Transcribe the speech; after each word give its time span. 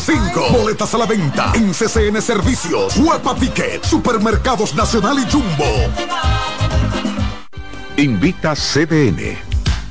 5. 0.00 0.52
Boletas 0.52 0.94
a 0.94 0.98
la 0.98 1.06
venta 1.06 1.52
en 1.54 1.72
CCN 1.72 2.20
Servicios, 2.22 2.96
Huepa 2.96 3.34
Ticket, 3.34 3.84
Supermercados 3.84 4.74
Nacional 4.74 5.18
y 5.18 5.30
Jumbo. 5.30 5.64
Invita 7.96 8.54
CDN. 8.54 9.36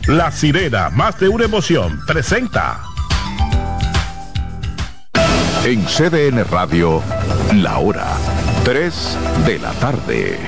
La 0.08 0.32
sirena, 0.32 0.90
más 0.90 1.20
de 1.20 1.28
una 1.28 1.46
emoción, 1.46 2.00
presenta. 2.08 2.82
En 5.66 5.86
CDN 5.86 6.46
Radio, 6.50 7.02
la 7.54 7.80
hora 7.80 8.08
3 8.64 9.18
de 9.46 9.60
la 9.60 9.72
tarde. 9.74 10.40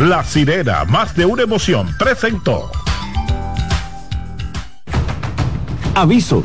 La 0.00 0.24
sirena, 0.24 0.84
más 0.84 1.14
de 1.14 1.26
una 1.26 1.42
emoción, 1.42 1.94
presentó. 1.98 2.70
Aviso, 5.94 6.44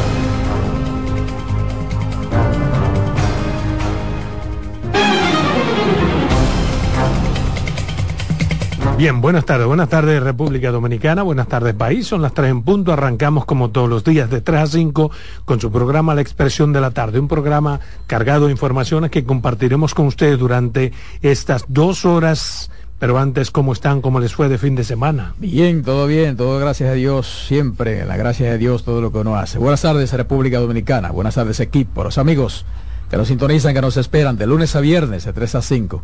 Bien, 9.01 9.19
buenas 9.19 9.45
tardes, 9.45 9.65
buenas 9.65 9.89
tardes 9.89 10.21
República 10.21 10.69
Dominicana, 10.69 11.23
buenas 11.23 11.47
tardes 11.47 11.73
país, 11.73 12.05
son 12.05 12.21
las 12.21 12.35
3 12.35 12.51
en 12.51 12.61
punto, 12.61 12.93
arrancamos 12.93 13.45
como 13.45 13.71
todos 13.71 13.89
los 13.89 14.03
días 14.03 14.29
de 14.29 14.41
3 14.41 14.61
a 14.61 14.67
5 14.67 15.09
con 15.43 15.59
su 15.59 15.71
programa 15.71 16.13
La 16.13 16.21
Expresión 16.21 16.71
de 16.71 16.81
la 16.81 16.91
Tarde, 16.91 17.19
un 17.19 17.27
programa 17.27 17.79
cargado 18.05 18.45
de 18.45 18.51
informaciones 18.51 19.09
que 19.09 19.23
compartiremos 19.23 19.95
con 19.95 20.05
ustedes 20.05 20.37
durante 20.37 20.93
estas 21.23 21.65
dos 21.67 22.05
horas, 22.05 22.69
pero 22.99 23.17
antes, 23.17 23.49
¿cómo 23.49 23.73
están? 23.73 24.01
¿Cómo 24.01 24.19
les 24.19 24.35
fue 24.35 24.49
de 24.49 24.59
fin 24.59 24.75
de 24.75 24.83
semana? 24.83 25.33
Bien, 25.39 25.81
todo 25.81 26.05
bien, 26.05 26.37
todo 26.37 26.59
gracias 26.59 26.91
a 26.91 26.93
Dios, 26.93 27.45
siempre, 27.47 28.05
la 28.05 28.17
gracia 28.17 28.51
de 28.51 28.59
Dios, 28.59 28.83
todo 28.83 29.01
lo 29.01 29.11
que 29.11 29.17
uno 29.17 29.35
hace. 29.35 29.57
Buenas 29.57 29.81
tardes 29.81 30.13
República 30.13 30.59
Dominicana, 30.59 31.09
buenas 31.09 31.33
tardes 31.33 31.59
equipo, 31.59 32.03
los 32.03 32.19
amigos 32.19 32.67
que 33.09 33.17
nos 33.17 33.29
sintonizan, 33.29 33.73
que 33.73 33.81
nos 33.81 33.97
esperan 33.97 34.37
de 34.37 34.45
lunes 34.45 34.75
a 34.75 34.79
viernes 34.79 35.25
de 35.25 35.33
3 35.33 35.55
a 35.55 35.61
5 35.63 36.03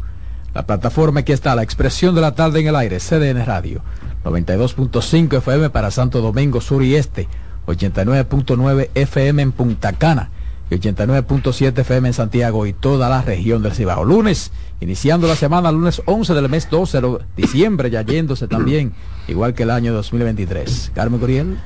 la 0.57 0.65
plataforma 0.65 1.21
que 1.21 1.33
está 1.33 1.53
la 1.53 1.61
expresión 1.61 2.15
de 2.15 2.21
la 2.21 2.33
tarde 2.33 2.61
en 2.61 2.65
el 2.65 2.75
aire, 2.75 2.97
CDN 2.97 3.45
Radio, 3.45 3.83
92.5 4.25 5.37
FM 5.37 5.69
para 5.69 5.91
Santo 5.91 6.19
Domingo 6.19 6.61
Sur 6.61 6.81
y 6.81 6.95
Este, 6.95 7.27
89.9 7.67 8.89
FM 8.95 9.43
en 9.43 9.51
Punta 9.51 9.93
Cana 9.93 10.31
y 10.71 10.73
89.7 10.77 11.77
FM 11.77 12.07
en 12.07 12.13
Santiago 12.15 12.65
y 12.65 12.73
toda 12.73 13.07
la 13.07 13.21
región 13.21 13.61
del 13.61 13.73
Cibao. 13.73 14.03
Lunes, 14.03 14.51
iniciando 14.81 15.27
la 15.27 15.35
semana, 15.35 15.71
lunes 15.71 16.01
11 16.05 16.33
del 16.33 16.49
mes 16.49 16.67
12 16.71 17.01
de 17.01 17.19
diciembre, 17.35 17.91
ya 17.91 18.01
yéndose 18.01 18.47
también, 18.47 18.93
igual 19.27 19.53
que 19.53 19.61
el 19.61 19.69
año 19.69 19.93
2023. 19.93 20.93
Carmen 20.95 21.19
Curiel. 21.19 21.59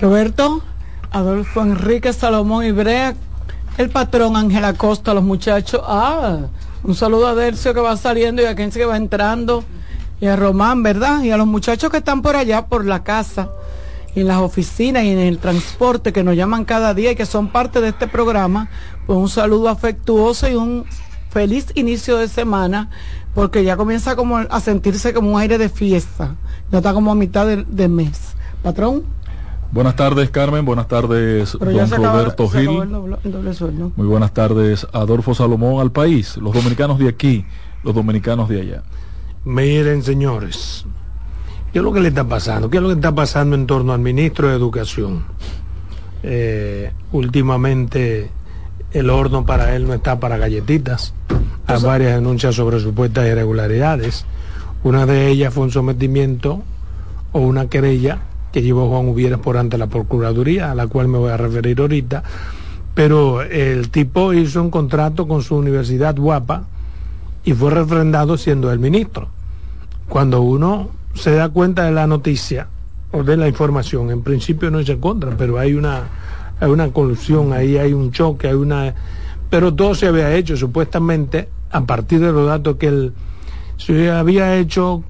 Roberto, 0.00 0.62
Adolfo 1.10 1.60
Enrique 1.60 2.14
Salomón 2.14 2.64
y 2.64 2.72
Brea, 2.72 3.12
el 3.76 3.90
patrón 3.90 4.34
Ángela 4.34 4.72
Costa, 4.72 5.12
los 5.12 5.24
muchachos. 5.24 5.82
Ah, 5.84 6.46
un 6.82 6.94
saludo 6.94 7.26
a 7.26 7.34
Dercio 7.34 7.74
que 7.74 7.80
va 7.80 7.96
saliendo 7.96 8.42
y 8.42 8.46
a 8.46 8.54
Kenzie 8.54 8.82
que 8.82 8.86
va 8.86 8.96
entrando 8.96 9.64
y 10.20 10.26
a 10.26 10.36
Román, 10.36 10.82
¿verdad? 10.82 11.22
Y 11.22 11.30
a 11.30 11.36
los 11.36 11.46
muchachos 11.46 11.90
que 11.90 11.98
están 11.98 12.22
por 12.22 12.36
allá, 12.36 12.66
por 12.66 12.84
la 12.84 13.02
casa, 13.02 13.50
en 14.14 14.26
las 14.26 14.38
oficinas 14.38 15.04
y 15.04 15.10
en 15.10 15.18
el 15.18 15.38
transporte 15.38 16.12
que 16.12 16.24
nos 16.24 16.36
llaman 16.36 16.64
cada 16.64 16.94
día 16.94 17.12
y 17.12 17.16
que 17.16 17.26
son 17.26 17.48
parte 17.48 17.80
de 17.80 17.88
este 17.88 18.06
programa, 18.08 18.68
pues 19.06 19.18
un 19.18 19.28
saludo 19.28 19.68
afectuoso 19.68 20.48
y 20.48 20.54
un 20.54 20.84
feliz 21.30 21.66
inicio 21.74 22.16
de 22.16 22.28
semana, 22.28 22.90
porque 23.34 23.62
ya 23.62 23.76
comienza 23.76 24.16
como 24.16 24.38
a 24.38 24.60
sentirse 24.60 25.14
como 25.14 25.32
un 25.32 25.40
aire 25.40 25.58
de 25.58 25.68
fiesta, 25.68 26.34
ya 26.72 26.78
está 26.78 26.92
como 26.92 27.12
a 27.12 27.14
mitad 27.14 27.46
de, 27.46 27.88
mes. 27.88 28.34
Patrón. 28.62 29.04
Buenas 29.72 29.94
tardes, 29.94 30.30
Carmen. 30.30 30.64
Buenas 30.64 30.88
tardes, 30.88 31.56
don 31.56 31.90
Roberto 31.90 32.48
Gil. 32.48 32.70
Muy 33.94 34.06
buenas 34.06 34.34
tardes, 34.34 34.84
Adolfo 34.92 35.32
Salomón 35.32 35.80
al 35.80 35.92
país, 35.92 36.36
los 36.38 36.52
dominicanos 36.52 36.98
de 36.98 37.08
aquí, 37.08 37.44
los 37.84 37.94
dominicanos 37.94 38.48
de 38.48 38.60
allá. 38.60 38.82
Miren, 39.44 40.02
señores, 40.02 40.84
¿qué 41.72 41.78
es 41.78 41.84
lo 41.84 41.92
que 41.92 42.00
le 42.00 42.08
está 42.08 42.24
pasando? 42.24 42.68
¿Qué 42.68 42.78
es 42.78 42.82
lo 42.82 42.88
que 42.88 42.96
está 42.96 43.14
pasando 43.14 43.54
en 43.54 43.68
torno 43.68 43.92
al 43.92 44.00
ministro 44.00 44.48
de 44.48 44.56
Educación? 44.56 45.24
Eh, 46.24 46.92
últimamente 47.12 48.28
el 48.90 49.08
horno 49.08 49.46
para 49.46 49.76
él 49.76 49.86
no 49.86 49.94
está 49.94 50.18
para 50.18 50.36
galletitas. 50.36 51.14
Hay 51.68 51.80
varias 51.80 52.16
denuncias 52.16 52.56
sobre 52.56 52.80
supuestas 52.80 53.28
irregularidades. 53.28 54.26
Una 54.82 55.06
de 55.06 55.28
ellas 55.28 55.54
fue 55.54 55.62
un 55.62 55.70
sometimiento 55.70 56.64
o 57.30 57.38
una 57.38 57.68
querella 57.68 58.22
que 58.52 58.62
llevó 58.62 58.88
Juan 58.88 59.08
Uvieres 59.08 59.38
por 59.38 59.56
ante 59.56 59.78
la 59.78 59.86
Procuraduría, 59.86 60.70
a 60.70 60.74
la 60.74 60.86
cual 60.86 61.08
me 61.08 61.18
voy 61.18 61.30
a 61.30 61.36
referir 61.36 61.80
ahorita, 61.80 62.22
pero 62.94 63.42
el 63.42 63.90
tipo 63.90 64.32
hizo 64.32 64.60
un 64.60 64.70
contrato 64.70 65.28
con 65.28 65.42
su 65.42 65.56
universidad 65.56 66.16
guapa 66.16 66.64
y 67.44 67.52
fue 67.52 67.70
refrendado 67.70 68.36
siendo 68.36 68.72
el 68.72 68.78
ministro. 68.78 69.28
Cuando 70.08 70.42
uno 70.42 70.90
se 71.14 71.32
da 71.32 71.48
cuenta 71.48 71.84
de 71.84 71.92
la 71.92 72.06
noticia 72.06 72.68
o 73.12 73.22
de 73.22 73.36
la 73.36 73.48
información, 73.48 74.10
en 74.10 74.22
principio 74.22 74.70
no 74.70 74.82
se 74.82 74.98
contra, 74.98 75.36
pero 75.36 75.58
hay 75.58 75.74
una, 75.74 76.08
hay 76.58 76.70
una 76.70 76.92
colusión, 76.92 77.52
ahí 77.52 77.78
hay 77.78 77.92
un 77.92 78.10
choque, 78.10 78.48
hay 78.48 78.54
una... 78.54 78.94
Pero 79.48 79.74
todo 79.74 79.94
se 79.94 80.06
había 80.06 80.34
hecho 80.34 80.56
supuestamente 80.56 81.48
a 81.70 81.80
partir 81.82 82.20
de 82.20 82.32
los 82.32 82.46
datos 82.46 82.76
que 82.76 82.88
él 82.88 83.12
se 83.76 84.10
había 84.10 84.56
hecho 84.56 85.02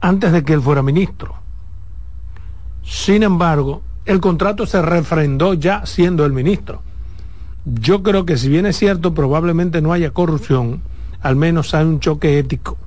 antes 0.00 0.32
de 0.32 0.42
que 0.42 0.54
él 0.54 0.60
fuera 0.60 0.82
ministro 0.82 1.45
sin 2.86 3.24
embargo, 3.24 3.82
el 4.04 4.20
contrato 4.20 4.64
se 4.64 4.80
refrendó 4.80 5.54
ya 5.54 5.84
siendo 5.84 6.24
el 6.24 6.32
ministro. 6.32 6.82
Yo 7.64 8.04
creo 8.04 8.24
que 8.24 8.36
si 8.36 8.48
bien 8.48 8.64
es 8.64 8.76
cierto, 8.76 9.12
probablemente 9.12 9.82
no 9.82 9.92
haya 9.92 10.12
corrupción, 10.12 10.82
al 11.20 11.34
menos 11.34 11.74
hay 11.74 11.84
un 11.84 11.98
choque 11.98 12.38
ético 12.38 12.78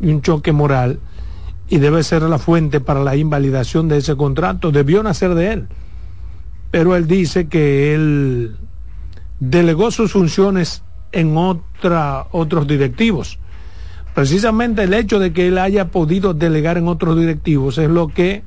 y 0.00 0.08
un 0.08 0.22
choque 0.22 0.52
moral 0.52 0.98
y 1.68 1.78
debe 1.78 2.02
ser 2.02 2.22
la 2.22 2.38
fuente 2.38 2.80
para 2.80 3.04
la 3.04 3.16
invalidación 3.16 3.86
de 3.88 3.98
ese 3.98 4.16
contrato. 4.16 4.72
Debió 4.72 5.02
nacer 5.02 5.34
de 5.34 5.52
él. 5.52 5.68
Pero 6.70 6.96
él 6.96 7.06
dice 7.06 7.46
que 7.46 7.94
él 7.94 8.56
delegó 9.40 9.90
sus 9.90 10.12
funciones 10.12 10.82
en 11.12 11.36
otra, 11.36 12.26
otros 12.32 12.66
directivos. 12.66 13.38
Precisamente 14.14 14.84
el 14.84 14.94
hecho 14.94 15.18
de 15.18 15.34
que 15.34 15.48
él 15.48 15.58
haya 15.58 15.88
podido 15.88 16.32
delegar 16.32 16.78
en 16.78 16.88
otros 16.88 17.18
directivos 17.18 17.76
es 17.76 17.90
lo 17.90 18.08
que 18.08 18.42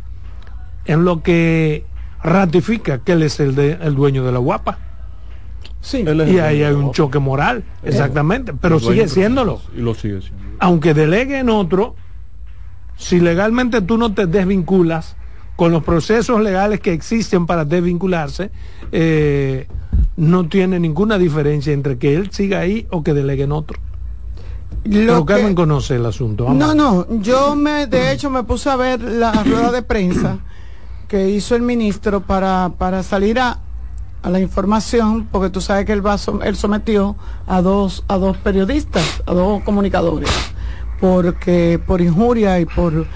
en 0.87 1.05
lo 1.05 1.21
que 1.21 1.85
ratifica 2.23 2.99
que 2.99 3.13
él 3.13 3.23
es 3.23 3.39
el, 3.39 3.55
de, 3.55 3.77
el 3.81 3.95
dueño 3.95 4.25
de 4.25 4.31
la 4.31 4.39
guapa. 4.39 4.79
Sí. 5.81 6.03
Y 6.03 6.39
ahí 6.39 6.63
hay 6.63 6.73
un 6.73 6.91
choque 6.91 7.19
moral, 7.19 7.63
exactamente, 7.83 8.53
pero 8.53 8.79
sigue 8.79 9.07
siéndolo. 9.07 9.61
Y 9.75 9.81
lo 9.81 9.93
sigue 9.93 10.21
siendo. 10.21 10.43
Aunque 10.59 10.93
delegue 10.93 11.39
en 11.39 11.49
otro, 11.49 11.95
si 12.97 13.19
legalmente 13.19 13.81
tú 13.81 13.97
no 13.97 14.13
te 14.13 14.25
desvinculas 14.25 15.15
con 15.55 15.71
los 15.71 15.83
procesos 15.83 16.41
legales 16.41 16.79
que 16.79 16.93
existen 16.93 17.45
para 17.45 17.63
desvincularse, 17.63 18.51
eh, 18.91 19.67
no 20.17 20.47
tiene 20.47 20.79
ninguna 20.79 21.17
diferencia 21.17 21.73
entre 21.73 21.97
que 21.97 22.15
él 22.15 22.31
siga 22.31 22.59
ahí 22.59 22.87
o 22.89 23.03
que 23.03 23.13
delegue 23.13 23.43
en 23.43 23.51
otro. 23.51 23.79
Lo 24.83 25.25
que 25.25 25.33
Carmen 25.33 25.55
conoce 25.55 25.95
el 25.95 26.05
asunto. 26.05 26.49
No, 26.53 26.73
no, 26.73 27.21
yo 27.21 27.55
me, 27.55 27.87
de 27.87 28.11
hecho 28.11 28.29
me 28.29 28.43
puse 28.43 28.69
a 28.69 28.75
ver 28.75 29.01
la 29.01 29.31
rueda 29.43 29.71
de 29.71 29.81
prensa 29.81 30.39
que 31.07 31.29
hizo 31.29 31.55
el 31.55 31.61
ministro 31.61 32.21
para, 32.21 32.71
para 32.77 33.03
salir 33.03 33.39
a, 33.39 33.59
a 34.23 34.29
la 34.29 34.39
información, 34.39 35.27
porque 35.31 35.49
tú 35.49 35.61
sabes 35.61 35.85
que 35.85 35.93
él, 35.93 36.05
va, 36.05 36.17
él 36.43 36.55
sometió 36.55 37.15
a 37.45 37.61
dos, 37.61 38.03
a 38.07 38.17
dos 38.17 38.37
periodistas, 38.37 39.23
a 39.25 39.33
dos 39.33 39.63
comunicadores, 39.63 40.29
porque 40.99 41.79
por 41.85 42.01
injuria 42.01 42.59
y 42.59 42.65
por 42.65 43.07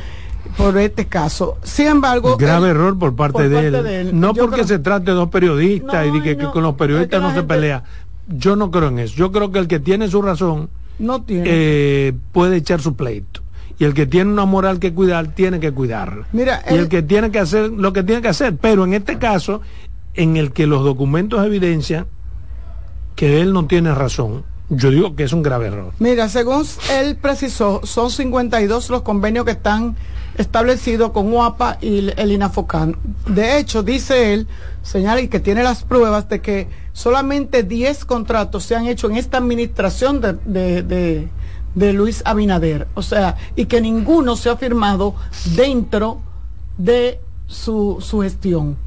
por 0.57 0.77
este 0.77 1.07
caso. 1.07 1.57
Sin 1.63 1.88
embargo, 1.88 2.35
grave 2.35 2.69
error 2.69 2.97
por 2.97 3.15
parte, 3.15 3.47
de, 3.47 4.01
él. 4.01 4.19
No 4.19 4.33
porque 4.33 4.65
se 4.65 4.79
trate 4.79 5.11
de 5.11 5.13
dos 5.13 5.29
periodistas 5.29 6.07
y 6.07 6.21
que, 6.21 6.37
con 6.37 6.63
los 6.63 6.75
periodistas 6.75 7.21
no 7.21 7.33
se 7.33 7.44
pelea. 7.44 7.83
Yo 8.27 8.55
no 8.55 8.71
creo 8.71 8.89
en 8.89 8.99
eso. 8.99 9.15
Yo 9.15 9.31
creo 9.31 9.51
que 9.51 9.59
el 9.59 9.67
que 9.67 9.79
tiene 9.79 10.09
su 10.09 10.21
razón 10.21 10.69
no 10.99 11.21
tiene. 11.21 11.44
Eh, 11.47 12.13
puede 12.31 12.57
echar 12.57 12.81
su 12.81 12.95
pleito 12.95 13.40
y 13.81 13.83
el 13.83 13.95
que 13.95 14.06
tiene 14.06 14.31
una 14.31 14.45
moral 14.45 14.78
que 14.78 14.94
cuidar 14.94 15.33
tiene 15.33 15.60
que 15.60 15.72
cuidarla. 15.72 16.28
Mira, 16.33 16.63
y 16.69 16.75
el 16.75 16.88
que 16.88 17.01
tiene 17.01 17.31
que 17.31 17.39
hacer 17.39 17.72
lo 17.72 17.92
que 17.94 18.04
tiene 18.04 18.22
que 18.22 18.28
hacer, 18.28 18.56
pero 18.56 18.83
en 18.83 18.94
este 18.94 19.18
caso 19.18 19.62
en 20.13 20.38
el 20.38 20.51
que 20.51 20.68
los 20.68 20.83
documentos 20.83 21.44
evidencian 21.44 22.06
que 23.16 23.42
él 23.42 23.54
no 23.54 23.66
tiene 23.66 23.95
razón, 23.95 24.44
yo 24.69 24.92
digo 24.92 25.16
que 25.16 25.24
es 25.24 25.33
un 25.33 25.42
grave 25.42 25.69
error. 25.69 25.94
Mira, 25.98 26.30
según 26.30 26.63
él 26.92 27.16
precisó, 27.16 27.81
son 27.83 28.12
52 28.12 28.92
los 28.92 29.01
convenios 29.01 29.45
que 29.45 29.51
están 29.51 29.95
establecidos 30.38 31.10
con 31.10 31.33
UAPA 31.33 31.80
y 31.81 32.12
el 32.16 32.31
INAFOCAN. 32.31 32.95
De 33.25 33.57
hecho, 33.57 33.81
dice 33.81 34.36
él, 34.36 34.48
señala 34.83 35.22
y 35.22 35.28
que 35.28 35.39
tiene 35.39 35.63
las 35.63 35.83
pruebas 35.83 36.30
de 36.30 36.39
que 36.39 36.68
solamente 36.94 37.63
10 37.63 38.06
contratos 38.06 38.63
se 38.63 38.75
han 38.75 38.86
hecho 38.86 39.10
en 39.10 39.18
esta 39.18 39.39
administración 39.39 40.22
de, 40.22 40.83
de, 40.83 41.30
Luis 41.75 42.21
Abinader. 42.25 42.88
O 42.94 43.01
sea, 43.01 43.38
y 43.56 43.65
que 43.65 43.81
ninguno 43.81 44.35
se 44.35 44.50
ha 44.50 44.57
firmado 44.57 45.15
dentro 45.56 46.19
de 46.77 47.19
su, 47.47 47.97
su 48.01 48.21
gestión. 48.21 48.77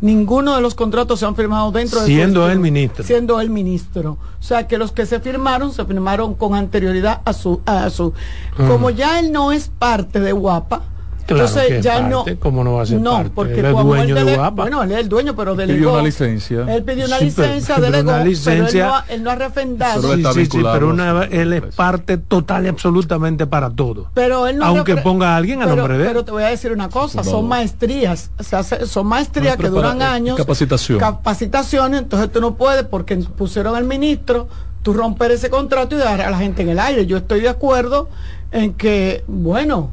Ninguno 0.00 0.54
de 0.54 0.62
los 0.62 0.76
contratos 0.76 1.18
se 1.18 1.26
han 1.26 1.34
firmado 1.34 1.72
dentro 1.72 2.00
de 2.00 2.06
siendo 2.06 2.48
el 2.48 2.60
ministro. 2.60 3.04
Siendo 3.04 3.40
el 3.40 3.50
ministro. 3.50 4.16
O 4.38 4.42
sea 4.42 4.68
que 4.68 4.78
los 4.78 4.92
que 4.92 5.06
se 5.06 5.18
firmaron 5.18 5.72
se 5.72 5.84
firmaron 5.84 6.34
con 6.34 6.54
anterioridad 6.54 7.20
a 7.24 7.32
su 7.32 7.60
a 7.66 7.90
su 7.90 8.12
como 8.56 8.90
ya 8.90 9.18
él 9.18 9.32
no 9.32 9.50
es 9.50 9.68
parte 9.76 10.20
de 10.20 10.30
Guapa, 10.30 10.82
entonces 11.28 11.84
ya 11.84 12.00
no. 12.00 12.24
¿Cómo 12.38 12.64
no 12.64 12.74
va 12.74 12.82
a 12.82 12.86
ser 12.86 13.00
no, 13.00 13.24
porque 13.34 13.60
él 13.60 13.66
es 13.66 13.72
dueño 13.72 14.14
de 14.14 14.36
Guapa. 14.36 14.62
Bueno, 14.62 14.82
él 14.82 14.92
es 14.92 14.98
el 14.98 15.08
dueño, 15.08 15.34
pero 15.36 15.54
delegó. 15.54 15.78
Pidió 15.78 15.92
una 15.92 16.02
licencia. 16.02 16.74
Él 16.74 16.82
pidió 16.82 17.06
una 17.06 17.18
licencia, 17.18 17.74
pero, 17.76 17.90
delegó, 17.90 18.10
una 18.10 18.24
licencia, 18.24 19.04
pero 19.06 19.14
él, 19.16 19.22
no, 19.22 19.30
ha 19.30 19.34
refrendado. 19.34 20.14
Sí, 20.14 20.24
sí, 20.34 20.46
sí, 20.46 20.58
pero 20.62 20.88
una, 20.88 21.24
él 21.24 21.52
es 21.52 21.74
parte 21.74 22.18
total 22.18 22.64
y 22.66 22.68
absolutamente 22.68 23.46
para 23.46 23.70
todo. 23.70 24.10
Pero 24.14 24.46
él 24.46 24.58
no 24.58 24.64
Aunque 24.64 24.96
ponga 24.96 25.34
a 25.34 25.36
alguien 25.36 25.62
a 25.62 25.66
nombre 25.66 25.98
de 25.98 26.04
él. 26.04 26.08
Pero 26.08 26.24
te 26.24 26.32
voy 26.32 26.42
a 26.42 26.48
decir 26.48 26.72
una 26.72 26.88
cosa, 26.88 27.22
son 27.24 27.46
maestrías, 27.48 28.30
o 28.38 28.42
sea, 28.42 28.62
son 28.62 29.06
maestrías 29.06 29.56
que 29.56 29.68
duran 29.68 30.02
años. 30.02 30.36
Capacitación. 30.36 30.98
Capacitaciones, 30.98 32.02
entonces 32.02 32.30
tú 32.30 32.40
no 32.40 32.54
puedes 32.54 32.84
porque 32.84 33.16
pusieron 33.16 33.74
al 33.74 33.84
ministro 33.84 34.48
tú 34.82 34.92
romper 34.92 35.32
ese 35.32 35.50
contrato 35.50 35.96
y 35.96 35.98
dejar 35.98 36.22
a 36.22 36.30
la 36.30 36.38
gente 36.38 36.62
en 36.62 36.70
el 36.70 36.78
aire. 36.78 37.06
Yo 37.06 37.18
estoy 37.18 37.40
de 37.40 37.48
acuerdo 37.48 38.08
en 38.52 38.74
que, 38.74 39.24
bueno, 39.26 39.90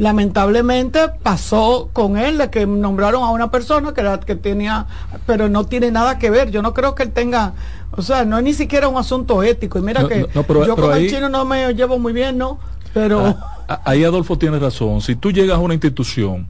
lamentablemente 0.00 1.10
pasó 1.22 1.90
con 1.92 2.16
él 2.16 2.38
de 2.38 2.48
que 2.48 2.66
nombraron 2.66 3.22
a 3.22 3.28
una 3.30 3.50
persona 3.50 3.92
que 3.92 4.00
era 4.00 4.18
que 4.18 4.34
tenía 4.34 4.86
pero 5.26 5.50
no 5.50 5.66
tiene 5.66 5.90
nada 5.90 6.18
que 6.18 6.30
ver. 6.30 6.50
Yo 6.50 6.62
no 6.62 6.72
creo 6.72 6.94
que 6.94 7.02
él 7.02 7.12
tenga 7.12 7.52
o 7.90 8.00
sea 8.00 8.24
no 8.24 8.38
es 8.38 8.44
ni 8.44 8.54
siquiera 8.54 8.88
un 8.88 8.96
asunto 8.96 9.42
ético. 9.42 9.78
Y 9.78 9.82
mira 9.82 10.08
que 10.08 10.26
yo 10.34 10.76
con 10.76 10.96
el 10.96 11.10
chino 11.10 11.28
no 11.28 11.44
me 11.44 11.74
llevo 11.74 11.98
muy 11.98 12.14
bien 12.14 12.38
no 12.38 12.58
pero 12.94 13.20
ah, 13.26 13.64
ah, 13.68 13.80
ahí 13.84 14.02
Adolfo 14.02 14.38
tiene 14.38 14.58
razón. 14.58 15.02
Si 15.02 15.16
tú 15.16 15.32
llegas 15.32 15.58
a 15.58 15.60
una 15.60 15.74
institución 15.74 16.46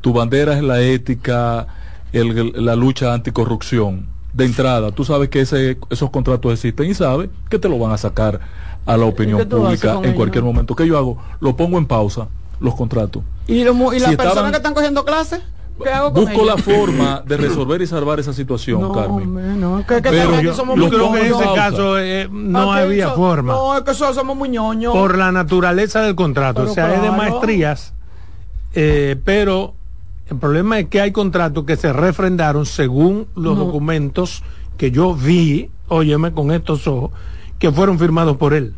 tu 0.00 0.12
bandera 0.12 0.56
es 0.56 0.62
la 0.62 0.80
ética 0.80 1.66
la 2.12 2.76
lucha 2.76 3.12
anticorrupción 3.12 4.06
de 4.32 4.44
entrada. 4.44 4.92
Tú 4.92 5.04
sabes 5.04 5.28
que 5.28 5.40
ese, 5.40 5.76
esos 5.90 6.10
contratos 6.10 6.52
existen 6.52 6.88
y 6.88 6.94
sabes 6.94 7.30
que 7.50 7.58
te 7.58 7.68
lo 7.68 7.80
van 7.80 7.90
a 7.90 7.98
sacar 7.98 8.40
a 8.86 8.96
la 8.96 9.06
opinión 9.06 9.48
pública 9.48 9.98
en 10.04 10.14
cualquier 10.14 10.44
momento. 10.44 10.76
¿qué 10.76 10.86
yo 10.86 10.96
hago? 10.96 11.18
lo 11.40 11.56
pongo 11.56 11.78
en 11.78 11.86
pausa 11.86 12.28
los 12.60 12.74
contratos. 12.74 13.22
¿Y, 13.46 13.64
las 13.64 14.16
personas 14.16 14.50
que 14.50 14.56
están 14.56 14.74
cogiendo 14.74 15.04
clases? 15.04 15.40
¿Qué 15.82 15.90
hago 15.90 16.12
con 16.12 16.24
Busco 16.24 16.44
la 16.44 16.56
forma 16.56 17.22
de 17.26 17.36
resolver 17.36 17.82
y 17.82 17.86
salvar 17.86 18.18
esa 18.18 18.32
situación, 18.32 18.92
Carmen. 18.94 19.60
no, 19.60 19.84
que, 19.86 19.96
que 19.96 20.10
Pero 20.10 20.40
yo, 20.40 20.54
somos 20.54 20.78
yo 20.78 20.88
creo 20.88 21.12
que 21.12 21.26
en 21.26 21.34
ese 21.34 21.44
caso 21.54 21.98
eh, 21.98 22.28
no 22.30 22.72
había 22.72 23.10
forma. 23.10 23.52
No, 23.52 23.76
es 23.76 23.82
que 23.82 23.94
somos 23.94 24.36
muy 24.36 24.48
ñoños. 24.48 24.94
Por 24.94 25.18
la 25.18 25.32
naturaleza 25.32 26.00
del 26.00 26.14
contrato. 26.14 26.62
o 26.62 26.68
sea, 26.68 26.94
es 26.94 27.02
de 27.02 27.10
maestrías, 27.10 27.92
eh, 28.74 29.16
pero 29.24 29.74
el 30.28 30.38
problema 30.38 30.78
es 30.78 30.88
que 30.88 31.00
hay 31.00 31.12
contratos 31.12 31.64
que 31.64 31.76
se 31.76 31.92
refrendaron 31.92 32.64
según 32.66 33.26
los 33.36 33.56
documentos 33.56 34.42
que 34.76 34.90
yo 34.90 35.14
vi, 35.14 35.70
óyeme 35.88 36.32
con 36.32 36.52
estos 36.52 36.86
ojos, 36.86 37.12
que 37.58 37.70
fueron 37.70 37.98
firmados 37.98 38.36
por 38.36 38.54
él. 38.54 38.74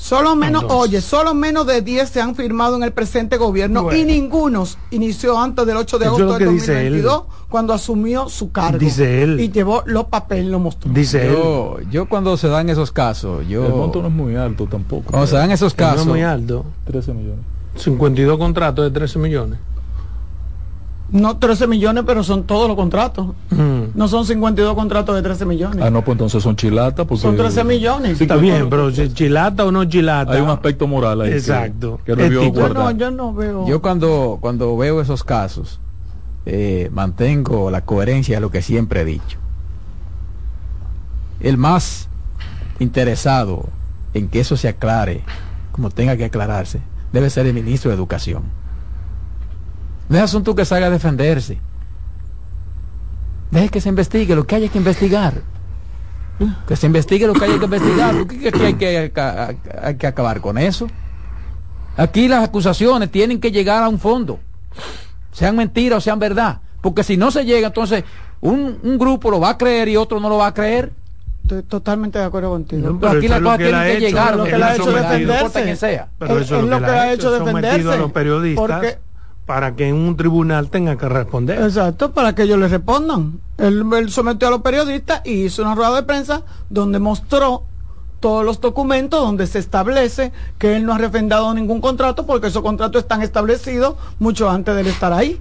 Solo 0.00 0.34
menos, 0.34 0.64
oye, 0.68 1.02
solo 1.02 1.34
menos 1.34 1.66
de 1.66 1.82
10 1.82 2.08
se 2.08 2.22
han 2.22 2.34
firmado 2.34 2.74
en 2.74 2.82
el 2.82 2.92
presente 2.92 3.36
gobierno 3.36 3.94
y 3.94 4.02
ninguno 4.04 4.64
inició 4.90 5.38
antes 5.38 5.66
del 5.66 5.76
8 5.76 5.98
de 5.98 6.06
agosto 6.06 6.38
de 6.38 6.44
2022 6.46 7.24
cuando 7.50 7.74
asumió 7.74 8.30
su 8.30 8.50
cargo. 8.50 8.78
Dice 8.78 9.22
él. 9.22 9.38
Y 9.38 9.50
llevó 9.50 9.82
los 9.84 10.06
papeles, 10.06 10.46
lo 10.46 10.58
mostró. 10.58 10.90
Dice 10.90 11.30
yo, 11.30 11.76
él. 11.80 11.90
Yo 11.90 12.08
cuando 12.08 12.34
se 12.38 12.48
dan 12.48 12.70
esos 12.70 12.92
casos, 12.92 13.46
yo... 13.46 13.66
El 13.66 13.74
monto 13.74 14.00
no 14.00 14.08
es 14.08 14.14
muy 14.14 14.36
alto 14.36 14.66
tampoco. 14.66 15.10
Cuando 15.10 15.26
se 15.26 15.36
dan 15.36 15.50
esos 15.50 15.74
casos... 15.74 16.06
No 16.06 16.14
es 16.14 16.18
muy 16.18 16.22
alto. 16.22 16.64
13 16.86 17.12
millones. 17.12 17.44
52 17.76 18.38
contratos 18.38 18.86
de 18.86 18.90
13 18.90 19.18
millones. 19.18 19.58
No 21.12 21.38
13 21.38 21.66
millones, 21.66 22.04
pero 22.06 22.22
son 22.22 22.44
todos 22.44 22.68
los 22.68 22.76
contratos. 22.76 23.28
Mm. 23.50 23.96
No 23.96 24.06
son 24.06 24.24
52 24.24 24.74
contratos 24.74 25.16
de 25.16 25.22
13 25.22 25.44
millones. 25.44 25.84
Ah, 25.84 25.90
no, 25.90 26.04
pues 26.04 26.14
entonces 26.14 26.42
son 26.42 26.54
chilatas. 26.54 27.06
son 27.18 27.36
13 27.36 27.64
millones. 27.64 28.20
Está 28.20 28.36
bien, 28.36 28.68
pero 28.70 28.90
chilata 28.90 29.64
o 29.64 29.72
no 29.72 29.84
chilata. 29.84 30.32
Hay 30.32 30.40
un 30.40 30.50
aspecto 30.50 30.86
moral 30.86 31.22
ahí. 31.22 31.32
Exacto. 31.32 32.00
yo, 32.06 32.14
no, 32.16 32.90
yo 32.92 33.10
no 33.10 33.34
veo. 33.34 33.66
Yo 33.66 33.82
cuando, 33.82 34.38
cuando 34.40 34.76
veo 34.76 35.00
esos 35.00 35.24
casos, 35.24 35.80
eh, 36.46 36.90
mantengo 36.92 37.70
la 37.70 37.84
coherencia 37.84 38.36
de 38.36 38.40
lo 38.40 38.50
que 38.50 38.62
siempre 38.62 39.00
he 39.00 39.04
dicho. 39.04 39.38
El 41.40 41.56
más 41.56 42.08
interesado 42.78 43.68
en 44.14 44.28
que 44.28 44.40
eso 44.40 44.56
se 44.56 44.68
aclare, 44.68 45.22
como 45.72 45.90
tenga 45.90 46.16
que 46.16 46.24
aclararse, 46.24 46.80
debe 47.12 47.30
ser 47.30 47.46
el 47.46 47.54
ministro 47.54 47.90
de 47.90 47.96
Educación 47.96 48.60
no 50.10 50.16
es 50.16 50.24
asunto 50.24 50.56
que 50.56 50.64
salga 50.64 50.88
a 50.88 50.90
defenderse. 50.90 51.56
Deje 53.52 53.68
que 53.68 53.80
se 53.80 53.88
investigue 53.88 54.34
lo 54.34 54.44
que 54.44 54.56
haya 54.56 54.68
que 54.68 54.76
investigar. 54.76 55.34
Que 56.66 56.74
se 56.74 56.86
investigue 56.86 57.28
lo 57.28 57.32
que 57.32 57.44
haya 57.44 57.58
que 57.60 57.64
investigar. 57.64 58.14
hay 58.60 58.74
que, 58.74 59.12
hay 59.80 59.94
que 59.94 60.06
acabar 60.08 60.40
con 60.40 60.58
eso. 60.58 60.88
Aquí 61.96 62.26
las 62.26 62.42
acusaciones 62.42 63.08
tienen 63.12 63.40
que 63.40 63.52
llegar 63.52 63.84
a 63.84 63.88
un 63.88 64.00
fondo. 64.00 64.40
Sean 65.30 65.54
mentiras 65.54 65.98
o 65.98 66.00
sean 66.00 66.18
verdad. 66.18 66.58
Porque 66.80 67.04
si 67.04 67.16
no 67.16 67.30
se 67.30 67.44
llega, 67.44 67.68
entonces 67.68 68.02
un, 68.40 68.80
un 68.82 68.98
grupo 68.98 69.30
lo 69.30 69.38
va 69.38 69.50
a 69.50 69.58
creer 69.58 69.88
y 69.90 69.96
otro 69.96 70.18
no 70.18 70.28
lo 70.28 70.38
va 70.38 70.48
a 70.48 70.54
creer. 70.54 70.92
Estoy 71.42 71.62
totalmente 71.62 72.18
de 72.18 72.24
acuerdo 72.24 72.50
contigo. 72.50 72.98
pero 73.00 73.12
aquí 73.12 73.28
las 73.28 73.40
cosas 73.40 73.58
tienen 73.58 73.82
que, 73.86 74.00
llegar. 74.00 74.36
Lo 74.36 74.42
que 74.42 74.54
ha 74.56 74.74
hecho 74.74 74.90
defenderse. 74.90 76.04
Pero 76.18 76.38
eso 76.40 76.58
es 76.58 76.64
lo 76.64 76.78
que, 76.80 76.84
ha 76.86 77.12
hecho 77.12 77.30
defenderse. 77.30 78.54
Porque 78.56 79.09
para 79.50 79.74
que 79.74 79.92
un 79.92 80.16
tribunal 80.16 80.70
tenga 80.70 80.96
que 80.96 81.08
responder. 81.08 81.60
Exacto, 81.60 82.12
para 82.12 82.36
que 82.36 82.44
ellos 82.44 82.56
le 82.56 82.68
respondan. 82.68 83.40
Él, 83.58 83.84
sometió 84.08 84.46
a 84.46 84.52
los 84.52 84.62
periodistas 84.62 85.22
y 85.24 85.46
hizo 85.46 85.62
una 85.62 85.74
rueda 85.74 85.96
de 85.96 86.04
prensa 86.04 86.42
donde 86.68 87.00
mostró 87.00 87.64
todos 88.20 88.44
los 88.44 88.60
documentos 88.60 89.20
donde 89.20 89.48
se 89.48 89.58
establece 89.58 90.30
que 90.56 90.76
él 90.76 90.86
no 90.86 90.94
ha 90.94 90.98
refrendado 90.98 91.52
ningún 91.52 91.80
contrato 91.80 92.26
porque 92.26 92.46
esos 92.46 92.62
contratos 92.62 93.02
están 93.02 93.22
establecidos 93.22 93.96
mucho 94.20 94.48
antes 94.48 94.72
de 94.72 94.82
él 94.82 94.86
estar 94.86 95.12
ahí. 95.12 95.40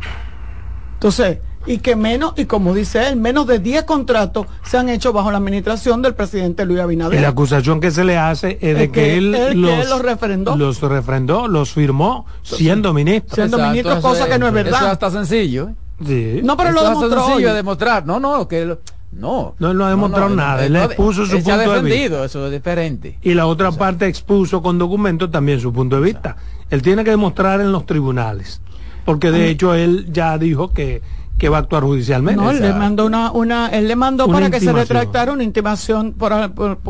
Entonces, 0.96 1.38
y 1.66 1.80
que 1.80 1.96
menos, 1.96 2.34
y 2.38 2.46
como 2.46 2.74
dice 2.74 3.08
él, 3.08 3.16
menos 3.16 3.48
de 3.48 3.60
10 3.60 3.84
contratos 3.84 4.48
se 4.64 4.78
han 4.78 4.90
hecho 4.90 5.14
bajo 5.14 5.32
la 5.32 5.38
administración 5.38 6.02
del 6.02 6.16
presidente 6.16 6.66
Luis 6.66 6.80
Abinader. 6.80 7.20
Y 7.20 7.22
la 7.22 7.30
acusación 7.30 7.80
que 7.80 7.92
se 7.92 8.04
le 8.04 8.18
hace 8.18 8.58
es 8.62 8.78
de 8.78 8.92
que, 8.92 9.18
él, 9.18 9.32
los, 9.62 10.02
refrendó. 10.02 10.56
Los 10.56 10.82
refrendó, 10.82 11.48
los 11.48 11.72
firmó 11.72 12.26
siendo 12.44 12.94
ministro. 12.94 13.36
Siendo 13.36 13.58
ministro, 13.58 14.02
cosa 14.02 14.28
que 14.28 14.40
no 14.40 14.48
es 14.48 14.54
verdad. 14.54 14.82
Eso 14.82 14.92
está 14.94 15.12
sencillo. 15.12 15.70
¿eh? 16.08 16.42
No, 16.44 16.56
pero 16.56 16.72
lo 16.72 16.84
demostró. 16.84 17.26
sencillo 17.26 17.50
de 17.50 17.56
demostrar. 17.56 18.06
No, 18.06 18.20
no, 18.20 18.48
que 18.48 18.66
no. 19.12 19.56
No, 19.60 19.72
él 19.72 19.78
no 19.78 19.86
ha 19.86 19.90
demostrado 19.90 20.30
nada. 20.30 20.66
Él 20.66 20.76
expuso 20.76 21.26
su 21.26 21.42
punto 21.42 21.58
de 21.58 21.82
vista. 21.82 22.26
Eso 22.26 22.46
es 22.46 22.52
diferente. 22.52 23.18
Y 23.22 23.34
la 23.34 23.48
otra 23.48 23.72
parte 23.72 24.08
expuso 24.08 24.62
con 24.62 24.78
documentos 24.78 25.32
también 25.32 25.60
su 25.60 25.74
punto 25.74 25.96
de 25.96 26.04
vista. 26.04 26.38
Él 26.70 26.82
tiene 26.82 27.04
que 27.04 27.10
demostrar 27.12 27.60
en 27.60 27.72
los 27.72 27.86
tribunales. 27.86 28.62
Porque 29.06 29.32
de 29.32 29.50
hecho 29.50 29.74
él 29.74 30.08
ya 30.12 30.38
dijo 30.38 30.72
que 30.72 31.02
que 31.40 31.50
va 31.50 31.58
a 31.58 31.60
actuar 31.62 31.84
judicialmente. 31.84 32.40
No, 32.40 32.52
él 32.52 32.62
le 32.62 32.74
mandó 32.74 33.06
una, 33.06 33.32
una, 33.32 33.70
él 33.70 33.88
le 33.88 33.96
mandó 33.96 34.28
para 34.28 34.52
que 34.52 34.60
se 34.60 34.72
retractara 34.72 35.32
una 35.32 35.44
intimación 35.44 36.14
por, 36.14 36.32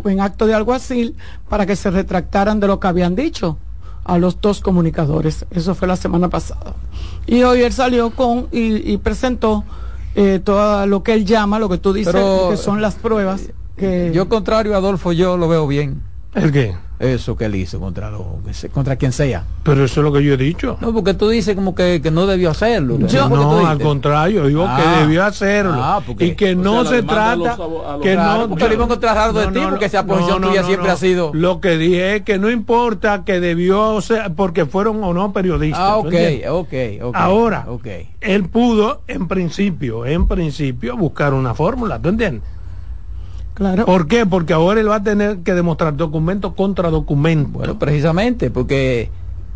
en 0.05 0.19
acto 0.19 0.45
de 0.47 0.55
alguacil 0.55 1.15
para 1.47 1.65
que 1.65 1.77
se 1.77 1.89
retractaran 1.89 2.59
de 2.59 2.67
lo 2.67 2.79
que 2.79 2.87
habían 2.87 3.15
dicho 3.15 3.57
a 4.03 4.17
los 4.17 4.41
dos 4.41 4.59
comunicadores. 4.59 5.45
Eso 5.51 5.75
fue 5.75 5.87
la 5.87 5.95
semana 5.95 6.27
pasada. 6.29 6.73
Y 7.27 7.43
hoy 7.43 7.61
él 7.61 7.71
salió 7.71 8.09
con 8.09 8.47
y, 8.51 8.97
presentó 8.97 9.63
eh, 10.15 10.41
todo 10.43 10.85
lo 10.87 11.03
que 11.03 11.13
él 11.13 11.25
llama, 11.25 11.59
lo 11.59 11.69
que 11.69 11.77
tú 11.77 11.93
dices, 11.93 12.15
que 12.49 12.57
son 12.57 12.81
las 12.81 12.95
pruebas. 12.95 13.51
Que... 13.77 14.11
Yo 14.13 14.27
contrario 14.27 14.73
a 14.73 14.77
Adolfo, 14.77 15.13
yo 15.13 15.37
lo 15.37 15.47
veo 15.47 15.67
bien. 15.67 16.01
¿El 16.33 16.51
qué? 16.51 16.75
Eso 16.99 17.37
que 17.37 17.45
él 17.45 17.55
hizo 17.55 17.79
contra 17.79 18.11
lo, 18.11 18.39
contra 18.73 18.97
quien 18.97 19.13
sea. 19.13 19.45
Pero 19.63 19.85
eso 19.85 20.01
es 20.01 20.03
lo 20.03 20.11
que 20.11 20.21
yo 20.21 20.33
he 20.33 20.37
dicho. 20.37 20.77
No, 20.81 20.91
porque 20.93 21.13
tú 21.13 21.29
dices 21.29 21.55
como 21.55 21.73
que, 21.73 22.01
no 22.11 22.27
debió 22.27 22.49
hacerlo. 22.49 22.97
no, 22.97 23.67
al 23.67 23.79
contrario, 23.79 24.47
digo 24.47 24.65
que 24.65 24.81
ah. 24.81 24.99
debió 24.99 25.23
hacerlo. 25.23 25.75
Ah, 25.75 26.01
y 26.19 26.31
que 26.35 26.55
no 26.55 26.83
se 26.83 27.01
trata 27.03 27.57
que 28.01 28.15
no 28.15 28.49
porque 28.49 28.67
le 28.67 28.73
iba 28.73 28.83
a 28.83 28.85
encontrar 28.85 29.15
raro 29.15 29.33
de 29.33 29.47
ti 29.47 29.59
porque 29.69 29.85
esa 29.85 30.05
posición 30.05 30.41
tuya 30.41 30.63
siempre 30.63 30.91
ha 30.91 30.97
sido. 30.97 31.31
Lo 31.33 31.61
que 31.61 31.77
dije 31.77 32.17
es 32.17 32.21
que 32.23 32.37
no 32.37 32.49
importa 32.49 33.23
que 33.23 33.39
debió 33.39 34.01
ser 34.01 34.33
porque 34.35 34.65
fueron 34.65 35.01
o 35.01 35.13
no 35.13 35.31
periodistas. 35.31 35.81
Ah, 35.81 35.97
ok, 35.97 36.13
ok, 36.49 36.73
Ahora, 37.13 37.65
él 38.19 38.49
pudo 38.49 39.01
en 39.07 39.29
principio, 39.29 40.05
en 40.05 40.27
principio 40.27 40.97
buscar 40.97 41.33
una 41.33 41.53
fórmula, 41.53 41.99
¿tú 41.99 42.09
entiendes? 42.09 42.43
Claro. 43.59 43.85
¿Por 43.85 44.07
qué? 44.07 44.25
Porque 44.25 44.53
ahora 44.53 44.79
él 44.79 44.89
va 44.89 44.95
a 44.95 45.03
tener 45.03 45.39
que 45.39 45.53
demostrar 45.53 45.97
documento 45.97 46.55
contra 46.55 46.89
documento. 46.89 47.49
Bueno, 47.49 47.77
precisamente, 47.77 48.49
porque 48.49 49.11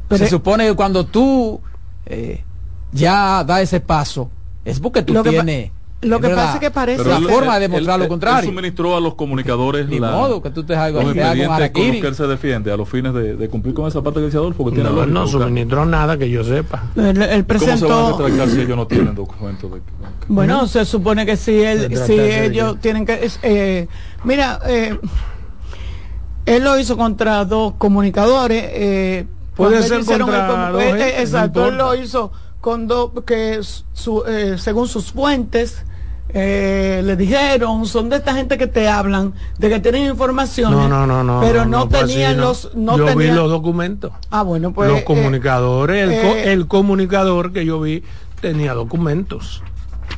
Pero- 0.10 0.20
se 0.20 0.30
supone 0.30 0.68
que 0.68 0.76
cuando 0.76 1.06
tú 1.06 1.62
eh, 2.06 2.44
ya 2.92 3.46
da 3.46 3.62
ese 3.62 3.80
paso, 3.80 4.30
es 4.66 4.82
porque 4.82 5.04
tú 5.04 5.24
tienes... 5.24 5.72
lo 6.04 6.20
que 6.20 6.28
¿verdad? 6.28 6.44
pasa 6.44 6.54
es 6.56 6.60
que 6.60 6.72
parece 6.72 7.04
la 7.10 7.18
él- 7.18 7.28
forma 7.28 7.58
de 7.60 7.66
él- 7.66 7.72
demostrar 7.72 7.96
él- 7.96 8.00
lo 8.00 8.04
él 8.06 8.10
contrario. 8.10 8.50
suministró 8.50 8.96
a 8.96 9.00
los 9.00 9.16
comunicadores 9.16 9.88
Ni 9.88 10.00
la- 10.00 10.12
modo 10.12 10.42
que 10.42 10.50
tú 10.50 10.64
te 10.64 10.76
hagas 10.76 11.04
los 11.04 11.16
expedientes 11.16 11.72
con 11.72 11.84
los 11.88 11.96
que 12.02 12.08
él 12.08 12.16
se 12.16 12.28
defiende 12.28 12.72
a 12.72 12.78
los 12.78 12.88
fines 12.90 13.14
de, 13.14 13.36
de 13.36 13.50
cumplir 13.50 13.74
con 13.74 13.88
esa 13.88 14.02
parte 14.02 14.20
que 14.20 14.26
decía 14.26 14.40
Adolfo, 14.40 14.66
que 14.66 14.72
tiene 14.72 14.90
No, 14.90 15.28
suministró 15.28 15.86
nada 15.86 16.18
que 16.18 16.30
yo 16.30 16.44
sepa. 16.44 16.84
Él, 16.96 17.04
él 17.04 17.16
¿Cómo 17.18 17.26
se 17.26 17.32
van 17.32 17.38
a 17.38 17.46
presentó. 17.46 18.18
retractar 18.20 18.50
si 18.50 18.62
ellos 18.62 18.78
no 18.78 18.88
tienen 18.88 19.16
documentos? 19.16 19.72
De, 19.72 19.82
Bueno, 20.28 20.68
se 20.68 20.86
supone 20.86 21.26
que 21.26 21.38
si 21.38 21.62
él, 21.62 21.96
si 21.98 22.14
ellos 22.14 22.46
ello. 22.52 22.76
tienen 22.76 23.06
que, 23.06 23.30
eh, 23.42 23.88
mira, 24.24 24.60
eh, 24.68 24.98
él 26.46 26.64
lo 26.64 26.78
hizo 26.80 26.98
contra 26.98 27.46
dos 27.46 27.74
comunicadores. 27.78 28.64
Eh, 28.68 29.26
Puede 29.56 29.84
ser 29.84 30.04
contra 30.04 30.68
el 30.68 30.74
dos 30.74 30.82
eh, 30.82 30.90
eh, 30.90 31.14
no 31.16 31.20
exacto, 31.22 31.68
él 31.68 31.78
lo 31.78 31.96
hizo 31.96 32.32
con 32.60 32.88
dos 32.88 33.12
que 33.26 33.60
su, 33.62 34.24
eh, 34.28 34.56
según 34.58 34.88
sus 34.88 35.12
fuentes 35.12 35.84
eh, 36.34 37.02
le 37.04 37.16
dijeron, 37.16 37.86
son 37.86 38.10
de 38.10 38.16
esta 38.18 38.34
gente 38.34 38.58
que 38.58 38.68
te 38.68 38.88
hablan, 38.90 39.34
de 39.60 39.70
que 39.70 39.80
tienen 39.80 40.08
información, 40.10 40.72
No, 40.72 40.88
no, 40.90 41.06
no, 41.06 41.24
no. 41.24 41.40
pero 41.42 41.66
no, 41.66 41.88
tenían 41.88 42.38
los, 42.38 42.72
no 42.75 42.98
yo 42.98 43.06
vi 43.06 43.12
tenían, 43.13 43.36
los 43.36 43.50
documentos. 43.52 44.12
ah 44.32 44.42
bueno 44.42 44.74
pues 44.74 44.90
los 44.90 45.00
eh, 45.02 45.04
comunicadores, 45.04 46.10
el, 46.10 46.22
co- 46.22 46.36
eh, 46.36 46.54
el 46.54 46.68
comunicador 46.68 47.54
que 47.54 47.66
yo 47.66 47.80
vi 47.82 48.04
tenía 48.42 48.74
documentos. 48.74 49.63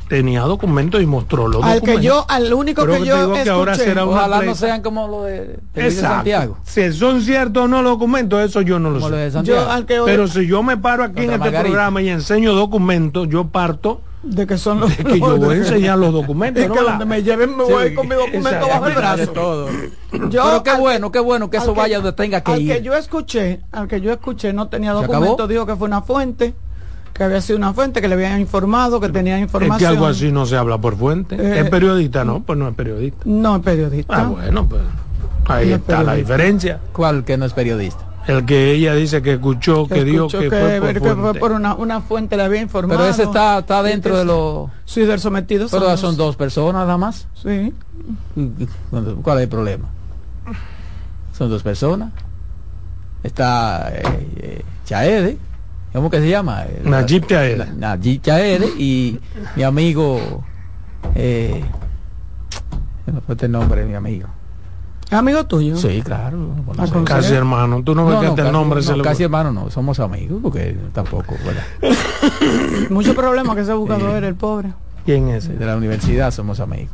Tenía 0.08 0.42
documentos 0.42 1.02
y 1.02 1.06
mostró 1.06 1.48
los 1.48 1.64
al 1.64 1.74
documentos. 1.80 2.00
que 2.00 2.06
yo, 2.06 2.24
al 2.28 2.54
único 2.54 2.82
Pero 2.82 2.92
que 3.00 3.06
yo 3.06 3.16
digo 3.22 3.32
que 3.42 3.50
ahora 3.50 3.72
escuché, 3.72 3.88
será 3.90 4.04
Ojalá 4.06 4.40
no 4.40 4.54
sean 4.54 4.80
como 4.80 5.08
lo 5.08 5.24
de, 5.24 5.58
de. 5.74 5.90
Santiago. 5.90 6.58
Si 6.62 6.92
son 6.92 7.22
ciertos 7.22 7.64
o 7.64 7.66
no 7.68 7.82
los 7.82 7.94
documentos, 7.94 8.40
eso 8.40 8.60
yo 8.62 8.78
no 8.78 8.90
lo 8.90 9.00
Como 9.00 9.12
sé. 9.16 9.32
yo 9.42 9.68
al 9.68 9.84
que 9.84 10.00
Pero 10.04 10.28
si 10.28 10.46
yo 10.46 10.62
me 10.62 10.76
paro 10.76 11.02
aquí 11.02 11.18
en 11.24 11.24
este 11.24 11.38
Margarita. 11.38 11.62
programa 11.64 12.02
y 12.02 12.08
enseño 12.10 12.54
documentos, 12.54 13.28
yo 13.28 13.48
parto 13.48 14.00
de 14.26 14.46
que 14.46 14.58
son 14.58 14.80
los 14.80 14.96
de 14.96 15.04
que 15.04 15.18
yo 15.20 15.36
voy 15.38 15.54
a 15.54 15.58
enseñar 15.58 15.98
los 15.98 16.12
documentos. 16.12 16.62
Es 16.62 16.68
¿no? 16.68 16.74
que 16.74 16.80
donde 16.82 17.04
me 17.04 17.22
lleven 17.22 17.56
me 17.56 17.64
Sí, 17.66 17.72
voy 17.72 17.94
con 17.94 18.08
mi 18.08 18.14
documento 18.14 18.68
bajo 18.68 18.86
el 18.86 18.94
brazo. 18.94 19.32
todo. 19.32 19.68
Yo, 20.30 20.42
Pero 20.44 20.62
qué 20.62 20.70
al 20.70 20.80
bueno, 20.80 21.12
qué 21.12 21.18
bueno 21.20 21.50
que 21.50 21.58
eso 21.58 21.74
vaya 21.74 21.96
donde 21.96 22.12
tenga 22.12 22.40
que 22.42 22.52
al 22.52 22.62
ir. 22.62 22.72
que 22.72 22.82
yo 22.82 22.94
escuché, 22.94 23.60
al 23.72 23.86
que 23.86 24.00
yo 24.00 24.12
escuché 24.12 24.52
no 24.52 24.68
tenía 24.68 24.94
¿Se 24.94 25.02
documento, 25.06 25.46
dijo 25.46 25.66
que 25.66 25.76
fue 25.76 25.86
una 25.88 26.00
fuente, 26.02 26.54
que 27.12 27.22
había 27.24 27.40
sido 27.40 27.58
una 27.58 27.72
fuente, 27.74 28.00
que 28.00 28.08
le 28.08 28.14
habían 28.14 28.40
informado, 28.40 28.98
que 29.00 29.08
tenía 29.10 29.36
Es 29.36 29.42
información. 29.42 29.78
que 29.78 29.86
algo 29.86 30.06
así 30.06 30.32
no 30.32 30.46
se 30.46 30.56
habla 30.56 30.78
por 30.78 30.96
fuente. 30.96 31.36
Eh, 31.36 31.60
¿Es 31.60 31.70
periodista? 31.70 32.24
No, 32.24 32.40
pues 32.42 32.58
no 32.58 32.68
es 32.68 32.74
periodista. 32.74 33.20
No 33.26 33.56
es 33.56 33.62
periodista. 33.62 34.16
Ah, 34.22 34.24
bueno, 34.28 34.66
pues 34.68 34.82
ahí 35.46 35.68
No 35.68 35.74
es 35.74 35.80
está 35.80 36.02
la 36.02 36.14
diferencia. 36.14 36.80
¿Cuál 36.92 37.24
que 37.24 37.36
no 37.36 37.44
es 37.44 37.52
periodista? 37.52 38.04
El 38.26 38.44
que 38.44 38.72
ella 38.72 38.94
dice 38.94 39.22
que 39.22 39.34
escuchó, 39.34 39.86
que 39.86 40.04
dijo 40.04 40.26
Escuchó 40.26 40.38
que, 40.40 40.48
fue 40.50 40.80
por 40.80 40.92
que 40.92 41.00
fue 41.00 41.14
fuente. 41.14 41.38
por 41.40 41.52
una, 41.52 41.74
una 41.74 42.00
fuente, 42.00 42.36
le 42.36 42.42
había 42.42 42.60
informado. 42.60 42.98
Pero 43.00 43.10
ese 43.10 43.22
está, 43.22 43.58
está 43.60 43.82
dentro 43.82 44.16
de 44.18 44.24
los... 44.24 44.68
Sí, 44.84 45.02
del 45.02 45.20
sometido. 45.20 45.68
Pero 45.70 45.96
son 45.96 46.16
dos 46.16 46.34
personas 46.36 46.82
nada 46.86 46.96
más. 46.98 47.28
Sí. 47.40 47.72
¿Cuál 49.22 49.38
es 49.38 49.42
el 49.44 49.48
problema? 49.48 49.88
Son 51.36 51.48
dos 51.50 51.62
personas. 51.62 52.10
Está 53.22 53.90
eh, 53.92 54.02
eh, 54.36 54.62
Chaede, 54.84 55.38
¿cómo 55.92 56.10
que 56.10 56.20
se 56.20 56.28
llama? 56.28 56.64
Najib 56.84 57.26
Chaede. 57.26 57.56
Na- 57.58 57.96
Najib 57.96 58.22
Chaede 58.22 58.66
y 58.78 59.18
mi 59.56 59.62
amigo, 59.64 60.44
eh, 61.14 61.64
me 63.06 63.20
fue 63.20 63.34
este 63.34 63.48
nombre 63.48 63.80
de 63.82 63.86
mi 63.88 63.94
amigo. 63.94 64.28
Amigo 65.10 65.44
tuyo. 65.46 65.76
Sí, 65.76 66.02
claro. 66.02 66.64
Ah, 66.78 66.86
Casi 67.04 67.32
hermano. 67.34 67.82
Tú 67.84 67.94
no 67.94 68.06
ves 68.06 68.20
No, 68.22 68.34
casi- 68.34 68.50
nombre 68.52 68.82
no, 68.82 68.96
le 68.96 69.02
casi 69.02 69.22
hermano 69.22 69.52
no, 69.52 69.70
somos 69.70 70.00
amigos 70.00 70.40
porque 70.42 70.76
tampoco, 70.92 71.38
¿verdad? 71.44 71.62
Mucho 72.90 73.14
problema 73.14 73.54
que 73.54 73.60
ese 73.60 73.72
buscador 73.72 74.16
era 74.16 74.26
el 74.28 74.34
pobre. 74.34 74.72
¿Quién 75.04 75.28
es? 75.28 75.48
De 75.48 75.64
la 75.64 75.76
universidad 75.76 76.32
somos 76.32 76.58
amigos. 76.58 76.90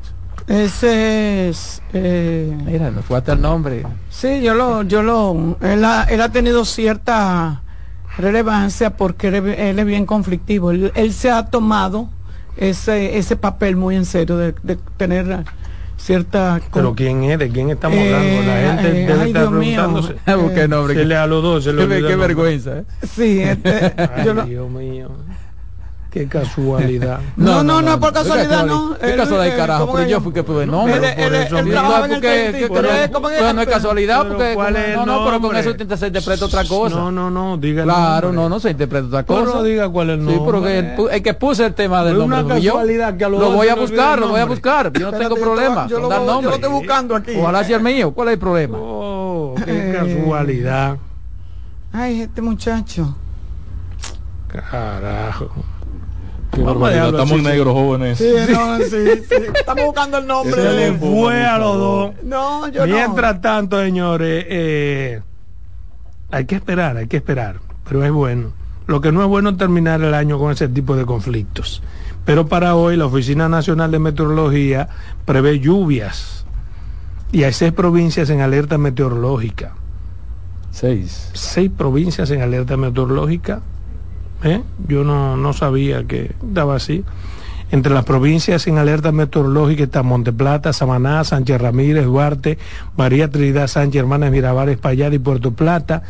Ese 0.47 1.49
es. 1.49 1.81
eh, 1.95 2.55
Mira, 2.67 2.91
nos 2.91 3.05
fue 3.05 3.17
hasta 3.17 3.33
el 3.33 3.41
nombre. 3.41 3.87
Sí, 4.11 4.43
yo 4.43 4.55
lo, 4.55 4.83
yo 4.83 5.03
lo, 5.03 5.57
él 5.63 5.85
ha, 5.85 6.03
él 6.05 6.21
ha 6.21 6.31
tenido 6.31 6.65
cierta 6.65 7.63
relevancia 8.19 8.91
porque 8.91 9.29
él, 9.29 9.35
es- 9.37 9.59
él 9.59 9.79
es 9.79 9.87
bien 9.87 10.05
conflictivo. 10.05 10.71
Él, 10.71 10.93
él 10.95 11.13
se 11.15 11.31
ha 11.31 11.47
tomado 11.47 12.11
ese, 12.57 13.17
ese 13.17 13.37
papel 13.37 13.77
muy 13.77 13.97
en 13.97 14.05
serio 14.05 14.37
de, 14.37 14.55
de 14.63 14.77
tener 14.99 15.47
cierta. 15.97 16.61
Pero 16.73 16.95
¿quién 16.95 17.23
es? 17.25 17.39
¿De 17.39 17.49
quién 17.51 17.71
estamos 17.71 17.99
Eh, 17.99 18.15
hablando? 18.15 18.43
La 18.43 18.75
gente 18.83 18.89
eh, 19.03 19.07
debe 19.07 19.21
ay, 19.23 19.27
estar 19.29 19.43
Dios 19.43 19.53
mío. 19.53 19.61
preguntándose. 19.77 20.15
Eh, 20.27 20.35
Busqué 20.35 20.69
nombre. 20.69 20.95
Se 20.95 21.05
le 21.05 21.17
a 21.17 21.27
los 21.27 21.43
dos, 21.43 21.65
se 21.65 21.73
le 21.73 21.87
Qué, 21.89 22.03
qué 22.07 22.17
vergüenza. 22.17 22.79
¿eh? 22.79 22.85
Sí, 23.15 23.41
este, 23.41 23.95
Ay, 23.97 24.25
yo 24.25 24.35
lo- 24.35 24.45
Dios 24.45 24.71
mío. 24.71 25.11
Qué 26.13 26.29
casualidad. 26.29 27.21
No, 27.37 27.63
no, 27.65 27.81
no, 27.81 27.99
por 27.99 28.11
¿Qué 28.11 28.19
casualidad, 28.19 28.67
no. 28.67 28.95
¿Qué 29.01 29.17
casualidad, 29.17 29.55
eh, 29.55 29.57
carajo? 29.57 29.87
¿cómo 29.87 29.93
Pero 29.95 30.05
que 30.05 30.11
yo 30.13 30.21
fui 30.21 30.33
que 30.35 30.43
tuve 30.43 30.67
nombre. 30.67 30.97
Él- 30.97 31.05
él- 31.05 31.49
por 32.69 32.85
eso 32.85 33.21
porque- 33.21 33.37
pero 33.39 33.53
no 33.55 33.63
es 33.63 33.67
casualidad 33.69 34.23
Pero 34.23 34.35
porque 34.37 34.55
¿cuál 34.55 34.77
es 34.77 34.89
el 34.89 34.95
no, 34.97 35.07
no, 35.07 35.25
pero 35.25 35.41
con 35.41 35.57
eso 35.57 35.71
se 35.97 36.07
interpreta 36.09 36.45
otra 36.45 36.65
cosa. 36.67 36.95
No, 36.97 37.11
no, 37.11 37.31
no, 37.31 37.57
diga 37.57 37.85
Claro, 37.85 38.31
no, 38.31 38.49
no 38.51 38.61
se 38.61 38.71
interpreta 38.73 39.07
otra 39.07 39.23
Pero 39.25 39.45
cosa. 39.47 39.57
no 39.57 39.63
diga 39.63 39.89
cuál 39.89 40.11
es 40.11 40.19
el 40.19 40.27
Sí, 40.29 40.35
pero 40.45 40.45
que 40.45 40.53
nombre. 40.53 40.79
el, 40.79 40.97
pu- 40.99 41.09
el 41.13 41.23
que 41.23 41.35
puse 41.35 41.65
el 41.65 41.75
tema 41.75 42.05
del 42.05 42.19
una 42.19 42.37
nombre 42.41 42.61
yo. 42.61 42.73
casualidad 42.75 43.17
que 43.17 43.29
Lo 43.31 43.51
voy 43.53 43.69
a 43.69 43.75
buscar, 43.75 44.19
lo 44.19 44.29
voy 44.29 44.41
a 44.41 44.45
buscar. 44.45 44.93
Yo 44.93 45.11
no 45.11 45.17
tengo 45.19 45.35
problema 45.37 45.87
yo 45.89 45.99
lo 45.99 46.51
estoy 46.55 46.71
buscando 46.71 47.17
aquí. 47.17 47.33
Ojalá 47.39 47.65
sea 47.65 47.79
el 47.79 47.83
mío. 47.83 48.13
¿Cuál 48.13 48.29
es 48.29 48.33
el 48.35 48.39
problema? 48.39 48.77
Oh, 48.79 49.55
qué 49.65 49.91
Eh. 49.91 49.93
casualidad. 49.95 50.99
Ay, 51.91 52.21
este 52.21 52.43
muchacho. 52.43 53.17
Carajo. 54.49 55.51
Qué 56.53 56.61
Vamos 56.61 56.77
a 56.77 56.79
barbaridad, 56.79 57.13
dejarlo 57.13 57.23
Estamos 57.23 57.43
negros 57.43 57.75
jóvenes. 57.75 58.19
Sí, 58.19 58.33
no, 58.53 58.79
sí, 58.79 59.25
sí. 59.29 59.35
Estamos 59.55 59.85
buscando 59.87 60.19
el 60.19 60.27
nombre. 60.27 60.55
Se 60.55 60.73
le 60.73 60.93
fue 60.93 61.45
a 61.45 61.59
los 61.59 61.77
dos. 61.77 62.13
No, 62.23 62.69
yo 62.69 62.87
Mientras 62.87 63.41
tanto, 63.41 63.81
señores, 63.81 64.45
eh, 64.49 65.23
hay 66.31 66.45
que 66.45 66.55
esperar, 66.55 66.97
hay 66.99 67.07
que 67.07 67.17
esperar, 67.17 67.57
pero 67.89 68.05
es 68.05 68.13
bueno. 68.13 68.53
Lo 68.87 69.01
que 69.01 69.13
no 69.13 69.23
es 69.23 69.29
bueno 69.29 69.51
es 69.51 69.57
terminar 69.57 70.03
el 70.03 70.13
año 70.13 70.39
con 70.39 70.53
ese 70.53 70.69
tipo 70.69 70.95
de 70.95 71.07
conflictos. 71.07 71.83
Pero 72.25 72.47
para 72.47 72.77
hoy 72.77 72.97
la 72.97 73.07
Oficina 73.07 73.49
Nacional 73.49 73.91
de 73.91 73.99
Meteorología 73.99 74.89
prevé 75.25 75.59
lluvias 75.59 76.45
y 77.33 77.45
hay 77.45 77.53
seis 77.53 77.73
provincias 77.73 78.31
en 78.31 78.43
alerta 78.43 78.79
meteorológica. 78.79 79.75
Seis. 80.71 81.31
Seis 81.33 81.71
provincias 81.77 82.31
en 82.31 82.43
alerta 82.43 82.77
meteorológica. 82.77 83.63
¿Eh? 84.45 84.63
Yo 84.89 85.05
no, 85.05 85.53
sabía 85.53 86.05
que 86.05 86.33
estaba 86.47 86.77
así. 86.77 87.05
Entre 87.71 87.93
las 87.95 88.05
provincias 88.05 88.67
en 88.67 88.77
alerta 88.77 89.13
meteorológica 89.13 89.85
está 89.85 90.03
Monteplata, 90.03 90.73
Samaná, 90.73 91.25
Sánchez 91.25 91.61
Ramírez, 91.61 92.05
Duarte, 92.05 92.59
María 92.97 93.31
Trinidad 93.31 93.67
Sánchez, 93.67 94.01
Hermanas 94.01 94.31
Mirabal, 94.31 94.69
Espaillat 94.69 95.13
y 95.15 95.19
Puerto 95.19 95.53
Plata, 95.53 96.03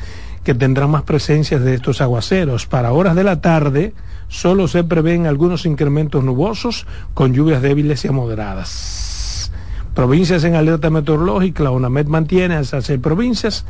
que 0.42 0.54
tendrán 0.54 0.90
más 0.90 1.02
presencias 1.02 1.62
de 1.62 1.74
estos 1.74 2.00
aguaceros. 2.00 2.66
Para 2.66 2.92
horas 2.92 3.14
de 3.14 3.22
la 3.22 3.40
tarde 3.40 3.94
solo 4.26 4.66
se 4.66 4.82
prevén 4.82 5.26
algunos 5.26 5.64
incrementos 5.66 6.24
nubosos 6.24 6.86
con 7.14 7.32
lluvias 7.32 7.62
débiles 7.62 8.04
y 8.04 8.10
moderadas. 8.10 9.52
Provincias 9.94 10.42
en 10.44 10.56
alerta 10.56 10.90
meteorológica, 10.90 11.62
la 11.62 11.70
UNAMED 11.70 12.06
mantiene 12.06 12.58
esas 12.58 12.86
seis 12.86 12.98
provincias 12.98 13.66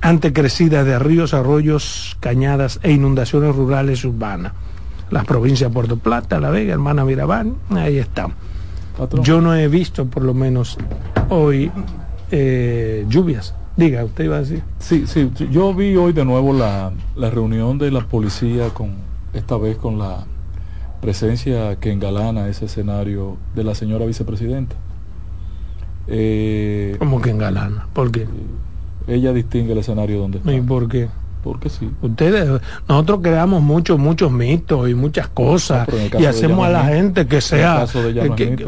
ante 0.00 0.32
crecidas 0.32 0.86
de 0.86 0.98
ríos, 0.98 1.34
arroyos, 1.34 2.16
cañadas 2.20 2.80
e 2.82 2.92
inundaciones 2.92 3.54
rurales 3.54 4.04
urbanas. 4.04 4.52
Las 5.10 5.24
provincias 5.24 5.70
de 5.70 5.74
Puerto 5.74 5.96
Plata, 5.96 6.38
La 6.38 6.50
Vega, 6.50 6.74
Hermana 6.74 7.04
Mirabal, 7.04 7.54
ahí 7.70 7.98
está. 7.98 8.28
Yo 9.22 9.40
no 9.40 9.54
he 9.54 9.68
visto 9.68 10.06
por 10.06 10.24
lo 10.24 10.34
menos 10.34 10.76
hoy 11.28 11.70
eh, 12.30 13.06
lluvias. 13.08 13.54
Diga, 13.76 14.04
usted 14.04 14.24
iba 14.24 14.36
a 14.36 14.40
decir. 14.40 14.62
Sí, 14.80 15.06
sí, 15.06 15.30
yo 15.50 15.72
vi 15.72 15.94
hoy 15.96 16.12
de 16.12 16.24
nuevo 16.24 16.52
la, 16.52 16.92
la 17.14 17.30
reunión 17.30 17.78
de 17.78 17.92
la 17.92 18.00
policía 18.00 18.70
con 18.70 18.90
esta 19.32 19.56
vez 19.56 19.76
con 19.76 19.98
la 19.98 20.26
presencia 21.00 21.76
que 21.76 21.92
engalana 21.92 22.48
ese 22.48 22.64
escenario 22.64 23.36
de 23.54 23.64
la 23.64 23.74
señora 23.74 24.04
vicepresidenta. 24.04 24.74
Eh, 26.08 26.96
Como 26.98 27.20
que 27.20 27.30
engalana. 27.30 27.86
¿Por 27.92 28.10
qué? 28.10 28.26
Ella 29.08 29.32
distingue 29.32 29.72
el 29.72 29.78
escenario 29.78 30.18
donde 30.20 30.38
está. 30.38 30.52
¿Y 30.52 30.60
por 30.60 30.88
qué? 30.88 31.08
Porque 31.42 31.68
sí. 31.70 31.88
Ustedes, 32.02 32.60
nosotros 32.88 33.20
creamos 33.22 33.62
muchos, 33.62 33.98
muchos 33.98 34.30
mitos 34.30 34.88
y 34.90 34.94
muchas 34.94 35.28
cosas 35.28 35.88
No, 35.88 36.20
y 36.20 36.26
hacemos 36.26 36.66
a 36.66 36.70
la 36.70 36.82
mito. 36.82 36.94
gente 36.94 37.26
que 37.26 37.40
sea. 37.40 37.86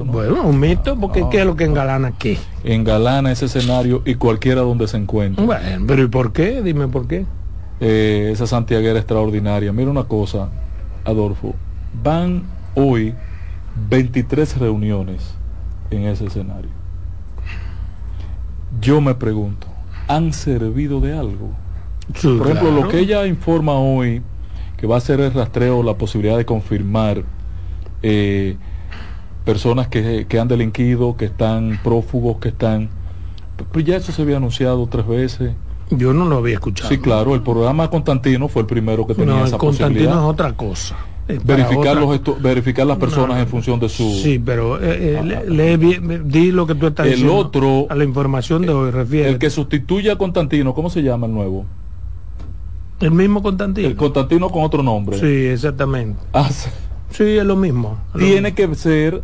Bueno, 0.06 0.44
un 0.44 0.60
mito, 0.60 0.96
porque 0.98 1.20
No. 1.20 1.30
¿qué 1.30 1.40
es 1.40 1.46
lo 1.46 1.56
que 1.56 1.64
engalana 1.64 2.08
aquí? 2.08 2.38
Engalana 2.64 3.32
ese 3.32 3.46
escenario 3.46 4.02
y 4.06 4.14
cualquiera 4.14 4.60
donde 4.62 4.86
se 4.86 4.96
encuentre. 4.96 5.44
Bueno, 5.44 5.84
pero 5.86 6.02
¿y 6.04 6.06
por 6.06 6.32
qué? 6.32 6.62
Dime 6.62 6.86
por 6.88 7.06
qué. 7.08 7.26
eh, 7.80 8.30
esa 8.32 8.46
santiaguera 8.46 8.98
extraordinaria. 8.98 9.72
Mira 9.72 9.90
una 9.90 10.04
cosa, 10.04 10.48
Adolfo, 11.04 11.54
van 12.04 12.44
hoy 12.74 13.14
23 13.88 14.58
reuniones 14.58 15.34
en 15.90 16.04
ese 16.04 16.26
escenario. 16.26 16.70
yo 18.80 19.00
me 19.00 19.14
pregunto, 19.14 19.66
¿han 20.16 20.32
servido 20.32 21.00
de 21.00 21.16
algo? 21.16 21.50
Sí, 22.14 22.28
Por 22.36 22.46
ejemplo, 22.48 22.68
claro. 22.70 22.82
lo 22.82 22.88
que 22.88 22.98
ella 22.98 23.26
informa 23.26 23.74
hoy, 23.78 24.22
que 24.76 24.86
va 24.86 24.96
a 24.96 25.00
ser 25.00 25.20
el 25.20 25.32
rastreo, 25.32 25.82
la 25.82 25.94
posibilidad 25.94 26.36
de 26.36 26.44
confirmar 26.44 27.22
eh, 28.02 28.56
personas 29.44 29.88
que, 29.88 30.26
que 30.28 30.38
han 30.38 30.48
delinquido, 30.48 31.16
que 31.16 31.26
están 31.26 31.78
prófugos, 31.82 32.38
que 32.38 32.48
están... 32.48 32.88
Pero 33.72 33.80
ya 33.86 33.96
eso 33.96 34.10
se 34.12 34.22
había 34.22 34.38
anunciado 34.38 34.86
tres 34.86 35.06
veces. 35.06 35.52
Yo 35.90 36.12
no 36.12 36.24
lo 36.26 36.38
había 36.38 36.54
escuchado. 36.54 36.88
Sí, 36.88 36.98
claro, 36.98 37.34
el 37.34 37.42
programa 37.42 37.90
Constantino 37.90 38.48
fue 38.48 38.62
el 38.62 38.66
primero 38.66 39.06
que 39.06 39.14
tenía 39.14 39.34
No, 39.34 39.40
el 39.40 39.46
esa 39.48 39.58
Constantino 39.58 40.00
es 40.00 40.06
posibilidad. 40.06 40.28
otra 40.28 40.52
cosa. 40.54 40.96
Para 41.38 41.56
Verificar, 41.64 41.96
los 41.96 42.42
verificar 42.42 42.86
las 42.86 42.98
personas 42.98 43.36
No, 43.36 43.42
en 43.42 43.48
función 43.48 43.78
de 43.78 43.88
su... 43.88 44.10
Sí, 44.10 44.38
pero 44.38 44.80
eh, 44.82 45.18
eh, 45.18 45.22
le- 45.22 45.50
lee 45.50 45.76
bien, 45.76 46.28
di 46.28 46.50
lo 46.50 46.66
que 46.66 46.74
tú 46.74 46.86
estás 46.86 47.06
El 47.06 47.12
diciendo. 47.12 47.36
otro- 47.36 47.86
A 47.88 47.94
la 47.94 48.04
información 48.04 48.62
de 48.62 48.70
hoy 48.72 48.90
refiere. 48.90 49.28
El 49.28 49.38
que 49.38 49.50
sustituye 49.50 50.10
a 50.10 50.16
Constantino, 50.16 50.74
¿cómo 50.74 50.90
se 50.90 51.02
llama 51.02 51.26
el 51.26 51.34
nuevo? 51.34 51.64
El 53.00 53.12
mismo 53.12 53.42
Constantino. 53.42 53.88
El 53.88 53.96
Constantino 53.96 54.50
con 54.50 54.62
otro 54.62 54.82
nombre. 54.82 55.18
Sí, 55.18 55.26
exactamente. 55.46 56.20
Ah, 56.32 56.48
sí. 56.50 56.68
Sí, 57.10 57.24
es 57.24 57.44
lo 57.44 57.56
mismo. 57.56 57.98
es 58.14 58.20
lo 58.20 58.26
tiene 58.26 58.52
mismo. 58.52 58.56
que 58.56 58.74
ser, 58.76 59.22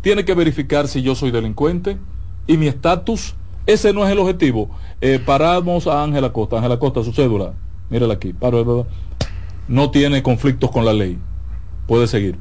tiene 0.00 0.24
que 0.24 0.34
verificar 0.34 0.88
si 0.88 1.02
yo 1.02 1.14
soy 1.14 1.30
delincuente 1.30 1.98
y 2.46 2.56
mi 2.56 2.66
estatus, 2.66 3.34
ese 3.66 3.92
no 3.92 4.04
es 4.04 4.10
el 4.12 4.18
objetivo. 4.18 4.70
Eh, 5.00 5.20
paramos 5.24 5.86
a 5.86 6.02
Ángela 6.02 6.32
Costa, 6.32 6.56
Ángela 6.56 6.78
Costa, 6.78 7.04
su 7.04 7.12
cédula, 7.12 7.52
mírala 7.90 8.14
aquí, 8.14 8.34
no 9.68 9.90
tiene 9.90 10.22
conflictos 10.22 10.70
con 10.70 10.84
la 10.84 10.92
ley, 10.92 11.18
puede 11.86 12.06
seguir. 12.06 12.36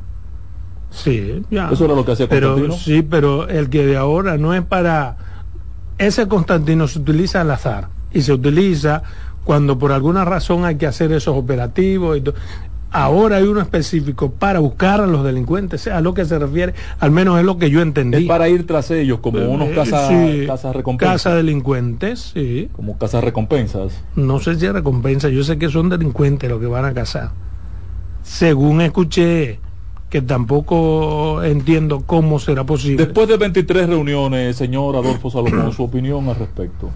Sí, 0.90 1.42
ya. 1.50 1.70
Eso 1.72 1.86
era 1.86 1.96
lo 1.96 2.04
que 2.06 2.12
hacía 2.12 2.28
pero, 2.28 2.54
Constantino. 2.56 2.78
Sí, 2.78 3.02
pero 3.02 3.48
el 3.48 3.70
que 3.70 3.86
de 3.86 3.98
ahora 3.98 4.38
no 4.38 4.54
es 4.54 4.62
para... 4.62 5.18
Ese 5.98 6.28
Constantino 6.28 6.88
se 6.88 7.00
utiliza 7.00 7.42
al 7.42 7.52
azar 7.52 7.88
y 8.12 8.22
se 8.22 8.34
utiliza 8.34 9.04
cuando 9.44 9.78
por 9.78 9.92
alguna 9.92 10.26
razón 10.26 10.66
hay 10.66 10.76
que 10.76 10.88
hacer 10.88 11.12
esos 11.12 11.38
operativos. 11.38 12.18
Y 12.18 12.24
ahora 12.92 13.38
hay 13.38 13.44
uno 13.44 13.62
específico 13.62 14.32
para 14.32 14.60
buscar 14.60 15.00
a 15.00 15.08
los 15.08 15.24
delincuentes, 15.24 15.88
a 15.88 16.02
lo 16.02 16.14
que 16.14 16.26
se 16.26 16.38
refiere, 16.38 16.74
al 17.00 17.12
menos 17.12 17.40
es 17.40 17.46
lo 17.46 17.58
que 17.58 17.70
yo 17.70 17.82
entendí. 17.82 18.18
Es 18.18 18.28
para 18.28 18.50
ir 18.50 18.68
tras 18.68 18.92
ellos 18.92 19.20
como 19.20 19.40
unos 19.40 19.70
Eh, 19.70 19.76
casas 19.76 20.08
sí, 20.10 20.44
casas 20.46 20.76
recompensas. 20.76 21.24
Casa 21.24 21.36
delincuentes, 21.36 22.32
sí. 22.34 22.70
Como 22.74 22.98
casas 22.98 23.24
recompensas. 23.24 24.04
No 24.16 24.40
sé 24.40 24.56
si 24.56 24.66
es 24.66 24.74
recompensa, 24.74 25.30
yo 25.30 25.44
sé 25.44 25.58
que 25.58 25.70
son 25.70 25.88
delincuentes 25.90 26.50
los 26.50 26.60
que 26.60 26.68
van 26.68 26.86
a 26.86 26.94
cazar. 26.94 27.32
Según 28.24 28.82
escuché, 28.82 29.60
que 30.10 30.22
tampoco 30.22 31.42
entiendo 31.44 32.04
cómo 32.06 32.38
será 32.38 32.66
posible. 32.66 33.06
Después 33.06 33.28
de 33.28 33.38
23 33.38 33.88
reuniones, 33.88 34.58
señor 34.58 34.96
Adolfo 34.96 35.32
Salomón, 35.32 35.72
su 35.72 35.84
opinión 35.84 36.28
al 36.28 36.36
respecto. 36.36 36.90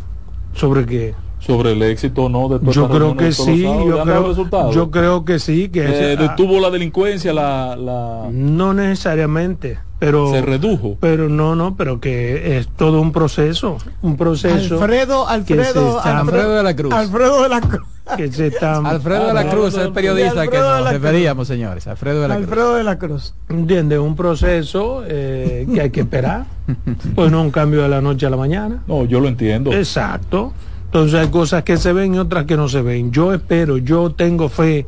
¿Sobre 0.54 0.86
qué? 0.86 1.16
Sobre 1.46 1.74
el 1.74 1.82
éxito 1.84 2.24
o 2.24 2.30
no 2.30 2.50
de 2.50 2.60
todas 2.60 2.74
Yo 2.76 2.90
creo 2.90 3.16
que 3.16 3.32
sí, 3.32 3.62
los 3.64 3.72
sábados, 3.76 3.86
¿le 3.86 3.90
yo 3.98 4.04
creo, 4.04 4.28
resultados? 4.30 4.76
yo 4.76 4.92
creo 4.92 5.26
que 5.26 5.40
sí, 5.40 5.70
que 5.70 5.82
Eh, 5.82 6.14
ese- 6.14 6.24
ah, 6.24 6.28
detuvo 6.30 6.60
la 6.60 6.70
delincuencia, 6.72 7.34
la, 7.34 7.76
la 7.76 8.28
no 8.32 8.74
necesariamente, 8.74 9.78
pero 10.00 10.32
se 10.32 10.42
redujo. 10.42 10.98
pero 11.00 11.30
no, 11.30 11.56
no, 11.56 11.76
pero 11.76 12.00
que 12.00 12.58
es 12.58 12.68
todo 12.70 13.00
un 13.00 13.12
proceso, 13.12 13.78
un 14.02 14.18
proceso 14.18 14.76
Alfredo, 14.82 15.28
Alfredo, 15.28 15.98
está- 16.00 16.20
Alfredo 16.20 16.56
de 16.56 16.64
la 16.64 16.76
Cruz. 16.76 16.94
Alfredo 16.94 17.44
de 17.44 17.50
la 17.50 17.62
Cruz. 17.62 17.88
que 18.18 18.32
se 18.32 18.48
está 18.48 18.78
Alfredo 18.84 19.28
de 19.28 19.34
la 19.34 19.50
Cruz, 19.50 19.76
el 19.78 19.92
periodista 19.92 20.48
que 20.48 20.58
nos 20.58 20.90
referíamos, 20.92 21.48
señores. 21.48 21.86
Alfredo 21.88 22.22
de 22.24 22.28
la 22.28 22.36
Cruz. 22.38 22.48
Alfredo 22.48 22.76
de 22.76 22.84
la 22.84 22.98
Cruz. 22.98 23.34
¿entiendes? 23.50 24.00
un 24.00 24.16
proceso 24.16 25.04
eh, 25.08 25.68
que 25.72 25.82
hay 25.82 25.90
que 25.92 26.02
esperar, 26.02 26.46
pues 27.16 27.32
no 27.32 27.42
un 27.42 27.52
cambio 27.52 27.84
de 27.84 27.90
la 27.90 28.02
noche 28.02 28.26
a 28.26 28.30
la 28.32 28.38
mañana. 28.38 28.82
No, 28.88 29.06
yo 29.06 29.20
lo 29.20 29.28
entiendo. 29.28 29.72
Exacto. 29.72 30.54
Entonces 30.96 31.20
hay 31.20 31.28
cosas 31.28 31.64
que 31.64 31.76
se 31.76 31.92
ven 31.92 32.16
y 32.16 32.20
otras 32.20 32.46
que 32.46 32.56
no 32.56 32.70
se 32.70 32.82
ven. 32.82 33.12
Yo 33.12 33.34
espero, 33.34 33.78
yo 33.78 34.12
tengo 34.14 34.48
fe 34.48 34.86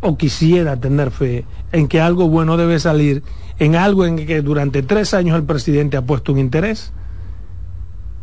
o 0.00 0.16
quisiera 0.16 0.76
tener 0.76 1.10
fe 1.10 1.44
en 1.72 1.88
que 1.88 2.00
algo 2.00 2.28
bueno 2.28 2.56
debe 2.56 2.78
salir, 2.78 3.24
en 3.58 3.74
algo 3.74 4.06
en 4.06 4.14
que 4.26 4.42
durante 4.42 4.84
tres 4.84 5.12
años 5.12 5.34
el 5.36 5.42
presidente 5.42 5.96
ha 5.96 6.02
puesto 6.02 6.32
un 6.32 6.38
interés. 6.38 6.92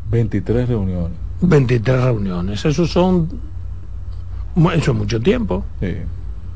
23 0.10 0.70
reuniones. 0.70 1.12
23 1.42 2.02
reuniones. 2.02 2.64
Eso 2.64 2.88
son, 2.88 3.28
eso 4.74 4.92
es 4.92 4.98
mucho 4.98 5.20
tiempo, 5.20 5.66
Sí. 5.82 5.94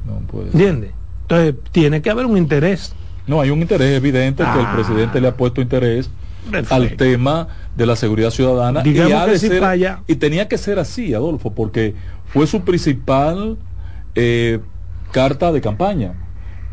No, 0.07 0.19
puede. 0.25 0.51
¿entiendes? 0.51 0.91
Entonces 1.23 1.55
tiene 1.73 2.01
que 2.01 2.09
haber 2.09 2.27
un 2.27 2.37
interés. 2.37 2.93
No, 3.27 3.41
hay 3.41 3.49
un 3.49 3.59
interés 3.59 3.91
evidente 3.97 4.41
que 4.41 4.59
el 4.61 4.65
Ah. 4.67 4.73
presidente 4.73 5.19
le 5.19 5.27
ha 5.27 5.35
puesto 5.35 5.59
interés 5.59 6.09
Perfecto. 6.51 6.75
al 6.75 6.95
tema 6.95 7.47
de 7.75 7.85
la 7.85 7.95
seguridad 7.95 8.29
ciudadana 8.29 8.81
Digamos 8.81 9.27
y, 9.27 9.31
que 9.31 9.39
si 9.39 9.47
ser- 9.47 9.61
falla- 9.61 10.03
y 10.07 10.15
tenía 10.15 10.47
que 10.47 10.57
ser 10.57 10.79
así, 10.79 11.13
Adolfo, 11.13 11.53
porque 11.53 11.95
fue 12.25 12.47
su 12.47 12.63
principal 12.63 13.57
eh, 14.15 14.59
carta 15.11 15.51
de 15.51 15.61
campaña. 15.61 16.15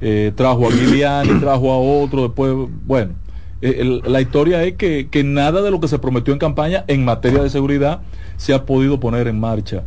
Eh, 0.00 0.32
trajo 0.34 0.66
a 0.68 0.72
Giuliani, 0.72 1.34
trajo 1.40 1.72
a 1.72 1.78
otro, 1.78 2.22
después, 2.22 2.52
bueno, 2.84 3.14
eh, 3.60 3.76
el- 3.78 4.02
la 4.04 4.20
historia 4.20 4.62
es 4.64 4.74
que, 4.76 5.08
que 5.10 5.22
nada 5.24 5.62
de 5.62 5.70
lo 5.70 5.80
que 5.80 5.88
se 5.88 5.98
prometió 5.98 6.32
en 6.32 6.38
campaña 6.40 6.84
en 6.88 7.04
materia 7.04 7.42
de 7.42 7.50
seguridad 7.50 8.02
se 8.36 8.52
ha 8.54 8.66
podido 8.66 8.98
poner 9.00 9.28
en 9.28 9.38
marcha. 9.38 9.84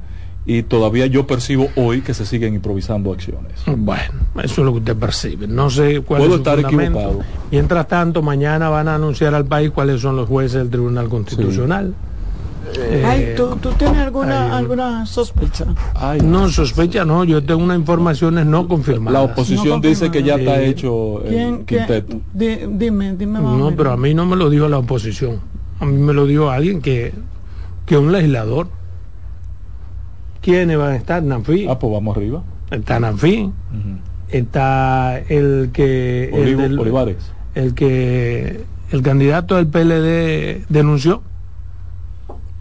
Y 0.47 0.61
todavía 0.63 1.07
yo 1.07 1.25
percibo 1.25 1.69
hoy 1.75 2.01
que 2.01 2.13
se 2.13 2.23
siguen 2.25 2.53
improvisando 2.53 3.11
acciones. 3.11 3.53
Bueno, 3.65 4.03
eso 4.43 4.61
es 4.61 4.65
lo 4.65 4.73
que 4.73 4.79
usted 4.79 4.95
percibe. 4.95 5.47
No 5.47 5.71
sé 5.71 6.01
cuál 6.01 6.19
Puedo 6.19 6.33
es 6.35 6.37
estar 6.41 6.55
fundamento. 6.61 6.99
equivocado. 6.99 7.19
Mientras 7.49 7.87
tanto, 7.87 8.21
mañana 8.21 8.69
van 8.69 8.87
a 8.87 8.95
anunciar 8.95 9.33
al 9.33 9.45
país 9.45 9.71
cuáles 9.71 10.01
son 10.01 10.15
los 10.15 10.27
jueces 10.29 10.59
del 10.59 10.69
Tribunal 10.69 11.09
Constitucional. 11.09 11.95
Eh, 12.77 13.03
Ay, 13.05 13.33
¿tú, 13.37 13.55
tú 13.61 13.71
tienes 13.73 13.97
alguna, 13.99 14.45
hay 14.47 14.51
alguna 14.59 15.05
sospecha? 15.05 15.65
Ay, 15.95 16.19
No, 16.21 16.49
sospecha 16.49 17.05
no, 17.05 17.23
yo 17.23 17.43
tengo 17.43 17.63
unas 17.63 17.77
informaciones 17.77 18.45
no 18.45 18.67
confirmadas. 18.67 19.13
La 19.13 19.21
oposición 19.21 19.81
No 19.81 19.87
dice 19.87 20.11
que 20.11 20.23
ya 20.23 20.35
está 20.35 20.61
hecho 20.61 21.21
el 21.23 21.29
¿Quién, 21.29 21.63
quién- 21.65 21.85
quinteto. 21.85 22.21
di- 22.33 22.59
dime, 22.71 23.13
dime 23.15 23.39
más 23.39 23.57
No, 23.57 23.71
pero 23.75 23.91
a 23.91 23.97
mí 23.97 24.13
no 24.13 24.25
me 24.25 24.35
lo 24.35 24.49
dijo 24.49 24.67
la 24.67 24.79
oposición. 24.79 25.39
A 25.79 25.85
mí 25.85 25.97
me 25.99 26.13
lo 26.13 26.25
dijo 26.25 26.49
alguien 26.49 26.81
que, 26.81 27.13
que 27.85 27.97
un 27.97 28.11
legislador. 28.11 28.67
¿Quiénes 30.45 30.77
van 30.77 30.91
a 30.91 30.95
estar? 30.95 31.23
Nanfi. 31.23 31.65
Ah, 31.67 31.79
pues 31.79 31.91
vamos 31.91 32.15
arriba. 32.15 32.43
Está 32.69 32.99
Nanfi. 32.99 33.51
Está 34.29 35.17
el 35.27 35.71
que... 35.73 36.25
el 36.25 36.33
Olivo- 36.33 36.61
del- 36.61 36.79
Olivares. 36.79 37.17
el 37.55 37.73
que 37.73 38.63
el 38.91 39.01
candidato 39.01 39.55
del 39.55 39.65
PLD 39.67 40.65
denunció, 40.69 41.23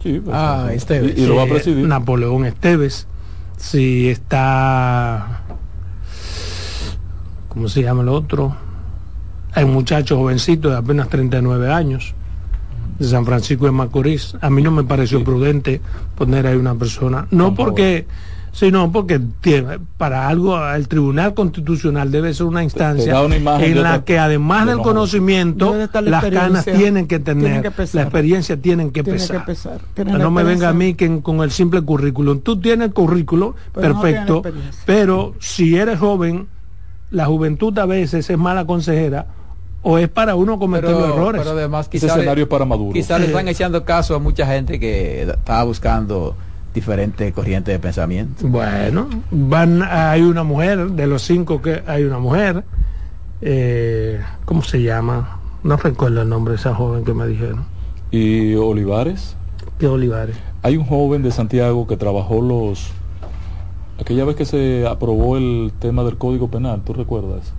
Sí, 0.01 0.19
pues, 0.23 0.35
Ah, 0.35 0.65
sí. 0.71 0.75
Esteves. 0.77 1.13
Y, 1.15 1.21
y 1.21 1.25
lo 1.27 1.35
va 1.35 1.43
a 1.43 1.45
eh, 1.45 1.49
presidir. 1.49 1.87
Napoleón 1.87 2.45
Esteves, 2.45 3.07
si 3.57 4.09
está, 4.09 5.41
¿cómo 7.49 7.67
se 7.69 7.83
llama 7.83 8.01
el 8.01 8.09
otro? 8.09 8.55
Hay 9.53 9.63
un 9.63 9.73
muchacho 9.73 10.17
jovencito 10.17 10.69
de 10.71 10.77
apenas 10.77 11.07
39 11.09 11.71
años, 11.71 12.14
de 12.99 13.05
San 13.07 13.25
Francisco 13.25 13.65
de 13.65 13.71
Macorís. 13.71 14.35
A 14.41 14.49
mí 14.49 14.61
no 14.61 14.71
me 14.71 14.83
pareció 14.83 15.23
prudente 15.23 15.81
poner 16.15 16.47
ahí 16.47 16.55
una 16.55 16.75
persona, 16.75 17.27
no 17.31 17.53
porque, 17.53 18.05
sino 18.53 18.89
porque 18.91 19.19
tiene- 19.41 19.79
para 19.97 20.29
algo 20.29 20.57
el 20.73 20.87
Tribunal 20.87 21.33
Constitucional 21.33 22.09
debe 22.09 22.33
ser 22.33 22.45
una 22.45 22.63
instancia 22.63 23.19
en 23.21 23.43
la 23.43 23.55
otra- 23.95 24.05
que 24.05 24.17
además 24.17 24.61
de 24.65 24.69
del 24.71 24.77
no. 24.77 24.83
conocimiento, 24.83 25.75
la 25.93 26.01
las 26.01 26.23
canas 26.25 26.63
tienen 26.65 27.07
que 27.07 27.19
tener, 27.19 27.43
Tienen 27.43 27.61
que 27.63 27.71
pesar. 27.71 27.95
la 27.95 28.01
experiencia 28.03 28.55
tienen 28.61 28.91
que 28.91 29.03
Tiene 29.03 29.19
pesar. 29.19 29.39
que 29.39 29.45
pesar. 29.45 29.81
No 30.05 30.31
me 30.31 30.43
venga 30.43 30.69
a 30.69 30.73
mí 30.73 30.93
que 30.93 31.05
en- 31.05 31.21
con 31.21 31.41
el 31.41 31.51
simple 31.51 31.81
currículum. 31.81 32.39
Tú 32.39 32.59
tienes 32.59 32.87
el 32.87 32.93
currículum, 32.93 33.53
Pero 33.73 33.99
perfecto, 34.01 34.41
pero 34.85 35.33
si 35.39 35.75
eres 35.75 35.99
joven, 35.99 36.47
la 37.11 37.25
juventud 37.25 37.77
a 37.77 37.85
veces 37.85 38.29
es 38.29 38.37
mala 38.37 38.65
consejera 38.65 39.27
o 39.87 39.99
es 39.99 40.09
para 40.09 40.35
uno 40.35 40.57
cometer 40.57 40.89
los 40.89 41.09
errores. 41.09 41.41
pero 41.43 41.55
además 41.55 41.85
Ese 41.85 41.91
quizá, 41.91 42.15
escenario 42.15 42.45
le, 42.45 42.49
para 42.49 42.65
Maduro. 42.65 42.91
quizá 42.91 43.19
le 43.19 43.27
están 43.27 43.47
echando 43.47 43.85
caso 43.85 44.15
a 44.15 44.19
mucha 44.19 44.47
gente 44.47 44.79
que 44.79 45.21
estaba 45.21 45.63
buscando 45.63 46.35
diferentes 46.73 47.31
corrientes 47.31 47.71
de 47.71 47.77
pensamiento. 47.77 48.47
Bueno, 48.47 49.07
van, 49.29 49.83
hay 49.83 50.23
una 50.23 50.41
mujer, 50.43 50.89
de 50.89 51.05
los 51.05 51.21
cinco 51.21 51.61
que 51.61 51.83
hay 51.85 52.03
una 52.03 52.17
mujer, 52.17 52.63
eh, 53.41 54.19
¿cómo 54.45 54.63
se 54.63 54.81
llama? 54.81 55.39
No 55.63 55.77
recuerdo 55.77 56.23
el 56.23 56.29
nombre 56.29 56.53
de 56.53 56.59
esa 56.59 56.73
joven 56.73 57.05
que 57.05 57.13
me 57.13 57.27
dijeron. 57.27 57.65
Y 58.09 58.55
Olivares. 58.55 59.37
Que 59.77 59.85
Olivares. 59.85 60.35
Hay 60.63 60.77
un 60.77 60.85
joven 60.85 61.21
de 61.21 61.29
Santiago 61.29 61.85
que 61.85 61.95
trabajó 61.95 62.41
los... 62.41 62.89
Aquella 64.01 64.25
vez 64.25 64.35
que 64.35 64.45
se 64.45 64.87
aprobó 64.87 65.37
el 65.37 65.71
tema 65.77 66.03
del 66.03 66.17
Código 66.17 66.49
Penal, 66.49 66.81
¿tú 66.83 66.93
recuerdas? 66.93 67.53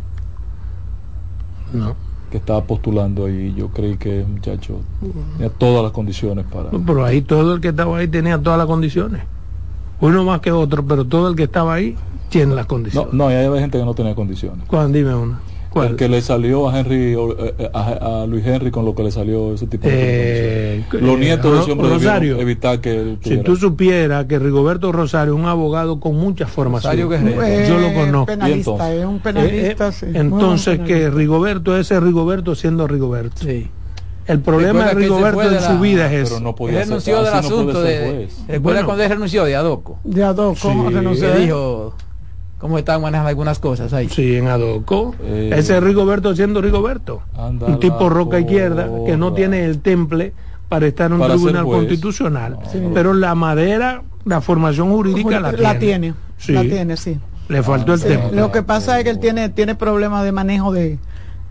No. 1.73 1.95
Que 2.31 2.39
estaba 2.39 2.63
postulando 2.65 3.27
ahí. 3.27 3.55
Yo 3.57 3.69
creí 3.69 3.97
que 3.97 4.21
el 4.21 4.27
muchacho 4.27 4.81
tenía 5.37 5.49
todas 5.51 5.83
las 5.83 5.93
condiciones 5.93 6.45
para... 6.45 6.71
Pero 6.71 7.05
ahí 7.05 7.23
todo 7.23 7.55
el 7.55 7.61
que 7.61 7.69
estaba 7.69 7.99
ahí 7.99 8.09
tenía 8.09 8.37
todas 8.39 8.59
las 8.59 8.67
condiciones. 8.67 9.23
Uno 10.01 10.25
más 10.25 10.41
que 10.41 10.51
otro, 10.53 10.85
pero 10.85 11.05
todo 11.05 11.29
el 11.29 11.37
que 11.37 11.45
estaba 11.45 11.75
ahí 11.75 11.97
tiene 12.29 12.55
las 12.55 12.65
No, 12.65 12.69
condiciones. 12.69 13.13
no, 13.15 13.31
y 13.31 13.35
hay 13.35 13.61
gente 13.61 13.79
que 13.79 13.85
no 13.85 13.95
tenía 13.95 14.15
condiciones. 14.15 14.67
Juan, 14.69 14.93
dime 14.93 15.15
una. 15.15 15.41
¿Cuál? 15.77 15.89
El 15.89 15.97
que 15.97 16.09
le 16.09 16.23
salió 16.23 16.69
a 16.69 16.79
Henry 16.79 17.13
eh, 17.15 17.55
eh, 17.59 17.71
a, 17.75 18.23
a 18.23 18.27
Luis 18.27 18.47
Henry 18.47 18.71
con 18.71 18.85
lo 18.85 18.95
que 18.95 19.03
le 19.03 19.11
salió 19.11 19.53
ese 19.55 19.67
tipo 19.67 19.87
de 19.87 19.93
Eh, 20.79 20.85
Los 20.93 21.17
eh, 21.17 21.19
nietos 21.19 21.53
de 21.53 21.61
ese 21.61 21.73
hombre 21.73 21.89
Rosario. 21.91 22.41
evitar 22.41 22.81
que 22.81 22.91
él 22.99 23.19
Si 23.23 23.37
tú 23.39 23.57
supieras 23.57 24.25
que 24.27 24.39
Rigoberto 24.39 24.91
Rosario 24.93 25.35
es 25.35 25.41
un 25.41 25.47
abogado 25.47 26.01
con 26.01 26.17
mucha 26.17 26.47
formación. 26.47 27.13
Eh, 27.13 27.67
yo 27.69 27.79
lo 27.79 27.93
conozco. 27.93 28.27
Penalista, 28.27 28.71
entonces? 28.73 28.99
es 29.01 29.05
un 29.07 29.19
penalista, 29.21 29.93
sí. 29.93 30.07
Entonces 30.15 30.79
que. 30.81 31.11
Rigoberto 31.11 31.77
ese 31.77 31.95
es 31.97 32.03
Rigoberto 32.03 32.55
siendo 32.55 32.87
Rigoberto. 32.87 33.43
Sí. 33.45 33.69
El 34.27 34.41
problema 34.41 34.87
de 34.87 34.95
Rigoberto 34.95 35.43
en 35.43 35.55
la- 35.55 35.61
su 35.61 35.79
vida 35.79 36.07
es 36.07 36.11
pero 36.11 36.23
eso. 36.25 36.41
no 36.41 36.55
podía 36.57 36.79
Él 36.81 36.85
ser- 36.85 36.89
renunció 36.89 37.23
del 37.23 37.33
no 37.33 37.39
asunto 37.39 37.83
ser 37.83 38.03
de. 38.03 38.11
juez. 38.17 38.37
¿Recuerda 38.49 38.61
Bueno. 38.61 38.87
cuando 38.87 39.03
él 39.05 39.11
renunció 39.11 39.45
de 39.45 39.55
Adoco? 39.57 39.99
De 40.03 40.25
Adoco, 40.25 40.57
Sí. 40.57 40.69
renunció 40.95 41.27
Que 41.29 41.35
de- 41.39 41.41
dijo 41.45 41.95
cómo 42.59 42.79
estaban 42.79 43.03
manejando 43.03 43.29
algunas 43.29 43.59
cosas 43.59 43.93
ahí. 43.93 44.09
Sí, 44.09 44.37
en 44.37 44.49
Adoco. 44.49 45.15
Eh. 45.23 45.51
Ese 45.55 45.77
es 45.77 45.83
Rigoberto 45.83 46.35
siendo 46.35 46.61
Rigoberto. 46.61 47.23
Un 47.37 47.79
tipo 47.81 48.09
roca 48.09 48.39
izquierda 48.41 48.89
que 49.05 49.17
no 49.17 49.33
tiene 49.33 49.65
el 49.65 49.81
temple 49.81 50.33
para 50.69 50.87
estar 50.87 51.11
en 51.13 51.21
un 51.21 51.29
tribunal 51.29 51.65
constitucional. 51.65 52.59
Sí. 52.73 52.81
Pero 52.93 53.15
la 53.15 53.35
madera, 53.35 54.03
la 54.25 54.41
formación 54.41 54.91
jurídica 54.91 55.39
la, 55.41 55.53
la 55.53 55.79
tiene, 55.79 56.15
Sí. 56.39 56.53
la 56.53 56.63
tiene, 56.63 56.97
sí. 56.97 57.19
Le 57.49 57.63
faltó 57.63 57.95
el 57.95 58.01
Sí, 58.01 58.09
temple. 58.09 58.41
Lo 58.41 58.51
que 58.51 58.63
pasa 58.63 58.99
es 58.99 59.05
que 59.05 59.11
él 59.11 59.21
tiene, 59.21 59.49
tiene 59.51 59.77
problemas 59.77 60.25
de 60.25 60.33
manejo 60.33 60.73
de, 60.73 60.99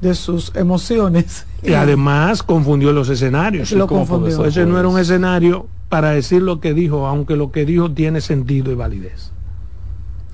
de 0.01 0.13
sus 0.15 0.53
emociones. 0.55 1.45
Y 1.63 1.73
además 1.73 2.43
confundió 2.43 2.91
los 2.91 3.07
escenarios. 3.09 3.71
Lo 3.71 3.87
¿Cómo 3.87 4.05
puede 4.05 4.19
confundió. 4.21 4.45
Ese 4.45 4.65
no 4.65 4.77
era 4.77 4.87
un 4.89 4.99
escenario 4.99 5.67
para 5.87 6.09
decir 6.11 6.41
lo 6.41 6.59
que 6.59 6.73
dijo, 6.73 7.07
aunque 7.07 7.37
lo 7.37 7.51
que 7.51 7.63
dijo 7.65 7.89
tiene 7.91 8.19
sentido 8.19 8.71
y 8.71 8.75
validez. 8.75 9.31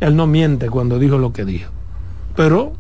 Él 0.01 0.15
no 0.15 0.27
miente 0.27 0.69
cuando 0.69 0.99
dijo 0.99 1.17
lo 1.17 1.31
que 1.31 1.45
dijo. 1.45 1.71
Pero 2.35 2.73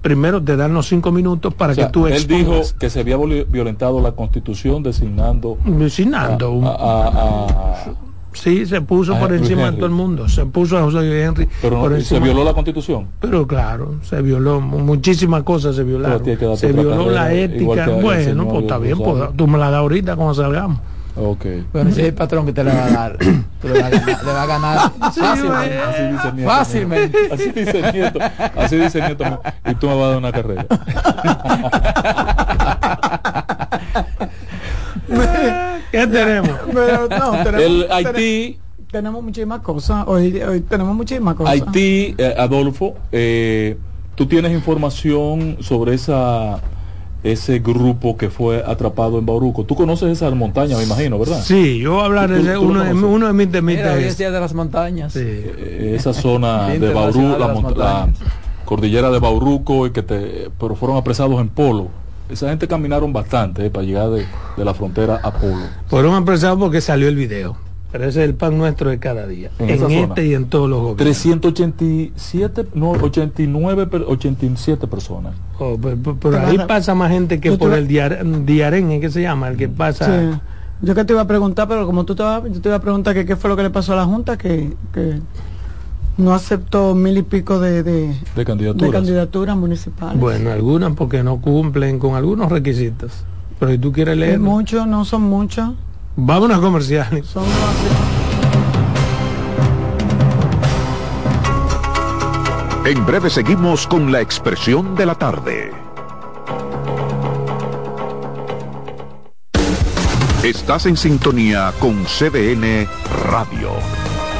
primero 0.00 0.42
te 0.42 0.56
dan 0.56 0.72
los 0.74 0.86
cinco 0.88 1.12
minutos 1.12 1.54
para 1.54 1.72
O 1.72 1.74
sea, 1.76 1.86
que 1.86 1.92
tú 1.92 2.06
él 2.06 2.26
dijo 2.26 2.56
expongas. 2.56 2.72
que 2.72 2.90
se 2.90 3.00
había 3.00 3.16
violentado 3.18 4.00
la 4.00 4.12
constitución 4.12 4.82
designando 4.82 5.58
Vecinando, 5.64 6.50
un- 6.52 6.64
a- 6.64 6.70
a- 6.70 7.08
a- 7.08 7.84
sí, 8.32 8.64
se 8.66 8.80
puso 8.80 9.18
por 9.18 9.32
encima 9.34 9.70
de 9.70 9.76
todo 9.76 9.86
el 9.86 9.92
mundo. 9.92 10.26
Se 10.28 10.46
puso 10.46 10.78
a 10.78 10.82
José 10.82 11.22
Henry 11.22 11.48
pero 11.60 11.80
por 11.80 11.92
no- 11.92 12.00
se 12.00 12.18
violó 12.18 12.44
la 12.44 12.54
constitución. 12.54 13.08
Pero 13.20 13.46
claro, 13.46 13.96
se 14.02 14.22
violó, 14.22 14.60
muchísimas 14.62 15.42
cosas 15.42 15.76
se 15.76 15.84
violaron. 15.84 16.22
Se 16.56 16.72
violó 16.72 17.10
la 17.10 17.32
ética. 17.34 17.88
Bueno, 18.00 18.48
pues 18.48 18.62
está 18.62 18.78
bien, 18.78 18.98
pues, 18.98 19.36
tú 19.36 19.46
me 19.46 19.58
la 19.58 19.70
das 19.70 19.80
ahorita 19.80 20.16
cuando 20.16 20.32
salgamos. 20.34 20.78
Ok. 21.16 21.44
Bueno, 21.72 21.90
ese 21.90 22.02
es 22.02 22.08
el 22.08 22.14
patrón 22.14 22.46
que 22.46 22.52
te 22.52 22.64
le 22.64 22.72
va 22.72 22.84
a 22.84 22.90
dar. 22.90 23.18
Le, 23.64 23.80
vas 23.80 23.82
a 23.82 23.88
ganar, 23.88 24.24
le 24.24 24.32
va 24.32 24.42
a 24.42 24.46
ganar 24.46 24.92
fácilmente. 25.14 25.78
Así 25.78 26.02
dice 26.02 26.28
el 26.28 26.36
nieto. 26.36 26.50
Fácilmente. 26.50 27.18
mío. 27.18 27.28
Así 27.32 27.50
dice 27.50 27.78
el 27.78 27.92
nieto. 27.94 28.18
Así 28.56 28.76
dice 28.76 28.98
el 28.98 29.04
nieto. 29.06 29.24
mío. 29.24 29.40
Y 29.64 29.74
tú 29.76 29.88
me 29.88 29.94
vas 29.94 30.04
a 30.04 30.08
dar 30.08 30.18
una 30.18 30.32
carrera. 30.32 30.66
¿Qué 35.90 36.06
tenemos? 36.08 36.58
Pero 36.72 37.08
no, 37.08 37.30
tenemos, 37.42 37.62
El 37.62 37.86
Haití, 37.90 38.58
tenemos 38.90 39.22
muchísimas 39.22 39.60
cosas. 39.60 40.04
Hoy, 40.08 40.42
hoy 40.42 40.60
tenemos 40.60 40.94
muchísimas 40.94 41.36
cosas. 41.36 41.52
Haití, 41.52 42.14
eh, 42.18 42.34
Adolfo, 42.36 42.96
eh, 43.12 43.78
tú 44.14 44.26
tienes 44.26 44.52
información 44.52 45.56
sobre 45.60 45.94
esa 45.94 46.60
ese 47.24 47.58
grupo 47.58 48.16
que 48.16 48.28
fue 48.30 48.62
atrapado 48.64 49.18
en 49.18 49.26
Bauruco. 49.26 49.64
Tú 49.64 49.74
conoces 49.74 50.10
esa 50.10 50.30
montaña, 50.30 50.76
me 50.76 50.84
imagino, 50.84 51.18
¿verdad? 51.18 51.40
Sí, 51.42 51.78
yo 51.78 51.94
voy 51.94 52.02
a 52.02 52.04
hablar 52.04 52.28
¿Tú- 52.28 52.34
de 52.42 52.56
uno, 52.58 52.80
de, 52.84 52.90
conoces? 52.90 53.10
uno 53.16 53.26
de 53.26 53.32
mis 53.32 53.50
temitas. 53.50 53.96
es- 53.98 54.18
de 54.18 54.30
las 54.30 54.52
montañas. 54.54 55.12
sí. 55.14 55.20
Eh, 55.24 55.94
esa 55.98 56.12
zona 56.12 56.68
de 56.78 56.92
Bauru, 56.92 57.32
de 57.32 57.38
la, 57.38 57.48
Montañas. 57.48 58.18
cordillera 58.66 59.10
de 59.10 59.18
Bauruco, 59.18 59.86
y 59.86 59.90
que 59.90 60.02
te, 60.02 60.50
pero 60.60 60.76
fueron 60.76 60.96
apresados 60.98 61.40
en 61.40 61.48
Polo. 61.48 61.88
Esa 62.28 62.48
gente 62.50 62.68
caminaron 62.68 63.12
bastante 63.12 63.66
eh, 63.66 63.70
para 63.70 63.84
llegar 63.86 64.10
de, 64.10 64.24
de 64.56 64.64
la 64.64 64.72
frontera 64.74 65.20
a 65.22 65.30
Polo. 65.32 65.64
Fueron 65.88 66.14
apresados 66.14 66.58
porque 66.58 66.80
salió 66.80 67.08
el 67.08 67.16
video. 67.16 67.56
Pero 67.94 68.08
ese 68.08 68.24
es 68.24 68.28
el 68.28 68.34
pan 68.34 68.58
nuestro 68.58 68.90
de 68.90 68.98
cada 68.98 69.24
día. 69.28 69.52
En 69.60 69.66
En, 69.70 69.74
este 69.84 70.06
zona. 70.08 70.20
y 70.20 70.34
en 70.34 70.46
todos 70.46 70.68
los 70.68 70.80
gobiernos. 70.80 70.96
387, 70.96 72.66
no, 72.74 72.90
89, 72.90 73.86
per- 73.86 74.02
87 74.08 74.88
personas. 74.88 75.34
Oh, 75.60 75.78
pero, 75.80 75.96
pero- 76.02 76.16
pero 76.20 76.40
ahí 76.44 76.56
a- 76.56 76.66
pasa 76.66 76.92
más 76.96 77.12
gente 77.12 77.38
que 77.38 77.50
Yo 77.50 77.56
por 77.58 77.72
el 77.72 77.86
diar, 77.86 78.24
diarén, 78.44 78.90
¿eh? 78.90 78.98
¿qué 78.98 79.10
se 79.10 79.22
llama? 79.22 79.46
El 79.46 79.56
que 79.56 79.68
pasa. 79.68 80.06
Sí. 80.32 80.38
Yo 80.82 80.92
que 80.96 81.04
te 81.04 81.12
iba 81.12 81.22
a 81.22 81.26
preguntar, 81.28 81.68
pero 81.68 81.86
como 81.86 82.04
tú 82.04 82.16
te 82.16 82.24
vas, 82.24 82.42
yo 82.42 82.60
te 82.60 82.68
iba 82.68 82.74
a 82.76 82.80
preguntar 82.80 83.14
que 83.14 83.24
qué 83.24 83.36
fue 83.36 83.48
lo 83.48 83.56
que 83.56 83.62
le 83.62 83.70
pasó 83.70 83.92
a 83.92 83.96
la 83.96 84.04
Junta, 84.06 84.36
que, 84.36 84.72
que 84.92 85.20
no 86.18 86.34
aceptó 86.34 86.96
mil 86.96 87.16
y 87.16 87.22
pico 87.22 87.60
de, 87.60 87.84
de, 87.84 87.92
De 88.08 88.14
de 88.34 88.44
candidaturas. 88.44 88.90
candidaturas 88.90 89.56
municipales. 89.56 90.18
Bueno, 90.20 90.50
algunas 90.50 90.94
porque 90.94 91.22
no 91.22 91.40
cumplen 91.40 92.00
con 92.00 92.16
algunos 92.16 92.50
requisitos. 92.50 93.12
Pero 93.60 93.70
si 93.70 93.78
tú 93.78 93.92
quieres 93.92 94.14
es 94.14 94.18
leer, 94.18 94.40
mucho, 94.40 94.84
no 94.84 95.04
son 95.04 95.22
muchos. 95.22 95.70
Vámonos 96.16 96.58
a 96.58 96.60
comerciales. 96.60 97.26
Son. 97.26 97.44
En 102.84 103.06
breve 103.06 103.30
seguimos 103.30 103.86
con 103.86 104.12
la 104.12 104.20
expresión 104.20 104.94
de 104.94 105.06
la 105.06 105.14
tarde. 105.14 105.72
Estás 110.42 110.84
en 110.84 110.98
sintonía 110.98 111.72
con 111.80 112.04
CDN 112.04 112.86
Radio. 113.30 113.70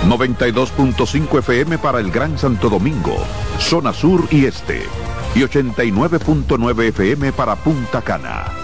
92.5 0.06 1.38
FM 1.38 1.78
para 1.78 2.00
el 2.00 2.10
Gran 2.10 2.36
Santo 2.36 2.68
Domingo, 2.68 3.16
zona 3.58 3.94
sur 3.94 4.28
y 4.30 4.44
este. 4.44 4.82
Y 5.34 5.40
89.9 5.40 6.88
FM 6.88 7.32
para 7.32 7.56
Punta 7.56 8.02
Cana. 8.02 8.63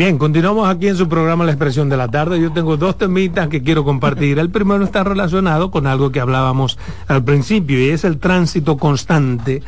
Bien, 0.00 0.16
continuamos 0.16 0.66
aquí 0.66 0.88
en 0.88 0.96
su 0.96 1.10
programa 1.10 1.44
La 1.44 1.50
Expresión 1.50 1.90
de 1.90 1.98
la 1.98 2.08
Tarde. 2.08 2.40
Yo 2.40 2.50
tengo 2.52 2.78
dos 2.78 2.96
temitas 2.96 3.48
que 3.48 3.62
quiero 3.62 3.84
compartir. 3.84 4.38
El 4.38 4.48
primero 4.48 4.82
está 4.82 5.04
relacionado 5.04 5.70
con 5.70 5.86
algo 5.86 6.10
que 6.10 6.20
hablábamos 6.20 6.78
al 7.06 7.22
principio 7.22 7.78
y 7.78 7.90
es 7.90 8.04
el 8.04 8.16
tránsito 8.16 8.78
constante 8.78 9.62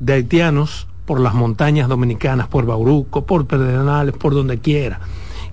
de 0.00 0.12
haitianos 0.12 0.86
por 1.06 1.18
las 1.18 1.32
montañas 1.32 1.88
dominicanas, 1.88 2.46
por 2.48 2.66
Bauruco, 2.66 3.24
por 3.24 3.46
Pedernales, 3.46 4.14
por 4.14 4.34
donde 4.34 4.58
quiera. 4.58 5.00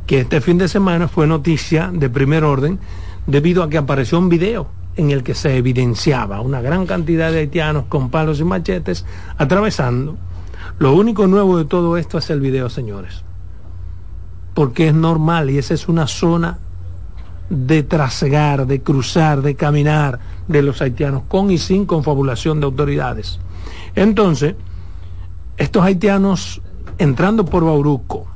Que 0.05 0.19
este 0.19 0.41
fin 0.41 0.57
de 0.57 0.67
semana 0.67 1.07
fue 1.07 1.25
noticia 1.25 1.89
de 1.93 2.09
primer 2.09 2.43
orden 2.43 2.79
debido 3.27 3.63
a 3.63 3.69
que 3.69 3.77
apareció 3.77 4.19
un 4.19 4.27
video 4.27 4.67
en 4.97 5.11
el 5.11 5.23
que 5.23 5.35
se 5.35 5.55
evidenciaba 5.55 6.41
una 6.41 6.59
gran 6.59 6.85
cantidad 6.85 7.31
de 7.31 7.39
haitianos 7.39 7.85
con 7.85 8.09
palos 8.09 8.41
y 8.41 8.43
machetes 8.43 9.05
atravesando. 9.37 10.17
Lo 10.79 10.95
único 10.95 11.27
nuevo 11.27 11.57
de 11.57 11.63
todo 11.63 11.95
esto 11.95 12.17
es 12.17 12.29
el 12.29 12.41
video, 12.41 12.69
señores 12.69 13.23
porque 14.53 14.89
es 14.89 14.93
normal 14.93 15.49
y 15.49 15.57
esa 15.57 15.73
es 15.73 15.87
una 15.87 16.07
zona 16.07 16.59
de 17.49 17.83
trasegar, 17.83 18.65
de 18.67 18.81
cruzar, 18.81 19.41
de 19.41 19.55
caminar 19.55 20.19
de 20.47 20.61
los 20.61 20.81
haitianos, 20.81 21.23
con 21.27 21.51
y 21.51 21.57
sin 21.57 21.85
confabulación 21.85 22.59
de 22.59 22.65
autoridades. 22.65 23.39
Entonces, 23.95 24.55
estos 25.57 25.83
haitianos 25.83 26.61
entrando 26.97 27.45
por 27.45 27.63
Bauruco, 27.65 28.27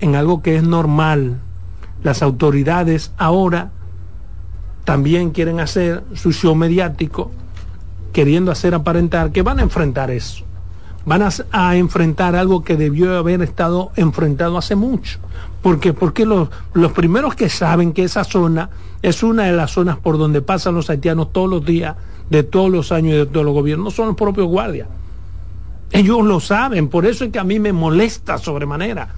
en 0.00 0.16
algo 0.16 0.42
que 0.42 0.56
es 0.56 0.62
normal, 0.62 1.40
las 2.02 2.22
autoridades 2.22 3.12
ahora 3.16 3.70
también 4.84 5.30
quieren 5.30 5.60
hacer 5.60 6.04
su 6.14 6.32
show 6.32 6.54
mediático, 6.54 7.30
queriendo 8.12 8.52
hacer 8.52 8.74
aparentar 8.74 9.32
que 9.32 9.42
van 9.42 9.58
a 9.58 9.62
enfrentar 9.62 10.10
eso 10.10 10.44
van 11.06 11.22
a, 11.52 11.76
enfrentar 11.76 12.34
algo 12.34 12.64
que 12.64 12.76
debió 12.76 13.16
haber 13.18 13.42
estado 13.42 13.92
enfrentado 13.96 14.56
hace 14.56 14.74
mucho. 14.74 15.18
porque 15.62 15.92
Porque 15.92 16.24
los, 16.24 16.48
los 16.72 16.92
primeros 16.92 17.34
que 17.34 17.48
saben 17.48 17.92
que 17.92 18.04
esa 18.04 18.24
zona 18.24 18.70
es 19.02 19.22
una 19.22 19.44
de 19.44 19.52
las 19.52 19.72
zonas 19.72 19.98
por 19.98 20.18
donde 20.18 20.40
pasan 20.40 20.74
los 20.74 20.88
haitianos 20.88 21.32
todos 21.32 21.48
los 21.48 21.64
días, 21.64 21.96
de 22.30 22.42
todos 22.42 22.70
los 22.70 22.90
años 22.90 23.14
y 23.14 23.16
de 23.18 23.26
todos 23.26 23.44
los 23.44 23.54
gobiernos, 23.54 23.94
son 23.94 24.08
los 24.08 24.16
propios 24.16 24.48
guardias. 24.48 24.88
Ellos 25.90 26.24
lo 26.24 26.40
saben, 26.40 26.88
por 26.88 27.06
eso 27.06 27.24
es 27.24 27.30
que 27.30 27.38
a 27.38 27.44
mí 27.44 27.60
me 27.60 27.72
molesta 27.72 28.38
sobremanera 28.38 29.08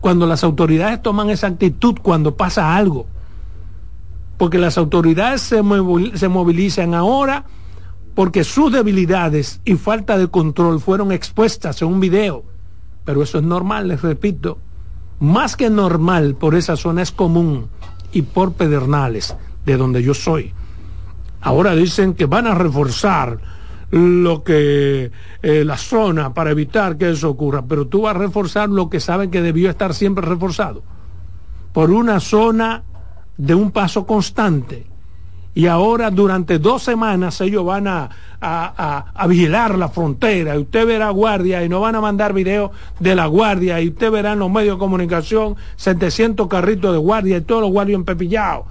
cuando 0.00 0.26
las 0.26 0.44
autoridades 0.44 1.02
toman 1.02 1.30
esa 1.30 1.48
actitud 1.48 1.96
cuando 2.02 2.36
pasa 2.36 2.76
algo. 2.76 3.06
Porque 4.38 4.58
las 4.58 4.78
autoridades 4.78 5.42
se, 5.42 5.62
se 6.14 6.28
movilizan 6.28 6.94
ahora 6.94 7.44
porque 8.14 8.44
sus 8.44 8.72
debilidades 8.72 9.60
y 9.64 9.74
falta 9.74 10.18
de 10.18 10.28
control 10.28 10.80
fueron 10.80 11.12
expuestas 11.12 11.80
en 11.82 11.88
un 11.88 12.00
video. 12.00 12.44
Pero 13.04 13.22
eso 13.22 13.38
es 13.38 13.44
normal, 13.44 13.88
les 13.88 14.02
repito. 14.02 14.58
Más 15.20 15.56
que 15.56 15.70
normal 15.70 16.34
por 16.34 16.54
esa 16.54 16.76
zona 16.76 17.02
es 17.02 17.12
común 17.12 17.68
y 18.12 18.22
por 18.22 18.52
Pedernales, 18.52 19.36
de 19.64 19.76
donde 19.76 20.02
yo 20.02 20.14
soy. 20.14 20.52
Ahora 21.40 21.74
dicen 21.74 22.14
que 22.14 22.26
van 22.26 22.46
a 22.46 22.54
reforzar 22.54 23.38
lo 23.90 24.42
que 24.42 25.10
eh, 25.42 25.64
la 25.64 25.76
zona 25.76 26.32
para 26.32 26.50
evitar 26.50 26.96
que 26.96 27.10
eso 27.10 27.30
ocurra, 27.30 27.62
pero 27.62 27.86
tú 27.86 28.02
vas 28.02 28.14
a 28.14 28.18
reforzar 28.18 28.68
lo 28.68 28.88
que 28.88 29.00
saben 29.00 29.30
que 29.30 29.42
debió 29.42 29.68
estar 29.68 29.94
siempre 29.94 30.24
reforzado 30.26 30.82
por 31.72 31.90
una 31.90 32.20
zona 32.20 32.84
de 33.36 33.54
un 33.54 33.70
paso 33.70 34.06
constante 34.06 34.86
y 35.54 35.66
ahora 35.66 36.10
durante 36.10 36.58
dos 36.58 36.82
semanas 36.82 37.40
ellos 37.40 37.64
van 37.64 37.86
a, 37.86 38.10
vigilar 39.28 39.78
la 39.78 39.88
frontera 39.88 40.56
y 40.56 40.58
usted 40.58 40.86
verá 40.86 41.10
guardia 41.10 41.62
y 41.64 41.68
no 41.68 41.80
van 41.80 41.94
a 41.94 42.00
mandar 42.00 42.32
videos 42.32 42.70
de 42.98 43.14
la 43.14 43.26
guardia 43.26 43.80
y 43.80 43.88
usted 43.88 44.10
verá 44.10 44.32
en 44.32 44.40
los 44.40 44.50
medios 44.50 44.76
de 44.76 44.78
comunicación 44.80 45.56
700 45.76 46.48
carritos 46.48 46.92
de 46.92 46.98
guardia 46.98 47.36
y 47.36 47.40
todos 47.42 47.62
los 47.62 47.70
guardias 47.70 47.96
empepillados, 47.96 48.66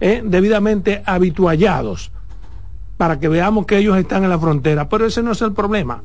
¿eh? 0.00 0.22
debidamente 0.24 1.02
habituallados 1.04 2.10
para 2.96 3.20
que 3.20 3.28
veamos 3.28 3.64
que 3.64 3.78
ellos 3.78 3.96
están 3.96 4.24
en 4.24 4.30
la 4.30 4.38
frontera. 4.38 4.88
Pero 4.88 5.06
ese 5.06 5.22
no 5.22 5.32
es 5.32 5.40
el 5.40 5.52
problema, 5.52 6.02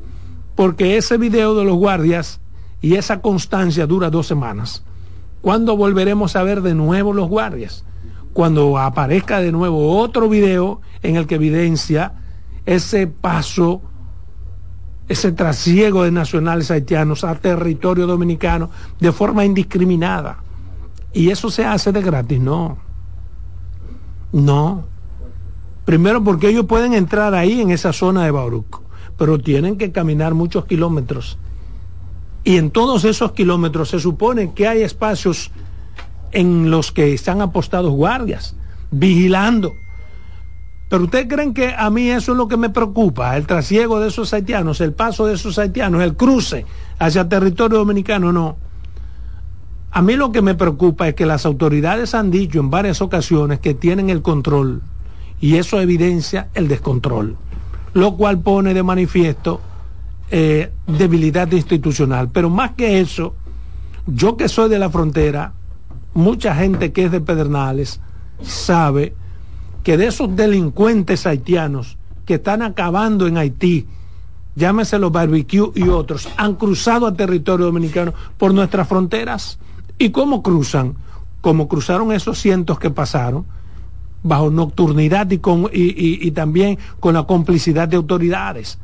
porque 0.55 0.95
ese 0.95 1.17
video 1.17 1.55
de 1.55 1.65
los 1.65 1.75
guardias 1.75 2.39
y 2.81 2.95
esa 2.95 3.21
constancia 3.21 3.87
dura 3.87 4.09
dos 4.09 4.27
semanas. 4.27 4.83
¿Cuándo 5.41 5.75
volveremos 5.75 6.35
a 6.35 6.43
ver 6.43 6.61
de 6.61 6.75
nuevo 6.75 7.11
los 7.11 7.27
guardias? 7.27 7.83
Cuando 8.33 8.77
aparezca 8.77 9.39
de 9.39 9.51
nuevo 9.51 9.97
otro 9.97 10.27
video 10.27 10.81
en 11.01 11.15
el 11.15 11.27
que 11.27 11.35
evidencia 11.35 12.13
ese 12.65 13.07
paso, 13.07 13.81
ese 15.07 15.31
trasiego 15.31 16.03
de 16.03 16.11
nacionales 16.11 16.71
haitianos 16.71 17.23
a 17.23 17.35
territorio 17.35 18.07
dominicano 18.07 18.69
de 18.99 19.11
forma 19.11 19.45
indiscriminada. 19.45 20.39
Y 21.13 21.29
eso 21.29 21.51
se 21.51 21.63
hace 21.63 21.91
de 21.91 22.01
gratis, 22.01 22.39
no. 22.39 22.77
No. 24.31 24.85
Primero 25.85 26.23
porque 26.23 26.49
ellos 26.49 26.65
pueden 26.65 26.93
entrar 26.93 27.35
ahí 27.35 27.61
en 27.61 27.69
esa 27.69 27.93
zona 27.93 28.23
de 28.23 28.31
Bauruco, 28.31 28.83
pero 29.17 29.37
tienen 29.37 29.77
que 29.77 29.91
caminar 29.91 30.33
muchos 30.33 30.65
kilómetros. 30.65 31.37
Y 32.43 32.57
en 32.57 32.71
todos 32.71 33.05
esos 33.05 33.33
kilómetros 33.33 33.89
se 33.89 33.99
supone 33.99 34.53
que 34.53 34.67
hay 34.67 34.81
espacios 34.81 35.51
en 36.33 36.69
los 36.69 36.91
que 36.91 37.13
están 37.13 37.41
apostados 37.41 37.91
guardias, 37.91 38.55
vigilando. 38.91 39.75
Pero 40.89 41.05
ustedes 41.05 41.27
creen 41.27 41.53
que 41.53 41.73
a 41.75 41.89
mí 41.89 42.09
eso 42.09 42.33
es 42.33 42.37
lo 42.37 42.47
que 42.47 42.57
me 42.57 42.69
preocupa, 42.69 43.35
el 43.37 43.47
trasiego 43.47 43.99
de 43.99 44.09
esos 44.09 44.33
haitianos, 44.33 44.81
el 44.81 44.93
paso 44.93 45.25
de 45.25 45.35
esos 45.35 45.57
haitianos, 45.57 46.03
el 46.03 46.15
cruce 46.15 46.65
hacia 46.99 47.27
territorio 47.27 47.79
dominicano, 47.79 48.31
no. 48.31 48.57
A 49.91 50.01
mí 50.01 50.15
lo 50.15 50.31
que 50.31 50.41
me 50.41 50.55
preocupa 50.55 51.07
es 51.07 51.15
que 51.15 51.25
las 51.25 51.45
autoridades 51.45 52.15
han 52.15 52.31
dicho 52.31 52.59
en 52.59 52.69
varias 52.69 53.01
ocasiones 53.01 53.59
que 53.59 53.73
tienen 53.73 54.09
el 54.09 54.21
control 54.21 54.81
y 55.39 55.57
eso 55.57 55.79
evidencia 55.79 56.49
el 56.53 56.67
descontrol, 56.67 57.37
lo 57.93 58.15
cual 58.15 58.39
pone 58.39 58.73
de 58.73 58.81
manifiesto 58.81 59.61
eh, 60.31 60.71
debilidad 60.87 61.51
institucional. 61.51 62.29
Pero 62.29 62.49
más 62.49 62.71
que 62.71 62.99
eso, 62.99 63.35
yo 64.07 64.35
que 64.35 64.49
soy 64.49 64.69
de 64.69 64.79
la 64.79 64.89
frontera, 64.89 65.53
mucha 66.13 66.55
gente 66.55 66.91
que 66.91 67.05
es 67.05 67.11
de 67.11 67.21
Pedernales 67.21 67.99
sabe 68.41 69.15
que 69.83 69.97
de 69.97 70.07
esos 70.07 70.35
delincuentes 70.35 71.25
haitianos 71.25 71.97
que 72.25 72.35
están 72.35 72.61
acabando 72.61 73.27
en 73.27 73.37
Haití, 73.37 73.87
llámese 74.55 74.97
los 74.97 75.11
barbecue 75.11 75.71
y 75.75 75.89
otros, 75.89 76.29
han 76.37 76.55
cruzado 76.55 77.05
a 77.05 77.13
territorio 77.13 77.65
dominicano 77.65 78.13
por 78.37 78.53
nuestras 78.53 78.87
fronteras. 78.87 79.59
¿Y 79.97 80.11
cómo 80.11 80.41
cruzan? 80.41 80.95
Como 81.41 81.67
cruzaron 81.67 82.11
esos 82.13 82.39
cientos 82.39 82.79
que 82.79 82.89
pasaron, 82.89 83.45
bajo 84.23 84.49
nocturnidad 84.49 85.29
y, 85.29 85.41
y 85.73 86.31
también 86.31 86.77
con 87.01 87.13
la 87.15 87.23
complicidad 87.23 87.89
de 87.89 87.97
autoridades. 87.97 88.79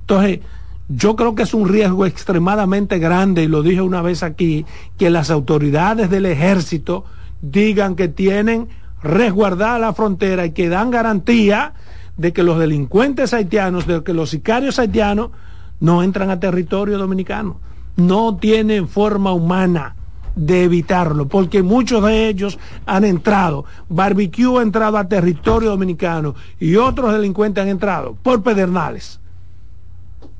Entonces, 0.00 0.40
yo 0.88 1.16
creo 1.16 1.34
que 1.34 1.42
es 1.42 1.52
un 1.52 1.68
riesgo 1.68 2.06
extremadamente 2.06 2.98
grande, 2.98 3.44
y 3.44 3.48
lo 3.48 3.62
dije 3.62 3.82
una 3.82 4.00
vez 4.00 4.22
aquí, 4.22 4.64
que 4.96 5.10
las 5.10 5.30
autoridades 5.30 6.08
del 6.08 6.26
ejército 6.26 7.04
digan 7.42 7.94
que 7.94 8.08
tienen 8.08 8.68
resguardada 9.02 9.78
la 9.78 9.92
frontera 9.92 10.46
y 10.46 10.52
que 10.52 10.68
dan 10.68 10.90
garantía 10.90 11.74
de 12.16 12.32
que 12.32 12.42
los 12.42 12.58
delincuentes 12.58 13.34
haitianos, 13.34 13.86
de 13.86 14.02
que 14.02 14.14
los 14.14 14.30
sicarios 14.30 14.78
haitianos 14.78 15.30
no 15.78 16.02
entran 16.02 16.30
a 16.30 16.40
territorio 16.40 16.98
dominicano. 16.98 17.60
No 17.96 18.36
tienen 18.36 18.88
forma 18.88 19.32
humana 19.32 19.94
de 20.34 20.64
evitarlo, 20.64 21.28
porque 21.28 21.62
muchos 21.62 22.02
de 22.04 22.28
ellos 22.28 22.58
han 22.86 23.04
entrado. 23.04 23.64
Barbecue 23.88 24.58
ha 24.58 24.62
entrado 24.62 24.96
a 24.96 25.08
territorio 25.08 25.70
dominicano 25.70 26.34
y 26.58 26.76
otros 26.76 27.12
delincuentes 27.12 27.62
han 27.62 27.68
entrado 27.68 28.16
por 28.22 28.42
Pedernales 28.42 29.20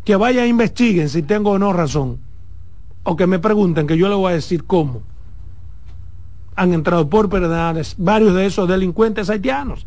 que 0.08 0.16
vayan 0.16 0.44
e 0.44 0.48
investiguen 0.48 1.10
si 1.10 1.20
tengo 1.20 1.50
o 1.50 1.58
no 1.58 1.70
razón, 1.74 2.16
o 3.04 3.14
que 3.14 3.26
me 3.26 3.38
pregunten, 3.38 3.86
que 3.86 3.98
yo 3.98 4.08
le 4.08 4.14
voy 4.14 4.32
a 4.32 4.36
decir 4.36 4.64
cómo. 4.64 5.02
Han 6.56 6.72
entrado 6.72 7.10
por 7.10 7.28
Pedernales 7.28 7.94
varios 7.98 8.32
de 8.32 8.46
esos 8.46 8.66
delincuentes 8.66 9.28
haitianos. 9.28 9.84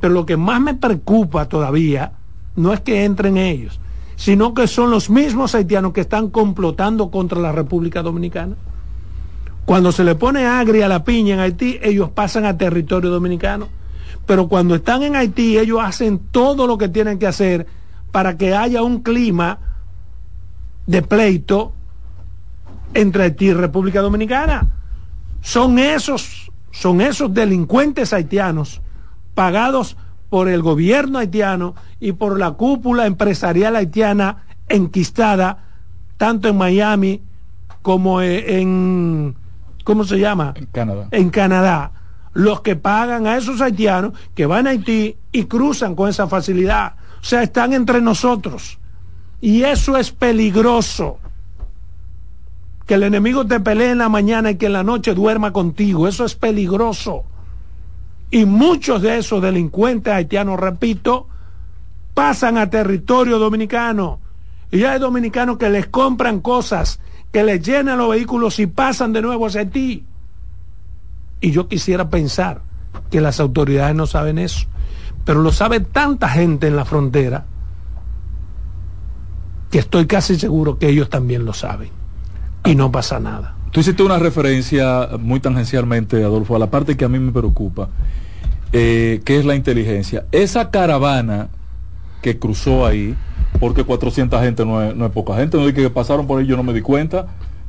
Pero 0.00 0.12
lo 0.12 0.26
que 0.26 0.36
más 0.36 0.60
me 0.60 0.74
preocupa 0.74 1.46
todavía 1.46 2.14
no 2.56 2.72
es 2.72 2.80
que 2.80 3.04
entren 3.04 3.36
ellos, 3.36 3.78
sino 4.16 4.54
que 4.54 4.66
son 4.66 4.90
los 4.90 5.08
mismos 5.08 5.54
haitianos 5.54 5.92
que 5.92 6.00
están 6.00 6.30
complotando 6.30 7.12
contra 7.12 7.38
la 7.38 7.52
República 7.52 8.02
Dominicana. 8.02 8.56
Cuando 9.66 9.92
se 9.92 10.02
le 10.02 10.16
pone 10.16 10.46
agria 10.46 10.88
la 10.88 11.04
piña 11.04 11.34
en 11.34 11.40
Haití, 11.40 11.78
ellos 11.80 12.10
pasan 12.10 12.44
a 12.44 12.58
territorio 12.58 13.08
dominicano. 13.08 13.68
Pero 14.26 14.48
cuando 14.48 14.74
están 14.74 15.04
en 15.04 15.14
Haití, 15.14 15.58
ellos 15.58 15.78
hacen 15.80 16.18
todo 16.32 16.66
lo 16.66 16.76
que 16.76 16.88
tienen 16.88 17.20
que 17.20 17.28
hacer 17.28 17.77
para 18.10 18.36
que 18.36 18.54
haya 18.54 18.82
un 18.82 19.02
clima 19.02 19.58
de 20.86 21.02
pleito 21.02 21.72
entre 22.94 23.24
Haití 23.24 23.46
y 23.46 23.52
República 23.52 24.00
Dominicana. 24.00 24.74
Son 25.40 25.78
esos, 25.78 26.50
son 26.70 27.00
esos 27.00 27.32
delincuentes 27.32 28.12
haitianos 28.12 28.80
pagados 29.34 29.96
por 30.30 30.48
el 30.48 30.62
gobierno 30.62 31.18
haitiano 31.18 31.74
y 32.00 32.12
por 32.12 32.38
la 32.38 32.52
cúpula 32.52 33.06
empresarial 33.06 33.76
haitiana 33.76 34.44
enquistada 34.68 35.64
tanto 36.16 36.48
en 36.48 36.56
Miami 36.56 37.22
como 37.82 38.20
en, 38.20 39.36
¿cómo 39.84 40.04
se 40.04 40.18
llama? 40.18 40.54
En 40.56 40.66
Canadá. 40.66 41.08
En 41.10 41.30
Canadá, 41.30 41.92
los 42.34 42.60
que 42.60 42.76
pagan 42.76 43.26
a 43.26 43.36
esos 43.36 43.60
haitianos 43.60 44.12
que 44.34 44.46
van 44.46 44.66
a 44.66 44.70
Haití 44.70 45.16
y 45.32 45.44
cruzan 45.44 45.94
con 45.94 46.10
esa 46.10 46.26
facilidad. 46.26 46.94
O 47.20 47.24
sea, 47.24 47.42
están 47.42 47.72
entre 47.72 48.00
nosotros. 48.00 48.78
Y 49.40 49.62
eso 49.62 49.96
es 49.96 50.12
peligroso. 50.12 51.18
Que 52.86 52.94
el 52.94 53.02
enemigo 53.02 53.46
te 53.46 53.60
pelee 53.60 53.90
en 53.90 53.98
la 53.98 54.08
mañana 54.08 54.50
y 54.50 54.56
que 54.56 54.66
en 54.66 54.72
la 54.72 54.82
noche 54.82 55.14
duerma 55.14 55.52
contigo. 55.52 56.08
Eso 56.08 56.24
es 56.24 56.34
peligroso. 56.34 57.24
Y 58.30 58.44
muchos 58.44 59.02
de 59.02 59.18
esos 59.18 59.42
delincuentes 59.42 60.12
haitianos, 60.12 60.58
repito, 60.60 61.28
pasan 62.14 62.58
a 62.58 62.68
territorio 62.68 63.38
dominicano. 63.38 64.20
Y 64.70 64.84
hay 64.84 64.98
dominicanos 64.98 65.56
que 65.56 65.70
les 65.70 65.86
compran 65.86 66.40
cosas, 66.40 67.00
que 67.32 67.42
les 67.42 67.62
llenan 67.62 67.98
los 67.98 68.10
vehículos 68.10 68.58
y 68.58 68.66
pasan 68.66 69.12
de 69.12 69.22
nuevo 69.22 69.46
hacia 69.46 69.62
Haití. 69.62 70.04
Y 71.40 71.50
yo 71.52 71.68
quisiera 71.68 72.10
pensar 72.10 72.60
que 73.10 73.20
las 73.20 73.40
autoridades 73.40 73.94
no 73.94 74.06
saben 74.06 74.38
eso. 74.38 74.66
Pero 75.28 75.42
lo 75.42 75.52
sabe 75.52 75.80
tanta 75.80 76.26
gente 76.30 76.68
en 76.68 76.74
la 76.74 76.86
frontera 76.86 77.44
que 79.70 79.78
estoy 79.78 80.06
casi 80.06 80.38
seguro 80.38 80.78
que 80.78 80.88
ellos 80.88 81.10
también 81.10 81.44
lo 81.44 81.52
saben. 81.52 81.90
Y 82.64 82.74
no 82.74 82.90
pasa 82.90 83.20
nada. 83.20 83.54
Tú 83.70 83.80
hiciste 83.80 84.02
una 84.02 84.18
referencia 84.18 85.10
muy 85.20 85.38
tangencialmente, 85.40 86.24
Adolfo, 86.24 86.56
a 86.56 86.58
la 86.58 86.70
parte 86.70 86.96
que 86.96 87.04
a 87.04 87.10
mí 87.10 87.18
me 87.18 87.30
preocupa, 87.30 87.90
eh, 88.72 89.20
que 89.26 89.38
es 89.38 89.44
la 89.44 89.54
inteligencia. 89.54 90.24
Esa 90.32 90.70
caravana 90.70 91.50
que 92.22 92.38
cruzó 92.38 92.86
ahí, 92.86 93.14
porque 93.60 93.84
400 93.84 94.40
gente 94.40 94.64
no 94.64 94.82
es, 94.82 94.96
no 94.96 95.04
es 95.04 95.12
poca 95.12 95.36
gente, 95.36 95.58
no 95.58 95.66
dije 95.66 95.82
que 95.82 95.90
pasaron 95.90 96.26
por 96.26 96.40
ahí, 96.40 96.46
yo 96.46 96.56
no 96.56 96.62
me 96.62 96.72
di 96.72 96.80
cuenta. 96.80 97.26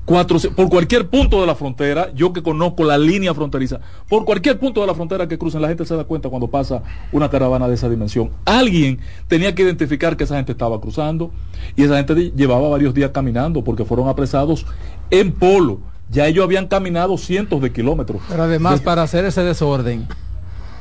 Cuatro, 0.09 0.39
por 0.55 0.69
cualquier 0.69 1.07
punto 1.07 1.39
de 1.39 1.45
la 1.45 1.53
frontera, 1.53 2.11
yo 2.15 2.33
que 2.33 2.41
conozco 2.41 2.83
la 2.83 2.97
línea 2.97 3.31
fronteriza, 3.31 3.79
por 4.07 4.25
cualquier 4.25 4.57
punto 4.57 4.81
de 4.81 4.87
la 4.87 4.95
frontera 4.95 5.27
que 5.27 5.37
crucen, 5.37 5.61
la 5.61 5.67
gente 5.67 5.85
se 5.85 5.95
da 5.95 6.03
cuenta 6.03 6.29
cuando 6.29 6.47
pasa 6.47 6.81
una 7.11 7.29
caravana 7.29 7.67
de 7.67 7.75
esa 7.75 7.87
dimensión. 7.87 8.31
Alguien 8.43 8.97
tenía 9.27 9.53
que 9.53 9.61
identificar 9.61 10.17
que 10.17 10.23
esa 10.23 10.37
gente 10.37 10.53
estaba 10.53 10.81
cruzando 10.81 11.29
y 11.75 11.83
esa 11.83 11.97
gente 11.97 12.31
llevaba 12.35 12.69
varios 12.69 12.95
días 12.95 13.11
caminando 13.11 13.63
porque 13.63 13.85
fueron 13.85 14.09
apresados 14.09 14.65
en 15.11 15.31
polo. 15.31 15.79
Ya 16.09 16.25
ellos 16.25 16.43
habían 16.43 16.65
caminado 16.65 17.15
cientos 17.19 17.61
de 17.61 17.71
kilómetros. 17.71 18.19
Pero 18.29 18.41
además, 18.41 18.81
para 18.81 19.03
hacer 19.03 19.25
ese 19.25 19.43
desorden, 19.43 20.07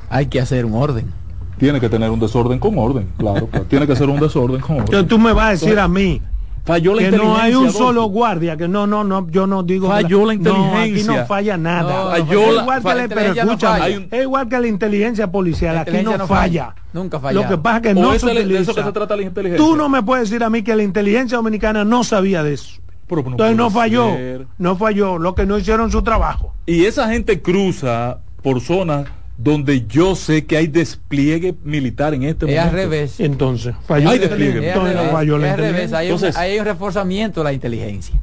hay 0.08 0.28
que 0.28 0.40
hacer 0.40 0.64
un 0.64 0.72
orden. 0.72 1.12
Tiene 1.58 1.80
que 1.80 1.90
tener 1.90 2.08
un 2.08 2.18
desorden 2.18 2.58
con 2.58 2.78
orden, 2.78 3.10
claro. 3.18 3.46
claro. 3.48 3.66
Tiene 3.66 3.86
que 3.86 3.94
ser 3.94 4.08
un 4.08 4.20
desorden 4.20 4.62
con 4.62 4.76
orden. 4.76 4.86
Entonces 4.86 5.06
tú 5.06 5.18
me 5.18 5.34
vas 5.34 5.48
a 5.48 5.50
decir 5.50 5.68
Entonces, 5.68 5.84
a 5.84 5.88
mí 5.88 6.22
Falló 6.64 6.94
la 6.94 7.02
que 7.02 7.10
no 7.16 7.36
hay 7.36 7.52
un 7.54 7.64
inteligencia, 7.64 7.78
solo 7.78 8.04
guardia, 8.04 8.56
que 8.56 8.68
no, 8.68 8.86
no, 8.86 9.02
no, 9.04 9.26
yo 9.30 9.46
no 9.46 9.62
digo 9.62 9.88
Falló 9.88 10.26
la 10.26 10.34
No, 10.34 10.50
aquí 10.76 10.84
inteligencia. 10.84 11.20
no 11.22 11.26
falla 11.26 11.56
nada. 11.56 12.04
No, 12.04 12.10
Falló 12.10 12.40
es 12.40 12.54
la- 12.54 12.62
igual 12.62 12.78
que 12.82 12.88
la 12.88 12.92
pero 12.94 13.02
inteligencia 13.04 13.44
no 13.44 13.58
falla. 13.58 13.96
Un- 13.98 14.08
es 14.10 14.22
igual 14.22 14.48
que 14.48 14.60
la 14.60 14.66
inteligencia 14.66 15.32
policial, 15.32 15.74
La 15.76 15.80
aquí 15.80 15.90
inteligencia 15.90 16.18
no 16.18 16.24
no 16.24 16.28
falla. 16.28 16.64
falla. 16.66 16.82
Nunca 16.92 17.20
falla. 17.20 17.40
Lo 17.42 17.48
que 17.48 17.58
pasa 17.58 17.76
es 17.76 17.82
que 17.82 17.90
O 17.90 17.94
no 17.94 18.18
se 18.18 18.26
le- 18.26 18.32
de 18.34 18.40
eso 18.40 18.46
utiliza. 18.54 18.74
que 18.74 18.82
se 18.82 18.92
trata 18.92 19.16
la 19.16 19.22
inteligencia. 19.22 19.64
Tú 19.66 19.76
no 19.76 19.88
me 19.88 20.02
puedes 20.02 20.28
decir 20.28 20.44
a 20.44 20.50
mí 20.50 20.62
que 20.62 20.76
la 20.76 20.82
inteligencia 20.82 21.36
dominicana 21.36 21.84
no 21.84 22.04
sabía 22.04 22.42
de 22.42 22.54
eso. 22.54 22.80
Pero 23.06 23.22
no 23.22 23.30
Entonces 23.30 23.56
no 23.56 23.70
falló, 23.70 24.10
ser. 24.16 24.46
no 24.58 24.76
falló, 24.76 25.16
lo 25.18 25.34
que 25.34 25.46
no 25.46 25.56
hicieron 25.56 25.90
su 25.90 26.02
trabajo. 26.02 26.54
Y 26.66 26.84
esa 26.84 27.08
gente 27.08 27.40
cruza 27.40 28.18
por 28.42 28.60
zonas 28.60 29.06
donde 29.40 29.86
yo 29.86 30.16
sé 30.16 30.46
que 30.46 30.56
hay 30.56 30.66
despliegue 30.66 31.54
militar 31.62 32.12
en 32.12 32.24
este 32.24 32.44
Es 32.46 32.50
momento. 32.50 32.68
al 32.68 32.74
revés. 32.74 33.20
Entonces, 33.20 33.74
falló 33.86 34.10
Hay 34.10 34.18
despliegue. 34.18 34.50
Es 34.50 34.56
al 34.58 34.64
Entonces 34.64 34.94
no 34.94 35.00
revés. 35.00 35.12
falló 35.12 35.38
la 35.38 35.46
Es 35.46 35.52
al 35.52 35.58
revés. 35.58 35.70
inteligencia. 35.84 35.98
Hay, 35.98 36.06
un, 36.08 36.12
Entonces- 36.14 36.36
hay 36.36 36.58
un 36.58 36.64
reforzamiento 36.64 37.40
de 37.40 37.44
la 37.44 37.52
inteligencia. 37.52 38.20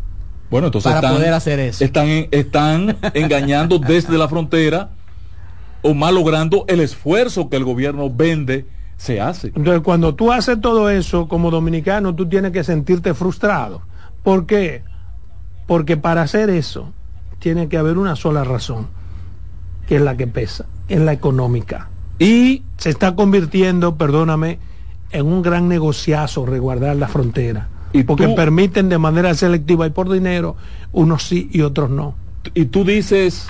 Bueno, 0.52 0.68
entonces 0.68 0.92
Para 0.92 1.00
están, 1.08 1.16
poder 1.18 1.34
hacer 1.34 1.60
eso. 1.60 1.84
Están 2.32 2.98
engañando 3.14 3.80
desde 3.80 4.18
la 4.18 4.28
frontera 4.28 4.90
o 5.82 5.94
malogrando 5.94 6.66
el 6.68 6.82
esfuerzo 6.82 7.50
que 7.50 7.58
el 7.58 7.64
gobierno 7.64 8.10
vende 8.10 8.66
se 8.98 9.20
hace. 9.22 9.48
Entonces, 9.48 9.82
cuando 9.82 10.16
tú 10.16 10.32
haces 10.32 10.60
todo 10.62 10.90
eso 10.90 11.28
como 11.28 11.50
dominicano, 11.50 12.14
tú 12.14 12.28
tienes 12.28 12.52
que 12.52 12.64
sentirte 12.64 13.14
frustrado. 13.14 13.82
¿Por 14.24 14.46
qué? 14.46 14.84
Porque 15.68 15.98
para 15.98 16.22
hacer 16.24 16.50
eso 16.50 16.92
tiene 17.40 17.68
que 17.70 17.78
haber 17.78 17.98
una 17.98 18.16
sola 18.16 18.44
razón, 18.44 18.88
que 19.88 19.96
es 19.98 20.02
la 20.02 20.16
que 20.18 20.28
pesa, 20.28 20.66
es 20.88 21.00
la 21.00 21.14
económica. 21.14 21.90
Y 22.20 22.64
Se 22.78 22.90
está 22.90 23.16
convirtiendo, 23.16 23.96
perdóname, 23.96 24.60
en 25.12 25.26
un 25.26 25.42
gran 25.42 25.68
negociazo 25.68 26.46
resguardar 26.46 26.96
la 26.98 27.08
frontera. 27.08 27.70
Y 27.94 28.04
porque 28.04 28.28
tú- 28.28 28.36
permiten 28.36 28.90
de 28.90 28.98
manera 28.98 29.34
selectiva 29.34 29.88
y 29.88 29.90
por 29.92 30.12
dinero, 30.12 30.56
unos 30.92 31.24
sí 31.24 31.50
y 31.54 31.62
otros 31.62 31.90
no. 31.90 32.16
y 32.54 32.66
tú 32.66 32.84
dices 32.84 33.48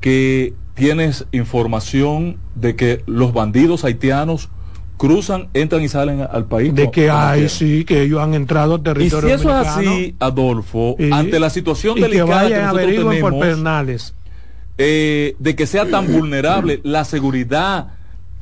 que 0.00 0.54
tienes 0.74 1.26
información 1.32 2.36
de 2.54 2.76
que 2.76 3.02
los 3.06 3.32
bandidos 3.32 3.84
haitianos 3.84 4.48
cruzan, 4.96 5.48
entran 5.54 5.82
y 5.82 5.88
salen 5.88 6.20
al 6.30 6.44
país. 6.44 6.74
De 6.74 6.90
que 6.90 7.10
hay, 7.10 7.48
sí, 7.48 7.84
que 7.84 8.02
ellos 8.02 8.20
han 8.20 8.34
entrado 8.34 8.74
al 8.74 8.80
Y 8.80 8.84
territorio 8.84 9.28
si 9.28 9.34
eso 9.42 9.60
es 9.60 9.66
así, 9.66 10.16
Adolfo, 10.20 10.96
y- 10.98 11.10
ante 11.10 11.40
la 11.40 11.50
situación 11.50 11.98
y 11.98 12.02
delicada 12.02 12.26
que, 12.26 12.32
vayan 12.54 12.60
a 12.60 12.72
nosotros 12.72 12.84
averigüen 12.84 13.20
por 13.20 13.32
tenemos. 13.32 14.14
Eh, 14.78 15.36
de 15.38 15.56
que 15.56 15.66
sea 15.66 15.88
tan 15.88 16.12
vulnerable 16.12 16.80
la 16.84 17.04
seguridad 17.04 17.94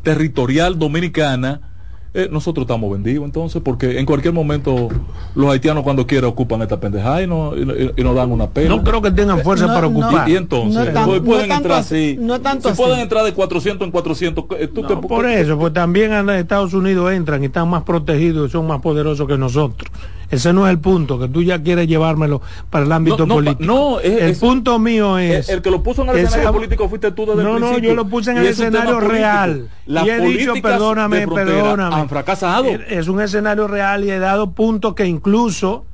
territorial 0.02 0.78
dominicana, 0.78 1.69
eh, 2.12 2.28
nosotros 2.30 2.64
estamos 2.64 2.90
vendidos 2.90 3.24
entonces, 3.24 3.62
porque 3.64 4.00
en 4.00 4.04
cualquier 4.06 4.34
momento 4.34 4.88
los 5.36 5.48
haitianos 5.52 5.84
cuando 5.84 6.06
quieran 6.08 6.30
ocupan 6.30 6.60
esta 6.60 6.80
pendejada 6.80 7.22
y, 7.22 7.26
no, 7.28 7.56
y, 7.56 7.64
no- 7.64 7.72
y 7.96 8.02
nos 8.02 8.16
dan 8.16 8.32
una 8.32 8.48
pena. 8.50 8.68
No 8.74 8.82
creo 8.82 9.00
que 9.00 9.12
tengan 9.12 9.40
fuerza 9.42 9.66
No, 9.68 9.74
para 9.74 9.88
no. 9.88 9.98
ocupar. 10.00 10.28
Y, 10.28 10.32
y 10.32 10.36
entonces, 10.36 10.74
No 10.74 10.82
es 10.82 10.92
tan- 10.92 11.04
pues, 11.06 11.20
no 11.22 11.26
pueden 11.28 11.52
entrar 11.52 11.78
así, 11.78 12.16
no 12.20 12.34
es 12.34 12.42
tanto 12.42 12.68
si 12.68 12.72
así. 12.72 12.82
pueden 12.82 12.98
entrar 12.98 13.24
de 13.24 13.32
400 13.32 13.86
en 13.86 13.92
400, 13.92 14.44
eh, 14.58 14.66
tú 14.66 14.82
te- 14.82 14.94
No, 14.94 15.00
por 15.02 15.24
eso, 15.26 15.56
pues 15.56 15.72
también 15.72 16.12
en 16.12 16.28
Estados 16.30 16.74
Unidos 16.74 17.12
entran 17.12 17.42
y 17.42 17.46
están 17.46 17.68
más 17.68 17.84
protegidos 17.84 18.48
y 18.48 18.52
son 18.52 18.66
más 18.66 18.80
poderosos 18.80 19.28
que 19.28 19.38
nosotros. 19.38 19.88
Ese 20.32 20.52
no 20.52 20.64
es 20.64 20.70
el 20.70 20.78
punto, 20.78 21.18
que 21.18 21.26
tú 21.26 21.42
ya 21.42 21.60
quieres 21.60 21.88
llevármelo 21.88 22.40
para 22.70 22.84
el 22.84 22.92
ámbito 22.92 23.18
No, 23.18 23.26
no, 23.26 23.34
político. 23.34 23.64
no, 23.64 23.98
es- 23.98 24.12
el 24.22 24.30
es- 24.30 24.38
punto 24.38 24.78
mío 24.78 25.18
es... 25.18 25.48
el 25.48 25.60
que 25.60 25.72
lo 25.72 25.82
puso 25.82 26.02
en 26.02 26.10
el 26.10 26.18
esa- 26.18 26.28
escenario 26.28 26.52
político 26.52 26.88
fuiste 26.88 27.10
tú 27.10 27.26
desde 27.26 27.42
No, 27.42 27.54
el 27.56 27.60
no, 27.60 27.66
principio. 27.66 27.90
yo 27.90 27.96
lo 27.96 28.06
puse 28.08 28.30
en 28.30 28.36
el 28.38 28.46
escenario 28.46 28.94
político. 28.94 29.12
real. 29.12 29.68
Las 29.86 30.06
y 30.06 30.10
he 30.10 30.20
dicho, 30.20 30.52
perdóname, 30.62 31.26
perdóname. 31.26 31.99
Han 32.00 32.08
fracasado. 32.08 32.64
Es 32.88 33.08
un 33.08 33.20
escenario 33.20 33.66
real 33.68 34.04
y 34.04 34.10
he 34.10 34.18
dado 34.18 34.52
puntos 34.52 34.94
que 34.94 35.06
incluso 35.06 35.84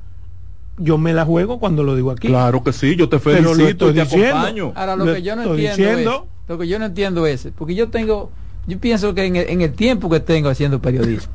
yo 0.77 0.97
me 0.97 1.13
la 1.13 1.25
juego 1.25 1.59
cuando 1.59 1.83
lo 1.83 1.95
digo 1.95 2.11
aquí. 2.11 2.27
Claro 2.27 2.63
que 2.63 2.71
sí, 2.73 2.95
yo 2.95 3.09
te 3.09 3.19
Pero 3.19 3.41
lo 3.41 3.53
felicito 3.55 3.89
y 3.89 3.93
te 3.93 4.01
estoy 4.01 4.19
diciendo. 4.19 4.37
acompaño. 4.37 4.73
Ahora 4.75 4.95
lo 4.95 5.05
Lo 5.05 5.13
que 5.13 5.21
yo 5.23 5.35
no 5.35 5.43
entiendo 5.43 5.69
diciendo. 5.83 6.27
es, 6.29 6.49
lo 6.49 6.57
que 6.57 6.67
yo 6.67 6.79
no 6.79 6.85
entiendo 6.85 7.25
es, 7.25 7.47
porque 7.57 7.75
yo 7.75 7.89
tengo, 7.89 8.31
yo 8.67 8.79
pienso 8.79 9.13
que 9.13 9.25
en 9.25 9.35
el, 9.35 9.49
en 9.49 9.61
el 9.61 9.73
tiempo 9.73 10.09
que 10.09 10.19
tengo 10.19 10.49
haciendo 10.49 10.79
periodismo, 10.81 11.33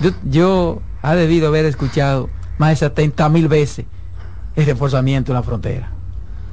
yo, 0.00 0.10
yo 0.24 0.82
ha 1.02 1.14
debido 1.14 1.48
haber 1.48 1.64
escuchado 1.66 2.30
más 2.58 2.70
de 2.70 2.76
70 2.76 3.28
mil 3.28 3.48
veces 3.48 3.84
el 4.56 4.66
reforzamiento 4.66 5.32
en 5.32 5.36
la 5.36 5.42
frontera. 5.42 5.90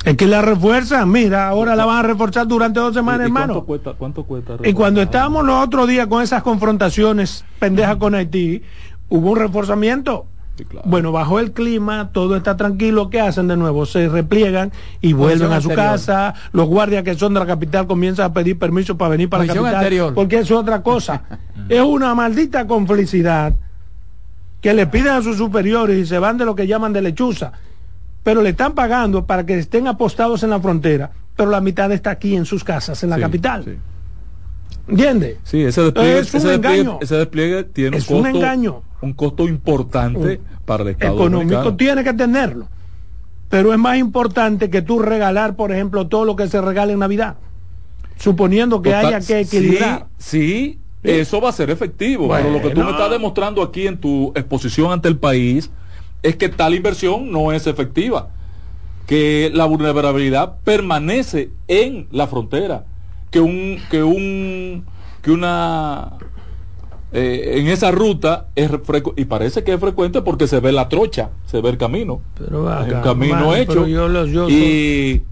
Es 0.06 0.16
que 0.16 0.28
la 0.28 0.42
refuerzan, 0.42 1.12
mira, 1.12 1.50
ahora 1.50 1.76
la 1.76 1.86
van 1.86 1.98
a 1.98 2.04
reforzar 2.04 2.48
durante 2.48 2.80
dos 2.80 2.94
semanas, 2.94 3.22
¿Y- 3.22 3.24
y 3.24 3.26
hermano. 3.28 3.54
¿Cuánto 3.54 3.66
cuesta? 3.68 3.94
¿Cuánto 3.98 4.24
cuesta 4.24 4.56
Y 4.64 4.74
cuando 4.74 5.02
estábamos 5.02 5.46
los 5.46 5.64
otros 5.64 5.88
días 5.88 6.08
con 6.08 6.24
esas 6.24 6.42
confrontaciones 6.42 7.44
pendejas 7.60 7.98
con 7.98 8.16
Haití, 8.16 8.64
hubo 9.10 9.32
un 9.32 9.38
reforzamiento. 9.38 10.26
Sí, 10.58 10.66
claro. 10.66 10.88
Bueno, 10.90 11.12
bajó 11.12 11.40
el 11.40 11.52
clima, 11.54 12.10
todo 12.12 12.36
está 12.36 12.58
tranquilo, 12.58 13.10
¿qué 13.10 13.20
hacen 13.22 13.48
de 13.48 13.56
nuevo? 13.58 13.86
Se 13.86 14.08
repliegan 14.10 14.72
y 15.02 15.14
vuelven 15.14 15.52
a 15.54 15.62
su 15.62 15.70
anterior. 15.70 15.76
casa. 15.92 16.34
Los 16.54 16.68
guardias 16.68 17.04
que 17.04 17.16
son 17.16 17.34
de 17.34 17.40
la 17.42 17.46
capital 17.46 17.86
comienzan 17.88 18.26
a 18.26 18.34
pedir 18.34 18.58
permiso 18.58 18.98
para 18.98 19.10
venir 19.12 19.30
para 19.30 19.44
la 19.44 19.48
Posición 19.48 19.64
capital. 19.66 19.84
anterior. 19.84 20.14
Porque 20.14 20.40
eso 20.40 20.56
es 20.56 20.60
otra 20.62 20.82
cosa. 20.82 21.24
es 21.70 21.82
una 21.82 22.14
maldita 22.16 22.68
complicidad 22.68 23.54
que 24.62 24.74
le 24.74 24.88
piden 24.88 25.14
a 25.14 25.22
sus 25.22 25.38
superiores 25.38 25.98
y 25.98 26.06
se 26.06 26.20
van 26.20 26.38
de 26.38 26.46
lo 26.46 26.56
que 26.56 26.68
llaman 26.68 26.92
de 26.94 27.02
lechuza. 27.04 27.52
Pero 28.24 28.42
le 28.42 28.50
están 28.50 28.74
pagando 28.74 29.26
para 29.26 29.46
que 29.46 29.58
estén 29.58 29.88
apostados 29.88 30.44
en 30.44 30.50
la 30.50 30.60
frontera, 30.60 31.12
pero 31.36 31.50
la 31.50 31.62
mitad 31.62 31.92
está 31.92 32.12
aquí 32.12 32.36
en 32.36 32.46
sus 32.46 32.64
casas, 32.64 33.02
en 33.04 33.10
la 33.10 33.16
Sí, 33.16 33.22
capital. 33.22 33.64
sí. 33.66 33.72
¿Entiendes? 34.88 35.38
Sí, 35.44 35.62
ese 35.62 35.82
despliegue, 35.84 36.20
Es 36.20 36.34
un 36.34 36.38
ese 36.40 36.48
despliegue, 36.50 36.80
engaño. 36.82 37.00
ese 37.02 37.16
despliegue 37.16 37.64
tiene 37.64 37.98
Es 37.98 38.10
un 38.10 38.18
un 38.18 38.24
costo, 38.24 38.38
engaño. 38.38 38.82
un 39.02 39.14
costo 39.14 39.48
importante 39.48 40.42
para 40.66 40.84
el 40.84 40.90
Estado 40.90 41.14
económico 41.16 41.76
tiene 41.76 42.04
que 42.04 42.14
tenerlo. 42.14 42.68
Pero 43.50 43.72
es 43.74 43.80
más 43.80 43.98
importante 43.98 44.70
que 44.70 44.82
tú 44.82 45.00
regalar, 45.00 45.56
por 45.56 45.72
ejemplo, 45.72 46.08
todo 46.08 46.26
lo 46.26 46.36
que 46.36 46.48
se 46.48 46.60
regala 46.62 46.92
en 46.92 47.00
Navidad. 47.00 47.36
Suponiendo 48.18 48.82
que 48.82 48.90
Total, 48.92 49.06
haya 49.14 49.22
que 49.26 49.40
equilibrar. 49.40 50.08
Sí, 50.18 50.78
sí, 51.04 51.10
eso 51.10 51.40
va 51.40 51.50
a 51.50 51.54
ser 51.54 51.70
efectivo. 51.70 52.28
Pero 52.30 52.52
lo 52.52 52.62
que 52.62 52.72
tú 52.72 52.82
me 52.84 52.92
estás 52.92 53.10
demostrando 53.10 53.64
aquí 53.64 53.88
en 53.88 53.98
tu 53.98 54.32
exposición 54.36 54.92
ante 54.92 55.08
el 55.08 55.18
país 55.18 55.70
es 56.24 56.36
que 56.36 56.50
tal 56.50 56.76
inversión 56.76 57.32
no 57.32 57.52
es 57.52 57.68
efectiva. 57.68 58.30
Que 59.08 59.50
la 59.54 59.66
vulnerabilidad 59.66 60.58
permanece 60.64 61.50
en 61.68 62.08
la 62.12 62.28
frontera. 62.28 62.86
Que 63.32 63.40
un, 63.40 63.78
que 63.90 64.04
un, 64.04 64.86
que 65.22 65.32
una 65.32 66.14
eh, 67.12 67.54
en 67.60 67.68
esa 67.68 67.90
ruta 67.92 68.48
es 68.56 68.70
y 69.16 69.26
parece 69.26 69.64
que 69.64 69.74
es 69.74 69.80
frecuente 69.80 70.22
porque 70.22 70.48
se 70.48 70.60
ve 70.60 70.72
la 70.72 70.90
trocha, 70.90 71.30
se 71.46 71.62
ve 71.62 71.70
el 71.70 71.78
camino. 71.78 72.22
Pero 72.38 72.70
acá, 72.70 72.98
un 72.98 73.02
camino 73.02 73.56
hecho 73.56 73.74
pero 73.74 73.88
yo 73.88 74.08
los- 74.08 74.30
yo 74.30 74.50
y 74.50 75.24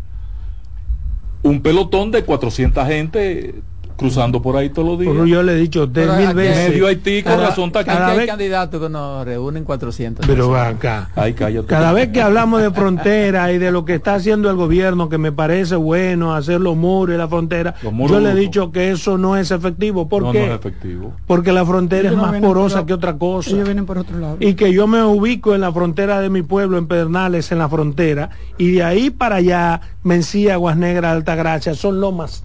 un 1.43 1.61
pelotón 1.61 2.11
de 2.11 2.23
400 2.23 2.87
gente 2.87 3.55
cruzando 3.97 4.41
por 4.41 4.55
ahí 4.55 4.69
todos 4.69 4.87
los 4.89 4.99
días. 4.99 5.11
Pero 5.11 5.25
yo 5.25 5.43
le 5.43 5.53
he 5.53 5.55
dicho 5.55 5.83
usted 5.83 6.07
Pero 6.07 6.15
mil 6.15 6.33
veces. 6.33 6.69
Medio 6.69 6.87
Haití 6.87 7.23
con 7.23 7.33
cada- 7.33 7.47
razón 7.49 7.71
cada 7.71 8.07
hay 8.11 8.17
vez- 8.19 8.27
candidatos 8.27 8.81
que 8.81 8.89
nos 8.89 9.25
reúnen 9.25 9.63
400. 9.63 10.25
Pero 10.25 10.49
va 10.49 10.67
acá. 10.69 11.09
Ay, 11.15 11.33
cállate. 11.33 11.67
Cada 11.67 11.91
vez 11.93 12.09
que 12.09 12.21
hablamos 12.21 12.61
de 12.61 12.71
frontera 12.71 13.51
y 13.51 13.57
de 13.57 13.71
lo 13.71 13.83
que 13.85 13.95
está 13.95 14.15
haciendo 14.15 14.49
el 14.49 14.55
gobierno, 14.55 15.09
que 15.09 15.17
me 15.17 15.31
parece 15.31 15.75
bueno, 15.75 16.35
hacer 16.35 16.61
los 16.61 16.75
muros 16.77 17.15
y 17.15 17.17
la 17.17 17.27
frontera, 17.27 17.75
yo 17.81 18.19
le 18.19 18.31
he 18.31 18.35
dicho 18.35 18.71
que 18.71 18.91
eso 18.91 19.17
no 19.17 19.35
es 19.35 19.51
efectivo. 19.51 20.07
¿Por 20.07 20.23
no, 20.23 20.31
qué? 20.31 20.39
no 20.47 20.53
es 20.53 20.59
efectivo. 20.59 21.13
Porque 21.25 21.51
la 21.51 21.65
frontera 21.65 22.09
Ellos 22.09 22.21
es 22.23 22.31
más 22.31 22.41
porosa 22.41 22.85
que 22.85 22.93
otra 22.93 23.17
cosa. 23.17 23.49
Ellos 23.49 23.65
vienen 23.65 23.85
por 23.85 23.97
otro 23.97 24.17
lado. 24.19 24.37
Y 24.39 24.53
que 24.53 24.71
yo 24.71 24.87
me 24.87 25.03
ubico 25.03 25.55
en 25.55 25.61
la 25.61 25.71
frontera 25.71 26.21
de 26.21 26.29
mi 26.29 26.43
pueblo, 26.43 26.77
en 26.77 26.87
Pedernales, 26.87 27.51
en 27.51 27.57
la 27.57 27.67
frontera, 27.67 28.29
y 28.57 28.71
de 28.73 28.83
ahí 28.83 29.09
para 29.09 29.37
allá, 29.37 29.81
Mencía, 30.03 30.53
Aguas 30.53 30.77
Negras, 30.77 31.13
Altagracia, 31.15 31.73
son 31.73 31.99
lomas, 31.99 32.43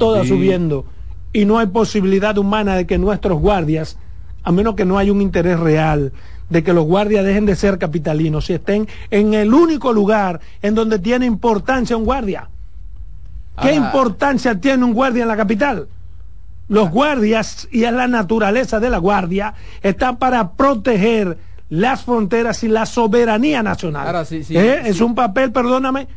todas 0.00 0.24
Sí. 0.24 0.30
subiendo. 0.30 0.84
Y 1.32 1.44
no 1.44 1.58
hay 1.60 1.68
posibilidad 1.68 2.36
humana 2.38 2.74
de 2.74 2.86
que 2.86 2.98
nuestros 2.98 3.38
guardias, 3.38 3.96
a 4.42 4.50
menos 4.50 4.74
que 4.74 4.84
no 4.84 4.98
haya 4.98 5.12
un 5.12 5.20
interés 5.22 5.60
real, 5.60 6.12
de 6.48 6.64
que 6.64 6.72
los 6.72 6.84
guardias 6.84 7.24
dejen 7.24 7.46
de 7.46 7.54
ser 7.54 7.78
capitalinos 7.78 8.50
y 8.50 8.54
estén 8.54 8.88
en 9.12 9.34
el 9.34 9.54
único 9.54 9.92
lugar 9.92 10.40
en 10.62 10.74
donde 10.74 10.98
tiene 10.98 11.24
importancia 11.26 11.96
un 11.96 12.04
guardia. 12.04 12.48
¿Qué 13.62 13.74
importancia 13.74 14.58
tiene 14.58 14.84
un 14.84 14.92
guardia 14.94 15.22
en 15.22 15.28
la 15.28 15.36
capital? 15.36 15.86
Los 16.68 16.90
guardias, 16.90 17.68
y 17.70 17.84
es 17.84 17.92
la 17.92 18.08
naturaleza 18.08 18.80
de 18.80 18.90
la 18.90 18.98
guardia, 18.98 19.54
está 19.82 20.18
para 20.18 20.52
proteger 20.52 21.36
las 21.68 22.02
fronteras 22.04 22.64
y 22.64 22.68
la 22.68 22.86
soberanía 22.86 23.62
nacional. 23.62 24.06
Ahora, 24.06 24.24
sí, 24.24 24.42
sí, 24.42 24.56
¿Eh? 24.56 24.80
sí. 24.82 24.88
Es 24.90 25.00
un 25.00 25.14
papel, 25.14 25.52
perdóname, 25.52 26.08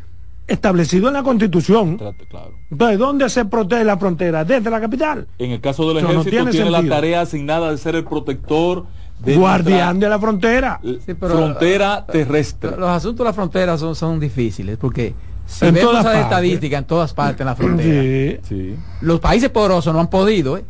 establecido 0.48 1.08
en 1.08 1.14
la 1.14 1.24
Constitución. 1.24 1.98
Trate- 1.98 2.28
claro. 2.28 2.52
Entonces, 2.72 3.00
¿dónde 3.00 3.30
se 3.30 3.46
protege 3.46 3.84
la 3.84 3.98
frontera? 3.98 4.44
Desde 4.44 4.70
la 4.70 4.82
capital. 4.82 5.28
En 5.40 5.52
el 5.52 5.62
caso 5.62 5.88
del 5.88 5.98
Eso 5.98 6.08
no 6.08 6.12
ejército 6.22 6.36
tiene 6.36 6.52
tiene, 6.52 6.70
la 6.70 6.84
tarea 6.88 7.22
asignada 7.22 7.72
de 7.72 7.78
ser 7.78 7.96
el 7.96 8.04
protector 8.04 8.86
de 9.20 9.36
Guardián 9.38 10.00
de 10.00 10.10
la 10.10 10.20
frontera. 10.20 10.80
Sí, 10.84 11.14
pero- 11.20 11.36
frontera 11.38 12.06
terrestre. 12.06 12.72
Los 12.78 12.90
asuntos 12.90 13.20
de 13.24 13.30
la 13.30 13.34
frontera 13.34 13.78
son, 13.78 13.96
son 13.96 14.20
difíciles 14.20 14.78
porque 14.78 15.14
si 15.46 15.66
En 15.66 15.74
vemos 15.76 15.92
todas 15.92 16.04
la 16.06 16.12
partes. 16.12 16.24
estadística 16.26 16.78
en 16.78 16.86
todas 16.86 17.14
partes 17.14 17.40
en 17.42 17.46
la 17.48 17.56
frontera, 17.56 18.40
Sí. 18.48 18.76
Los 19.02 19.20
países 19.20 19.50
poderosos 19.50 19.94
no 19.94 20.00
han 20.00 20.10
podido, 20.10 20.58
¿eh? 20.58 20.66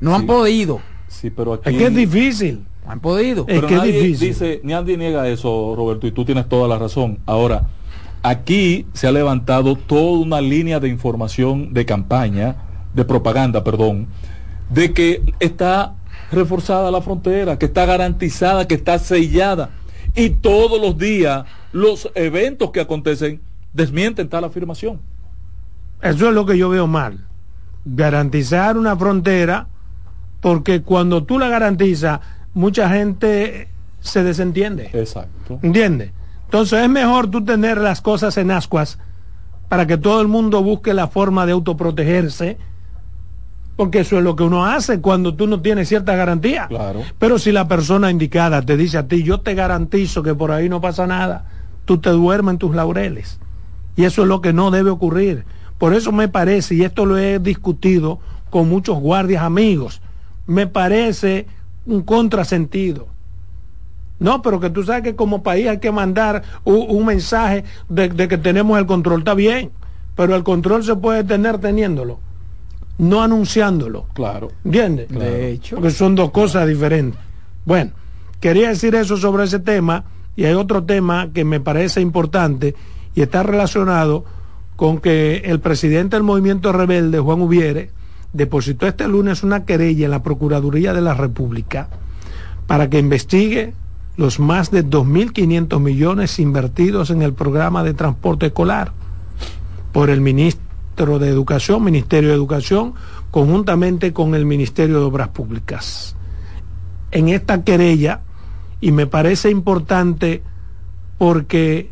No 0.00 0.14
han 0.14 0.26
podido, 0.26 0.80
sí, 1.08 1.30
pero 1.30 1.54
aquí 1.54 1.70
Es 1.70 1.76
que 1.78 1.84
es 1.86 1.94
difícil. 1.94 2.64
no 2.84 2.92
han 2.92 3.00
podido. 3.00 3.42
Es 3.48 3.54
Pero 3.54 3.66
que 3.68 3.74
es 3.74 3.80
nadie 3.80 3.92
difícil. 3.92 4.28
dice, 4.28 4.60
nadie 4.64 4.98
niega 4.98 5.26
eso, 5.28 5.74
Roberto, 5.76 6.06
y 6.06 6.12
tú 6.12 6.24
tienes 6.26 6.46
toda 6.48 6.68
la 6.68 6.78
razón. 6.78 7.20
Ahora, 7.24 7.62
aquí 8.24 8.86
se 8.94 9.06
ha 9.06 9.12
levantado 9.12 9.76
toda 9.76 10.18
una 10.18 10.40
línea 10.40 10.80
de 10.80 10.88
información, 10.88 11.74
de 11.74 11.84
campaña, 11.84 12.56
de 12.94 13.04
propaganda, 13.04 13.62
perdón, 13.62 14.08
de 14.70 14.94
que 14.94 15.22
está 15.40 15.94
reforzada 16.32 16.90
la 16.90 17.02
frontera, 17.02 17.58
que 17.58 17.66
está 17.66 17.84
garantizada, 17.84 18.66
que 18.66 18.74
está 18.74 18.98
sellada. 18.98 19.70
Y 20.16 20.30
todos 20.30 20.80
los 20.80 20.96
días 20.96 21.44
los 21.72 22.10
eventos 22.14 22.70
que 22.70 22.80
acontecen 22.80 23.42
desmienten 23.74 24.28
tal 24.28 24.44
afirmación. 24.44 25.00
Eso 26.00 26.28
es 26.28 26.34
lo 26.34 26.46
que 26.46 26.56
yo 26.56 26.70
veo 26.70 26.86
mal. 26.86 27.26
Garantizar 27.84 28.78
una 28.78 28.96
frontera, 28.96 29.66
porque 30.40 30.80
cuando 30.80 31.24
tú 31.24 31.38
la 31.38 31.48
garantizas, 31.48 32.20
mucha 32.54 32.88
gente 32.88 33.68
se 34.00 34.22
desentiende. 34.22 34.88
Exacto. 34.94 35.58
¿Entiendes? 35.62 36.12
Entonces 36.54 36.84
es 36.84 36.88
mejor 36.88 37.26
tú 37.26 37.44
tener 37.44 37.78
las 37.78 38.00
cosas 38.00 38.36
en 38.36 38.52
ascuas 38.52 39.00
para 39.68 39.88
que 39.88 39.98
todo 39.98 40.20
el 40.20 40.28
mundo 40.28 40.62
busque 40.62 40.94
la 40.94 41.08
forma 41.08 41.46
de 41.46 41.50
autoprotegerse, 41.50 42.58
porque 43.74 43.98
eso 43.98 44.18
es 44.18 44.22
lo 44.22 44.36
que 44.36 44.44
uno 44.44 44.64
hace 44.64 45.00
cuando 45.00 45.34
tú 45.34 45.48
no 45.48 45.62
tienes 45.62 45.88
cierta 45.88 46.14
garantía. 46.14 46.68
Claro. 46.68 47.02
Pero 47.18 47.40
si 47.40 47.50
la 47.50 47.66
persona 47.66 48.08
indicada 48.08 48.62
te 48.62 48.76
dice 48.76 48.98
a 48.98 49.08
ti, 49.08 49.24
yo 49.24 49.40
te 49.40 49.54
garantizo 49.54 50.22
que 50.22 50.32
por 50.32 50.52
ahí 50.52 50.68
no 50.68 50.80
pasa 50.80 51.08
nada, 51.08 51.46
tú 51.86 51.98
te 51.98 52.10
duermes 52.10 52.52
en 52.52 52.58
tus 52.58 52.76
laureles. 52.76 53.40
Y 53.96 54.04
eso 54.04 54.22
es 54.22 54.28
lo 54.28 54.40
que 54.40 54.52
no 54.52 54.70
debe 54.70 54.90
ocurrir. 54.90 55.46
Por 55.78 55.92
eso 55.92 56.12
me 56.12 56.28
parece, 56.28 56.76
y 56.76 56.84
esto 56.84 57.04
lo 57.04 57.18
he 57.18 57.40
discutido 57.40 58.20
con 58.50 58.68
muchos 58.68 59.00
guardias 59.00 59.42
amigos, 59.42 60.02
me 60.46 60.68
parece 60.68 61.48
un 61.84 62.02
contrasentido. 62.02 63.08
No, 64.18 64.42
pero 64.42 64.60
que 64.60 64.70
tú 64.70 64.84
sabes 64.84 65.02
que 65.02 65.16
como 65.16 65.42
país 65.42 65.68
hay 65.68 65.78
que 65.78 65.90
mandar 65.90 66.42
un, 66.64 66.86
un 66.88 67.06
mensaje 67.06 67.64
de, 67.88 68.08
de 68.08 68.28
que 68.28 68.38
tenemos 68.38 68.78
el 68.78 68.86
control, 68.86 69.20
está 69.20 69.34
bien, 69.34 69.70
pero 70.14 70.36
el 70.36 70.44
control 70.44 70.84
se 70.84 70.94
puede 70.96 71.24
tener 71.24 71.58
teniéndolo, 71.58 72.20
no 72.98 73.22
anunciándolo. 73.22 74.06
Claro. 74.14 74.52
¿Entiendes? 74.64 75.08
De 75.08 75.50
hecho. 75.50 75.76
Porque 75.76 75.90
son 75.90 76.14
dos 76.14 76.30
cosas 76.30 76.68
diferentes. 76.68 77.20
Bueno, 77.64 77.92
quería 78.40 78.68
decir 78.68 78.94
eso 78.94 79.16
sobre 79.16 79.44
ese 79.44 79.58
tema 79.58 80.04
y 80.36 80.44
hay 80.44 80.54
otro 80.54 80.84
tema 80.84 81.30
que 81.32 81.44
me 81.44 81.60
parece 81.60 82.00
importante 82.00 82.74
y 83.14 83.22
está 83.22 83.42
relacionado 83.42 84.24
con 84.76 84.98
que 84.98 85.42
el 85.44 85.60
presidente 85.60 86.16
del 86.16 86.24
movimiento 86.24 86.72
rebelde, 86.72 87.18
Juan 87.20 87.40
Ubiere, 87.40 87.90
depositó 88.32 88.86
este 88.86 89.06
lunes 89.06 89.42
una 89.42 89.64
querella 89.64 90.06
en 90.06 90.10
la 90.10 90.22
Procuraduría 90.22 90.92
de 90.92 91.00
la 91.00 91.14
República 91.14 91.88
para 92.66 92.90
que 92.90 92.98
investigue 92.98 93.72
los 94.16 94.38
más 94.38 94.70
de 94.70 94.84
2.500 94.84 95.80
millones 95.80 96.38
invertidos 96.38 97.10
en 97.10 97.22
el 97.22 97.32
programa 97.32 97.82
de 97.82 97.94
transporte 97.94 98.46
escolar 98.46 98.92
por 99.92 100.10
el 100.10 100.20
ministro 100.20 101.18
de 101.18 101.28
Educación, 101.28 101.82
Ministerio 101.82 102.30
de 102.30 102.36
Educación, 102.36 102.94
conjuntamente 103.30 104.12
con 104.12 104.34
el 104.34 104.46
Ministerio 104.46 105.00
de 105.00 105.04
Obras 105.04 105.28
Públicas. 105.28 106.16
En 107.10 107.28
esta 107.28 107.64
querella, 107.64 108.20
y 108.80 108.92
me 108.92 109.06
parece 109.06 109.50
importante 109.50 110.42
porque 111.18 111.90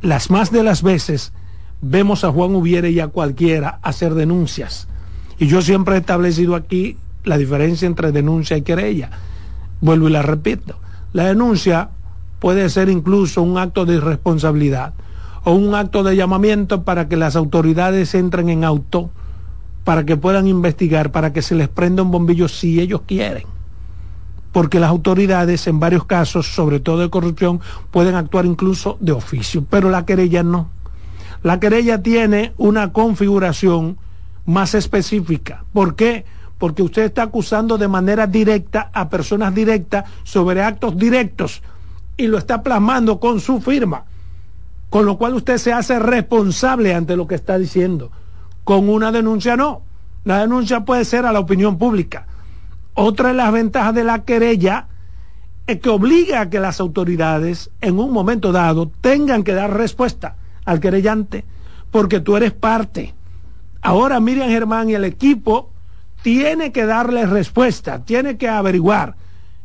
las 0.00 0.30
más 0.30 0.50
de 0.50 0.62
las 0.62 0.82
veces 0.82 1.32
vemos 1.80 2.24
a 2.24 2.32
Juan 2.32 2.54
Ubiere 2.54 2.90
y 2.90 3.00
a 3.00 3.08
cualquiera 3.08 3.78
hacer 3.82 4.14
denuncias. 4.14 4.88
Y 5.38 5.46
yo 5.46 5.62
siempre 5.62 5.96
he 5.96 5.98
establecido 5.98 6.54
aquí 6.54 6.96
la 7.24 7.38
diferencia 7.38 7.86
entre 7.86 8.12
denuncia 8.12 8.56
y 8.56 8.62
querella. 8.62 9.10
Vuelvo 9.80 10.08
y 10.08 10.12
la 10.12 10.22
repito. 10.22 10.78
La 11.12 11.24
denuncia 11.24 11.90
puede 12.38 12.68
ser 12.70 12.88
incluso 12.88 13.42
un 13.42 13.58
acto 13.58 13.84
de 13.84 13.96
irresponsabilidad 13.96 14.94
o 15.44 15.52
un 15.52 15.74
acto 15.74 16.02
de 16.02 16.16
llamamiento 16.16 16.82
para 16.82 17.08
que 17.08 17.16
las 17.16 17.36
autoridades 17.36 18.14
entren 18.14 18.48
en 18.48 18.64
auto, 18.64 19.10
para 19.84 20.04
que 20.04 20.16
puedan 20.16 20.46
investigar, 20.46 21.12
para 21.12 21.32
que 21.32 21.42
se 21.42 21.54
les 21.54 21.68
prenda 21.68 22.02
un 22.02 22.10
bombillo 22.10 22.48
si 22.48 22.80
ellos 22.80 23.02
quieren. 23.06 23.44
Porque 24.52 24.80
las 24.80 24.90
autoridades 24.90 25.66
en 25.66 25.80
varios 25.80 26.04
casos, 26.04 26.46
sobre 26.54 26.78
todo 26.80 26.98
de 26.98 27.10
corrupción, 27.10 27.60
pueden 27.90 28.14
actuar 28.14 28.46
incluso 28.46 28.96
de 29.00 29.12
oficio, 29.12 29.64
pero 29.68 29.90
la 29.90 30.04
querella 30.06 30.42
no. 30.42 30.68
La 31.42 31.58
querella 31.58 32.02
tiene 32.02 32.52
una 32.56 32.92
configuración 32.92 33.98
más 34.46 34.74
específica. 34.74 35.64
¿Por 35.72 35.96
qué? 35.96 36.24
Porque 36.62 36.84
usted 36.84 37.02
está 37.02 37.24
acusando 37.24 37.76
de 37.76 37.88
manera 37.88 38.28
directa 38.28 38.88
a 38.92 39.08
personas 39.08 39.52
directas 39.52 40.04
sobre 40.22 40.62
actos 40.62 40.96
directos 40.96 41.60
y 42.16 42.28
lo 42.28 42.38
está 42.38 42.62
plasmando 42.62 43.18
con 43.18 43.40
su 43.40 43.60
firma. 43.60 44.04
Con 44.88 45.04
lo 45.04 45.18
cual 45.18 45.34
usted 45.34 45.58
se 45.58 45.72
hace 45.72 45.98
responsable 45.98 46.94
ante 46.94 47.16
lo 47.16 47.26
que 47.26 47.34
está 47.34 47.58
diciendo. 47.58 48.12
Con 48.62 48.88
una 48.88 49.10
denuncia 49.10 49.56
no. 49.56 49.82
La 50.22 50.38
denuncia 50.38 50.84
puede 50.84 51.04
ser 51.04 51.26
a 51.26 51.32
la 51.32 51.40
opinión 51.40 51.78
pública. 51.78 52.28
Otra 52.94 53.30
de 53.30 53.34
las 53.34 53.52
ventajas 53.52 53.96
de 53.96 54.04
la 54.04 54.22
querella 54.22 54.86
es 55.66 55.80
que 55.80 55.88
obliga 55.88 56.42
a 56.42 56.48
que 56.48 56.60
las 56.60 56.78
autoridades 56.78 57.70
en 57.80 57.98
un 57.98 58.12
momento 58.12 58.52
dado 58.52 58.88
tengan 59.00 59.42
que 59.42 59.52
dar 59.52 59.76
respuesta 59.76 60.36
al 60.64 60.78
querellante 60.78 61.44
porque 61.90 62.20
tú 62.20 62.36
eres 62.36 62.52
parte. 62.52 63.14
Ahora 63.80 64.20
Miriam 64.20 64.48
Germán 64.48 64.90
y 64.90 64.94
el 64.94 65.04
equipo 65.04 65.71
tiene 66.22 66.72
que 66.72 66.86
darle 66.86 67.26
respuesta, 67.26 68.04
tiene 68.04 68.36
que 68.36 68.48
averiguar. 68.48 69.16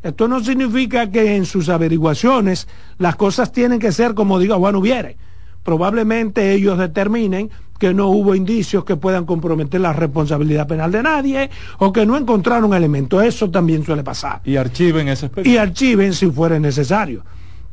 Esto 0.03 0.27
no 0.27 0.43
significa 0.43 1.09
que 1.11 1.35
en 1.35 1.45
sus 1.45 1.69
averiguaciones 1.69 2.67
las 2.97 3.15
cosas 3.15 3.51
tienen 3.51 3.79
que 3.79 3.91
ser 3.91 4.13
como 4.13 4.39
diga 4.39 4.55
Juan 4.55 4.75
Ubiere. 4.75 5.17
Probablemente 5.63 6.53
ellos 6.53 6.77
determinen 6.77 7.49
que 7.77 7.93
no 7.93 8.07
hubo 8.07 8.33
indicios 8.33 8.85
que 8.85 8.95
puedan 8.95 9.25
comprometer 9.25 9.81
la 9.81 9.93
responsabilidad 9.93 10.67
penal 10.67 10.91
de 10.91 11.03
nadie 11.03 11.49
o 11.77 11.91
que 11.91 12.05
no 12.05 12.17
encontraron 12.17 12.73
elementos. 12.73 13.23
Eso 13.23 13.51
también 13.51 13.83
suele 13.83 14.03
pasar. 14.03 14.41
Y 14.45 14.55
archiven 14.55 15.09
ese. 15.09 15.29
Y 15.43 15.57
archiven 15.57 16.13
si 16.13 16.31
fuera 16.31 16.59
necesario. 16.59 17.23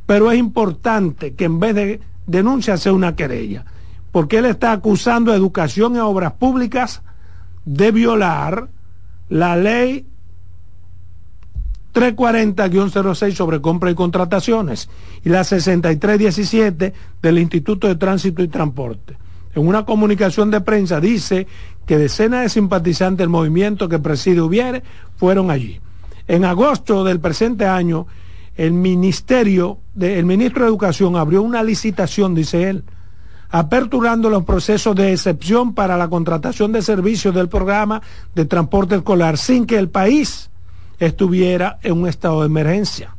Pero 0.05 0.31
es 0.31 0.37
importante 0.37 1.33
que 1.33 1.45
en 1.45 1.59
vez 1.59 1.75
de 1.75 2.01
denuncia 2.27 2.77
sea 2.77 2.93
una 2.93 3.15
querella, 3.15 3.65
porque 4.11 4.37
él 4.37 4.45
está 4.45 4.71
acusando 4.71 5.31
a 5.31 5.35
educación 5.35 5.95
y 5.95 5.99
a 5.99 6.05
obras 6.05 6.33
públicas 6.33 7.01
de 7.65 7.91
violar 7.91 8.67
la 9.29 9.55
ley 9.55 10.05
340-06 11.93 13.33
sobre 13.33 13.61
compra 13.61 13.89
y 13.89 13.95
contrataciones 13.95 14.89
y 15.23 15.29
la 15.29 15.43
6317 15.43 16.93
del 17.21 17.39
Instituto 17.39 17.87
de 17.87 17.95
Tránsito 17.95 18.43
y 18.43 18.49
Transporte. 18.49 19.17
en 19.55 19.65
una 19.65 19.85
comunicación 19.85 20.51
de 20.51 20.59
prensa 20.59 20.99
dice 20.99 21.47
que 21.85 21.97
decenas 21.97 22.43
de 22.43 22.49
simpatizantes 22.49 23.19
del 23.19 23.29
movimiento 23.29 23.87
que 23.87 23.99
preside 23.99 24.41
Ubiere 24.41 24.83
fueron 25.15 25.49
allí. 25.49 25.79
En 26.27 26.43
agosto 26.43 27.03
del 27.05 27.21
presente 27.21 27.65
año, 27.65 28.07
el 28.55 28.73
ministerio, 28.73 29.79
de, 29.93 30.19
el 30.19 30.25
ministro 30.25 30.63
de 30.63 30.69
Educación 30.69 31.15
abrió 31.15 31.41
una 31.41 31.63
licitación, 31.63 32.35
dice 32.35 32.69
él, 32.69 32.83
aperturando 33.49 34.29
los 34.29 34.43
procesos 34.43 34.95
de 34.95 35.13
excepción 35.13 35.73
para 35.73 35.97
la 35.97 36.07
contratación 36.07 36.71
de 36.71 36.81
servicios 36.81 37.33
del 37.33 37.49
programa 37.49 38.01
de 38.33 38.45
transporte 38.45 38.95
escolar 38.95 39.37
sin 39.37 39.65
que 39.65 39.77
el 39.77 39.89
país 39.89 40.49
estuviera 40.99 41.79
en 41.83 41.93
un 41.93 42.07
estado 42.07 42.41
de 42.41 42.47
emergencia. 42.47 43.15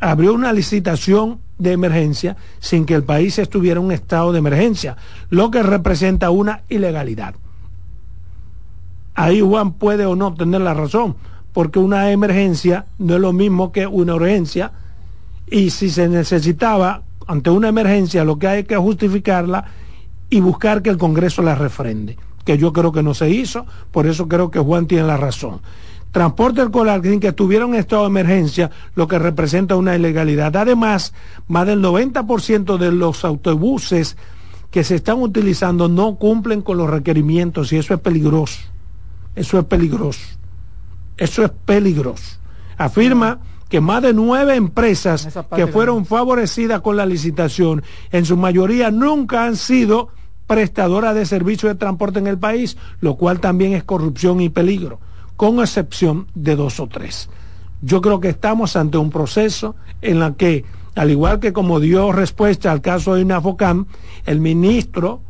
Abrió 0.00 0.34
una 0.34 0.52
licitación 0.52 1.40
de 1.58 1.72
emergencia 1.72 2.36
sin 2.58 2.84
que 2.84 2.94
el 2.94 3.04
país 3.04 3.38
estuviera 3.38 3.80
en 3.80 3.86
un 3.86 3.92
estado 3.92 4.32
de 4.32 4.38
emergencia, 4.38 4.96
lo 5.30 5.50
que 5.50 5.62
representa 5.62 6.30
una 6.30 6.62
ilegalidad. 6.68 7.34
Ahí 9.14 9.40
Juan 9.40 9.74
puede 9.74 10.06
o 10.06 10.16
no 10.16 10.34
tener 10.34 10.60
la 10.60 10.74
razón, 10.74 11.16
porque 11.52 11.78
una 11.78 12.10
emergencia 12.10 12.86
no 12.98 13.14
es 13.14 13.20
lo 13.20 13.32
mismo 13.32 13.70
que 13.70 13.86
una 13.86 14.14
urgencia, 14.16 14.72
y 15.46 15.70
si 15.70 15.88
se 15.88 16.08
necesitaba 16.08 17.02
ante 17.26 17.50
una 17.50 17.68
emergencia 17.68 18.24
lo 18.24 18.38
que 18.38 18.48
hay 18.48 18.64
que 18.64 18.76
justificarla 18.76 19.64
y 20.30 20.40
buscar 20.40 20.82
que 20.82 20.90
el 20.90 20.98
Congreso 20.98 21.42
la 21.42 21.54
refrende, 21.54 22.16
que 22.44 22.58
yo 22.58 22.72
creo 22.72 22.92
que 22.92 23.02
no 23.02 23.14
se 23.14 23.30
hizo, 23.30 23.66
por 23.90 24.06
eso 24.06 24.28
creo 24.28 24.50
que 24.50 24.58
Juan 24.58 24.86
tiene 24.86 25.04
la 25.04 25.16
razón. 25.16 25.60
Transporte 26.12 26.62
escolar 26.62 27.02
sin 27.02 27.18
que 27.18 27.28
estuviera 27.28 27.64
en 27.64 27.74
estado 27.74 28.02
de 28.02 28.08
emergencia, 28.08 28.70
lo 28.94 29.08
que 29.08 29.18
representa 29.18 29.74
una 29.74 29.96
ilegalidad. 29.96 30.56
Además, 30.56 31.12
más 31.48 31.66
del 31.66 31.82
90% 31.82 32.78
de 32.78 32.92
los 32.92 33.24
autobuses 33.24 34.16
que 34.70 34.84
se 34.84 34.96
están 34.96 35.20
utilizando 35.20 35.88
no 35.88 36.16
cumplen 36.16 36.62
con 36.62 36.78
los 36.78 36.88
requerimientos 36.88 37.72
y 37.72 37.78
eso 37.78 37.94
es 37.94 38.00
peligroso. 38.00 38.60
Eso 39.34 39.58
es 39.58 39.64
peligroso. 39.64 40.20
Eso 41.16 41.44
es 41.44 41.50
peligroso. 41.64 42.38
Afirma 42.76 43.38
que 43.74 43.80
más 43.80 44.02
de 44.02 44.14
nueve 44.14 44.54
empresas 44.54 45.36
que 45.56 45.66
fueron 45.66 46.06
favorecidas 46.06 46.80
con 46.80 46.96
la 46.96 47.06
licitación, 47.06 47.82
en 48.12 48.24
su 48.24 48.36
mayoría 48.36 48.92
nunca 48.92 49.46
han 49.46 49.56
sido 49.56 50.10
prestadoras 50.46 51.16
de 51.16 51.26
servicios 51.26 51.72
de 51.72 51.78
transporte 51.80 52.20
en 52.20 52.28
el 52.28 52.38
país, 52.38 52.76
lo 53.00 53.16
cual 53.16 53.40
también 53.40 53.72
es 53.72 53.82
corrupción 53.82 54.40
y 54.40 54.48
peligro, 54.48 55.00
con 55.34 55.58
excepción 55.58 56.28
de 56.36 56.54
dos 56.54 56.78
o 56.78 56.86
tres. 56.86 57.28
Yo 57.82 58.00
creo 58.00 58.20
que 58.20 58.28
estamos 58.28 58.76
ante 58.76 58.96
un 58.96 59.10
proceso 59.10 59.74
en 60.02 60.22
el 60.22 60.36
que, 60.36 60.64
al 60.94 61.10
igual 61.10 61.40
que 61.40 61.52
como 61.52 61.80
dio 61.80 62.12
respuesta 62.12 62.70
al 62.70 62.80
caso 62.80 63.16
de 63.16 63.22
Inafocam, 63.22 63.86
el 64.24 64.38
ministro 64.38 65.20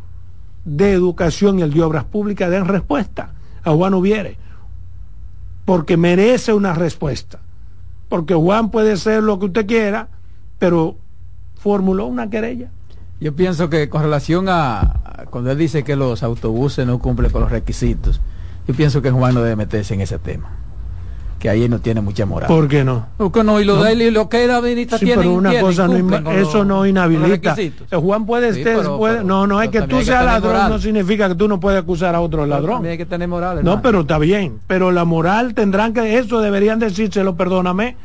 de 0.67 0.93
Educación 0.93 1.61
y 1.61 1.63
el 1.63 1.73
de 1.73 1.83
Obras 1.83 2.05
Públicas 2.05 2.51
den 2.51 2.67
respuesta 2.67 3.33
a 3.63 3.71
Juan 3.71 3.95
Ubiere, 3.95 4.37
porque 5.65 5.97
merece 5.97 6.53
una 6.53 6.75
respuesta 6.75 7.41
porque 8.15 8.35
Juan 8.37 8.71
puede 8.71 8.97
ser 8.97 9.25
lo 9.25 9.41
que 9.41 9.47
usted 9.47 9.67
quiera, 9.67 10.07
pero 10.61 10.95
formuló 11.57 12.07
una 12.07 12.31
querella. 12.31 12.71
Yo 13.19 13.35
pienso 13.35 13.69
que 13.69 13.89
con 13.89 14.03
relación 14.03 14.47
a, 14.49 15.25
cuando 15.31 15.51
él 15.51 15.59
dice 15.59 15.83
que 15.83 15.97
los 15.97 16.23
autobuses 16.23 16.87
no 16.87 17.01
cumplen 17.01 17.33
con 17.33 17.41
los 17.41 17.51
requisitos, 17.51 18.21
yo 18.69 18.75
pienso 18.77 19.03
que 19.03 19.11
Juan 19.11 19.35
no 19.35 19.43
debe 19.43 19.57
meterse 19.57 19.95
en 19.95 20.01
ese 20.01 20.21
tema. 20.21 20.49
Que 21.45 21.51
ahí 21.51 21.69
no 21.69 21.79
tiene 21.79 22.01
mucha 22.01 22.25
moral. 22.25 22.49
¿Por 22.49 22.69
qué 22.69 22.85
no? 22.85 23.05
Porque 23.19 23.45
no, 23.45 23.61
y 23.61 23.67
lo 23.67 23.83
de 23.83 23.93
él 23.93 24.01
y 24.01 24.11
lo 24.11 24.31
que 24.31 24.45
era 24.45 24.57
administra 24.57 24.97
sí, 24.97 25.05
pero 25.15 25.35
una 25.35 25.61
cosa 25.61 25.87
no 25.87 26.31
eso 26.31 26.65
no 26.65 26.87
inhabilita. 26.87 27.55
Eh, 27.59 27.71
Juan 27.93 28.25
puede, 28.25 28.55
ser, 28.55 28.83
no, 29.27 29.47
no 29.47 29.61
es 29.61 29.69
que 29.69 29.83
tú 29.83 30.01
seas 30.01 30.25
ladrón 30.25 30.71
no 30.71 30.79
significa 30.79 31.29
que 31.29 31.35
tú 31.35 31.47
no 31.47 31.61
puedes 31.61 31.79
acusar 31.83 32.15
a 32.15 32.23
otro 32.23 32.47
ladrón. 32.47 32.87
Hay 32.87 32.97
que 32.97 33.05
tener 33.05 33.29
moral. 33.29 33.63
No, 33.63 33.83
pero 33.83 34.01
está 34.01 34.17
bien, 34.17 34.61
pero 34.67 34.91
la 34.91 35.05
moral 35.05 35.53
tendrán 35.53 35.93
que 35.93 36.17
eso 36.17 36.41
deberían 36.41 36.79
decírselo, 36.79 37.37
perdóname, 37.37 37.99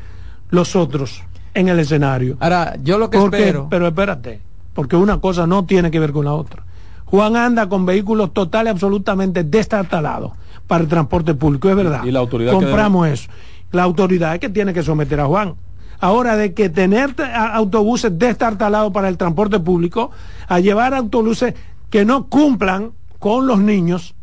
los 0.50 0.76
otros 0.76 1.24
en 1.54 1.70
el 1.70 1.80
escenario. 1.80 2.36
Ahora, 2.42 2.76
yo 2.84 2.98
lo 2.98 3.10
que 3.10 3.24
espero, 3.24 3.68
pero 3.70 3.88
espérate, 3.88 4.42
porque 4.74 4.98
una 4.98 5.22
cosa 5.22 5.48
no 5.48 5.64
tiene 5.64 5.92
que 5.92 6.02
ver 6.02 6.12
con 6.12 6.26
la 6.26 6.34
otra. 6.34 6.64
Juan 7.06 7.38
anda 7.38 7.70
con 7.70 7.86
vehículos 7.86 8.34
totales 8.34 8.72
absolutamente 8.72 9.46
destartalados 9.46 10.34
para 10.70 10.84
el 10.84 10.88
transporte 10.88 11.34
público, 11.34 11.68
es 11.68 11.76
verdad. 11.76 12.04
Y 12.04 12.12
la 12.12 12.20
autoridad 12.20 12.54
compramos 12.54 13.08
eso. 13.08 13.30
La 13.72 13.82
autoridad 13.82 14.36
es 14.36 14.40
que 14.40 14.50
tiene 14.50 14.72
que 14.72 14.84
someter 14.84 15.20
a 15.20 15.26
Juan. 15.26 15.56
Ahora, 16.00 16.38
de 16.38 16.54
que 16.54 16.70
tener 16.70 17.16
autobuses 17.34 18.18
destartalados 18.18 18.94
para 18.94 19.10
el 19.10 19.18
transporte 19.18 19.60
público, 19.60 20.12
a 20.48 20.60
llevar 20.60 20.94
autobuses 20.94 21.56
que 21.90 22.06
no 22.06 22.28
cumplan 22.28 22.92
con 23.18 23.48
los 23.48 23.60
niños, 23.60 24.14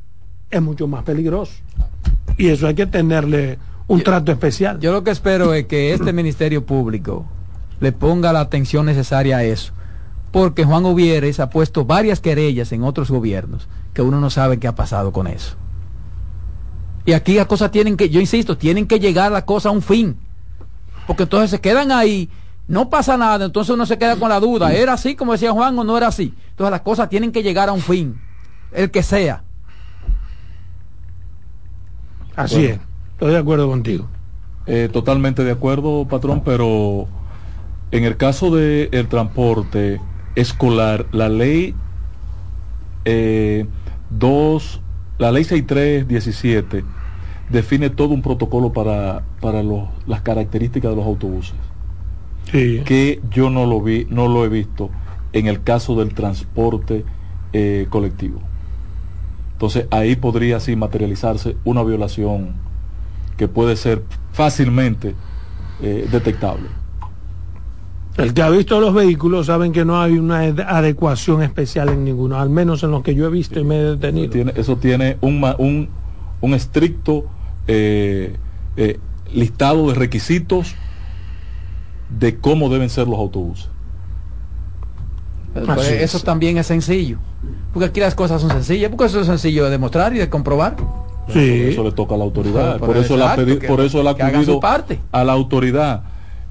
es 0.49 0.63
mucho 0.63 0.87
más 0.87 1.03
peligroso. 1.03 1.53
Y 2.39 2.47
eso 2.47 2.69
hay 2.69 2.77
que 2.77 2.87
tenerle 2.87 3.59
un 3.89 4.03
trato 4.03 4.31
especial. 4.31 4.79
Yo 4.79 4.93
lo 4.93 5.03
que 5.03 5.11
espero 5.11 5.53
es 5.53 5.67
que 5.67 5.95
este 5.95 6.13
Ministerio 6.15 6.65
Público 6.65 7.27
le 7.81 7.91
ponga 7.91 8.33
la 8.33 8.41
atención 8.41 8.87
necesaria 8.87 9.39
a 9.39 9.43
eso. 9.45 9.73
Porque 10.31 10.65
Juan 10.65 10.85
Uvieres 10.85 11.41
ha 11.41 11.51
puesto 11.51 11.85
varias 11.85 12.21
querellas 12.21 12.71
en 12.71 12.85
otros 12.85 13.11
gobiernos 13.11 13.69
que 13.95 14.03
uno 14.03 14.21
no 14.21 14.31
sabe 14.31 14.59
qué 14.59 14.69
ha 14.69 14.77
pasado 14.77 15.11
con 15.11 15.27
eso. 15.27 15.57
Y 17.07 17.13
aquí 17.13 17.35
las 17.35 17.47
cosas 17.47 17.71
tienen 17.71 17.97
que, 17.97 18.11
yo 18.11 18.21
insisto, 18.21 18.59
tienen 18.59 18.87
que 18.87 18.99
llegar 18.99 19.31
la 19.31 19.47
cosa 19.47 19.69
a 19.69 19.73
un 19.73 19.81
fin. 19.81 20.19
Porque 21.07 21.23
entonces 21.23 21.51
se 21.51 21.61
quedan 21.61 21.93
ahí, 21.93 22.29
no 22.67 22.91
pasa 22.91 23.17
nada, 23.17 23.47
entonces 23.47 23.73
uno 23.73 23.87
se 23.87 23.97
queda 23.97 24.17
con 24.17 24.29
la 24.29 24.41
duda, 24.41 24.75
¿era 24.75 24.95
así 24.95 25.15
como 25.15 25.33
decía 25.33 25.53
Juan 25.53 25.79
o 25.79 25.85
no 25.85 25.97
era 25.97 26.09
así? 26.09 26.35
Entonces 26.51 26.73
las 26.73 26.81
cosas 26.81 27.09
tienen 27.09 27.31
que 27.31 27.45
llegar 27.45 27.69
a 27.69 27.73
un 27.73 27.81
fin, 27.81 28.21
el 28.73 28.91
que 28.91 29.05
sea. 29.05 29.45
Así 32.35 32.67
es, 32.67 32.81
estoy 33.13 33.33
de 33.33 33.39
acuerdo 33.39 33.69
contigo. 33.69 34.09
Eh, 34.67 34.91
totalmente 34.93 35.45
de 35.45 35.53
acuerdo, 35.53 36.07
patrón, 36.09 36.43
pero 36.45 37.07
en 37.93 38.03
el 38.03 38.17
caso 38.17 38.51
del 38.51 38.89
el 38.91 39.07
transporte 39.07 40.01
escolar, 40.35 41.07
la 41.13 41.29
ley 41.29 41.73
2, 43.05 43.05
eh, 43.05 43.67
la 45.19 45.33
ley 45.33 45.45
6317 45.45 46.85
define 47.49 47.91
todo 47.91 48.09
un 48.09 48.23
protocolo 48.23 48.73
para, 48.73 49.23
para 49.41 49.63
las 49.63 50.23
características 50.23 50.91
de 50.91 50.97
los 50.97 51.07
autobuses. 51.07 51.55
Que 52.85 53.21
yo 53.31 53.51
no 53.51 53.67
lo 53.67 53.81
vi, 53.83 54.07
no 54.11 54.29
lo 54.29 54.45
he 54.45 54.49
visto 54.49 54.91
en 55.33 55.47
el 55.47 55.63
caso 55.63 55.97
del 55.97 56.15
transporte 56.15 57.05
eh, 57.53 57.87
colectivo. 57.91 58.41
Entonces 59.53 59.87
ahí 59.91 60.17
podría 60.17 60.59
así 60.59 60.77
materializarse 60.77 61.57
una 61.65 61.83
violación 61.83 62.55
que 63.37 63.49
puede 63.49 63.77
ser 63.77 64.05
fácilmente 64.33 65.15
eh, 65.79 66.07
detectable. 66.11 66.69
El 68.17 68.33
que 68.33 68.43
ha 68.43 68.49
visto 68.49 68.81
los 68.81 68.95
vehículos 68.95 69.47
saben 69.47 69.73
que 69.73 69.85
no 69.85 70.01
hay 70.01 70.19
una 70.19 70.41
adecuación 70.41 71.43
especial 71.43 71.91
en 71.91 72.05
ninguno, 72.05 72.39
al 72.39 72.49
menos 72.49 72.83
en 72.83 72.91
los 72.91 73.03
que 73.03 73.15
yo 73.15 73.27
he 73.27 73.31
visto 73.31 73.61
y 73.61 73.65
me 73.65 73.79
he 73.79 73.83
detenido. 73.83 74.27
Eso 74.27 74.33
tiene, 74.33 74.53
eso 74.57 74.77
tiene 74.77 75.17
un, 75.21 75.45
un, 75.59 75.89
un 76.41 76.55
estricto 76.55 77.27
eh, 77.67 78.37
eh, 78.77 78.99
listado 79.35 79.89
de 79.89 79.95
requisitos 79.95 80.75
de 82.09 82.39
cómo 82.39 82.71
deben 82.71 82.89
ser 82.89 83.07
los 83.07 83.19
autobuses. 83.19 83.69
Pues 85.65 85.91
eso 85.91 86.21
también 86.21 86.59
es 86.59 86.67
sencillo. 86.67 87.19
Porque 87.73 87.87
aquí 87.87 88.01
las 88.01 88.15
cosas 88.15 88.41
son 88.41 88.51
sencillas, 88.51 88.91
porque 88.91 89.07
eso 89.07 89.21
es 89.21 89.27
sencillo 89.27 89.65
de 89.65 89.71
demostrar 89.71 90.15
y 90.15 90.19
de 90.19 90.29
comprobar. 90.29 90.77
Sí. 91.33 91.65
eso 91.69 91.83
le 91.83 91.93
toca 91.93 92.15
a 92.15 92.19
la 92.19 92.25
autoridad. 92.25 92.79
por, 92.79 92.97
eso 92.97 93.17
la 93.17 93.35
por 93.67 93.81
eso 93.81 94.01
él 94.01 94.07
ha 94.07 94.11
acudido 94.11 94.61
a 95.13 95.25
la 95.25 95.33
autoridad. 95.33 96.03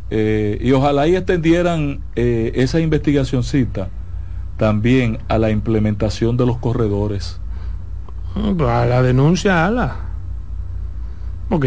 Eh, 0.09 0.59
y 0.61 0.71
ojalá 0.71 1.03
ahí 1.03 1.15
extendieran 1.15 2.01
eh, 2.15 2.51
esa 2.55 2.79
investigacióncita 2.79 3.89
también 4.57 5.19
a 5.27 5.37
la 5.37 5.49
implementación 5.49 6.37
de 6.37 6.45
los 6.45 6.57
corredores. 6.57 7.39
Pues 8.33 8.69
a 8.69 8.85
la 8.85 9.01
denuncia, 9.01 9.65
a 9.65 9.71
la. 9.71 9.95
Ok. 11.49 11.65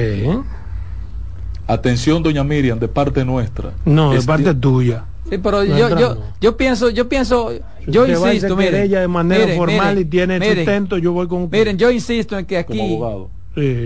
Atención, 1.67 2.23
doña 2.23 2.45
Miriam, 2.45 2.79
de 2.79 2.89
parte 2.89 3.25
nuestra. 3.25 3.73
No, 3.85 4.13
de 4.13 4.23
parte 4.23 4.55
tuya. 4.55 5.05
Sí, 5.29 5.37
pero 5.39 5.63
yo, 5.63 5.91
yo, 5.99 6.17
yo 6.41 6.57
pienso, 6.57 6.89
yo 6.89 7.09
pienso, 7.09 7.53
yo 7.87 8.07
insisto, 8.07 8.57
miren, 8.57 8.85
ella 8.85 9.01
de 9.01 9.09
manera 9.09 9.55
formal 9.55 9.99
y 9.99 10.07
tiene 10.07 10.39
sustento, 10.39 10.97
yo 10.97 11.13
voy 11.13 11.29
con 11.29 11.51
Miren, 11.51 11.77
yo 11.77 11.91
insisto 11.91 12.39
en 12.39 12.47
que 12.47 12.57
aquí, 12.57 12.99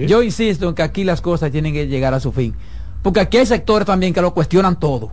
yo 0.07 0.23
insisto 0.23 0.69
en 0.69 0.75
que 0.77 0.83
aquí 0.83 1.03
las 1.03 1.21
cosas 1.21 1.51
tienen 1.51 1.73
que 1.73 1.89
llegar 1.89 2.15
a 2.15 2.21
su 2.21 2.31
fin, 2.31 2.55
porque 3.03 3.21
aquí 3.21 3.39
hay 3.39 3.47
sectores 3.47 3.87
también 3.87 4.15
que 4.15 4.23
lo 4.23 4.33
cuestionan 4.33 4.79
todo, 4.79 5.13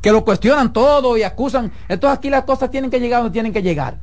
que 0.00 0.10
lo 0.10 0.24
cuestionan 0.24 0.72
todo 0.72 1.16
y 1.16 1.22
acusan, 1.22 1.70
entonces 1.88 2.18
aquí 2.18 2.30
las 2.30 2.44
cosas 2.44 2.70
tienen 2.70 2.90
que 2.90 3.00
llegar 3.00 3.22
donde 3.22 3.32
tienen 3.32 3.52
que 3.52 3.62
llegar, 3.62 3.98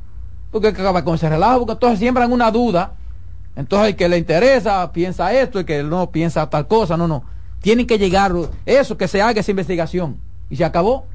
porque 0.50 0.68
acaba 0.68 1.04
con 1.04 1.16
ese 1.16 1.28
relajo, 1.28 1.60
porque 1.60 1.72
entonces 1.72 1.98
siembran 1.98 2.32
una 2.32 2.50
duda, 2.50 2.94
entonces 3.56 3.90
el 3.90 3.96
que 3.96 4.08
le 4.08 4.18
interesa 4.18 4.90
piensa 4.92 5.32
esto 5.32 5.60
y 5.60 5.64
que 5.64 5.82
no 5.82 6.10
piensa 6.10 6.48
tal 6.48 6.66
cosa, 6.66 6.96
no, 6.96 7.06
no, 7.06 7.24
tienen 7.62 7.86
que 7.86 7.98
llegar 7.98 8.32
eso, 8.66 8.96
que 8.96 9.08
se 9.08 9.22
haga 9.22 9.40
esa 9.40 9.50
investigación. 9.50 10.18
Y 10.50 10.56
se 10.56 10.64
acabó. 10.64 11.06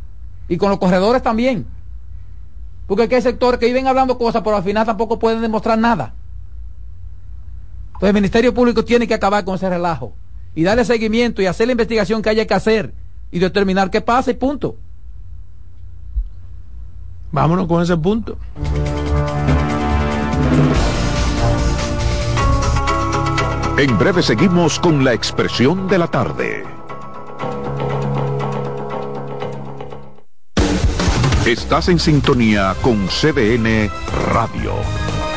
Y 0.48 0.58
con 0.58 0.70
los 0.70 0.80
corredores 0.80 1.22
también. 1.22 1.68
Porque 2.88 3.04
aquí 3.04 3.16
hay 3.16 3.22
sectores 3.22 3.60
que 3.60 3.68
viven 3.68 3.86
hablando 3.86 4.18
cosas, 4.18 4.42
pero 4.44 4.56
al 4.56 4.64
final 4.64 4.86
tampoco 4.86 5.20
pueden 5.20 5.42
demostrar 5.42 5.78
nada. 5.78 6.14
Entonces 7.88 8.10
el 8.10 8.14
Ministerio 8.14 8.54
Público 8.54 8.84
tiene 8.86 9.08
que 9.08 9.14
acabar 9.14 9.44
con 9.44 9.56
ese 9.56 9.70
relajo 9.70 10.14
y 10.58 10.64
darle 10.64 10.84
seguimiento 10.86 11.40
y 11.40 11.46
hacer 11.46 11.68
la 11.68 11.74
investigación 11.74 12.24
que 12.24 12.32
haya 12.32 12.48
que 12.48 12.54
hacer 12.56 12.92
y 13.30 13.38
determinar 13.38 13.92
qué 13.92 14.02
pasa 14.02 14.32
y 14.32 14.34
punto. 14.34 14.76
Vámonos 17.32 17.68
con 17.68 17.84
ese 17.84 17.96
punto. 17.96 18.40
En 23.78 24.00
breve 24.00 24.24
seguimos 24.24 24.80
con 24.80 25.06
la 25.06 25.14
expresión 25.14 25.88
de 25.88 26.00
la 26.00 26.08
tarde. 26.08 26.64
Estás 31.46 31.88
en 31.90 32.00
sintonía 32.00 32.76
con 32.82 33.06
CDN 33.06 33.92
Radio. 34.34 34.74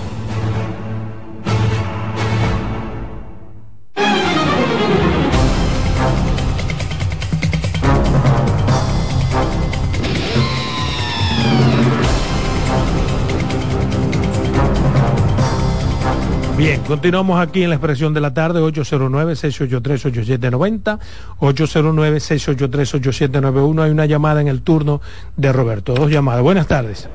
Bien, 16.61 16.79
continuamos 16.83 17.39
aquí 17.39 17.63
en 17.63 17.69
la 17.69 17.75
expresión 17.77 18.13
de 18.13 18.21
la 18.21 18.35
tarde, 18.35 18.61
809-683-8790, 18.61 20.99
809-683-8791. 21.39 23.81
Hay 23.81 23.89
una 23.89 24.05
llamada 24.05 24.41
en 24.41 24.47
el 24.47 24.61
turno 24.61 25.01
de 25.37 25.51
Roberto. 25.51 25.95
Dos 25.95 26.11
llamadas. 26.11 26.43
Buenas 26.43 26.67
tardes. 26.67 27.09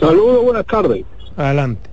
Saludos, 0.00 0.42
buenas 0.42 0.66
tardes. 0.66 1.04
Adelante. 1.36 1.88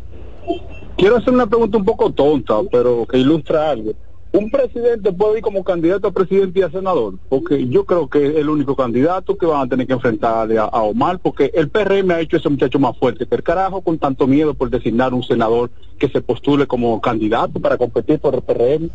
Quiero 0.98 1.18
hacer 1.18 1.32
una 1.32 1.46
pregunta 1.46 1.78
un 1.78 1.86
poco 1.86 2.12
tonta, 2.12 2.56
pero 2.72 3.06
que 3.06 3.20
ilustra 3.20 3.70
algo. 3.70 3.92
¿Un 4.34 4.50
presidente 4.50 5.12
puede 5.12 5.40
ir 5.40 5.44
como 5.44 5.64
candidato 5.64 6.08
a 6.08 6.12
presidente 6.12 6.60
y 6.60 6.64
a 6.64 6.72
senador? 6.72 7.16
Porque 7.28 7.68
yo 7.68 7.86
creo 7.86 8.08
que 8.08 8.28
es 8.28 8.36
el 8.38 8.50
único 8.50 8.78
candidato 8.78 9.38
que 9.38 9.46
van 9.46 9.62
a 9.62 9.68
tener 9.68 9.88
que 9.88 9.94
enfrentarle 9.94 10.58
a, 10.58 10.64
a 10.64 10.82
Omar, 10.84 11.20
porque 11.20 11.52
el 11.54 11.70
PRM 11.70 12.12
ha 12.12 12.22
hecho 12.22 12.38
ese 12.38 12.48
muchacho 12.48 12.80
más 12.80 12.98
fuerte. 12.98 13.26
¿Qué 13.26 13.44
carajo 13.44 13.82
con 13.82 13.98
tanto 13.98 14.28
miedo 14.28 14.54
por 14.54 14.70
designar 14.70 15.14
un 15.14 15.24
senador 15.24 15.70
que 16.00 16.08
se 16.08 16.22
postule 16.22 16.66
como 16.66 17.02
candidato 17.02 17.60
para 17.60 17.78
competir 17.78 18.20
por 18.20 18.34
el 18.36 18.42
PRM? 18.42 18.90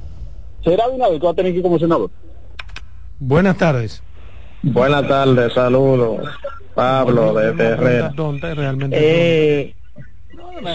¿Será 0.64 0.84
Abinader 0.84 1.20
que 1.20 1.26
va 1.26 1.32
a 1.32 1.34
tener 1.34 1.53
que 1.53 1.59
ir 1.59 1.62
como 1.62 1.78
senador? 1.78 2.11
Buenas 3.20 3.59
tardes. 3.59 4.03
Buenas 4.62 5.07
tardes, 5.07 5.53
saludos. 5.53 6.26
Pablo 6.74 7.34
de 7.34 7.64
Herrera. 7.64 8.12
Tonta, 8.16 8.55
realmente. 8.55 8.97
Eh, 8.99 9.74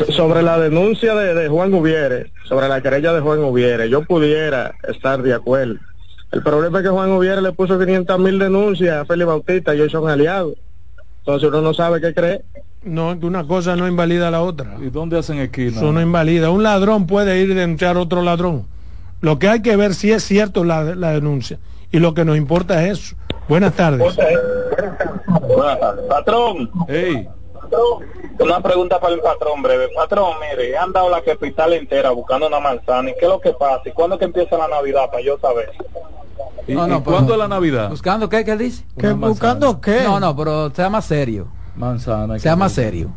sobre 0.10 0.42
la 0.42 0.60
denuncia 0.60 1.16
de, 1.16 1.34
de 1.34 1.48
Juan 1.48 1.74
Ubiere, 1.74 2.32
sobre 2.46 2.68
la 2.68 2.82
querella 2.82 3.14
de 3.14 3.22
Juan 3.22 3.40
Ubiere, 3.40 3.90
yo 3.90 4.04
pudiera 4.04 4.74
estar 4.88 5.22
de 5.22 5.34
acuerdo. 5.34 5.76
El 6.32 6.44
problema 6.44 6.80
es 6.80 6.84
que 6.86 6.90
Juan 6.90 7.12
Ubiere 7.12 7.42
le 7.42 7.52
puso 7.52 7.78
500 7.78 8.20
mil 8.20 8.40
denuncias 8.40 8.96
a 8.98 9.06
Félix 9.06 9.28
Bautista 9.28 9.74
y 9.74 9.80
ellos 9.80 9.92
son 9.92 10.10
aliados. 10.10 10.54
Entonces 11.20 11.50
uno 11.50 11.62
no 11.62 11.74
sabe 11.74 12.00
qué 12.00 12.14
cree. 12.14 12.42
No, 12.84 13.20
que 13.20 13.26
una 13.26 13.46
cosa 13.46 13.76
no 13.76 13.88
invalida 13.88 14.30
a 14.30 14.32
la 14.32 14.42
otra. 14.42 14.78
¿Y 14.82 14.90
dónde 14.90 15.20
hacen 15.20 15.38
esquina? 15.38 15.78
Eso 15.78 15.92
no 15.92 16.02
invalida. 16.02 16.50
Un 16.50 16.64
ladrón 16.64 17.06
puede 17.06 17.40
ir 17.42 17.52
a 17.52 17.56
denunciar 17.56 17.98
a 17.98 18.00
otro 18.00 18.22
ladrón. 18.22 18.66
Lo 19.20 19.38
que 19.38 19.50
hay 19.50 19.62
que 19.62 19.76
ver 19.76 19.94
si 19.94 20.12
es 20.12 20.24
cierto 20.24 20.64
la, 20.64 20.84
la 20.96 21.12
denuncia. 21.12 21.60
Y 21.92 22.00
lo 22.00 22.14
que 22.14 22.26
nos 22.26 22.38
importa 22.38 22.84
es 22.86 23.00
eso. 23.00 23.16
Buenas 23.48 23.74
tardes. 23.76 24.00
Buenas 24.00 25.80
tardes. 25.80 26.06
Patrón. 26.08 26.72
Hey. 26.88 27.28
Una 28.42 28.62
pregunta 28.62 29.00
para 29.00 29.14
el 29.14 29.20
patrón 29.22 29.62
breve. 29.62 29.89
Patrón, 29.96 30.34
mire, 30.39 30.78
han 30.78 30.92
dado 30.92 31.10
la 31.10 31.22
capital 31.22 31.74
entera 31.74 32.12
buscando 32.12 32.48
una 32.48 32.60
manzana. 32.60 33.10
¿Y 33.10 33.14
qué 33.14 33.26
es 33.26 33.30
lo 33.30 33.39
que 33.39 33.52
pasa? 33.54 33.82
¿Y 33.86 33.92
cuándo 33.92 34.18
que 34.18 34.26
empieza 34.26 34.58
la 34.58 34.68
Navidad 34.68 35.10
para 35.10 35.24
yo 35.24 35.38
saber? 35.39 35.72
¿Y, 36.68 36.74
No, 36.74 36.88
no, 36.88 36.98
y 36.98 37.00
pero- 37.02 37.12
cuándo 37.12 37.34
es 37.34 37.39
la 37.39 37.48
Navidad? 37.48 37.89
¿Buscando 37.89 38.30
qué? 38.30 38.44
¿Qué 38.46 38.56
dice? 38.58 38.86
Manzana. 38.96 39.28
¿Buscando 39.28 39.82
qué? 39.82 40.02
No, 40.04 40.20
no, 40.20 40.36
pero 40.36 40.70
sea 40.72 40.89
más 40.89 41.06
serio. 41.06 41.48
Manzana. 41.76 42.39
Sea 42.39 42.56
más 42.56 42.72
serio. 42.74 43.12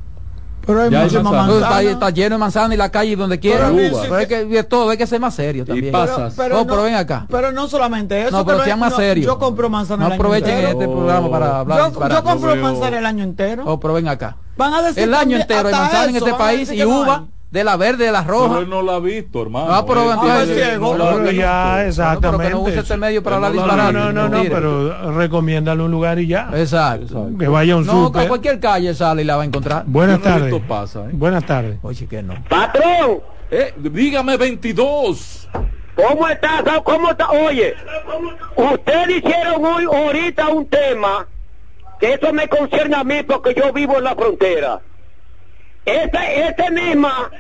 Pero 0.67 0.81
hay 0.81 0.95
hay 0.95 1.87
está, 1.89 2.11
lleno 2.11 2.37
de 2.37 2.39
manzana 2.39 2.73
y 2.75 2.77
la 2.79 2.91
calle 2.91 3.17
donde 3.17 3.39
quiera. 3.39 3.67
Pero 3.67 3.77
Pero, 3.77 4.01
dice 4.01 4.23
es 4.23 4.29
que 4.29 4.45
de 4.47 4.65
todo 4.65 4.89
hay 4.89 4.97
que 4.97 5.07
ser 5.07 5.21
más 5.21 5.35
serio 5.35 5.65
también. 5.65 5.93
pasas. 5.93 6.37
no, 6.37 6.67
pero 6.67 6.83
ven 6.85 6.95
acá. 6.95 7.27
Pero 7.29 7.53
no 7.53 7.69
solamente 7.69 8.23
eso. 8.23 8.31
No, 8.31 8.45
pero 8.47 8.65
sean 8.65 8.79
más 8.79 8.93
no, 8.93 8.97
serios. 8.97 9.27
Yo 9.27 9.39
compro 9.39 9.69
manzana 9.69 10.01
No 10.01 10.07
el 10.07 10.13
año 10.13 10.23
aprovechen 10.23 10.51
entero. 10.51 10.69
este 10.81 10.85
programa 10.87 11.31
para 11.31 11.59
hablar 11.61 11.79
Yo, 11.79 11.87
disparate. 11.89 12.15
yo 12.15 12.25
compro 12.25 12.57
manzana 12.57 12.99
el 12.99 13.07
año 13.07 13.25
entero. 13.25 13.63
Oh, 13.67 13.79
pero 13.79 13.95
ven 13.95 14.09
acá. 14.09 14.37
Van 14.57 14.73
a 14.75 14.83
decir 14.83 15.03
El 15.05 15.15
año 15.15 15.37
entero 15.37 15.61
hay 15.69 15.75
hasta 15.75 15.79
manzana 15.81 16.11
en 16.11 16.17
este 16.17 16.35
país 16.35 16.73
y 16.73 16.79
no 16.79 17.01
uva 17.03 17.15
hay. 17.17 17.23
de 17.51 17.65
la 17.65 17.77
verde, 17.77 18.07
de 18.07 18.13
la 18.13 18.23
Pero 18.25 18.49
roja. 18.49 18.59
él 18.61 18.69
no 18.69 18.83
la 18.83 18.95
ha 18.97 18.99
visto, 19.01 19.43
hermano. 19.43 19.67
Ah, 19.71 19.85
pero 19.87 20.13
entonces- 20.13 20.79
no 20.79 20.93
Pero 20.93 22.21
pero 22.21 22.39
que 22.39 22.51
no 22.51 22.61
use 22.61 22.79
este 22.81 22.97
medio 22.97 23.23
para 23.23 23.37
hablar 23.37 23.53
no 23.55 23.67
la- 23.67 23.75
disparate. 23.75 23.93
no, 23.93 24.13
no, 24.13 24.29
no, 24.29 24.43
pero 24.43 25.13
recomiéndale 25.13 25.83
un 25.83 25.91
lugar 25.91 26.19
y 26.19 26.27
ya. 26.27 26.51
Exacto. 26.55 27.31
Que 27.39 27.49
vaya 27.49 27.75
a 27.75 27.77
un 27.77 27.87
No, 27.87 28.11
que 28.13 28.21
a 28.21 28.29
cualquier 28.29 28.59
calle 28.61 28.95
sale 28.95 29.23
y 29.23 29.25
la 29.25 29.37
va 29.37 29.43
a 29.43 29.47
encontrar. 29.47 29.85
Buenas 29.87 30.19
no 30.19 30.25
tardes. 30.25 30.55
pasa, 30.69 31.05
¿eh? 31.07 31.11
Buenas 31.13 31.45
tardes. 31.47 31.79
Oye, 31.83 32.07
que 32.07 32.23
no. 32.23 32.35
¡Patrón! 32.49 33.21
Eh, 33.51 33.73
dígame 33.79 34.37
22. 34.37 35.49
¿Cómo 35.95 36.29
está? 36.29 36.63
¿Cómo 36.83 37.11
está? 37.13 37.31
Oye, 37.31 37.75
ustedes 38.57 39.19
hicieron 39.19 39.65
hoy 39.65 39.85
ahorita 39.85 40.49
un 40.49 40.67
tema 40.67 41.27
eso 42.05 42.33
me 42.33 42.49
concierne 42.49 42.97
a 42.97 43.05
mí 43.05 43.23
porque 43.23 43.55
yo 43.55 43.73
vivo 43.73 43.99
en 43.99 44.05
la 44.05 44.15
frontera. 44.15 44.81
Este, 45.85 46.49
este 46.49 46.71
misma, 46.71 47.31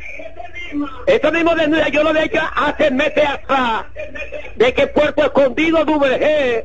este 1.06 1.32
mismo 1.32 1.54
denuncia 1.54 1.88
yo 1.88 2.02
lo 2.02 2.10
había 2.10 2.24
hecho 2.24 2.40
hace 2.54 2.90
meses 2.90 3.24
atrás, 3.26 3.86
de 4.56 4.74
que 4.74 4.86
Puerto 4.88 5.24
Escondido 5.24 5.84
WG 5.84 6.64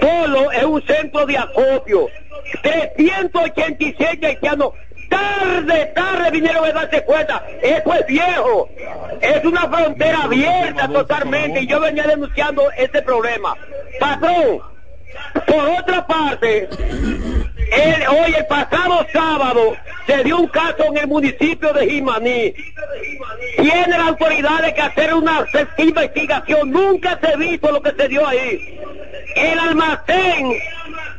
solo 0.00 0.50
es 0.50 0.64
un 0.64 0.82
centro 0.86 1.26
de 1.26 1.36
acopio. 1.36 2.08
386 2.62 4.22
haitianos 4.22 4.72
tarde, 5.08 5.92
tarde 5.94 6.30
vinieron 6.30 6.64
a 6.64 6.72
darse 6.72 7.04
cuenta. 7.04 7.44
Eso 7.62 7.94
es 7.94 8.06
viejo. 8.06 8.68
Es 9.20 9.44
una 9.44 9.68
frontera 9.68 10.22
abierta 10.22 10.88
totalmente 10.88 11.62
y 11.62 11.66
yo 11.66 11.80
venía 11.80 12.04
denunciando 12.04 12.70
este 12.76 13.02
problema. 13.02 13.54
Patrón, 14.00 14.60
por 15.46 15.68
otra 15.68 16.06
parte, 16.06 16.68
hoy 18.08 18.34
el 18.36 18.46
pasado 18.46 19.06
sábado 19.12 19.76
se 20.06 20.22
dio 20.24 20.38
un 20.38 20.48
caso 20.48 20.84
en 20.84 20.98
el 20.98 21.06
municipio 21.06 21.72
de 21.72 21.88
Jimaní. 21.88 22.54
Tiene 23.56 23.88
la 23.88 24.08
autoridad 24.08 24.62
de 24.62 24.74
que 24.74 24.82
hacer 24.82 25.14
una 25.14 25.46
investigación. 25.78 26.70
Nunca 26.70 27.18
se 27.22 27.36
visto 27.36 27.72
lo 27.72 27.82
que 27.82 27.92
se 27.92 28.08
dio 28.08 28.26
ahí. 28.26 28.80
El 29.36 29.58
almacén 29.58 30.54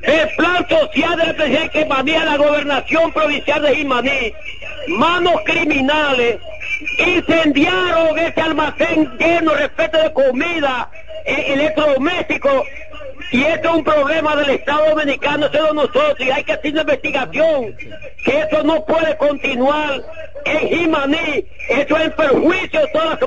el 0.06 0.30
plan 0.36 0.68
social 0.70 1.18
de 1.18 1.50
la 1.50 1.70
que 1.70 1.86
maneja 1.86 2.26
la 2.26 2.38
gobernación 2.38 3.12
provincial 3.12 3.62
de 3.64 3.76
Jimaní, 3.76 4.34
manos 4.88 5.34
criminales, 5.46 6.38
incendiaron 7.00 8.18
ese 8.20 8.42
almacén 8.42 9.18
lleno 9.18 9.54
respecto 9.56 9.98
de 9.98 10.14
comida, 10.14 10.90
e 11.26 11.54
electrodomésticos, 11.54 12.68
y 13.32 13.44
esto 13.44 13.70
es 13.70 13.76
un 13.76 13.84
problema 13.84 14.36
del 14.36 14.50
Estado 14.52 14.90
Dominicano, 14.90 15.48
eso 15.48 15.64
de 15.64 15.74
nosotros, 15.74 16.16
y 16.20 16.30
hay 16.30 16.44
que 16.44 16.54
hacer 16.54 16.72
una 16.72 16.82
investigación, 16.82 17.76
que 18.24 18.40
eso 18.40 18.64
no 18.64 18.86
puede 18.86 19.18
continuar 19.18 20.04
en 20.46 20.68
Jimaní, 20.68 21.46
eso 21.70 21.98
es 21.98 22.06
en 22.06 22.12
perjuicio 22.14 22.80
de 22.82 22.88
todos 22.88 23.20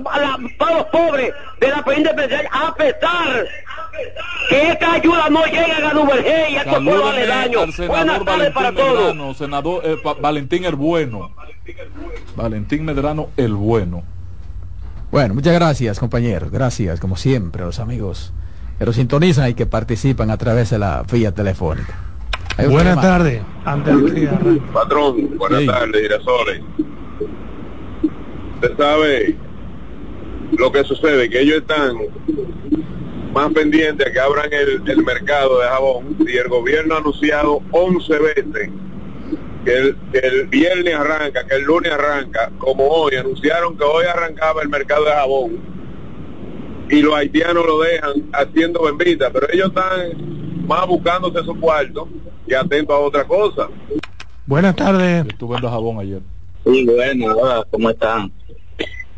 los 0.72 0.84
pobres 0.86 1.34
de 1.60 1.68
la 1.68 1.82
provincia 1.82 2.12
de 2.12 2.48
a 2.50 2.74
pesar 2.74 3.46
que 4.48 4.68
esta 4.68 4.92
ayuda 4.92 5.28
no 5.28 5.44
llegue 5.44 5.72
a 5.72 5.80
Ganuberge 5.80 6.50
y 6.50 6.56
a 6.56 6.62
estos 6.62 6.84
pueblos 6.84 7.10
aledaños. 7.10 7.76
Buenas 7.86 8.24
tardes 8.24 8.52
para 8.52 8.72
todos. 8.72 9.36
Senador 9.36 9.82
eh, 9.84 9.96
Valentín 10.20 10.64
el 10.64 10.76
Bueno. 10.76 11.34
Valentín 12.36 12.84
Medrano 12.84 13.30
el 13.36 13.54
Bueno. 13.54 14.04
Bueno, 15.10 15.34
muchas 15.34 15.54
gracias 15.54 15.98
compañeros, 15.98 16.50
gracias 16.50 17.00
como 17.00 17.16
siempre 17.16 17.62
a 17.62 17.66
los 17.66 17.80
amigos 17.80 18.32
que 18.78 18.84
nos 18.84 18.94
sintonizan 18.94 19.50
y 19.50 19.54
que 19.54 19.66
participan 19.66 20.30
a 20.30 20.36
través 20.36 20.70
de 20.70 20.78
la 20.78 21.04
vía 21.10 21.32
telefónica. 21.32 21.98
Buenas 22.68 23.00
tardes, 23.00 23.42
Patrón, 24.72 25.36
buenas 25.36 25.66
tardes, 25.66 26.02
Girasole. 26.02 26.62
Usted 28.54 28.76
sabe 28.76 29.36
lo 30.56 30.72
que 30.72 30.84
sucede, 30.84 31.28
que 31.28 31.40
ellos 31.40 31.58
están 31.58 31.96
más 33.32 33.52
pendientes 33.52 34.06
a 34.06 34.12
que 34.12 34.18
abran 34.18 34.52
el, 34.52 34.82
el 34.88 35.04
mercado 35.04 35.60
de 35.60 35.68
jabón. 35.68 36.16
Y 36.26 36.36
el 36.36 36.48
gobierno 36.48 36.96
ha 36.96 36.98
anunciado 36.98 37.62
11 37.70 38.18
veces 38.18 38.70
que 39.64 39.76
el, 39.76 39.96
el, 40.14 40.46
viernes 40.48 40.94
arranca, 40.94 41.46
que 41.46 41.56
el 41.56 41.62
lunes 41.62 41.92
arranca, 41.92 42.50
como 42.58 42.88
hoy, 42.88 43.14
anunciaron 43.14 43.76
que 43.76 43.84
hoy 43.84 44.06
arrancaba 44.06 44.62
el 44.62 44.68
mercado 44.68 45.04
de 45.04 45.12
jabón 45.12 45.77
y 46.90 47.02
los 47.02 47.14
haitianos 47.14 47.66
lo 47.66 47.80
dejan 47.80 48.30
haciendo 48.32 48.82
bendita, 48.82 49.30
pero 49.30 49.46
ellos 49.52 49.68
están 49.68 50.66
más 50.66 50.86
buscándose 50.86 51.44
su 51.44 51.58
cuarto 51.58 52.08
y 52.46 52.54
atentos 52.54 52.94
a 52.94 52.98
otra 52.98 53.24
cosa. 53.24 53.68
Buenas 54.46 54.76
tardes. 54.76 55.26
Estuve 55.26 55.56
en 55.56 55.62
jabón 55.62 56.00
ayer. 56.00 56.20
Sí, 56.64 56.86
bueno, 56.86 57.36
¿cómo 57.70 57.90
están? 57.90 58.32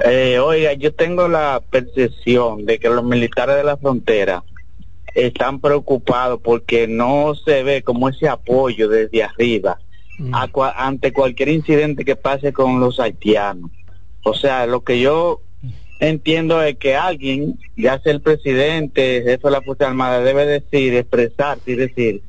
Eh, 0.05 0.39
oiga, 0.39 0.73
yo 0.75 0.95
tengo 0.95 1.29
la 1.29 1.63
percepción 1.71 2.65
de 2.65 2.79
que 2.79 2.89
los 2.89 3.05
militares 3.05 3.57
de 3.57 3.65
la 3.65 3.77
frontera 3.77 4.43
están 5.15 5.61
preocupados 5.61 6.41
porque 6.43 6.87
no 6.87 7.35
se 7.35 7.63
ve 7.63 7.83
como 7.83 8.09
ese 8.09 8.29
apoyo 8.29 8.89
desde 8.89 9.23
arriba 9.25 9.79
mm. 10.19 10.33
ante 10.77 11.13
cualquier 11.13 11.49
incidente 11.51 12.05
que 12.05 12.17
pase 12.17 12.53
con 12.53 12.81
los 12.81 12.99
haitianos. 13.01 13.71
O 14.23 14.35
sea, 14.35 14.67
lo 14.67 14.85
que 14.85 15.01
yo 15.01 15.43
entiendo 16.01 16.63
es 16.63 16.77
que 16.77 16.97
alguien, 16.97 17.59
ya 17.77 18.01
sea 18.01 18.13
el 18.13 18.23
presidente, 18.23 19.23
jefe 19.23 19.41
de 19.43 19.51
la 19.51 19.63
Fuerza 19.63 19.87
Armada, 19.87 20.21
debe 20.21 20.47
decir, 20.47 20.95
expresarse 20.95 21.71
y 21.71 21.77
decir 21.77 22.23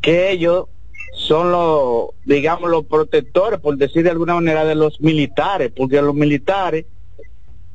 que 0.00 0.30
ellos 0.30 0.66
son 1.14 1.50
los, 1.50 2.10
digamos, 2.24 2.70
los 2.70 2.84
protectores, 2.84 3.58
por 3.58 3.76
decir 3.76 4.04
de 4.04 4.10
alguna 4.10 4.34
manera, 4.34 4.64
de 4.64 4.74
los 4.74 5.00
militares, 5.00 5.72
porque 5.74 6.00
los 6.02 6.14
militares 6.14 6.84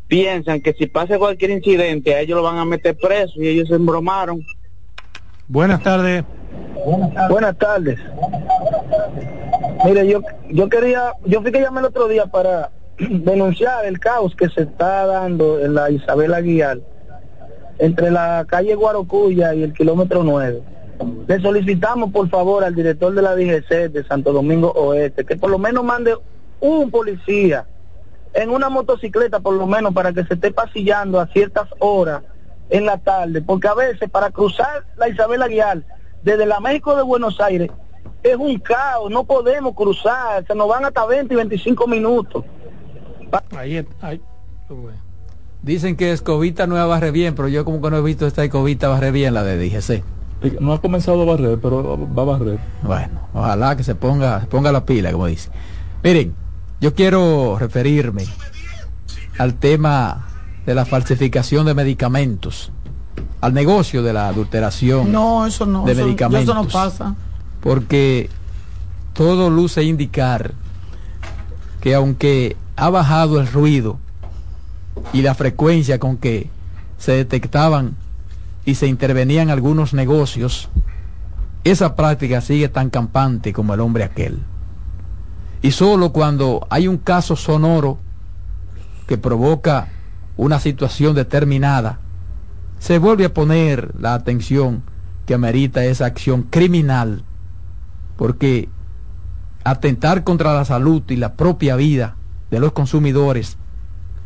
piensan 0.08 0.62
que 0.62 0.74
si 0.74 0.86
pasa 0.86 1.18
cualquier 1.18 1.52
incidente, 1.52 2.14
a 2.14 2.22
ellos 2.22 2.38
lo 2.38 2.44
van 2.44 2.58
a 2.58 2.66
meter 2.66 2.96
preso 2.96 3.42
y 3.42 3.48
ellos 3.48 3.68
se 3.68 3.76
embromaron. 3.76 4.42
Buenas 5.48 5.82
tardes. 5.82 6.24
Buenas 7.30 7.58
tardes. 7.58 8.00
Mire, 9.84 10.08
yo, 10.08 10.22
yo 10.50 10.70
quería, 10.70 11.14
yo 11.26 11.42
fui 11.42 11.52
que 11.52 11.62
llamé 11.62 11.80
el 11.80 11.88
otro 11.88 12.08
día 12.08 12.28
para 12.28 12.72
denunciar 13.10 13.86
el 13.86 14.00
caos 14.00 14.36
que 14.36 14.50
se 14.50 14.62
está 14.62 15.06
dando 15.06 15.60
en 15.60 15.74
la 15.74 15.90
Isabel 15.90 16.34
Aguiar 16.34 16.80
entre 17.80 18.12
la 18.12 18.46
calle 18.48 18.76
Guarocuya 18.76 19.56
y 19.56 19.64
el 19.64 19.74
kilómetro 19.74 20.24
9. 20.24 20.62
Le 21.28 21.42
solicitamos 21.42 22.12
por 22.12 22.30
favor 22.30 22.64
al 22.64 22.76
director 22.76 23.14
de 23.14 23.22
la 23.24 23.36
DGC 23.36 23.92
de 23.92 24.04
Santo 24.04 24.32
Domingo 24.32 24.72
Oeste 24.72 25.26
que 25.26 25.36
por 25.36 25.50
lo 25.50 25.58
menos 25.58 25.84
mande 25.84 26.16
un 26.60 26.92
policía 26.92 27.66
en 28.34 28.52
una 28.52 28.70
motocicleta 28.70 29.40
por 29.40 29.56
lo 29.56 29.66
menos 29.66 29.94
para 29.94 30.14
que 30.14 30.24
se 30.26 30.36
esté 30.36 30.52
pasillando 30.52 31.20
a 31.20 31.28
ciertas 31.28 31.68
horas 31.80 32.22
en 32.70 32.86
la 32.86 32.98
tarde, 32.98 33.42
porque 33.42 33.68
a 33.68 33.74
veces 33.74 34.10
para 34.10 34.30
cruzar 34.30 34.86
la 34.96 35.10
Isabel 35.10 35.42
Aguiar 35.42 35.82
desde 36.22 36.46
la 36.46 36.60
México 36.60 36.96
de 36.96 37.02
Buenos 37.02 37.42
Aires 37.42 37.70
es 38.22 38.36
un 38.36 38.60
caos, 38.60 39.10
no 39.10 39.24
podemos 39.24 39.74
cruzar, 39.74 40.46
se 40.46 40.54
nos 40.54 40.68
van 40.68 40.86
hasta 40.86 41.06
20 41.06 41.34
y 41.34 41.38
25 41.38 41.88
minutos. 41.88 42.46
Ahí, 43.56 43.86
ahí. 44.02 44.22
Dicen 45.62 45.96
que 45.96 46.12
Escobita 46.12 46.66
no 46.66 46.76
barre 46.88 47.12
bien, 47.12 47.36
pero 47.36 47.48
yo 47.48 47.66
como 47.66 47.82
que 47.82 47.92
no 47.92 47.98
he 47.98 48.02
visto 48.02 48.26
esta 48.26 48.44
Escobita 48.44 48.88
barre 48.88 49.12
bien 49.12 49.34
la 49.34 49.44
de 49.44 49.58
DGC. 49.58 50.04
No 50.60 50.74
ha 50.74 50.82
comenzado 50.82 51.22
a 51.22 51.26
barrer, 51.26 51.60
pero 51.62 52.00
va 52.14 52.24
a 52.24 52.26
barrer. 52.26 52.60
Bueno, 52.82 53.28
ojalá 53.34 53.78
que 53.78 53.84
se 53.84 53.94
ponga, 53.94 54.42
se 54.42 54.48
ponga 54.48 54.72
la 54.72 54.86
pila, 54.86 55.12
como 55.12 55.28
dice. 55.28 55.50
Miren, 56.04 56.34
yo 56.80 56.96
quiero 56.96 57.58
referirme 57.60 58.26
al 59.38 59.54
tema 59.54 60.28
de 60.66 60.74
la 60.74 60.86
falsificación 60.86 61.68
de 61.68 61.76
medicamentos, 61.76 62.72
al 63.40 63.54
negocio 63.54 64.02
de 64.02 64.14
la 64.14 64.28
adulteración 64.28 65.12
no, 65.12 65.46
eso 65.46 65.66
no, 65.66 65.86
de 65.86 65.94
medicamentos. 65.94 66.44
Eso 66.44 66.54
no 66.56 66.68
pasa. 66.68 67.16
Porque 67.62 68.30
todo 69.14 69.52
luce 69.52 69.84
indicar 69.84 70.54
que 71.82 71.94
aunque 71.94 72.56
ha 72.76 72.90
bajado 72.90 73.40
el 73.40 73.48
ruido 73.48 74.00
y 75.14 75.22
la 75.22 75.36
frecuencia 75.36 76.00
con 76.00 76.18
que 76.18 76.50
se 76.98 77.14
detectaban 77.14 77.96
y 78.66 78.76
se 78.76 78.88
intervenían 78.88 79.50
algunos 79.50 79.94
negocios, 79.94 80.70
esa 81.64 81.96
práctica 81.96 82.42
sigue 82.42 82.70
tan 82.70 82.90
campante 82.90 83.54
como 83.54 83.74
el 83.74 83.80
hombre 83.80 84.04
aquel. 84.04 84.40
Y 85.62 85.72
solo 85.72 86.12
cuando 86.12 86.66
hay 86.70 86.88
un 86.88 86.98
caso 86.98 87.36
sonoro 87.36 88.00
que 89.08 89.18
provoca 89.18 89.90
una 90.38 90.60
situación 90.60 91.16
determinada, 91.16 92.00
se 92.80 92.98
vuelve 92.98 93.26
a 93.26 93.34
poner 93.34 93.94
la 94.00 94.16
atención 94.16 94.84
que 95.26 95.36
amerita 95.36 95.86
esa 95.86 96.06
acción 96.06 96.44
criminal, 96.44 97.24
porque 98.18 98.70
atentar 99.64 100.24
contra 100.24 100.54
la 100.54 100.66
salud 100.66 101.04
y 101.10 101.16
la 101.16 101.34
propia 101.34 101.76
vida 101.76 102.16
de 102.52 102.60
los 102.60 102.74
consumidores, 102.74 103.58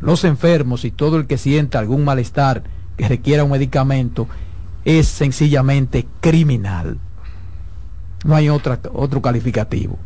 los 0.02 0.26
enfermos 0.26 0.84
y 0.84 0.92
todo 0.92 1.18
el 1.18 1.28
que 1.28 1.38
sienta 1.38 1.80
algún 1.80 2.04
malestar 2.04 2.64
que 2.98 3.08
requiera 3.08 3.44
un 3.44 3.52
medicamento, 3.52 4.28
es 4.84 5.08
sencillamente 5.08 6.08
criminal. 6.20 6.98
No 8.26 8.36
hay 8.36 8.50
otro 8.50 9.22
calificativo. 9.22 9.98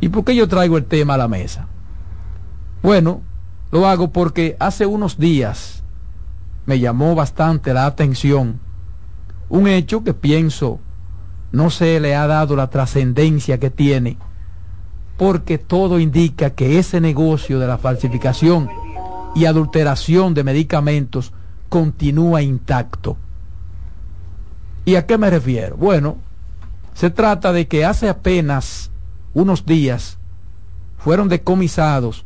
¿Y 0.00 0.08
por 0.08 0.24
qué 0.24 0.34
yo 0.34 0.48
traigo 0.48 0.78
el 0.78 0.84
tema 0.84 1.14
a 1.14 1.18
la 1.18 1.28
mesa? 1.28 1.66
Bueno, 2.82 3.22
lo 3.72 3.86
hago 3.86 4.12
porque 4.12 4.56
hace 4.60 4.86
unos 4.86 5.18
días 5.18 5.82
me 6.66 6.78
llamó 6.78 7.14
bastante 7.14 7.74
la 7.74 7.86
atención 7.86 8.60
un 9.48 9.66
hecho 9.66 10.04
que 10.04 10.14
pienso 10.14 10.80
no 11.52 11.70
se 11.70 11.98
le 12.00 12.14
ha 12.14 12.26
dado 12.26 12.56
la 12.56 12.68
trascendencia 12.68 13.58
que 13.58 13.70
tiene, 13.70 14.18
porque 15.18 15.58
todo 15.58 15.98
indica 15.98 16.50
que 16.50 16.78
ese 16.78 17.00
negocio 17.00 17.58
de 17.58 17.66
la 17.66 17.76
falsificación 17.76 18.70
y 19.34 19.46
adulteración 19.46 20.32
de 20.32 20.44
medicamentos 20.44 21.32
continúa 21.68 22.40
intacto. 22.40 23.16
¿Y 24.84 24.94
a 24.94 25.06
qué 25.06 25.18
me 25.18 25.28
refiero? 25.28 25.76
Bueno, 25.76 26.18
se 26.94 27.10
trata 27.10 27.52
de 27.52 27.66
que 27.66 27.84
hace 27.84 28.08
apenas 28.08 28.92
unos 29.34 29.66
días 29.66 30.18
fueron 30.98 31.28
decomisados 31.28 32.24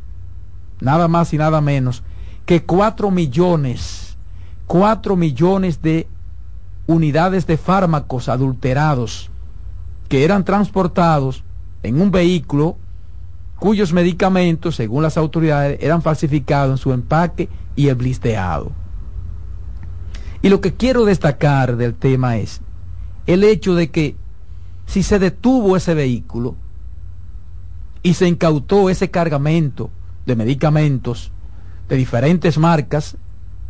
nada 0.79 1.07
más 1.07 1.33
y 1.33 1.37
nada 1.37 1.61
menos 1.61 2.03
que 2.45 2.63
cuatro 2.63 3.09
millones, 3.09 4.17
cuatro 4.67 5.15
millones 5.15 5.81
de 5.81 6.07
unidades 6.85 7.47
de 7.47 7.57
fármacos 7.57 8.29
adulterados 8.29 9.31
que 10.09 10.23
eran 10.23 10.45
transportados 10.45 11.43
en 11.81 11.99
un 11.99 12.11
vehículo 12.11 12.77
cuyos 13.59 13.93
medicamentos, 13.93 14.75
según 14.75 15.03
las 15.03 15.17
autoridades, 15.17 15.79
eran 15.81 16.01
falsificados 16.01 16.71
en 16.71 16.77
su 16.77 16.93
empaque 16.93 17.49
y 17.75 17.87
el 17.87 17.95
blisteado. 17.95 18.71
Y 20.41 20.49
lo 20.49 20.59
que 20.59 20.73
quiero 20.73 21.05
destacar 21.05 21.77
del 21.77 21.93
tema 21.93 22.37
es 22.37 22.61
el 23.25 23.43
hecho 23.43 23.75
de 23.75 23.89
que 23.89 24.15
si 24.85 25.01
se 25.01 25.19
detuvo 25.19 25.77
ese 25.77 25.93
vehículo 25.93 26.55
y 28.01 28.15
se 28.15 28.27
incautó 28.27 28.89
ese 28.89 29.09
cargamento 29.09 29.89
de 30.25 30.35
medicamentos 30.35 31.31
de 31.87 31.95
diferentes 31.95 32.57
marcas 32.57 33.17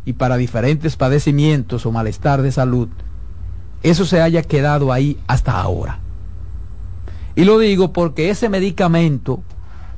y 0.06 0.14
para 0.14 0.38
diferentes 0.38 0.96
padecimientos 0.96 1.86
o 1.86 1.92
malestar 1.92 2.42
de 2.42 2.52
salud, 2.52 2.90
eso 3.84 4.06
se 4.06 4.22
haya 4.22 4.42
quedado 4.42 4.92
ahí 4.92 5.20
hasta 5.28 5.60
ahora. 5.60 6.00
Y 7.36 7.46
lo 7.46 7.60
digo 7.60 7.94
porque 7.94 8.30
ese 8.30 8.50
medicamento 8.50 9.44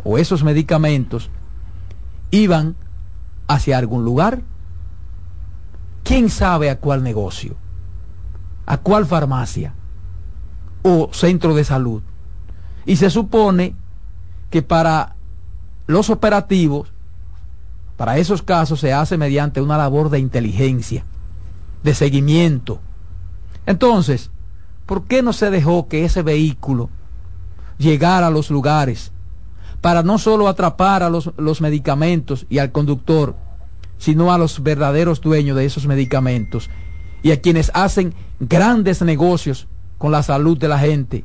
o 0.06 0.20
esos 0.20 0.44
medicamentos 0.44 1.30
iban 2.32 2.76
hacia 3.48 3.78
algún 3.78 4.06
lugar. 4.06 4.42
¿Quién 6.04 6.30
sabe 6.30 6.70
a 6.70 6.80
cuál 6.80 7.04
negocio? 7.04 7.56
¿A 8.68 8.78
cuál 8.78 9.08
farmacia? 9.08 9.74
¿O 10.84 11.10
centro 11.12 11.56
de 11.56 11.64
salud? 11.64 12.04
Y 12.86 12.98
se 12.98 13.10
supone 13.10 13.76
que 14.52 14.62
para 14.62 15.16
los 15.88 16.12
operativos, 16.12 16.92
para 17.98 18.20
esos 18.20 18.44
casos 18.44 18.80
se 18.80 18.94
hace 18.94 19.18
mediante 19.18 19.60
una 19.60 19.78
labor 19.78 20.12
de 20.12 20.20
inteligencia, 20.20 21.04
de 21.84 21.96
seguimiento. 21.96 22.80
Entonces, 23.66 24.30
¿por 24.86 25.06
qué 25.06 25.24
no 25.24 25.34
se 25.34 25.50
dejó 25.50 25.88
que 25.88 26.06
ese 26.06 26.22
vehículo 26.22 26.92
llegara 27.80 28.28
a 28.28 28.32
los 28.32 28.52
lugares 28.52 29.12
para 29.82 30.04
no 30.04 30.18
solo 30.18 30.48
atrapar 30.48 31.04
a 31.04 31.10
los, 31.10 31.32
los 31.38 31.62
medicamentos 31.62 32.46
y 32.50 32.60
al 32.60 32.72
conductor, 32.72 33.36
sino 33.98 34.32
a 34.32 34.38
los 34.38 34.62
verdaderos 34.62 35.22
dueños 35.22 35.58
de 35.58 35.66
esos 35.66 35.88
medicamentos 35.88 36.70
y 37.24 37.32
a 37.32 37.42
quienes 37.42 37.72
hacen 37.74 38.14
grandes 38.40 39.02
negocios 39.02 39.68
con 39.98 40.12
la 40.12 40.24
salud 40.24 40.58
de 40.58 40.68
la 40.68 40.80
gente, 40.80 41.24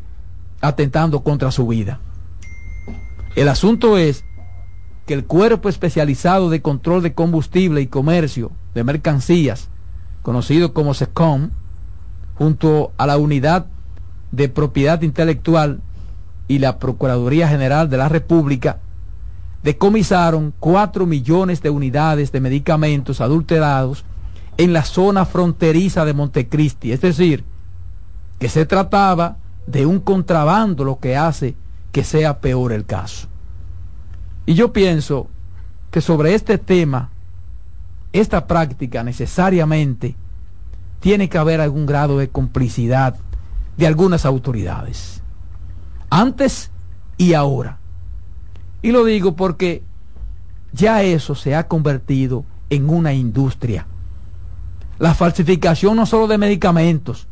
atentando 0.61 1.23
contra 1.23 1.51
su 1.51 1.67
vida. 1.67 2.01
El 3.37 3.49
asunto 3.49 3.99
es 3.99 4.25
que 5.07 5.15
el 5.15 5.25
cuerpo 5.25 5.69
especializado 5.69 6.51
de 6.51 6.63
control 6.63 7.03
de 7.03 7.15
combustible 7.15 7.81
y 7.81 7.87
comercio 7.87 8.53
de 8.75 8.85
mercancías, 8.85 9.69
conocido 10.23 10.73
como 10.73 10.95
SECOM, 10.95 11.51
junto 12.35 12.93
a 12.97 13.07
la 13.07 13.19
unidad 13.19 13.67
de 14.33 14.49
propiedad 14.49 15.03
intelectual 15.03 15.83
y 16.51 16.59
la 16.59 16.81
Procuraduría 16.81 17.47
General 17.47 17.89
de 17.89 17.97
la 17.97 18.09
República, 18.09 18.79
decomisaron 19.63 20.53
4 20.59 21.07
millones 21.07 21.63
de 21.63 21.71
unidades 21.71 22.33
de 22.33 22.41
medicamentos 22.41 23.21
adulterados 23.21 24.05
en 24.57 24.73
la 24.73 24.83
zona 24.83 25.27
fronteriza 25.27 26.05
de 26.05 26.13
Montecristi. 26.13 26.91
Es 26.91 27.03
decir, 27.03 27.45
que 28.41 28.49
se 28.49 28.67
trataba 28.67 29.37
de 29.69 29.87
un 29.87 30.01
contrabando 30.01 30.83
lo 30.83 30.99
que 30.99 31.17
hace 31.17 31.55
que 31.93 32.03
sea 32.03 32.41
peor 32.41 32.73
el 32.73 32.85
caso. 32.85 33.29
Y 34.45 34.55
yo 34.55 34.73
pienso 34.73 35.29
que 35.93 36.01
sobre 36.01 36.35
este 36.35 36.59
tema, 36.59 37.11
esta 38.13 38.49
práctica 38.49 39.05
necesariamente 39.05 40.17
tiene 40.99 41.29
que 41.29 41.39
haber 41.39 41.61
algún 41.61 41.87
grado 41.87 42.19
de 42.19 42.29
complicidad 42.29 43.15
de 43.77 43.87
algunas 43.87 44.27
autoridades. 44.27 45.20
Antes 46.11 46.71
y 47.17 47.35
ahora. 47.35 47.79
Y 48.83 48.93
lo 48.93 49.05
digo 49.05 49.37
porque 49.37 49.83
ya 50.73 51.03
eso 51.03 51.35
se 51.35 51.55
ha 51.55 51.69
convertido 51.69 52.45
en 52.69 52.91
una 52.91 53.13
industria. 53.13 53.87
La 54.99 55.15
falsificación 55.15 55.97
no 55.97 56.07
solo 56.07 56.27
de 56.27 56.39
medicamentos, 56.39 57.27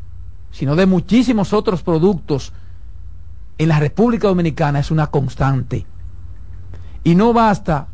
sino 0.51 0.77
de 0.77 0.87
muchísimos 0.87 1.53
otros 1.53 1.83
productos 1.83 2.53
en 3.59 3.69
la 3.69 3.79
República 3.79 4.29
Dominicana 4.29 4.79
es 4.79 4.91
una 4.91 5.09
constante. 5.09 5.85
Y 7.05 7.15
no 7.15 7.33
basta 7.33 7.89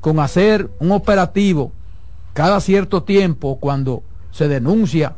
con 0.00 0.20
hacer 0.20 0.70
un 0.78 0.92
operativo 0.92 1.72
cada 2.32 2.60
cierto 2.60 3.02
tiempo 3.02 3.58
cuando 3.58 4.02
se 4.30 4.48
denuncia 4.48 5.16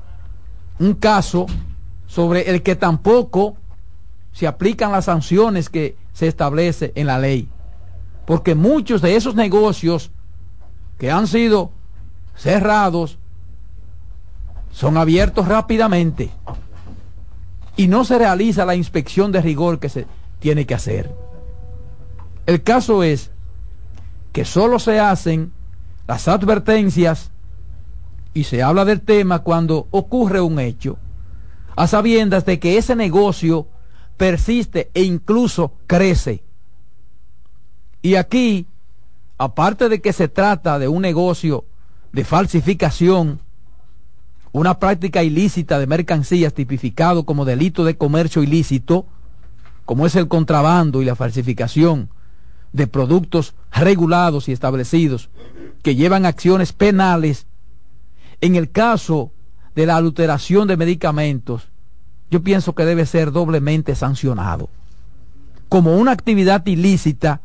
un 0.78 0.94
caso 0.94 1.46
sobre 2.06 2.50
el 2.50 2.62
que 2.62 2.76
tampoco 2.76 3.56
se 4.32 4.46
aplican 4.46 4.92
las 4.92 5.06
sanciones 5.06 5.68
que 5.68 5.96
se 6.12 6.28
establece 6.28 6.92
en 6.94 7.06
la 7.06 7.18
ley. 7.18 7.48
Porque 8.26 8.54
muchos 8.54 9.02
de 9.02 9.16
esos 9.16 9.34
negocios 9.34 10.10
que 10.98 11.10
han 11.10 11.26
sido 11.26 11.72
cerrados 12.36 13.18
son 14.72 14.96
abiertos 14.96 15.48
rápidamente 15.48 16.30
y 17.76 17.88
no 17.88 18.04
se 18.04 18.18
realiza 18.18 18.66
la 18.66 18.74
inspección 18.74 19.32
de 19.32 19.40
rigor 19.40 19.78
que 19.78 19.88
se 19.88 20.06
tiene 20.38 20.66
que 20.66 20.74
hacer. 20.74 21.14
El 22.46 22.62
caso 22.62 23.02
es 23.02 23.30
que 24.32 24.44
solo 24.44 24.78
se 24.78 25.00
hacen 25.00 25.52
las 26.06 26.28
advertencias 26.28 27.30
y 28.34 28.44
se 28.44 28.62
habla 28.62 28.84
del 28.84 29.00
tema 29.00 29.40
cuando 29.40 29.88
ocurre 29.90 30.40
un 30.40 30.58
hecho, 30.60 30.98
a 31.76 31.86
sabiendas 31.86 32.44
de 32.44 32.58
que 32.58 32.78
ese 32.78 32.94
negocio 32.94 33.66
persiste 34.20 34.90
e 34.92 35.02
incluso 35.02 35.72
crece. 35.86 36.42
Y 38.02 38.16
aquí, 38.16 38.66
aparte 39.38 39.88
de 39.88 40.02
que 40.02 40.12
se 40.12 40.28
trata 40.28 40.78
de 40.78 40.88
un 40.88 41.00
negocio 41.00 41.64
de 42.12 42.24
falsificación, 42.24 43.40
una 44.52 44.78
práctica 44.78 45.22
ilícita 45.22 45.78
de 45.78 45.86
mercancías 45.86 46.52
tipificado 46.52 47.24
como 47.24 47.46
delito 47.46 47.82
de 47.86 47.96
comercio 47.96 48.42
ilícito, 48.42 49.06
como 49.86 50.04
es 50.04 50.14
el 50.16 50.28
contrabando 50.28 51.00
y 51.00 51.06
la 51.06 51.16
falsificación 51.16 52.10
de 52.74 52.86
productos 52.86 53.54
regulados 53.72 54.50
y 54.50 54.52
establecidos 54.52 55.30
que 55.82 55.94
llevan 55.94 56.26
acciones 56.26 56.74
penales, 56.74 57.46
en 58.42 58.54
el 58.54 58.70
caso 58.70 59.32
de 59.74 59.86
la 59.86 59.96
adulteración 59.96 60.68
de 60.68 60.76
medicamentos, 60.76 61.69
yo 62.30 62.42
pienso 62.42 62.74
que 62.74 62.84
debe 62.84 63.06
ser 63.06 63.32
doblemente 63.32 63.94
sancionado, 63.94 64.68
como 65.68 65.96
una 65.96 66.12
actividad 66.12 66.64
ilícita, 66.66 67.40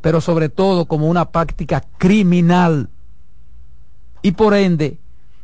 pero 0.00 0.20
sobre 0.20 0.48
todo 0.48 0.86
como 0.86 1.08
una 1.08 1.30
práctica 1.30 1.84
criminal, 1.98 2.88
y 4.22 4.32
por 4.32 4.54
ende 4.54 4.98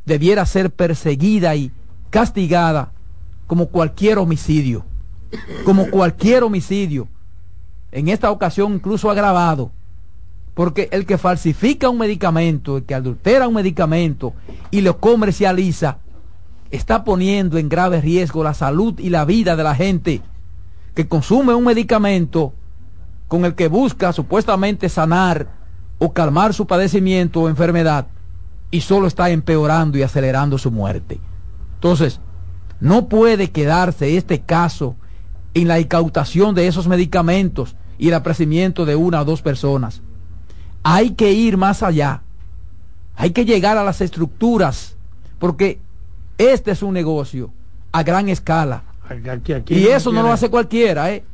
debiera 0.04 0.46
ser 0.46 0.70
perseguida 0.70 1.54
y 1.54 1.70
castigada 2.11 2.92
como 3.46 3.66
cualquier 3.66 4.18
homicidio, 4.18 4.84
como 5.64 5.90
cualquier 5.90 6.42
homicidio, 6.42 7.09
en 7.92 8.09
esta 8.09 8.30
ocasión 8.30 8.74
incluso 8.74 9.11
agravado, 9.11 9.70
porque 10.54 10.88
el 10.92 11.04
que 11.04 11.18
falsifica 11.18 11.90
un 11.90 11.98
medicamento, 11.98 12.78
el 12.78 12.84
que 12.84 12.94
adultera 12.94 13.46
un 13.48 13.54
medicamento 13.54 14.32
y 14.70 14.80
lo 14.80 14.98
comercializa, 14.98 15.98
está 16.70 17.04
poniendo 17.04 17.58
en 17.58 17.68
grave 17.68 18.00
riesgo 18.00 18.42
la 18.42 18.54
salud 18.54 18.98
y 18.98 19.10
la 19.10 19.24
vida 19.24 19.56
de 19.56 19.62
la 19.62 19.74
gente 19.74 20.22
que 20.94 21.08
consume 21.08 21.54
un 21.54 21.64
medicamento 21.64 22.52
con 23.28 23.44
el 23.44 23.54
que 23.54 23.68
busca 23.68 24.12
supuestamente 24.12 24.88
sanar 24.88 25.48
o 25.98 26.12
calmar 26.12 26.54
su 26.54 26.66
padecimiento 26.66 27.42
o 27.42 27.48
enfermedad 27.48 28.06
y 28.70 28.80
solo 28.80 29.06
está 29.06 29.30
empeorando 29.30 29.98
y 29.98 30.02
acelerando 30.02 30.58
su 30.58 30.70
muerte. 30.70 31.20
Entonces, 31.74 32.20
no 32.80 33.08
puede 33.08 33.50
quedarse 33.50 34.16
este 34.16 34.40
caso 34.40 34.96
en 35.54 35.68
la 35.68 35.80
incautación 35.80 36.54
de 36.54 36.66
esos 36.66 36.88
medicamentos 36.88 37.76
y 37.98 38.08
el 38.08 38.14
apreciamiento 38.14 38.84
de 38.84 38.96
una 38.96 39.22
o 39.22 39.24
dos 39.24 39.42
personas. 39.42 40.02
Hay 40.82 41.10
que 41.10 41.32
ir 41.32 41.56
más 41.56 41.82
allá. 41.82 42.22
Hay 43.16 43.30
que 43.30 43.46
llegar 43.46 43.78
a 43.78 43.84
las 43.84 44.02
estructuras, 44.02 44.96
porque 45.38 45.80
este 46.39 46.72
es 46.72 46.82
un 46.82 46.95
negocio 46.95 47.51
a 47.93 48.03
gran 48.03 48.28
escala. 48.28 48.82
y 49.68 49.87
eso 49.87 50.12
no 50.12 50.22
lo 50.22 50.32
hace 50.32 50.49
cualquiera, 50.51 51.11
¿eh? 51.12 51.24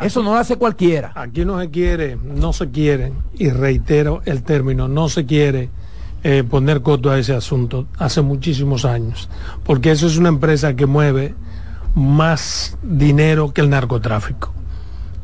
eso 0.00 0.22
no 0.22 0.32
lo 0.32 0.38
hace 0.38 0.56
cualquiera. 0.56 1.12
Aquí 1.14 1.44
no 1.44 1.60
se 1.60 1.70
quiere, 1.70 2.16
no 2.16 2.52
se 2.52 2.70
quiere, 2.70 3.12
y 3.34 3.50
reitero 3.50 4.22
el 4.24 4.42
término, 4.42 4.88
no 4.88 5.08
se 5.08 5.24
quiere 5.24 5.70
eh, 6.22 6.44
poner 6.48 6.82
coto 6.82 7.10
a 7.10 7.18
ese 7.18 7.34
asunto 7.34 7.86
hace 7.98 8.22
muchísimos 8.22 8.84
años, 8.84 9.28
porque 9.64 9.90
eso 9.90 10.06
es 10.06 10.16
una 10.16 10.28
empresa 10.28 10.74
que 10.74 10.86
mueve 10.86 11.34
más 11.94 12.76
dinero 12.82 13.52
que 13.52 13.60
el 13.60 13.70
narcotráfico. 13.70 14.52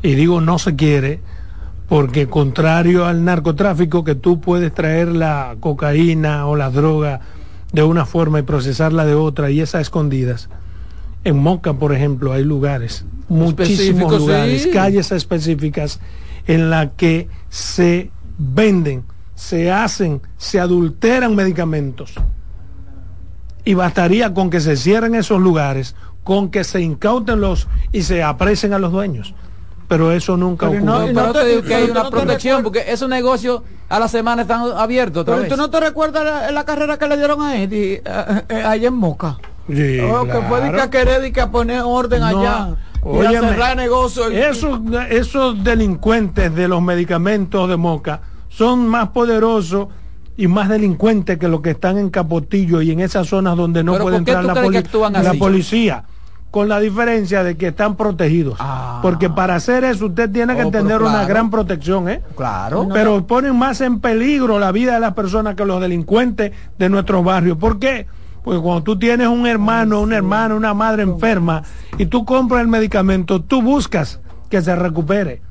Y 0.03 0.15
digo 0.15 0.41
no 0.41 0.57
se 0.57 0.75
quiere 0.75 1.19
porque 1.87 2.27
contrario 2.27 3.05
al 3.05 3.25
narcotráfico 3.25 4.03
que 4.03 4.15
tú 4.15 4.39
puedes 4.39 4.73
traer 4.73 5.09
la 5.09 5.57
cocaína 5.59 6.47
o 6.47 6.55
la 6.55 6.69
droga 6.69 7.19
de 7.71 7.83
una 7.83 8.05
forma 8.05 8.39
y 8.39 8.43
procesarla 8.43 9.05
de 9.05 9.15
otra 9.15 9.49
y 9.51 9.61
esas 9.61 9.81
escondidas. 9.81 10.49
En 11.23 11.37
Moca, 11.37 11.73
por 11.73 11.93
ejemplo, 11.93 12.33
hay 12.33 12.43
lugares, 12.43 13.05
muchísimos 13.29 14.11
lugares, 14.17 14.63
sí. 14.63 14.71
calles 14.71 15.11
específicas 15.11 15.99
en 16.47 16.69
las 16.69 16.91
que 16.93 17.27
se 17.49 18.11
venden, 18.37 19.03
se 19.35 19.71
hacen, 19.71 20.21
se 20.37 20.59
adulteran 20.59 21.35
medicamentos. 21.35 22.15
Y 23.63 23.75
bastaría 23.75 24.33
con 24.33 24.49
que 24.49 24.59
se 24.59 24.75
cierren 24.75 25.13
esos 25.13 25.39
lugares, 25.39 25.95
con 26.23 26.49
que 26.49 26.63
se 26.63 26.81
incauten 26.81 27.39
los 27.39 27.67
y 27.91 28.01
se 28.01 28.23
apresen 28.23 28.73
a 28.73 28.79
los 28.79 28.91
dueños. 28.91 29.35
Pero 29.91 30.09
eso 30.13 30.37
nunca 30.37 30.69
Pero, 30.69 30.83
ocurre. 30.85 31.11
no, 31.13 31.19
pero 31.21 31.33
te 31.33 31.45
digo 31.49 31.63
que 31.63 31.75
hay 31.75 31.83
una 31.91 32.03
no 32.03 32.09
te 32.09 32.15
protección, 32.15 32.63
porque 32.63 32.85
esos 32.87 33.09
negocios 33.09 33.61
a 33.89 33.99
la 33.99 34.07
semana 34.07 34.43
están 34.43 34.61
abiertos 34.77 35.23
otra 35.23 35.33
Pero 35.33 35.43
vez. 35.43 35.51
tú 35.51 35.57
no 35.57 35.69
te 35.69 35.81
recuerdas 35.81 36.23
la, 36.23 36.49
la 36.49 36.63
carrera 36.63 36.97
que 36.97 37.09
le 37.09 37.17
dieron 37.17 37.41
a 37.41 37.61
Eddie 37.61 37.95
eh, 38.05 38.41
eh, 38.47 38.63
allá 38.63 38.87
en 38.87 38.93
Moca. 38.93 39.37
Sí, 39.67 39.99
Oh, 39.99 40.23
Que 40.23 40.41
fue 40.47 40.59
de 40.61 40.67
que 40.67 40.71
claro. 40.71 40.83
a 40.83 40.89
querer 40.89 41.25
y 41.25 41.33
que 41.33 41.41
a 41.41 41.51
poner 41.51 41.81
orden 41.83 42.21
No, 42.21 42.25
allá. 42.27 42.69
y 43.03 43.05
a 43.05 43.29
óyeme, 43.29 43.49
cerrar 43.49 43.75
negocios. 43.75 44.31
y- 44.31 44.37
Esos, 44.37 44.79
esos 45.09 45.61
delincuentes 45.61 46.55
de 46.55 46.69
los 46.69 46.81
medicamentos 46.81 47.67
de 47.67 47.75
Moca 47.75 48.21
son 48.47 48.87
más 48.87 49.09
poderosos 49.09 49.89
y 50.37 50.47
más 50.47 50.69
delincuentes 50.69 51.37
que 51.37 51.49
los 51.49 51.59
que 51.59 51.71
están 51.71 51.97
en 51.97 52.09
Capotillo 52.09 52.81
y 52.81 52.91
en 52.91 53.01
esas 53.01 53.27
zonas 53.27 53.57
donde 53.57 53.83
no 53.83 53.91
¿Pero 53.91 54.03
puede 54.05 54.15
entrar 54.17 54.45
la, 54.45 54.53
poli- 54.53 54.83
la 55.21 55.33
policía. 55.33 56.05
Con 56.51 56.67
la 56.67 56.79
diferencia 56.81 57.43
de 57.43 57.55
que 57.55 57.67
están 57.67 57.95
protegidos. 57.95 58.59
Porque 59.01 59.29
para 59.29 59.55
hacer 59.55 59.85
eso 59.85 60.07
usted 60.07 60.29
tiene 60.29 60.53
que 60.55 60.61
Ah. 60.63 60.67
Oh, 60.67 60.71
tener 60.71 61.01
una 61.01 61.25
gran 61.25 61.49
protección, 61.49 62.09
¿eh? 62.09 62.21
Claro. 62.35 62.87
Pero 62.91 63.25
ponen 63.25 63.55
más 63.57 63.79
en 63.81 64.01
peligro 64.01 64.59
la 64.59 64.71
vida 64.73 64.93
de 64.95 64.99
las 64.99 65.13
personas 65.13 65.55
que 65.55 65.63
los 65.65 65.79
delincuentes 65.79 66.51
de 66.77 66.89
nuestros 66.89 67.23
barrios. 67.23 67.57
¿Por 67.57 67.79
qué? 67.79 68.05
Porque 68.43 68.59
cuando 68.59 68.83
tú 68.83 68.99
tienes 68.99 69.27
un 69.27 69.47
hermano, 69.47 70.01
una 70.01 70.17
hermana, 70.17 70.55
una 70.55 70.73
madre 70.73 71.03
enferma 71.03 71.63
y 71.97 72.07
tú 72.07 72.25
compras 72.25 72.61
el 72.61 72.67
medicamento, 72.67 73.41
tú 73.41 73.61
buscas 73.61 74.19
que 74.49 74.61
se 74.61 74.75
recupere. 74.75 75.41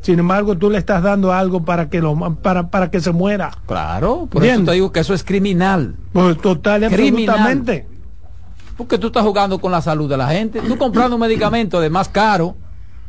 Sin 0.00 0.20
embargo, 0.20 0.56
tú 0.56 0.70
le 0.70 0.78
estás 0.78 1.02
dando 1.02 1.32
algo 1.32 1.64
para 1.64 1.88
que 1.90 2.00
lo 2.00 2.14
para, 2.36 2.68
para 2.68 2.90
que 2.90 3.00
se 3.00 3.10
muera. 3.12 3.50
Claro, 3.66 4.26
por 4.30 4.44
eso 4.44 4.62
te 4.62 4.72
digo 4.72 4.92
que 4.92 5.00
eso 5.00 5.12
es 5.12 5.24
criminal. 5.24 5.96
Pues 6.12 6.38
total 6.38 6.84
y 6.84 6.86
Criminal. 6.88 7.36
absolutamente. 7.36 7.88
Porque 8.76 8.98
tú 8.98 9.08
estás 9.08 9.24
jugando 9.24 9.58
con 9.58 9.72
la 9.72 9.80
salud 9.80 10.08
de 10.08 10.16
la 10.16 10.28
gente. 10.28 10.60
Tú 10.60 10.76
comprando 10.76 11.16
un 11.16 11.20
medicamento 11.20 11.80
de 11.80 11.88
más 11.88 12.08
caro, 12.08 12.56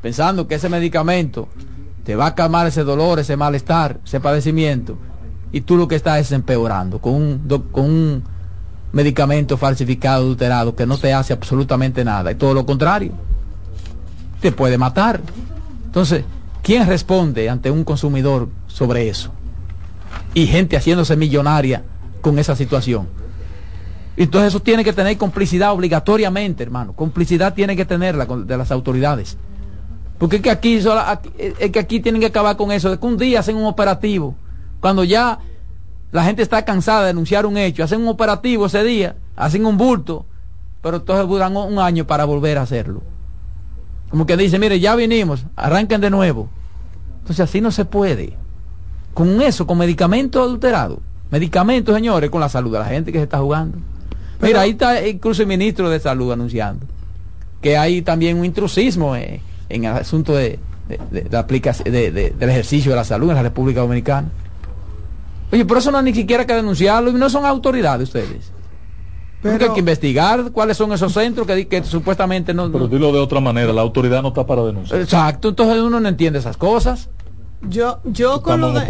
pensando 0.01 0.47
que 0.47 0.55
ese 0.55 0.69
medicamento 0.69 1.49
te 2.03 2.15
va 2.15 2.27
a 2.27 2.35
calmar 2.35 2.67
ese 2.67 2.83
dolor, 2.83 3.19
ese 3.19 3.35
malestar, 3.35 3.99
ese 4.05 4.19
padecimiento. 4.21 4.97
Y 5.51 5.61
tú 5.61 5.75
lo 5.75 5.87
que 5.87 5.95
estás 5.95 6.19
es 6.19 6.31
empeorando 6.31 6.99
con 6.99 7.13
un, 7.13 7.63
con 7.71 7.85
un 7.85 8.23
medicamento 8.93 9.57
falsificado, 9.57 10.23
adulterado, 10.23 10.75
que 10.75 10.85
no 10.85 10.97
te 10.97 11.13
hace 11.13 11.33
absolutamente 11.33 12.05
nada. 12.05 12.31
Y 12.31 12.35
todo 12.35 12.53
lo 12.53 12.65
contrario. 12.65 13.11
Te 14.39 14.51
puede 14.53 14.77
matar. 14.77 15.19
Entonces, 15.85 16.23
¿quién 16.61 16.87
responde 16.87 17.49
ante 17.49 17.71
un 17.71 17.83
consumidor 17.83 18.49
sobre 18.67 19.09
eso? 19.09 19.31
Y 20.33 20.47
gente 20.47 20.77
haciéndose 20.77 21.17
millonaria 21.17 21.83
con 22.21 22.39
esa 22.39 22.55
situación. 22.55 23.07
Entonces 24.17 24.49
eso 24.49 24.59
tiene 24.59 24.83
que 24.83 24.93
tener 24.93 25.15
complicidad 25.17 25.71
obligatoriamente, 25.71 26.63
hermano. 26.63 26.93
Complicidad 26.93 27.53
tiene 27.53 27.75
que 27.75 27.85
tenerla 27.85 28.25
de 28.25 28.57
las 28.57 28.71
autoridades. 28.71 29.37
Porque 30.17 30.37
es 30.37 30.41
que 30.41 30.49
aquí, 30.49 30.79
es 31.37 31.71
que 31.71 31.79
aquí 31.79 31.99
tienen 31.99 32.19
que 32.19 32.27
acabar 32.27 32.57
con 32.57 32.71
eso, 32.71 32.89
de 32.89 32.97
que 32.99 33.05
un 33.05 33.17
día 33.17 33.39
hacen 33.39 33.55
un 33.55 33.65
operativo, 33.65 34.35
cuando 34.79 35.03
ya 35.03 35.37
la 36.11 36.23
gente 36.23 36.41
está 36.41 36.65
cansada 36.65 37.01
de 37.01 37.07
denunciar 37.07 37.45
un 37.45 37.57
hecho, 37.57 37.83
hacen 37.83 38.01
un 38.01 38.07
operativo 38.07 38.65
ese 38.65 38.83
día, 38.83 39.15
hacen 39.35 39.67
un 39.67 39.77
bulto, 39.77 40.25
pero 40.81 40.97
entonces 40.97 41.27
duran 41.27 41.55
un 41.55 41.77
año 41.77 42.07
para 42.07 42.25
volver 42.25 42.57
a 42.57 42.63
hacerlo. 42.63 43.03
Como 44.09 44.25
que 44.25 44.35
dice, 44.35 44.57
mire, 44.57 44.79
ya 44.79 44.95
vinimos, 44.95 45.45
arranquen 45.55 46.01
de 46.01 46.09
nuevo. 46.09 46.49
Entonces 47.19 47.41
así 47.41 47.61
no 47.61 47.69
se 47.69 47.85
puede. 47.85 48.35
Con 49.13 49.41
eso, 49.41 49.67
con 49.67 49.77
medicamentos 49.77 50.41
adulterados. 50.41 50.99
Medicamentos, 51.29 51.93
señores, 51.93 52.31
con 52.31 52.41
la 52.41 52.49
salud 52.49 52.71
de 52.71 52.79
la 52.79 52.85
gente 52.85 53.11
que 53.11 53.19
se 53.19 53.25
está 53.25 53.39
jugando. 53.39 53.77
Mira, 54.41 54.61
ahí 54.61 54.71
está 54.71 55.07
incluso 55.07 55.41
el 55.41 55.47
ministro 55.47 55.89
de 55.89 55.99
Salud 55.99 56.31
anunciando 56.31 56.85
que 57.61 57.75
hay 57.77 58.01
también 58.03 58.37
un 58.37 58.45
intrusismo 58.45 59.15
eh, 59.15 59.41
en 59.69 59.85
el 59.85 59.93
asunto 59.93 60.35
de, 60.35 60.59
de- 60.87 60.99
de- 61.11 61.21
de 61.21 61.37
aplicación- 61.37 61.91
de- 61.91 62.11
de- 62.11 62.29
del 62.29 62.49
ejercicio 62.49 62.91
de 62.91 62.97
la 62.97 63.03
salud 63.03 63.29
en 63.29 63.35
la 63.35 63.41
República 63.43 63.81
Dominicana. 63.81 64.29
Oye, 65.51 65.65
por 65.65 65.77
eso 65.77 65.91
no 65.91 65.97
hay 65.97 66.03
ni 66.03 66.13
siquiera 66.13 66.45
que 66.45 66.53
denunciarlo 66.53 67.09
y 67.09 67.13
no 67.13 67.29
son 67.29 67.45
autoridades 67.45 68.09
ustedes. 68.09 68.51
Porque 69.41 69.65
hay 69.65 69.71
que 69.73 69.79
investigar 69.79 70.51
cuáles 70.51 70.77
son 70.77 70.91
esos 70.91 71.13
centros 71.13 71.47
que, 71.47 71.67
que 71.67 71.83
supuestamente 71.83 72.53
no... 72.53 72.67
Pero 72.71 72.79
no- 72.85 72.87
dilo 72.87 73.11
de 73.11 73.19
otra 73.19 73.39
manera, 73.39 73.71
la 73.73 73.81
autoridad 73.81 74.21
no 74.21 74.29
está 74.29 74.45
para 74.45 74.63
denunciar. 74.63 74.99
Exacto, 75.01 75.49
entonces 75.49 75.79
uno 75.81 75.99
no 75.99 76.07
entiende 76.09 76.39
esas 76.39 76.57
cosas. 76.57 77.09
Yo, 77.61 77.99
yo 78.03 78.41
con 78.43 78.61
lo, 78.61 78.67
de, 78.73 78.85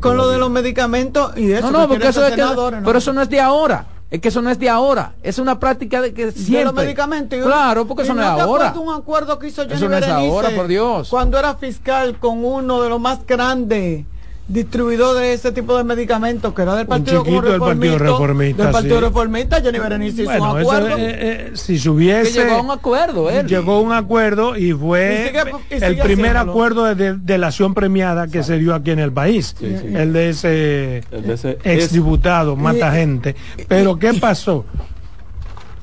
con 0.00 0.16
lo 0.16 0.28
de 0.30 0.38
los 0.38 0.50
medicamentos 0.50 1.36
y 1.36 1.52
eso. 1.52 1.70
No, 1.70 1.78
no, 1.80 1.84
que 1.84 1.94
porque 1.94 2.08
eso 2.08 2.20
es 2.26 2.34
que, 2.34 2.42
pero 2.84 2.98
eso 2.98 3.12
no 3.12 3.20
es 3.22 3.28
de 3.28 3.40
ahora. 3.40 3.84
Es 4.10 4.20
que 4.20 4.28
eso 4.28 4.40
no 4.40 4.50
es 4.50 4.58
de 4.58 4.68
ahora. 4.68 5.14
Es 5.22 5.38
una 5.38 5.58
práctica 5.58 6.00
de 6.00 6.14
que 6.14 6.26
de 6.26 6.32
siempre. 6.32 6.64
los 6.64 6.74
medicamentos. 6.74 7.38
Claro, 7.44 7.86
porque 7.86 8.04
eso 8.04 8.14
no 8.14 8.22
es 8.22 8.28
ahora. 8.28 8.72
un 8.78 8.94
acuerdo 8.94 9.38
que 9.38 9.48
hizo 9.48 9.62
Eso 9.62 9.88
no 9.88 9.96
es 9.96 10.06
ahora, 10.06 10.50
por 10.50 10.68
Dios. 10.68 11.08
Cuando 11.08 11.38
era 11.38 11.54
fiscal 11.56 12.18
con 12.18 12.44
uno 12.44 12.82
de 12.82 12.88
los 12.88 13.00
más 13.00 13.26
grandes 13.26 14.04
distribuidores 14.48 15.22
de 15.22 15.32
ese 15.34 15.50
tipo 15.52 15.76
de 15.76 15.82
medicamentos, 15.82 16.54
que 16.54 16.62
era 16.62 16.76
del 16.76 16.86
Partido 16.86 17.24
chiquito 17.24 17.42
del 17.50 17.60
Partido 17.60 17.98
Reformista, 17.98 18.62
Del 18.62 18.72
Partido 18.72 18.98
sí. 19.00 19.04
Reformista, 19.04 19.60
Johnny 19.64 19.78
Berenice 19.80 20.22
hizo 20.22 20.30
Bueno, 20.30 20.52
un 20.54 20.60
eso, 20.60 20.70
acuerdo. 20.70 20.96
eh, 20.98 21.16
eh, 21.18 21.50
si 21.54 21.78
se 21.80 21.90
hubiese 21.90 22.42
llegó 22.44 22.54
a 22.54 22.60
un 22.62 22.70
acuerdo, 22.70 23.28
él. 23.30 23.46
llegó 23.48 23.72
a 23.74 23.80
un 23.80 23.92
acuerdo 23.92 24.56
y 24.56 24.72
fue 24.72 25.24
Y 25.24 25.26
sigue- 25.28 25.50
y 25.70 25.84
el 25.84 25.98
primer 25.98 26.30
haciéndolo. 26.36 26.52
acuerdo 26.52 26.84
de, 26.84 26.94
de 26.94 27.16
delación 27.18 27.74
premiada 27.74 28.28
que 28.28 28.44
se 28.44 28.56
dio 28.58 28.72
aquí 28.74 28.92
en 28.92 29.00
el 29.00 29.12
país 29.12 29.56
Sí, 29.58 29.66
sí. 29.80 29.86
el 29.94 30.12
de 30.12 30.28
ese 30.30 30.98
El 31.10 31.22
de 31.26 31.34
ese- 31.34 31.58
ex 31.64 31.90
diputado 31.92 32.54
mata 32.54 32.92
gente 32.92 33.34
pero 33.66 33.98
qué 33.98 34.14
pasó 34.14 34.64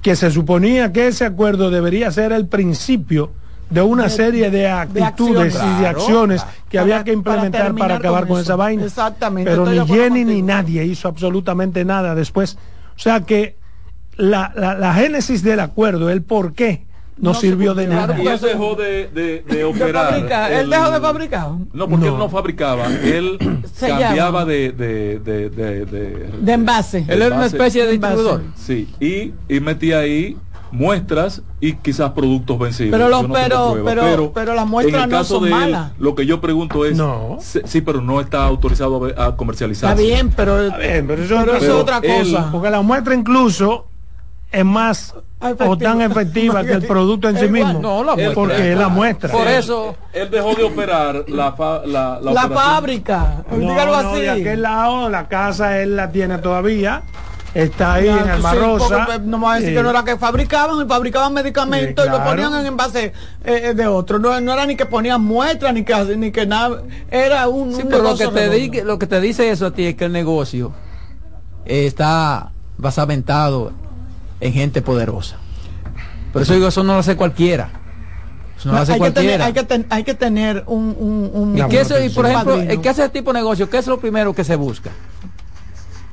que 0.01 0.16
se 0.16 0.32
suponía 0.32 0.91
que 0.93 1.07
ese 1.07 1.26
acuerdo 1.26 1.70
debería 1.70 2.11
ser 2.11 2.32
el 2.32 2.47
principio 2.47 3.32
de 3.74 3.82
una 3.82 4.09
serie 4.09 4.49
de 4.49 4.67
actitudes 4.69 5.55
acciones. 5.55 5.78
y 5.78 5.82
de 5.82 5.88
acciones 5.88 6.41
claro. 6.43 6.57
que 6.69 6.78
Para- 6.78 6.82
había 6.84 6.97
que 7.03 7.03
para 7.03 7.13
implementar 7.17 7.51
para, 7.61 7.65
terminar 7.65 7.91
acabar 7.93 8.21
con 8.21 8.30
con, 8.30 8.41
esa 8.41 8.55
vaina 8.55 8.84
Exactamente, 8.86 9.49
pero 9.51 9.65
ni 9.65 9.78
de 9.80 9.86
Jenny 9.86 10.26
ni 10.26 10.41
nadie 10.41 10.86
hizo 10.86 11.07
absolutamente 11.07 11.84
nada 11.86 12.15
después 12.15 12.57
o 12.95 12.99
sea 12.99 13.21
que 13.21 13.57
la, 14.15 14.51
la, 14.55 14.76
la 14.76 14.93
génesis 14.93 15.41
del 15.43 15.59
acuerdo 15.59 16.09
el 16.09 16.21
por 16.21 16.53
qué 16.53 16.86
no, 17.15 17.30
No 17.32 17.34
sirvió 17.39 17.76
de 17.76 17.86
nada 17.88 18.17
Y 18.19 18.26
él 18.28 18.39
dejó 18.41 18.74
de, 18.74 19.07
de, 19.13 19.43
de 19.47 19.63
operar. 19.63 20.15
Él 20.51 20.61
el- 20.61 20.69
dejó 20.71 20.89
de 20.89 20.99
fabricar. 20.99 21.47
No, 21.71 21.88
porque 21.88 22.07
No. 22.07 22.13
él 22.13 22.17
no 22.17 22.28
fabricaba. 22.28 22.88
Él 22.88 23.38
Se 23.71 23.88
cambiaba 23.88 24.45
de, 24.45 24.71
de, 24.71 25.19
de, 25.19 25.49
de, 25.51 25.86
de- 25.86 26.30
De 26.41 26.51
envase. 26.53 27.05
Él 27.07 27.21
era 27.21 27.28
una 27.28 27.36
base. 27.43 27.55
especie 27.55 27.86
de 27.86 27.91
distribuidor. 27.91 28.41
Sí, 28.55 28.89
y, 28.99 29.32
y 29.47 29.59
metía 29.59 29.99
ahí 29.99 30.36
muestras 30.74 31.43
y 31.61 31.74
quizás 31.74 32.11
productos 32.11 32.57
vencidos. 32.59 32.91
Pero 32.91 33.07
los- 33.07 33.28
no 33.28 33.34
pero- 33.34 33.71
prueba. 33.74 33.91
pero- 33.93 34.34
pero 34.34 34.53
las 34.55 34.67
muestras 34.67 34.97
en 34.97 35.03
el 35.03 35.09
no 35.11 35.17
caso 35.17 35.36
son 35.36 35.43
de 35.43 35.49
él, 35.49 35.55
malas. 35.55 35.91
Lo 35.99 36.15
que 36.15 36.26
yo 36.26 36.41
pregunto 36.41 36.84
es, 36.86 36.97
No. 36.97 37.38
sí, 37.39 37.82
pero 37.82 38.01
no 38.01 38.19
está 38.19 38.43
autorizado 38.43 39.07
a, 39.15 39.26
a 39.28 39.36
comercializar. 39.36 39.91
Está 39.91 40.01
bien, 40.01 40.32
pero, 40.36 40.61
Está 40.65 40.78
bien, 40.78 41.07
pero 41.07 41.24
eso, 41.24 41.36
pero 41.39 41.51
es 41.57 41.63
eso 41.63 41.80
es 41.80 41.86
pero 41.86 41.97
otra 41.97 41.97
él- 42.17 42.32
cosa. 42.34 42.49
porque 42.51 42.69
la 42.71 42.82
muestra 42.82 43.13
incluso 43.13 43.86
es 44.51 44.65
más 44.65 45.15
o 45.41 45.47
Efectiva. 45.47 45.78
tan 45.78 46.01
efectiva 46.01 46.63
que 46.63 46.71
el 46.74 46.84
producto 46.88 47.28
en 47.30 47.38
sí 47.38 47.47
mismo 47.49 47.80
No, 47.82 48.03
la 48.03 48.13
muestra. 48.13 48.34
porque 48.34 48.71
es 48.71 48.78
la 48.78 48.88
muestra 48.88 49.30
Por 49.32 49.47
eso, 49.47 49.95
Él 50.13 50.30
dejó 50.32 50.53
de 50.55 50.63
operar 50.63 51.26
la, 51.28 51.51
fa- 51.53 51.82
la, 51.86 52.19
la, 52.21 52.47
fábrica, 52.49 53.43
no, 53.51 53.57
dígalo 53.57 53.91
no, 54.03 54.09
así. 54.09 54.21
de 54.21 54.30
aquel 54.30 54.61
lado 54.61 55.09
la 55.09 55.28
casa 55.28 55.82
él 55.82 55.95
la 55.95 56.11
tiene 56.11 56.38
todavía 56.38 57.01
está 57.54 57.93
ahí 57.95 58.06
Ya, 58.06 58.18
en 58.20 58.24
tú 58.24 58.32
Alma 58.32 58.51
sí, 58.51 58.58
pues, 59.06 59.22
no 59.22 59.38
me 59.38 59.47
a 59.47 59.54
decir 59.56 59.70
Eh, 59.70 59.76
que 59.76 59.84
no 59.84 59.89
era 59.91 60.04
que 60.04 60.18
fabricaban 60.18 60.86
y 60.86 60.88
fabricaban 60.88 61.34
medicamentos 61.34 62.06
y 62.06 62.10
lo 62.10 62.24
ponían 62.24 62.54
en 62.56 62.66
envase 62.66 63.06
eh, 63.06 63.14
eh, 63.66 63.74
de 63.74 63.88
otro. 63.88 64.20
No, 64.20 64.39
no 64.41 64.54
era 64.54 64.66
ni 64.66 64.76
que 64.76 64.86
ponían 64.86 65.22
muestras 65.22 65.74
ni 65.74 65.84
que 65.84 65.93
ni 66.18 66.32
que 66.32 66.45
nada. 66.45 66.82
Era 67.12 67.47
un, 67.47 67.76
sí, 67.76 67.84
un 67.84 67.89
pero 67.89 68.04
lo 68.04 68.18
que, 68.18 68.28
te 68.28 68.49
di- 68.49 68.82
lo 68.82 68.97
que 68.99 69.08
te 69.08 69.22
dice 69.22 69.49
eso 69.51 69.68
a 69.68 69.72
ti 69.72 69.86
es 69.86 69.95
que 69.95 70.06
el 70.06 70.12
negocio 70.12 70.72
eh, 71.66 71.86
está 71.86 72.51
basamentado 72.78 73.72
en 74.39 74.54
gente 74.54 74.82
poderosa. 74.82 75.38
Por 76.32 76.41
eso 76.41 76.54
digo, 76.54 76.68
eso 76.68 76.84
no 76.84 76.93
lo 76.93 76.99
hace 76.99 77.16
cualquiera. 77.16 77.70
Eso 78.58 78.70
no 78.70 78.76
lo 78.76 78.82
hace 78.82 78.93
hay, 78.93 78.99
que 78.99 79.12
tener, 79.12 79.41
hay, 79.41 79.54
que 79.54 79.64
ten- 79.64 79.86
hay 79.89 80.04
que 80.04 80.14
tener 80.16 80.64
un, 80.68 80.95
un, 80.99 81.32
un- 81.34 81.58
y, 81.58 81.64
que 81.68 81.82
eso, 81.82 82.04
y 82.04 82.10
por 82.10 82.26
ejemplo, 82.26 82.56
el 82.56 82.82
que 82.82 82.89
hace 82.89 83.04
ese 83.04 83.10
tipo 83.12 83.32
de 83.32 83.39
negocio, 83.39 83.70
¿qué 83.70 83.78
es 83.78 83.88
lo 83.88 83.99
primero 83.99 84.34
que 84.34 84.43
se 84.43 84.56
busca? 84.56 84.89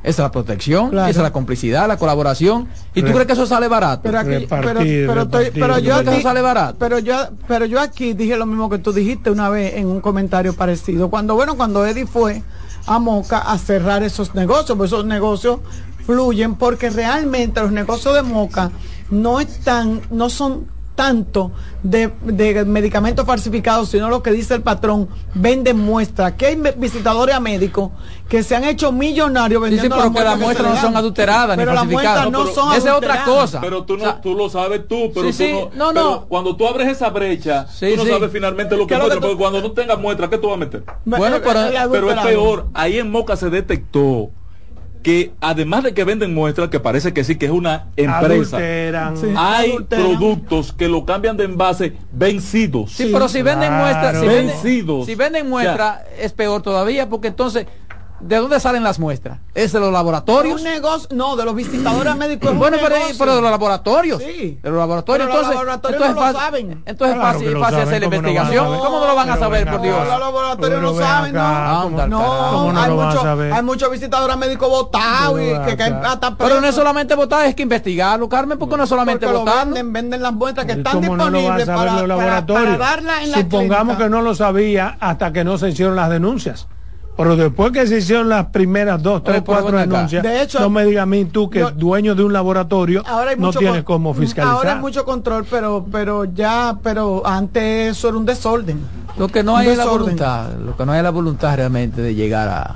Esa 0.02 0.08
es 0.10 0.18
la 0.18 0.30
protección, 0.30 0.90
Claro. 0.90 1.10
esa 1.10 1.20
es 1.20 1.22
la 1.22 1.32
complicidad, 1.32 1.86
la 1.86 1.98
colaboración. 1.98 2.68
¿Y 2.94 3.00
tú 3.02 3.08
Re- 3.08 3.12
crees 3.12 3.26
que 3.26 3.32
eso 3.34 3.46
sale 3.46 3.68
barato? 3.68 4.00
Pero, 4.04 4.18
aquí- 4.18 4.46
pero, 4.48 4.62
Repartir, 4.62 5.06
pero, 5.06 5.22
estoy- 5.22 5.44
repartir, 5.44 5.60
pero 5.62 5.78
yo 5.78 5.94
aquí, 5.96 6.08
Eso 6.10 6.20
sale 6.22 6.40
barato. 6.40 6.76
pero 6.78 6.98
yo 6.98 7.16
pero 7.46 7.66
yo 7.66 7.80
aquí 7.80 8.14
dije 8.14 8.36
lo 8.36 8.46
mismo 8.46 8.70
que 8.70 8.78
tú 8.78 8.92
dijiste 8.92 9.30
una 9.30 9.50
vez 9.50 9.74
en 9.74 9.86
un 9.88 10.00
comentario 10.00 10.54
parecido 10.54 11.10
cuando 11.10 11.34
bueno 11.34 11.54
cuando 11.56 11.84
Eddie 11.84 12.06
fue 12.06 12.42
a 12.86 12.98
Moca 12.98 13.38
a 13.38 13.58
cerrar 13.58 14.02
esos 14.02 14.34
negocios 14.34 14.78
pues 14.78 14.90
esos 14.90 15.04
negocios 15.04 15.60
fluyen 16.06 16.54
porque 16.54 16.88
realmente 16.88 17.60
los 17.60 17.70
negocios 17.72 18.14
de 18.14 18.22
Moca 18.22 18.70
no 19.10 19.38
están 19.40 20.00
no 20.10 20.30
son 20.30 20.66
tanto 21.00 21.50
de, 21.82 22.10
de 22.24 22.64
medicamentos 22.66 23.24
falsificados, 23.24 23.88
sino 23.88 24.10
lo 24.10 24.22
que 24.22 24.32
dice 24.32 24.54
el 24.54 24.60
patrón, 24.62 25.08
venden 25.32 25.78
muestras. 25.78 26.32
Que 26.34 26.46
hay 26.46 26.62
visitadores 26.76 27.34
a 27.34 27.40
médicos 27.40 27.90
que 28.28 28.42
se 28.42 28.54
han 28.54 28.64
hecho 28.64 28.92
millonarios 28.92 29.62
Sí, 29.62 29.68
sí, 29.70 29.74
vendiendo 29.76 29.96
pero 29.96 30.12
que 30.12 30.20
las 30.24 30.38
muestras 30.38 30.74
no 30.74 30.80
son 30.80 30.96
adulteradas 30.96 31.56
ni 31.56 31.62
Pero 31.62 31.72
las 31.72 31.80
falsificadas. 31.84 32.30
muestras 32.30 32.32
no 32.32 32.52
pero 32.52 32.54
son 32.68 32.76
esa 32.78 32.90
es 32.90 32.96
otra 32.96 33.24
cosa. 33.24 33.60
Pero 33.62 33.84
tú 33.84 33.96
no, 33.96 34.14
tú 34.20 34.34
lo 34.34 34.50
sabes 34.50 34.86
tú, 34.86 35.10
pero 35.14 35.26
Sí, 35.28 35.32
sí. 35.32 35.52
tú 35.52 35.70
No, 35.76 35.92
no, 35.92 35.92
no. 35.92 36.10
pero 36.18 36.26
cuando 36.28 36.56
tú 36.56 36.68
abres 36.68 36.88
esa 36.88 37.08
brecha, 37.08 37.66
Sí, 37.68 37.92
tú 37.92 37.96
no 37.96 38.04
sí. 38.04 38.10
sabes 38.10 38.30
finalmente 38.30 38.76
lo 38.76 38.86
que 38.86 38.88
¿Qué 38.88 38.94
es 38.94 39.00
lo 39.00 39.08
que 39.08 39.14
encuentras, 39.16 39.30
porque 39.30 39.38
cuando 39.42 39.60
no 39.66 39.72
tengas 39.72 39.98
muestra, 39.98 40.28
¿qué 40.28 40.36
tú 40.38 40.48
vas 40.48 40.56
a 40.56 40.58
meter? 40.58 40.84
Bueno, 41.06 41.36
Eh, 41.36 41.42
pero- 41.42 41.90
pero 41.90 42.10
es 42.10 42.20
peor. 42.20 42.66
Ahí 42.74 42.98
en 42.98 43.10
Moca 43.10 43.36
se 43.36 43.48
detectó 43.48 44.30
que 45.02 45.32
además 45.40 45.84
de 45.84 45.94
que 45.94 46.04
venden 46.04 46.34
muestras, 46.34 46.68
que 46.68 46.80
parece 46.80 47.12
que 47.14 47.24
sí 47.24 47.36
que 47.36 47.46
es 47.46 47.52
una 47.52 47.86
empresa, 47.96 48.56
Adulteran. 48.56 49.16
Sí, 49.16 49.26
hay 49.36 49.70
adulteran. 49.70 50.06
productos 50.06 50.72
que 50.72 50.88
lo 50.88 51.04
cambian 51.04 51.36
de 51.36 51.44
envase 51.44 51.94
vencidos. 52.12 52.92
Sí, 52.92 53.08
pero 53.12 53.28
si 53.28 53.42
venden 53.42 53.72
muestras, 53.72 54.20
si 54.20 54.26
venden, 54.26 55.04
si 55.06 55.14
venden 55.14 55.48
muestras, 55.48 56.00
es 56.18 56.32
peor 56.32 56.62
todavía, 56.62 57.08
porque 57.08 57.28
entonces, 57.28 57.66
¿de 58.20 58.36
dónde 58.36 58.60
salen 58.60 58.82
las 58.84 58.98
muestras? 58.98 59.38
¿Es 59.54 59.72
de 59.72 59.80
los 59.80 59.92
laboratorios? 59.92 60.56
Un 60.60 60.64
negocio, 60.64 61.08
no, 61.12 61.36
de 61.36 61.44
los 61.44 61.54
visitadores 61.54 62.14
médicos. 62.16 62.54
Bueno, 62.56 62.76
pero, 62.80 62.94
negocio. 62.96 63.16
pero 63.18 63.36
de 63.36 63.42
los 63.42 63.50
laboratorios. 63.50 64.22
Sí. 64.22 64.58
De 64.62 64.70
los 64.70 64.78
laboratorios, 64.78 65.26
Pero 65.26 65.28
los 65.28 65.34
entonces, 65.46 65.54
laboratorios 65.54 66.00
entonces 66.02 66.14
no 66.16 66.20
lo 66.22 66.26
es 66.28 66.34
fácil- 66.36 66.44
saben. 66.46 66.82
Entonces 66.86 67.16
Claro 67.16 67.28
es 67.28 67.34
fácil, 67.34 67.52
fácil 67.60 67.62
saben, 67.78 67.88
hacer 67.88 68.00
la 68.02 68.06
¿cómo 68.06 68.10
no 68.10 68.10
van 68.10 68.24
a 68.26 68.30
investigación. 68.30 68.78
¿Cómo 68.80 69.00
no 69.00 69.06
lo 69.06 69.14
van 69.14 69.30
a 69.30 69.36
saber, 69.36 69.70
por. 69.70 69.80
Dios? 69.82 69.98
Los 70.08 70.20
laboratorios 70.20 70.82
no 70.82 70.94
saben, 70.94 71.36
acá, 71.36 71.72
no. 71.72 71.82
¿cómo- 71.82 72.06
No, 72.06 72.18
¿cómo 72.50 72.72
no 72.72 72.80
hay 72.80 72.88
lo 72.90 72.96
van 72.96 73.06
a 73.06 73.10
muchos 73.10 73.22
saber? 73.22 73.52
hay 73.52 73.62
muchos 73.62 73.90
visitadores 73.90 74.36
médicos 74.36 74.68
votados 74.68 75.40
y 75.40 75.44
Pero 75.50 75.64
que, 75.66 75.76
que 75.76 75.82
hasta 75.82 76.36
Pero 76.36 76.60
no 76.60 76.66
es 76.66 76.74
solamente 76.74 77.14
votar, 77.14 77.46
es 77.46 77.54
que 77.54 77.62
investigarlo, 77.62 78.28
Carmen, 78.28 78.58
porque 78.58 78.76
no 78.76 78.82
es 78.84 78.88
solamente 78.88 79.26
votarlo. 79.26 79.74
venden, 79.74 79.92
venden 79.92 80.22
las 80.22 80.32
muestras 80.32 80.66
que 80.66 80.72
¿Y 80.74 80.76
están 80.76 81.00
disponibles 81.00 81.66
para, 81.66 81.84
los 81.84 81.94
para- 81.94 82.06
laboratorios? 82.06 82.76
para 82.76 82.78
darla 82.78 83.22
en 83.22 83.30
la 83.32 83.38
Supongamos 83.38 83.96
clínica. 83.96 84.04
que 84.04 84.10
no 84.10 84.22
lo 84.22 84.34
sabía 84.34 84.96
hasta 85.00 85.32
que 85.32 85.44
no 85.44 85.58
se 85.58 85.70
hicieron 85.70 85.96
las 85.96 86.10
denuncias. 86.10 86.66
Pero 87.22 87.36
después 87.36 87.70
que 87.70 87.86
se 87.86 87.98
hicieron 87.98 88.30
las 88.30 88.46
primeras 88.46 89.02
dos, 89.02 89.22
tres, 89.22 89.42
pero 89.44 89.60
cuatro 89.60 89.76
denuncias, 89.78 90.22
De 90.22 90.40
hecho, 90.42 90.58
no 90.58 90.70
me 90.70 90.86
digas 90.86 91.02
a 91.02 91.06
mí 91.06 91.26
tú 91.26 91.50
que 91.50 91.58
yo- 91.60 91.70
dueño 91.70 92.14
de 92.14 92.24
un 92.24 92.32
laboratorio 92.32 93.02
Ahora 93.06 93.32
hay 93.32 93.36
no 93.36 93.52
tienes 93.52 93.82
cómo 93.84 94.14
fiscalizar. 94.14 94.56
Ahora 94.56 94.72
hay 94.74 94.78
mucho 94.80 95.04
control, 95.04 95.44
pero 95.50 95.84
pero 95.92 96.24
ya, 96.24 96.78
pero 96.82 97.22
antes 97.26 97.90
eso 97.96 98.08
era 98.08 98.16
un 98.16 98.24
desorden. 98.24 98.80
Lo 99.18 99.28
que 99.28 99.42
no 99.42 99.52
Un 99.52 99.60
hay 99.60 99.68
es 99.68 99.76
la 99.76 99.84
voluntad, 99.84 100.46
lo 100.64 100.74
que 100.76 100.86
no 100.86 100.92
hay 100.92 100.98
es 100.98 101.04
la 101.04 101.10
voluntad 101.10 101.56
realmente 101.56 102.00
de 102.00 102.14
llegar 102.14 102.48
a... 102.48 102.74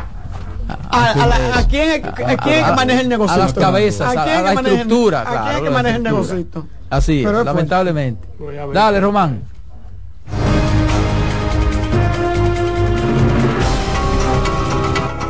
A, 0.91 1.11
a 1.13 1.27
la- 1.27 1.59
¿a 1.59 1.67
quién, 1.67 1.91
es- 1.91 2.05
a 2.05 2.13
quién 2.13 2.31
es 2.31 2.65
que 2.67 2.73
maneja 2.73 3.01
el 3.01 3.09
negocio? 3.09 3.35
a 3.35 3.39
las 3.39 3.55
cabezas, 3.55 4.11
a- 4.11 4.15
la 4.15 4.25
que 4.25 4.55
maneja 4.55 4.61
el- 4.61 4.81
estructura, 4.83 5.21
¿A 5.23 5.43
quién 5.45 5.57
es 5.57 5.63
que 5.63 5.71
maneja 5.71 5.97
el 5.97 6.03
negocito? 6.03 6.67
Así 6.91 7.25
es, 7.25 7.33
lamentablemente. 7.45 8.29
Dale, 8.75 9.01
Román. 9.01 9.41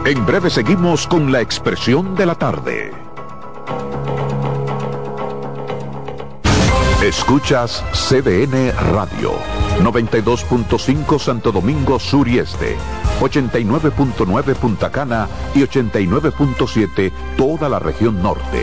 En 0.07 0.27
breve 0.27 0.51
seguimos 0.51 1.07
con 1.07 1.33
la 1.33 1.41
expresión 1.41 2.15
de 2.15 2.27
la 2.27 2.35
tarde. 2.35 2.93
Escuchas 7.03 7.83
CDN 7.93 8.71
Radio, 8.93 9.33
92.5 9.81 11.19
Santo 11.19 11.53
Domingo 11.53 11.99
Sur 11.99 12.29
y 12.29 12.39
Este, 12.39 12.77
89.9 13.21 14.55
Punta 14.57 14.91
Cana 14.91 15.27
y 15.55 15.61
89.7 15.61 17.11
toda 17.39 17.71
la 17.71 17.79
región 17.79 18.23
norte. 18.23 18.63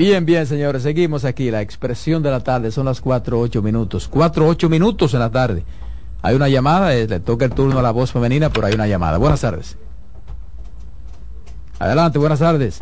Bien, 0.00 0.24
bien, 0.24 0.46
señores, 0.46 0.82
seguimos 0.82 1.26
aquí. 1.26 1.50
La 1.50 1.60
expresión 1.60 2.22
de 2.22 2.30
la 2.30 2.40
tarde 2.40 2.70
son 2.70 2.86
las 2.86 3.02
4, 3.02 3.38
8 3.38 3.60
minutos. 3.60 4.08
4, 4.08 4.48
8 4.48 4.70
minutos 4.70 5.12
en 5.12 5.20
la 5.20 5.30
tarde. 5.30 5.62
Hay 6.22 6.34
una 6.34 6.48
llamada, 6.48 6.96
eh, 6.96 7.06
le 7.06 7.20
toca 7.20 7.44
el 7.44 7.50
turno 7.52 7.78
a 7.78 7.82
la 7.82 7.90
voz 7.90 8.10
femenina, 8.10 8.48
pero 8.48 8.66
hay 8.66 8.72
una 8.72 8.86
llamada. 8.86 9.18
Buenas 9.18 9.42
tardes. 9.42 9.76
Adelante, 11.78 12.18
buenas 12.18 12.38
tardes. 12.38 12.78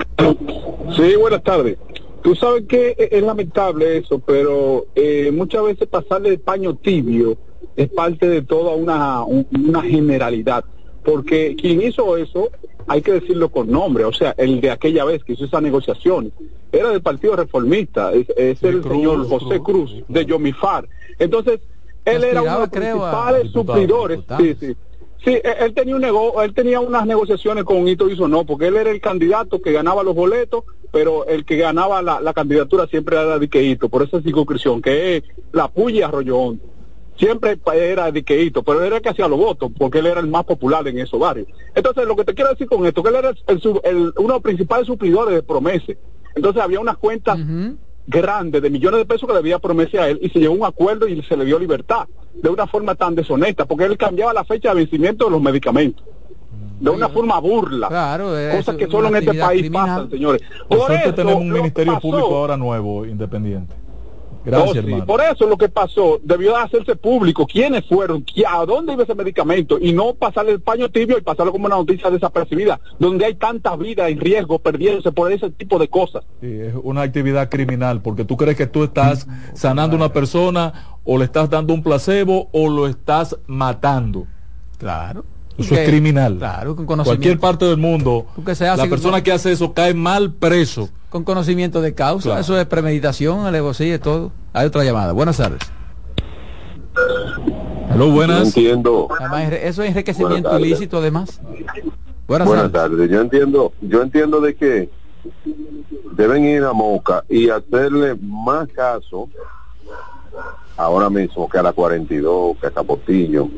Sí, 0.97 1.16
buenas 1.20 1.43
tardes. 1.43 1.77
Tú 2.23 2.36
sabes 2.36 2.66
que 2.69 2.90
e- 2.97 3.09
es 3.11 3.23
lamentable 3.24 3.97
eso, 3.99 4.20
pero 4.20 4.86
eh, 4.95 5.32
muchas 5.35 5.65
veces 5.65 5.89
pasarle 5.89 6.28
el 6.28 6.39
paño 6.39 6.77
tibio 6.77 7.36
es 7.74 7.89
parte 7.89 8.28
de 8.28 8.43
toda 8.43 8.77
una, 8.77 9.24
un- 9.24 9.45
una 9.66 9.82
generalidad. 9.82 10.65
Porque 11.09 11.56
quien 11.59 11.80
hizo 11.80 12.18
eso, 12.18 12.51
hay 12.86 13.01
que 13.01 13.12
decirlo 13.12 13.48
con 13.48 13.70
nombre, 13.70 14.05
o 14.05 14.12
sea, 14.12 14.35
el 14.36 14.60
de 14.60 14.70
aquella 14.70 15.06
vez 15.06 15.24
que 15.24 15.32
hizo 15.32 15.47
esas 15.47 15.62
negociaciones, 15.62 16.32
era 16.70 16.90
del 16.90 17.01
Partido 17.01 17.35
Reformista, 17.35 18.12
es, 18.12 18.28
es 18.36 18.62
el 18.62 18.82
señor 18.82 19.26
José 19.26 19.60
Cruz, 19.60 19.90
de 20.06 20.26
Yomifar. 20.26 20.86
Entonces, 21.18 21.60
él 22.05 22.24
era 22.24 22.43
uno 22.43 22.52
de 22.52 22.59
los 22.59 22.68
principales 22.68 23.43
diputado, 23.44 23.78
suplidores. 23.78 24.18
diputado. 24.18 24.44
Sí, 24.44 24.56
sí. 24.60 24.76
Sí, 25.24 25.30
él, 25.43 25.55
él 25.60 25.74
tenía 25.74 25.94
un 25.94 26.02
nego 26.02 26.43
él 26.43 26.52
tenía 26.52 26.78
unas 26.78 27.06
negociaciones 27.06 27.64
con 27.64 27.89
Hito 27.89 28.10
Hizo 28.10 28.28
no, 28.28 28.44
porque 28.44 28.66
él 28.66 28.76
era 28.76 28.90
el 28.90 29.01
candidato 29.01 29.62
que 29.62 29.72
ganaba 29.72 30.02
los 30.02 30.14
boletos, 30.14 30.64
pero 30.93 31.26
el 31.26 31.47
que 31.47 31.56
ganaba 31.56 32.02
la, 32.02 32.20
la 32.20 32.35
candidatura 32.35 32.86
siempre 32.86 33.16
era 33.16 33.39
Dique 33.39 33.62
Hito, 33.62 33.89
por 33.89 34.02
esa 34.02 34.20
circunscripción, 34.20 34.82
que 34.82 35.16
es 35.16 35.24
la 35.52 35.68
Puya 35.68 36.09
Arroyo 36.09 36.36
Hondo. 36.36 36.77
Siempre 37.19 37.59
era 37.74 38.09
Hito, 38.11 38.62
pero 38.62 38.81
él 38.81 38.86
era 38.86 38.97
el 38.97 39.03
que 39.03 39.09
hacía 39.09 39.27
los 39.28 39.39
votos, 39.39 39.70
porque 39.77 39.99
él 39.99 40.07
era 40.07 40.20
el 40.20 40.28
más 40.28 40.45
popular 40.45 40.86
en 40.86 40.99
esos 40.99 41.19
barrios. 41.19 41.49
Entonces, 41.74 42.07
lo 42.07 42.15
que 42.16 42.24
te 42.24 42.35
quiero 42.35 42.51
decir 42.51 42.69
con 42.69 42.86
esto, 42.86 43.03
que 43.03 43.09
él 43.09 43.16
era 43.16 43.32
el, 43.49 43.61
su- 43.61 43.81
el- 43.82 44.12
uno 44.16 44.28
de 44.28 44.32
los 44.35 44.43
principales 44.43 44.86
suplidores 44.86 45.35
de 45.35 45.43
promesas. 45.43 45.97
Entonces, 46.36 46.62
había 46.62 46.78
unas 46.78 46.97
cuentas 46.97 47.36
grande 48.07 48.61
de 48.61 48.70
millones 48.70 49.01
de 49.01 49.07
pesos 49.07 49.28
que 49.28 49.35
debía 49.35 49.59
prometer 49.59 50.01
a 50.01 50.09
él 50.09 50.19
y 50.23 50.31
se 50.31 50.39
llegó 50.39 50.55
a 50.55 50.57
un 50.59 50.65
acuerdo 50.65 51.09
y 51.09 51.20
se 51.23 51.36
le 51.36 51.45
dio 51.45 51.59
libertad 51.59 52.07
de 52.35 52.49
una 52.49 52.66
forma 52.69 52.95
tan 52.95 53.15
deshonesta, 53.16 53.65
porque 53.66 53.85
él 53.85 53.99
cambiaba 53.99 54.32
la 54.32 54.45
fecha 54.45 54.69
de 54.70 54.77
vencimiento 54.77 55.24
de 55.24 55.32
los 55.32 55.43
medicamentos. 55.43 56.05
De 56.81 56.90
una 56.90 57.09
forma 57.09 57.40
burla. 57.40 57.89
Claro, 57.89 58.31
cosas 58.57 58.77
que 58.77 58.86
solo 58.86 59.09
en 59.09 59.16
este 59.16 59.31
país 59.47 59.62
pasan, 59.73 60.11
señores. 60.11 60.43
Por, 60.69 60.78
eso, 60.93 61.15
tenemos 61.15 61.35
un 61.43 61.51
ministerio 61.51 61.93
pasó- 61.95 62.03
público 62.09 62.36
ahora 62.36 62.57
nuevo, 62.57 63.05
independiente. 63.05 63.74
Gracias, 64.44 64.73
sí, 64.73 64.78
hermano. 64.78 65.06
Por 65.06 65.20
eso 65.20 65.47
lo 65.47 65.56
que 65.56 65.69
pasó, 65.69 66.20
debió 66.23 66.52
de 66.52 66.62
hacerse 66.62 66.97
público, 66.97 67.47
quiénes 67.47 67.86
fueron, 67.86 68.24
a 68.47 68.65
dónde 68.65 68.93
iba 68.93 69.02
ese 69.02 69.15
medicamento 69.15 69.78
y 69.81 69.93
no 69.93 70.15
pasarle 70.15 70.52
el 70.52 70.60
paño 70.60 70.89
tibio 70.89 71.19
y 71.19 71.23
pasarlo 71.23 71.52
como 71.52 71.66
una 71.66 71.77
noticia 71.77 72.10
desapercibida, 72.10 72.81
donde 72.98 73.27
hay 73.27 73.35
tantas 73.35 73.78
vidas 73.78 74.10
en 74.10 74.20
riesgo 74.20 74.59
perdiéndose 74.59 75.12
por 75.12 75.31
ese 75.32 75.51
tipo 75.51 75.78
de 75.78 75.89
cosas. 75.89 76.24
Sí, 76.40 76.47
es 76.47 76.74
una 76.82 77.02
actividad 77.02 77.48
criminal, 77.48 78.01
porque 78.02 78.24
tú 78.24 78.36
crees 78.36 78.56
que 78.56 78.66
tú 78.66 78.85
estás 78.85 79.27
sanando 79.55 79.97
a 79.97 79.98
una 79.98 80.12
persona 80.12 80.98
o 81.05 81.19
le 81.19 81.24
estás 81.24 81.51
dando 81.51 81.74
un 81.74 81.82
placebo 81.82 82.48
o 82.52 82.69
lo 82.69 82.86
estás 82.86 83.36
matando. 83.47 84.27
Claro. 84.78 85.24
Eso 85.59 85.74
Que- 85.74 85.82
es 85.85 85.89
criminal. 85.90 86.36
Claro, 86.39 86.76
con 86.76 86.86
Cualquier 86.86 87.39
parte 87.39 87.64
del 87.64 87.76
mundo, 87.78 88.26
se 88.55 88.68
hace 88.68 88.82
la 88.85 88.89
persona 88.89 89.14
con- 89.18 89.22
que 89.22 89.32
hace 89.32 89.52
eso 89.52 89.74
cae 89.74 89.93
mal 89.93 90.32
preso. 90.32 90.89
Con 91.10 91.24
conocimiento 91.24 91.80
de 91.80 91.94
causa, 91.94 92.28
Claro. 92.28 92.40
eso 92.40 92.60
es 92.60 92.66
premeditación, 92.66 93.44
alevosía 93.47 93.94
y 93.97 93.98
todo. 93.98 94.30
Hay 94.52 94.66
otra 94.66 94.85
llamada. 94.85 95.12
Buenas 95.12 95.36
tardes. 95.39 95.60
Aló, 97.90 98.10
buenas. 98.10 98.47
entiendo. 98.48 99.09
Además, 99.18 99.52
eso 99.52 99.82
es 99.82 99.90
enriquecimiento 99.90 100.59
ilícito, 100.59 100.98
además. 100.98 101.40
Buenas, 102.26 102.47
Buenas 102.47 102.70
tardes. 102.72 102.90
tardes. 102.98 103.10
Yo 103.10 103.20
entiendo, 103.20 103.72
yo 103.80 104.02
entiendo 104.02 104.40
de 104.40 104.55
que 104.55 104.90
deben 106.12 106.44
ir 106.44 106.62
a 106.64 106.72
Moca 106.72 107.24
y 107.28 107.48
hacerle 107.48 108.14
más 108.20 108.68
caso 108.68 109.28
ahora 110.76 111.09
mismo 111.09 111.48
que 111.48 111.59
a 111.59 111.62
la 111.62 111.72
42, 111.72 112.56
que 112.60 112.66
a 112.66 112.70
Capotillo, 112.70 113.48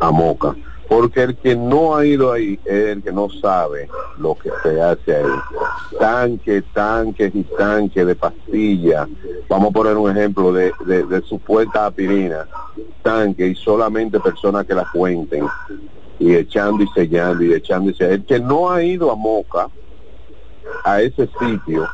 a 0.00 0.10
Moca. 0.10 0.54
Porque 0.90 1.22
el 1.22 1.36
que 1.36 1.54
no 1.54 1.94
ha 1.94 2.04
ido 2.04 2.32
ahí 2.32 2.58
es 2.64 2.96
el 2.96 3.02
que 3.04 3.12
no 3.12 3.30
sabe 3.30 3.88
lo 4.18 4.34
que 4.34 4.50
se 4.60 4.82
hace 4.82 5.18
ahí. 5.18 5.32
Tanques, 6.00 6.64
tanques 6.74 7.32
y 7.32 7.44
tanques 7.44 8.04
de 8.04 8.16
pastillas. 8.16 9.08
Vamos 9.48 9.70
a 9.70 9.72
poner 9.72 9.96
un 9.96 10.10
ejemplo 10.10 10.52
de, 10.52 10.72
de, 10.84 11.04
de 11.04 11.22
supuesta 11.22 11.86
aspirina. 11.86 12.48
Tanque 13.02 13.46
y 13.46 13.54
solamente 13.54 14.18
personas 14.18 14.66
que 14.66 14.74
la 14.74 14.84
cuenten 14.92 15.46
y 16.18 16.34
echando 16.34 16.82
y 16.82 16.88
sellando 16.88 17.44
y 17.44 17.52
echando 17.54 17.90
y 17.90 17.94
sellando. 17.94 18.16
El 18.16 18.26
que 18.26 18.40
no 18.40 18.68
ha 18.68 18.82
ido 18.82 19.12
a 19.12 19.14
Moca, 19.14 19.68
a 20.82 21.00
ese 21.00 21.30
sitio, 21.38 21.88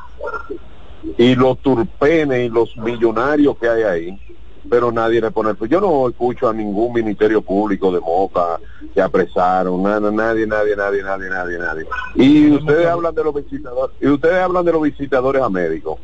y 1.18 1.34
los 1.34 1.58
turpenes 1.58 2.46
y 2.46 2.48
los 2.48 2.74
millonarios 2.78 3.58
que 3.58 3.68
hay 3.68 3.82
ahí, 3.82 4.20
pero 4.68 4.90
nadie 4.92 5.20
le 5.20 5.30
pone... 5.30 5.54
Yo 5.68 5.80
no 5.80 6.08
escucho 6.08 6.48
a 6.48 6.52
ningún 6.52 6.92
ministerio 6.92 7.42
público 7.42 7.92
de 7.92 8.00
Moca 8.00 8.58
que 8.94 9.00
apresaron, 9.02 9.82
nada, 9.82 10.10
nadie, 10.10 10.46
nadie, 10.46 10.74
nadie, 10.76 11.02
nadie, 11.02 11.28
nadie, 11.28 11.58
nadie. 11.58 11.86
Y 12.14 12.50
ustedes 12.50 12.86
hablan 12.86 13.14
de 13.14 13.24
los 13.24 13.34
visitadores, 13.34 13.96
y 14.00 14.08
ustedes 14.08 14.42
hablan 14.42 14.64
de 14.64 14.72
los 14.72 14.82
visitadores 14.82 15.42
a 15.42 15.50
médicos. 15.50 15.98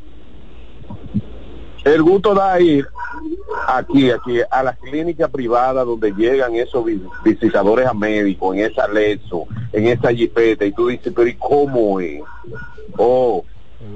El 1.84 2.02
gusto 2.02 2.34
da 2.34 2.60
ir 2.60 2.86
aquí, 3.66 4.10
aquí, 4.10 4.40
a 4.51 4.62
la 4.62 4.74
clínica 4.76 5.26
privada 5.28 5.84
donde 5.84 6.12
llegan 6.12 6.55
esos 6.55 6.84
vi- 6.84 7.02
visitadores 7.24 7.86
a 7.86 7.94
médicos, 7.94 8.55
en 8.55 8.66
esa 8.66 8.86
Lexo, 8.86 9.47
en 9.72 9.89
esa 9.89 10.12
jipeta, 10.12 10.64
y 10.64 10.72
tú 10.72 10.89
dices, 10.89 11.12
pero 11.14 11.28
¿y 11.28 11.36
cómo 11.36 11.98
es? 11.98 12.22
Oh, 12.97 13.44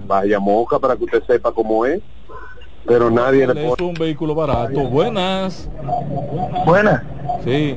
vaya 0.06 0.40
moca 0.40 0.78
para 0.78 0.96
que 0.96 1.04
usted 1.04 1.22
sepa 1.24 1.52
cómo 1.52 1.86
es, 1.86 2.02
pero 2.86 3.10
nadie 3.10 3.46
le 3.46 3.72
Es 3.72 3.80
un 3.80 3.94
vehículo 3.94 4.34
barato. 4.34 4.88
Buenas. 4.88 5.68
Buenas. 6.64 7.02
Sí. 7.44 7.76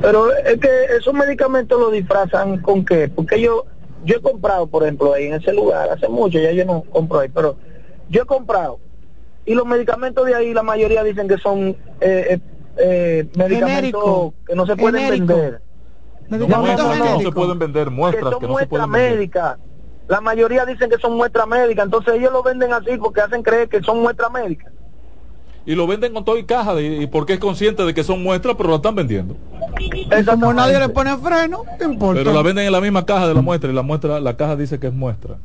Pero 0.00 0.32
es 0.34 0.58
que 0.58 0.84
esos 0.98 1.14
medicamentos 1.14 1.78
los 1.78 1.92
disfrazan 1.92 2.60
con 2.62 2.84
qué? 2.84 3.08
Porque 3.08 3.40
yo 3.40 3.64
yo 4.04 4.16
he 4.16 4.20
comprado, 4.20 4.66
por 4.66 4.82
ejemplo, 4.82 5.12
ahí 5.12 5.26
en 5.26 5.34
ese 5.34 5.52
lugar, 5.52 5.90
hace 5.90 6.08
mucho, 6.08 6.38
ya 6.38 6.52
yo 6.52 6.64
no 6.64 6.82
compro 6.82 7.20
ahí, 7.20 7.28
pero 7.28 7.56
yo 8.08 8.22
he 8.22 8.26
comprado. 8.26 8.78
Y 9.44 9.54
los 9.54 9.66
medicamentos 9.66 10.26
de 10.26 10.34
ahí, 10.34 10.54
la 10.54 10.62
mayoría 10.62 11.02
dicen 11.02 11.28
que 11.28 11.38
son 11.38 11.68
eh, 11.68 11.76
eh, 12.00 12.40
eh, 12.76 13.28
medicamentos 13.36 13.68
Genérico. 13.68 14.34
que 14.46 14.54
no 14.54 14.66
se 14.66 14.76
pueden 14.76 15.02
Genérico. 15.02 15.34
vender. 15.34 15.62
Medicamentos 16.28 16.86
Muestras 16.86 17.02
que 17.02 17.10
no 17.10 17.20
se 17.20 17.32
pueden 17.32 17.58
vender, 17.58 17.84
Que 17.84 17.90
muestras 17.90 18.30
son 18.30 18.40
que 18.40 18.46
no 18.46 18.58
se 18.58 18.66
pueden 18.66 18.92
vender. 18.92 19.58
La 20.10 20.20
mayoría 20.20 20.66
dicen 20.66 20.90
que 20.90 20.98
son 20.98 21.16
muestras 21.16 21.46
médicas, 21.46 21.84
entonces 21.84 22.14
ellos 22.14 22.32
lo 22.32 22.42
venden 22.42 22.72
así 22.72 22.96
porque 22.98 23.20
hacen 23.20 23.44
creer 23.44 23.68
que 23.68 23.80
son 23.80 24.00
muestras 24.02 24.28
médicas. 24.32 24.72
Y 25.64 25.76
lo 25.76 25.86
venden 25.86 26.12
con 26.12 26.24
todo 26.24 26.36
y 26.36 26.42
caja, 26.44 26.74
de- 26.74 26.96
y 27.02 27.06
porque 27.06 27.34
es 27.34 27.38
consciente 27.38 27.84
de 27.84 27.94
que 27.94 28.02
son 28.02 28.20
muestras, 28.20 28.56
pero 28.56 28.70
lo 28.70 28.76
están 28.76 28.96
vendiendo. 28.96 29.36
Y 29.78 30.24
como 30.24 30.52
nadie 30.52 30.80
le 30.80 30.88
pone 30.88 31.16
freno, 31.16 31.62
¿qué 31.78 31.84
importa? 31.84 32.20
Pero 32.20 32.32
la 32.32 32.42
venden 32.42 32.66
en 32.66 32.72
la 32.72 32.80
misma 32.80 33.06
caja 33.06 33.28
de 33.28 33.34
la 33.34 33.40
muestra, 33.40 33.70
y 33.70 33.72
la 33.74 33.82
muestra, 33.82 34.18
la 34.18 34.36
caja 34.36 34.56
dice 34.56 34.80
que 34.80 34.88
es 34.88 34.92
muestra. 34.92 35.36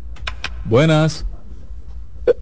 Buenas. 0.64 1.28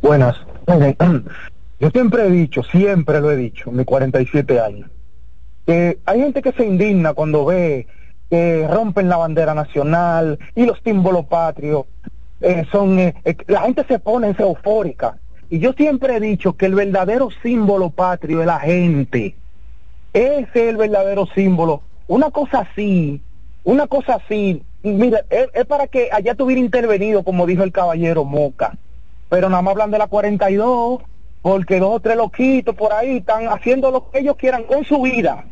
Buenas. 0.01 0.37
Yo 1.81 1.89
siempre 1.89 2.25
he 2.25 2.29
dicho, 2.29 2.63
siempre 2.63 3.19
lo 3.19 3.31
he 3.31 3.35
dicho, 3.35 3.69
en 3.69 3.75
mis 3.75 3.85
47 3.85 4.61
años, 4.61 4.89
que 5.65 5.99
hay 6.05 6.21
gente 6.21 6.41
que 6.41 6.53
se 6.53 6.65
indigna 6.65 7.13
cuando 7.13 7.43
ve 7.43 7.87
que 8.29 8.65
rompen 8.71 9.09
la 9.09 9.17
bandera 9.17 9.53
nacional 9.53 10.39
y 10.55 10.65
los 10.65 10.79
símbolos 10.83 11.25
patrios. 11.25 11.85
Eh, 12.43 12.65
son 12.71 12.99
eh, 12.99 13.15
eh, 13.25 13.35
La 13.47 13.61
gente 13.61 13.83
se 13.87 13.99
pone 13.99 14.29
es 14.29 14.39
eufórica. 14.39 15.17
Y 15.49 15.59
yo 15.59 15.73
siempre 15.73 16.17
he 16.17 16.19
dicho 16.19 16.53
que 16.53 16.67
el 16.67 16.75
verdadero 16.75 17.29
símbolo 17.41 17.89
patrio 17.89 18.41
es 18.41 18.47
la 18.47 18.59
gente. 18.59 19.35
Ese 20.13 20.43
es 20.43 20.69
el 20.69 20.77
verdadero 20.77 21.25
símbolo. 21.33 21.81
Una 22.07 22.29
cosa 22.29 22.67
así, 22.71 23.21
una 23.63 23.87
cosa 23.87 24.15
así, 24.15 24.61
mira, 24.83 25.25
es, 25.29 25.47
es 25.53 25.65
para 25.65 25.87
que 25.87 26.09
allá 26.11 26.35
tuviera 26.35 26.59
intervenido, 26.59 27.23
como 27.23 27.45
dijo 27.45 27.63
el 27.63 27.71
caballero 27.71 28.23
Moca 28.23 28.77
pero 29.33 29.49
nada 29.49 29.63
más 29.63 29.71
hablan 29.71 29.89
de 29.89 29.97
la 29.97 30.05
42, 30.05 31.01
porque 31.41 31.79
dos 31.79 31.95
o 31.95 31.99
tres 31.99 32.15
loquitos 32.15 32.75
por 32.75 32.93
ahí 32.93 33.17
están 33.17 33.47
haciendo 33.47 33.89
lo 33.89 34.11
que 34.11 34.19
ellos 34.19 34.35
quieran 34.35 34.63
con 34.65 34.85
su 34.85 35.01
vida. 35.01 35.45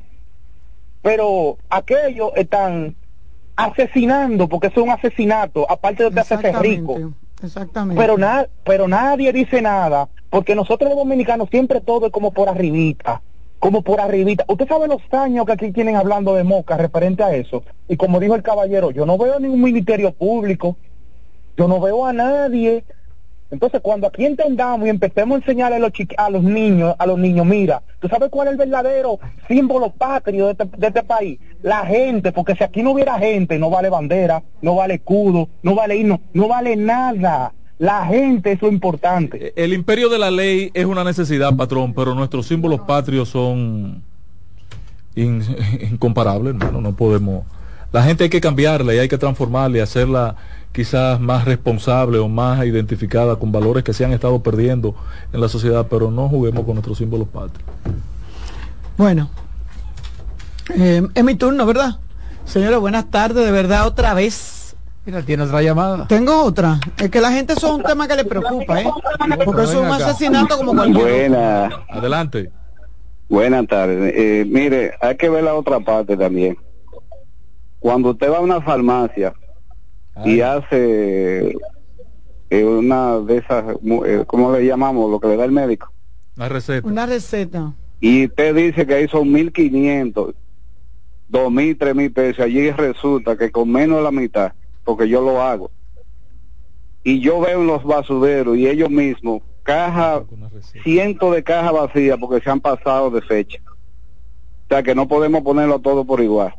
Pero 1.01 1.57
aquellos 1.67 2.31
están 2.35 2.95
asesinando, 3.65 4.47
porque 4.47 4.67
eso 4.67 4.79
es 4.81 4.85
un 4.87 4.91
asesinato, 4.91 5.69
aparte 5.69 6.09
de 6.09 6.21
hacerse 6.21 6.51
rico. 6.61 6.93
Exactamente. 7.43 8.01
Pero, 8.01 8.17
na- 8.17 8.47
pero 8.63 8.87
nadie 8.87 9.33
dice 9.33 9.61
nada, 9.61 10.09
porque 10.29 10.55
nosotros 10.55 10.89
los 10.89 10.97
dominicanos 10.99 11.49
siempre 11.51 11.81
todo 11.81 12.05
es 12.07 12.11
como 12.11 12.31
por 12.31 12.47
arribita, 12.49 13.21
como 13.59 13.81
por 13.81 13.99
arribita. 13.99 14.45
Usted 14.47 14.67
sabe 14.67 14.87
los 14.87 15.01
años 15.11 15.45
que 15.45 15.53
aquí 15.53 15.71
tienen 15.71 15.95
hablando 15.95 16.33
de 16.35 16.43
Moca 16.43 16.77
referente 16.77 17.23
a 17.23 17.33
eso. 17.35 17.63
Y 17.87 17.97
como 17.97 18.19
dijo 18.19 18.35
el 18.35 18.43
caballero, 18.43 18.91
yo 18.91 19.05
no 19.05 19.17
veo 19.17 19.39
ningún 19.39 19.61
ministerio 19.61 20.13
público, 20.13 20.77
yo 21.57 21.67
no 21.67 21.79
veo 21.79 22.05
a 22.05 22.13
nadie. 22.13 22.85
Entonces, 23.51 23.81
cuando 23.83 24.07
aquí 24.07 24.25
entendamos 24.25 24.87
y 24.87 24.89
empecemos 24.89 25.35
a 25.35 25.39
enseñarle 25.39 25.75
a 25.75 25.79
los, 25.79 25.91
a 26.17 26.29
los 26.29 26.41
niños, 26.43 26.95
a 26.97 27.05
los 27.05 27.19
niños, 27.19 27.45
mira, 27.45 27.83
¿tú 27.99 28.07
sabes 28.07 28.29
cuál 28.29 28.47
es 28.47 28.53
el 28.53 28.57
verdadero 28.57 29.19
símbolo 29.47 29.91
patrio 29.91 30.45
de 30.47 30.51
este, 30.53 30.65
de 30.77 30.87
este 30.87 31.03
país? 31.03 31.37
La 31.61 31.85
gente, 31.85 32.31
porque 32.31 32.55
si 32.55 32.63
aquí 32.63 32.81
no 32.81 32.91
hubiera 32.91 33.19
gente, 33.19 33.59
no 33.59 33.69
vale 33.69 33.89
bandera, 33.89 34.41
no 34.61 34.75
vale 34.75 34.95
escudo, 34.95 35.49
no 35.63 35.75
vale 35.75 35.97
himno, 35.97 36.21
no 36.33 36.47
vale 36.47 36.75
nada. 36.77 37.53
La 37.77 38.05
gente 38.05 38.53
es 38.53 38.61
lo 38.61 38.69
importante. 38.69 39.53
El 39.55 39.73
imperio 39.73 40.07
de 40.07 40.19
la 40.19 40.31
ley 40.31 40.71
es 40.73 40.85
una 40.85 41.03
necesidad, 41.03 41.55
patrón, 41.55 41.93
pero 41.93 42.15
nuestros 42.15 42.45
símbolos 42.47 42.79
patrios 42.81 43.27
son 43.29 44.01
in- 45.15 45.43
incomparables, 45.91 46.53
hermano. 46.55 46.79
No 46.81 46.95
podemos. 46.95 47.43
La 47.91 48.03
gente 48.03 48.23
hay 48.23 48.29
que 48.29 48.39
cambiarla 48.39 48.93
y 48.93 48.99
hay 48.99 49.09
que 49.09 49.17
transformarla 49.17 49.77
y 49.77 49.81
hacerla 49.81 50.35
quizás 50.71 51.19
más 51.19 51.45
responsable 51.45 52.19
o 52.19 52.27
más 52.27 52.65
identificada 52.65 53.35
con 53.35 53.51
valores 53.51 53.83
que 53.83 53.93
se 53.93 54.05
han 54.05 54.13
estado 54.13 54.41
perdiendo 54.41 54.95
en 55.33 55.41
la 55.41 55.49
sociedad, 55.49 55.87
pero 55.89 56.11
no 56.11 56.29
juguemos 56.29 56.65
con 56.65 56.75
nuestros 56.75 56.97
símbolos 56.97 57.27
patrios. 57.27 57.63
Bueno, 58.97 59.29
eh, 60.77 61.01
es 61.13 61.23
mi 61.23 61.35
turno, 61.35 61.65
¿verdad? 61.65 61.97
Señores, 62.45 62.79
buenas 62.79 63.09
tardes, 63.09 63.45
de 63.45 63.51
verdad, 63.51 63.85
otra 63.87 64.13
vez. 64.13 64.75
Mira, 65.05 65.21
tiene 65.23 65.43
otra 65.43 65.61
llamada. 65.61 66.07
Tengo 66.07 66.43
otra. 66.43 66.79
Es 66.97 67.09
que 67.09 67.19
la 67.21 67.31
gente 67.31 67.53
eso 67.53 67.67
es 67.67 67.73
un 67.73 67.83
tema 67.83 68.07
que 68.07 68.15
le 68.15 68.23
preocupa, 68.23 68.81
¿eh? 68.81 68.87
Porque 69.43 69.63
eso 69.63 69.81
es 69.81 69.87
un 69.87 69.91
asesinato 69.91 70.57
como 70.57 70.73
cualquier. 70.73 71.29
Buenas, 71.29 71.73
Adelante. 71.89 72.51
buenas 73.27 73.67
tardes. 73.67 74.13
Eh, 74.15 74.45
mire, 74.47 74.93
hay 75.01 75.17
que 75.17 75.29
ver 75.29 75.43
la 75.43 75.55
otra 75.55 75.79
parte 75.79 76.15
también. 76.15 76.57
Cuando 77.79 78.11
usted 78.11 78.31
va 78.31 78.37
a 78.37 78.41
una 78.41 78.61
farmacia 78.61 79.33
y 80.25 80.41
hace 80.41 81.55
eh, 82.49 82.63
una 82.65 83.19
de 83.19 83.37
esas, 83.37 83.81
mu- 83.81 84.03
eh, 84.05 84.23
¿cómo 84.27 84.51
le 84.51 84.65
llamamos? 84.65 85.09
Lo 85.09 85.19
que 85.19 85.27
le 85.29 85.37
da 85.37 85.45
el 85.45 85.51
médico. 85.51 85.91
La 86.35 86.49
receta. 86.49 86.87
Una 86.87 87.05
receta. 87.05 87.73
Y 87.99 88.25
usted 88.25 88.55
dice 88.55 88.85
que 88.85 88.93
ahí 88.95 89.07
son 89.07 89.31
1.500, 89.31 90.33
2.000, 91.29 91.77
3.000 91.77 92.11
pesos. 92.13 92.43
Allí 92.43 92.71
resulta 92.71 93.37
que 93.37 93.51
con 93.51 93.71
menos 93.71 93.97
de 93.97 94.03
la 94.03 94.11
mitad, 94.11 94.53
porque 94.83 95.07
yo 95.07 95.21
lo 95.21 95.41
hago. 95.41 95.71
Y 97.03 97.19
yo 97.19 97.39
veo 97.39 97.61
en 97.61 97.67
los 97.67 97.83
basureros 97.83 98.57
y 98.57 98.67
ellos 98.67 98.89
mismos 98.89 99.41
cajas, 99.63 100.23
cientos 100.83 101.33
de 101.35 101.43
cajas 101.43 101.71
vacías 101.73 102.17
porque 102.19 102.43
se 102.43 102.49
han 102.49 102.59
pasado 102.59 103.09
de 103.11 103.21
fecha. 103.21 103.59
O 103.67 104.73
sea 104.73 104.83
que 104.83 104.93
no 104.95 105.07
podemos 105.07 105.41
ponerlo 105.41 105.79
todo 105.79 106.05
por 106.05 106.21
igual. 106.21 106.53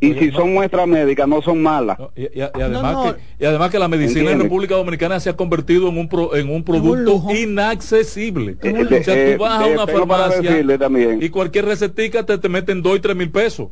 Y 0.00 0.14
si 0.14 0.30
son 0.30 0.52
muestras 0.54 0.86
médicas, 0.86 1.28
no 1.28 1.42
son 1.42 1.62
malas. 1.62 1.98
Y, 2.14 2.22
y- 2.22 2.30
y 2.40 2.60
además 2.60 3.14
Que, 3.14 3.44
y 3.44 3.46
además 3.46 3.70
que 3.70 3.78
la 3.78 3.88
medicina 3.88 4.30
en. 4.30 4.40
República 4.40 4.74
Dominicana 4.74 5.20
se 5.20 5.30
ha 5.30 5.36
convertido 5.36 5.88
en 5.88 5.98
un, 5.98 6.08
pro- 6.08 6.34
en 6.34 6.48
un 6.50 6.64
producto 6.64 7.22
inaccesible. 7.34 8.56
Eh, 8.62 8.86
o 9.00 9.02
sea, 9.04 9.14
eh, 9.14 9.34
tú 9.36 9.42
vas 9.42 9.60
a 9.60 9.66
eh, 9.68 9.74
una 9.74 9.86
tengo 9.86 10.06
para 10.06 10.24
farmacia 10.24 10.50
decirle 10.50 10.78
también. 10.78 11.22
y 11.22 11.28
cualquier 11.28 11.66
recetica 11.66 12.24
te, 12.24 12.38
te 12.38 12.48
meten 12.48 12.82
dos 12.82 12.96
y 12.96 13.00
tres 13.00 13.16
mil 13.16 13.30
pesos. 13.30 13.68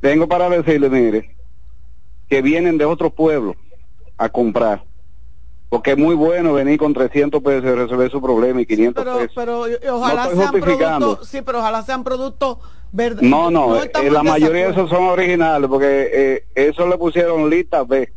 Tengo 0.00 0.28
para 0.28 0.48
decirle, 0.48 0.88
mire, 0.88 1.36
que 2.28 2.40
vienen 2.42 2.78
de 2.78 2.84
otros 2.84 3.12
pueblos 3.12 3.56
a 4.16 4.28
comprar. 4.28 4.84
Porque 5.70 5.92
es 5.92 5.96
muy 5.96 6.16
bueno 6.16 6.52
venir 6.52 6.80
con 6.80 6.92
300 6.92 7.40
pesos 7.44 7.64
y 7.64 7.74
resolver 7.74 8.10
su 8.10 8.20
problema 8.20 8.60
y 8.60 8.66
500 8.66 9.04
pero, 9.04 9.18
pesos. 9.18 9.32
pero 9.36 9.96
ojalá 9.96 10.24
estoy 10.24 10.38
sean 10.38 10.60
productos, 10.60 11.28
sí, 11.28 11.42
pero 11.42 11.58
ojalá 11.60 11.82
sean 11.82 12.04
productos 12.04 12.58
verdes. 12.90 13.22
No, 13.22 13.52
no, 13.52 13.76
eh, 13.76 13.84
estamos 13.84 14.12
la 14.12 14.24
mayoría 14.24 14.64
de 14.64 14.72
esos 14.72 14.90
son 14.90 15.04
originales 15.04 15.70
porque 15.70 16.10
eh, 16.12 16.46
eso 16.56 16.88
le 16.88 16.98
pusieron 16.98 17.48
lista 17.48 17.84
B. 17.84 18.12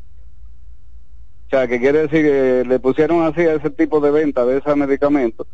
O 1.45 1.49
sea, 1.51 1.67
que 1.67 1.79
quiere 1.79 2.07
decir 2.07 2.25
que 2.25 2.63
le 2.67 2.79
pusieron 2.79 3.21
así 3.21 3.41
a 3.41 3.53
ese 3.53 3.69
tipo 3.69 3.99
de 3.99 4.09
venta 4.09 4.43
de 4.43 4.57
esos 4.57 4.75
medicamentos. 4.75 5.45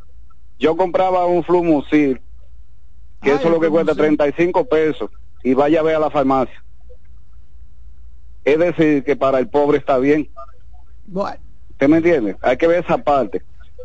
Yo 0.58 0.78
compraba 0.78 1.26
un 1.26 1.44
Flumosil, 1.44 2.22
que 3.22 3.32
eso 3.32 3.44
es 3.44 3.52
lo 3.52 3.60
que 3.60 3.68
cuesta 3.68 3.94
35 3.94 4.64
pesos, 4.70 5.10
y 5.44 5.54
vaya 5.54 5.82
a 5.82 5.84
ver 5.84 5.96
a 5.96 6.00
la 6.00 6.10
farmacia. 6.10 6.64
Es 8.46 8.58
decir, 8.58 9.04
que 9.04 9.18
para 9.18 9.40
el 9.40 9.50
pobre 9.50 9.78
está 9.78 9.98
bien. 9.98 10.30
Bueno, 11.06 11.38
¿Usted 11.80 11.88
me 11.88 11.98
entiende? 11.98 12.36
Hay 12.42 12.58
que 12.58 12.68
ver 12.68 12.84
esa 12.84 12.98
parte. 12.98 13.42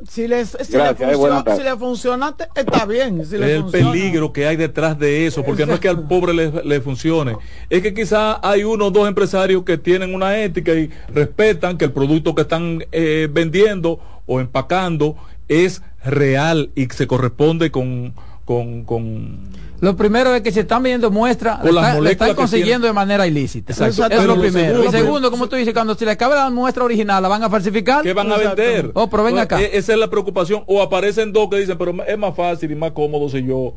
si, 0.09 0.27
les, 0.27 0.49
si, 0.61 0.73
Gracias, 0.73 1.09
le 1.09 1.15
eh, 1.15 1.17
funciona, 1.17 1.57
si 1.57 1.63
le 1.63 1.77
funciona, 1.77 2.37
está 2.57 2.87
bien. 2.87 3.25
Si 3.25 3.39
le 3.39 3.55
el 3.55 3.63
funciona. 3.63 3.93
peligro 3.93 4.33
que 4.33 4.49
hay 4.49 4.57
detrás 4.57 4.99
de 4.99 5.27
eso, 5.29 5.45
porque 5.45 5.65
no 5.65 5.75
es 5.75 5.79
que 5.79 5.89
al 5.89 6.09
pobre 6.09 6.35
le, 6.35 6.51
le 6.65 6.81
funcione, 6.81 7.37
es 7.71 7.83
que 7.83 7.95
quizá 7.95 8.41
hay 8.43 8.65
uno 8.65 8.87
o 8.87 8.91
dos 8.91 9.07
empresarios 9.07 9.63
que 9.63 9.79
tienen 9.79 10.13
una 10.13 10.37
ética 10.43 10.75
y 10.75 10.91
respetan 11.15 11.79
que 11.79 11.85
el 11.85 11.93
producto 11.93 12.35
que 12.35 12.43
están 12.43 12.85
eh, 12.91 13.29
vendiendo 13.31 14.01
o 14.27 14.41
empacando 14.41 15.15
es 15.47 15.81
real 16.05 16.71
y 16.75 16.87
se 16.87 17.07
corresponde 17.07 17.71
con, 17.71 18.13
con, 18.45 18.83
con 18.83 19.39
Lo 19.81 19.97
primero 19.97 20.35
es 20.35 20.41
que 20.43 20.51
se 20.53 20.61
están 20.61 20.83
viendo 20.83 21.11
muestras, 21.11 21.63
le, 21.63 21.71
está- 21.71 22.11
están 22.11 22.35
consiguiendo 22.35 22.83
tienen. 22.87 22.89
de 22.89 22.93
manera 22.93 23.27
ilícita. 23.27 23.73
Exacto. 23.73 24.07
Eso 24.07 24.21
es 24.23 24.27
lo 24.27 24.41
primero. 24.41 24.69
segundo, 24.69 24.89
y 24.89 25.01
segundo, 25.01 25.31
como 25.31 25.49
tú 25.49 25.57
dices, 25.57 25.75
cuando 25.75 25.95
se 25.95 26.05
le 26.05 26.13
acabe 26.13 26.35
la 26.37 26.49
muestra 26.51 26.85
original, 26.85 27.23
la 27.23 27.29
van 27.29 27.43
a 27.43 27.51
falsificar. 27.51 28.03
¿Qué 28.03 28.13
van 28.15 28.31
a 28.33 28.37
vender? 28.39 28.91
Oh, 28.95 29.11
pero 29.11 29.25
ven 29.25 29.39
acá. 29.39 29.61
E- 29.61 29.77
Esa 29.77 29.93
es 29.93 29.99
la 29.99 30.09
preocupación. 30.09 30.63
O 30.67 30.81
aparecen 30.81 31.33
dos 31.33 31.49
que 31.51 31.59
dicen, 31.59 31.77
pero 31.77 31.95
es 32.07 32.19
más 32.19 32.35
fácil 32.35 32.71
y 32.71 32.75
más 32.77 32.93
cómodo 32.93 33.29
si 33.29 33.45
yo, 33.45 33.75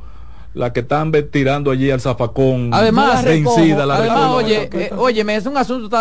la 0.57 0.73
que 0.73 0.79
están 0.81 1.11
tirando 1.31 1.71
allí 1.71 1.91
al 1.91 2.01
zafacón 2.01 2.71
Además, 2.73 3.23
vencida, 3.23 3.85
la 3.85 3.95
además 3.97 4.31
oye, 4.31 4.69
eh, 4.73 4.91
óyeme, 4.97 5.35
es 5.35 5.45
un 5.45 5.55
asunto, 5.57 5.95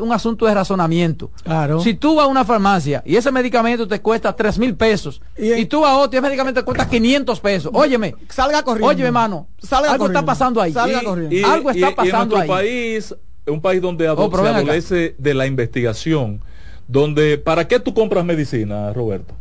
un 0.00 0.12
asunto 0.12 0.46
de 0.46 0.54
razonamiento. 0.54 1.30
Claro. 1.42 1.80
Si 1.80 1.94
tú 1.94 2.16
vas 2.16 2.26
a 2.26 2.28
una 2.28 2.44
farmacia 2.44 3.02
y 3.06 3.16
ese 3.16 3.32
medicamento 3.32 3.88
te 3.88 4.00
cuesta 4.00 4.34
tres 4.36 4.58
mil 4.58 4.74
pesos 4.74 5.20
y, 5.36 5.64
tú 5.66 5.80
vas 5.80 5.92
a 5.92 5.96
otro 5.98 6.14
y 6.14 6.18
ese 6.18 6.26
medicamento 6.26 6.60
te 6.60 6.64
cuesta 6.64 6.88
500 6.88 7.40
pesos, 7.40 7.70
óyeme, 7.74 8.14
salga 8.28 8.62
corriendo. 8.62 8.88
Óyeme, 8.88 9.06
hermano, 9.06 9.48
Salga 9.58 9.92
algo 9.92 10.06
está 10.06 10.24
pasando 10.24 10.60
ahí. 10.60 10.72
Salga 10.72 11.02
Y- 11.02 11.04
corriendo. 11.04 11.34
Y- 11.34 11.42
algo 11.42 11.70
y- 11.70 11.74
está 11.74 11.86
y 11.86 11.90
en 11.90 11.96
pasando 11.96 12.36
nuestro 12.36 12.54
ahí. 12.54 12.64
país, 12.64 13.14
un 13.46 13.60
país 13.60 13.80
donde 13.82 14.06
ado- 14.08 14.24
Oh, 14.26 14.30
se 14.36 14.48
acá. 14.48 14.56
adolece 14.58 15.14
de 15.18 15.34
la 15.34 15.46
investigación, 15.46 16.40
donde 16.86 17.38
¿para 17.38 17.66
qué 17.66 17.80
tú 17.80 17.94
compras 17.94 18.24
medicina, 18.24 18.92
Roberto? 18.92 19.34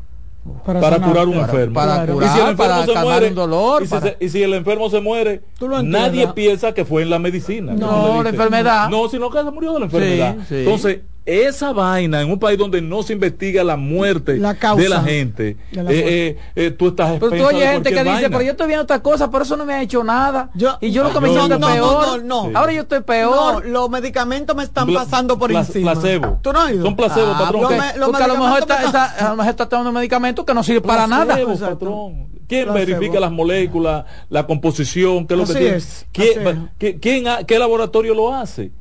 Para 0.66 1.00
curar 1.00 1.28
un 1.28 1.36
enfermo. 1.36 1.74
para 1.76 2.04
Y 2.04 2.08
curar, 2.08 2.34
si 2.34 2.40
el 2.42 2.48
enfermo 2.50 2.84
se 2.86 3.00
muere, 3.04 3.28
un 3.28 3.36
dolor, 3.36 3.82
y, 3.84 3.86
si 3.86 3.92
para- 3.92 4.02
se- 4.08 4.18
y 4.20 4.30
si 4.30 4.42
el 4.44 4.54
enfermo 4.56 4.90
se 4.90 5.00
muere, 5.00 5.42
nadie 5.84 6.28
piensa 6.30 6.74
que 6.74 6.84
fue 6.84 7.04
en 7.04 7.10
la 7.12 7.20
medicina. 7.20 7.74
No, 7.74 8.18
le 8.18 8.24
la 8.24 8.30
enfermedad. 8.30 8.90
No, 8.90 9.08
sino 9.08 9.30
que 9.30 9.38
se 9.44 9.52
murió 9.52 9.74
de 9.74 9.80
la 9.80 9.86
enfermedad. 9.86 10.36
Sí, 10.40 10.46
sí. 10.50 10.56
Entonces, 10.60 11.00
esa 11.26 11.72
vaina 11.72 12.22
en 12.22 12.32
un 12.32 12.40
país 12.40 12.58
donde 12.58 12.82
no 12.82 13.04
se 13.04 13.14
investiga 13.14 13.64
la 13.64 13.78
muerte 13.78 14.38
La 14.38 14.56
causa 14.56 14.82
de 14.82 14.90
la 14.90 15.02
gente, 15.04 15.56
de 15.72 15.84
la 15.84 15.92
eh, 15.92 15.96
eh, 16.28 16.38
eh, 16.56 16.72
tú 16.72 16.88
estás 16.90 17.20
Pero 17.20 17.30
tú 17.32 17.44
oyes 17.46 17.72
gente 17.72 17.94
que 17.94 18.04
dice, 18.04 18.30
pero 18.30 18.42
yo 18.42 18.52
estoy 18.52 18.68
viendo 18.68 18.84
otra 18.84 19.04
cosa, 19.04 19.30
pero 19.30 19.44
eso 19.44 19.56
no 19.56 19.64
me 19.66 19.74
ha 19.76 19.82
hecho 19.84 20.04
nada. 20.04 20.50
y 20.82 20.92
yo 20.92 21.04
lo 21.04 21.14
que 21.14 21.20
me 21.20 21.28
yo- 21.34 21.36
siento 21.46 21.60
no, 21.60 21.68
peor. 21.68 22.24
no, 22.24 22.50
no. 22.50 22.58
Ahora 22.58 22.74
yo 22.74 22.82
estoy 22.82 23.00
No, 23.00 23.06
peor. 23.06 23.66
los 23.66 23.90
medicamentos 23.90 24.56
me 24.56 24.64
están 24.64 24.92
pasando 24.94 25.38
por 25.38 25.50
pla- 25.52 25.60
encima. 25.60 25.94
placebo. 25.94 26.40
¿Tú 26.42 26.52
no 26.54 26.60
has 26.62 26.72
ido? 26.72 26.84
Son 26.86 26.96
placebo, 26.96 27.32
Ah, 27.36 27.40
patrón. 27.40 27.62
porque, 27.62 27.76
Los 27.78 27.86
me- 27.94 28.00
los 28.00 28.10
porque 28.10 28.24
a 28.24 28.28
lo 28.28 28.34
mejor 28.34 28.50
medicamentos 28.54 28.62
está, 28.62 28.80
me 28.80 28.86
están- 28.88 29.12
está- 29.12 29.26
a 29.26 29.30
lo 29.30 29.36
mejor 29.36 29.50
está 29.52 29.70
tomando 29.70 29.90
un 29.90 29.96
medicamento 29.96 30.46
que 30.46 30.54
no 30.54 30.64
sirve 30.64 30.82
para 30.82 31.08
nada. 31.08 31.38
Patrón. 31.60 32.28
¿Quién 32.48 32.66
Placebo. 32.68 32.74
verifica 32.98 33.20
las 33.20 33.32
moléculas, 33.32 34.06
la 34.30 34.46
composición? 34.46 35.26
¿Qué 35.26 35.36
es 35.36 35.38
lo 35.38 35.44
Así 35.46 35.54
que 35.54 35.60
tiene? 35.60 35.76
es, 35.78 36.06
¿Quién, 36.12 36.48
así 36.48 36.50
es. 36.50 36.70
¿qué, 36.78 37.00
quién 37.00 37.28
ha- 37.28 37.44
¿Qué 37.46 37.58
laboratorio 37.58 38.14
lo 38.14 38.34
hace? 38.34 38.72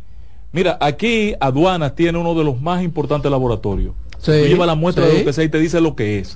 Mira, 0.53 0.77
aquí 0.81 1.35
Aduanas 1.41 1.95
tiene 1.95 2.19
uno 2.19 2.35
de 2.35 2.45
los 2.45 2.61
más 2.61 2.83
importantes 2.83 3.31
laboratorios. 3.31 3.95
Sí, 4.19 4.33
Tú 4.43 4.49
llevas 4.49 4.67
la 4.67 4.75
muestra 4.75 5.07
sí. 5.07 5.13
de 5.13 5.19
lo 5.21 5.25
que 5.25 5.33
sea 5.33 5.45
y 5.45 5.49
te 5.49 5.59
dice 5.59 5.81
lo 5.81 5.95
que 5.97 6.19
es. 6.19 6.35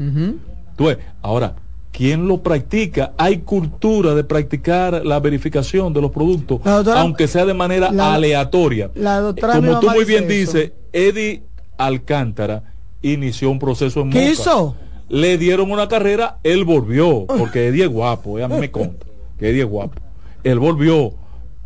Tú 0.76 0.84
ves, 0.86 0.98
ahora, 1.20 1.54
¿quién 1.92 2.26
lo 2.28 2.42
practica? 2.42 3.12
Hay 3.18 3.38
cultura 3.38 4.14
de 4.14 4.24
practicar 4.24 5.04
la 5.04 5.20
verificación 5.20 5.92
de 5.92 6.00
los 6.00 6.10
productos, 6.10 6.60
doctora- 6.62 7.00
aunque 7.00 7.26
sea 7.28 7.44
de 7.44 7.54
manera 7.54 7.90
la- 7.90 8.14
aleatoria. 8.14 8.90
La 8.94 9.20
doctora 9.20 9.56
Como 9.56 9.80
tú 9.80 9.90
muy 9.90 10.04
bien 10.04 10.26
dice 10.28 10.58
dices, 10.58 10.72
Eddie 10.92 11.42
Alcántara 11.76 12.72
inició 13.02 13.50
un 13.50 13.58
proceso 13.58 14.00
en 14.00 14.10
¿Qué 14.10 14.20
Moca. 14.20 14.30
hizo? 14.30 14.76
Le 15.10 15.36
dieron 15.36 15.70
una 15.70 15.86
carrera, 15.88 16.38
él 16.42 16.64
volvió, 16.64 17.26
porque 17.26 17.66
Eddie 17.68 17.84
es 17.84 17.90
guapo, 17.90 18.38
eh, 18.38 18.44
a 18.44 18.48
mí 18.48 18.56
me 18.58 18.70
conta 18.70 19.04
que 19.38 19.50
Eddie 19.50 19.62
es 19.62 19.68
guapo. 19.68 20.00
Él 20.42 20.58
volvió, 20.58 21.12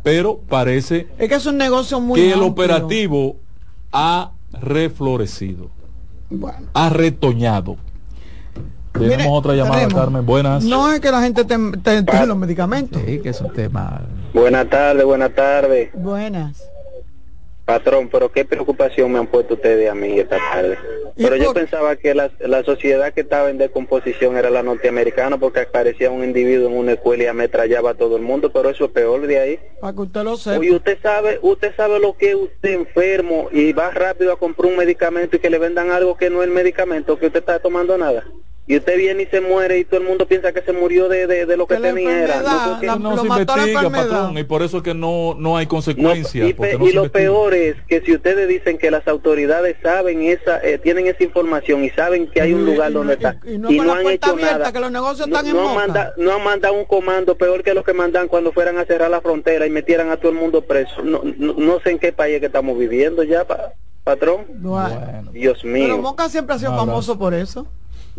pero 0.03 0.39
parece 0.47 1.07
Es 1.17 1.29
que 1.29 1.35
es 1.35 1.45
un 1.45 1.57
negocio 1.57 1.99
muy 1.99 2.19
que 2.19 2.31
el 2.33 2.41
operativo 2.41 3.37
ha 3.91 4.31
reflorecido, 4.61 5.69
Bueno. 6.29 6.67
ha 6.73 6.89
retoñado. 6.89 7.77
Tenemos 8.91 9.17
Mire, 9.17 9.29
otra 9.29 9.53
llamada, 9.53 9.75
tenemos. 9.81 9.99
Carmen. 9.99 10.25
Buenas. 10.25 10.63
No 10.63 10.91
es 10.91 10.99
que 10.99 11.11
la 11.11 11.21
gente 11.21 11.45
te, 11.45 11.55
te, 11.83 12.03
te 12.03 12.25
los 12.25 12.35
medicamentos. 12.37 13.01
Sí, 13.05 13.19
que 13.19 13.29
es 13.29 13.39
un 13.39 13.53
tema. 13.53 14.01
Buenas 14.33 14.67
tardes, 14.69 15.05
buenas 15.05 15.33
tardes. 15.33 15.89
Buenas. 15.93 16.63
Patrón, 17.69 18.09
pero 18.11 18.31
qué 18.31 18.45
preocupación 18.45 19.11
me 19.11 19.19
han 19.19 19.27
puesto 19.27 19.53
ustedes 19.53 19.89
a 19.89 19.95
mí 19.95 20.19
esta 20.19 20.37
tarde. 20.37 20.77
¿Y 21.15 21.23
Pero 21.23 21.35
yo 21.35 21.53
pensaba 21.53 21.95
que 21.95 22.15
la, 22.15 22.31
la 22.39 22.63
sociedad 22.63 23.13
que 23.13 23.21
estaba 23.21 23.49
en 23.49 23.57
descomposición 23.57 24.37
era 24.37 24.49
la 24.49 24.63
norteamericana 24.63 25.37
porque 25.37 25.61
aparecía 25.61 26.09
un 26.09 26.23
individuo 26.23 26.69
en 26.69 26.77
una 26.77 26.93
escuela 26.93 27.23
y 27.23 27.27
ametrallaba 27.27 27.91
a 27.91 27.93
todo 27.93 28.15
el 28.15 28.23
mundo, 28.23 28.51
pero 28.51 28.69
eso 28.69 28.85
es 28.85 28.91
peor 28.91 29.27
de 29.27 29.39
ahí. 29.39 29.59
Para 29.81 29.93
que 29.93 30.01
usted 30.01 30.23
lo 30.23 30.37
sepa. 30.37 30.59
Oye, 30.59 30.71
usted 30.71 30.97
sabe, 31.01 31.39
usted 31.41 31.75
sabe 31.75 31.99
lo 31.99 32.17
que 32.17 32.31
es 32.31 32.35
usted 32.35 32.71
enfermo 32.71 33.49
y 33.51 33.73
va 33.73 33.91
rápido 33.91 34.33
a 34.33 34.39
comprar 34.39 34.71
un 34.71 34.77
medicamento 34.77 35.35
y 35.35 35.39
que 35.39 35.49
le 35.49 35.59
vendan 35.59 35.91
algo 35.91 36.17
que 36.17 36.29
no 36.29 36.41
es 36.41 36.47
el 36.47 36.53
medicamento 36.53 37.19
que 37.19 37.27
usted 37.27 37.39
está 37.39 37.59
tomando 37.59 37.97
nada. 37.97 38.23
Y 38.71 38.77
usted 38.77 38.97
viene 38.97 39.23
y 39.23 39.25
se 39.25 39.41
muere 39.41 39.79
y 39.79 39.83
todo 39.83 39.99
el 39.99 40.05
mundo 40.05 40.27
piensa 40.27 40.51
que 40.51 40.61
se 40.61 40.71
murió 40.73 41.09
de, 41.09 41.25
de, 41.25 41.47
de 41.47 41.57
lo 41.57 41.65
que, 41.65 41.77
Que 41.77 41.81
tenía 41.81 42.23
era. 42.23 42.41
No, 42.43 42.69
porque- 42.73 42.85
la- 42.85 42.95
no 42.97 43.09
lo 43.15 43.21
se 43.23 43.27
investiga, 43.27 43.89
patrón, 43.89 44.37
y 44.37 44.43
por 44.43 44.61
eso 44.61 44.77
es 44.77 44.83
que 44.83 44.93
no, 44.93 45.35
no 45.39 45.57
hay 45.57 45.65
No, 45.65 45.69
consecuencias. 45.69 46.49
y, 46.49 46.53
porque 46.53 46.73
pe- 46.73 46.77
no 46.77 46.85
y 46.85 46.89
se 46.89 46.93
lo 46.93 47.01
investiga. 47.05 47.31
peor 47.31 47.53
es 47.55 47.75
que 47.87 48.01
si 48.01 48.13
ustedes 48.13 48.47
dicen 48.47 48.77
que 48.77 48.91
las 48.91 49.07
autoridades 49.07 49.75
saben 49.81 50.21
esa, 50.21 50.59
eh, 50.63 50.77
tienen 50.77 51.07
esa 51.07 51.23
información 51.23 51.83
y 51.83 51.89
saben 51.89 52.29
que 52.29 52.41
hay 52.43 52.53
un 52.53 52.61
Y- 52.61 52.65
lugar 52.73 52.91
y 52.91 52.93
donde 52.93 53.17
no- 53.17 53.27
está 53.29 53.39
y- 53.43 53.53
y 53.55 53.57
no 53.57 53.91
han 53.91 54.05
hecho 54.07 54.29
abierta, 54.33 54.57
nada, 54.59 54.71
que 54.71 54.79
los 54.79 54.91
negocios 54.91 55.27
no, 55.27 55.35
están 55.37 55.49
en 55.49 55.57
no 55.57 55.73
manda- 55.73 56.13
no 56.17 56.31
han 56.33 56.43
mandado 56.43 56.75
un 56.75 56.85
comando 56.85 57.35
peor 57.35 57.63
que 57.63 57.73
lo 57.73 57.83
que 57.83 57.93
mandan 57.93 58.27
cuando 58.27 58.51
fueran 58.51 58.77
a 58.77 58.85
cerrar 58.85 59.09
la 59.09 59.21
frontera 59.21 59.65
y 59.65 59.71
metieran 59.71 60.11
a 60.11 60.17
todo 60.17 60.31
el 60.31 60.37
mundo 60.37 60.61
preso. 60.61 61.01
No, 61.03 61.23
no, 61.23 61.53
no 61.53 61.79
sé 61.79 61.89
en 61.89 61.97
qué 61.97 62.13
país 62.13 62.39
que 62.39 62.45
estamos 62.45 62.77
viviendo 62.77 63.23
ya, 63.23 63.45
pa- 63.45 63.73
patrón. 64.03 64.45
Bueno. 64.57 65.31
Dios 65.31 65.65
mío. 65.65 65.85
Pero 65.87 65.97
Moca 66.03 66.29
siempre 66.29 66.55
ha 66.55 66.59
sido 66.59 66.75
famoso 66.75 67.17
por 67.17 67.33
eso. 67.33 67.65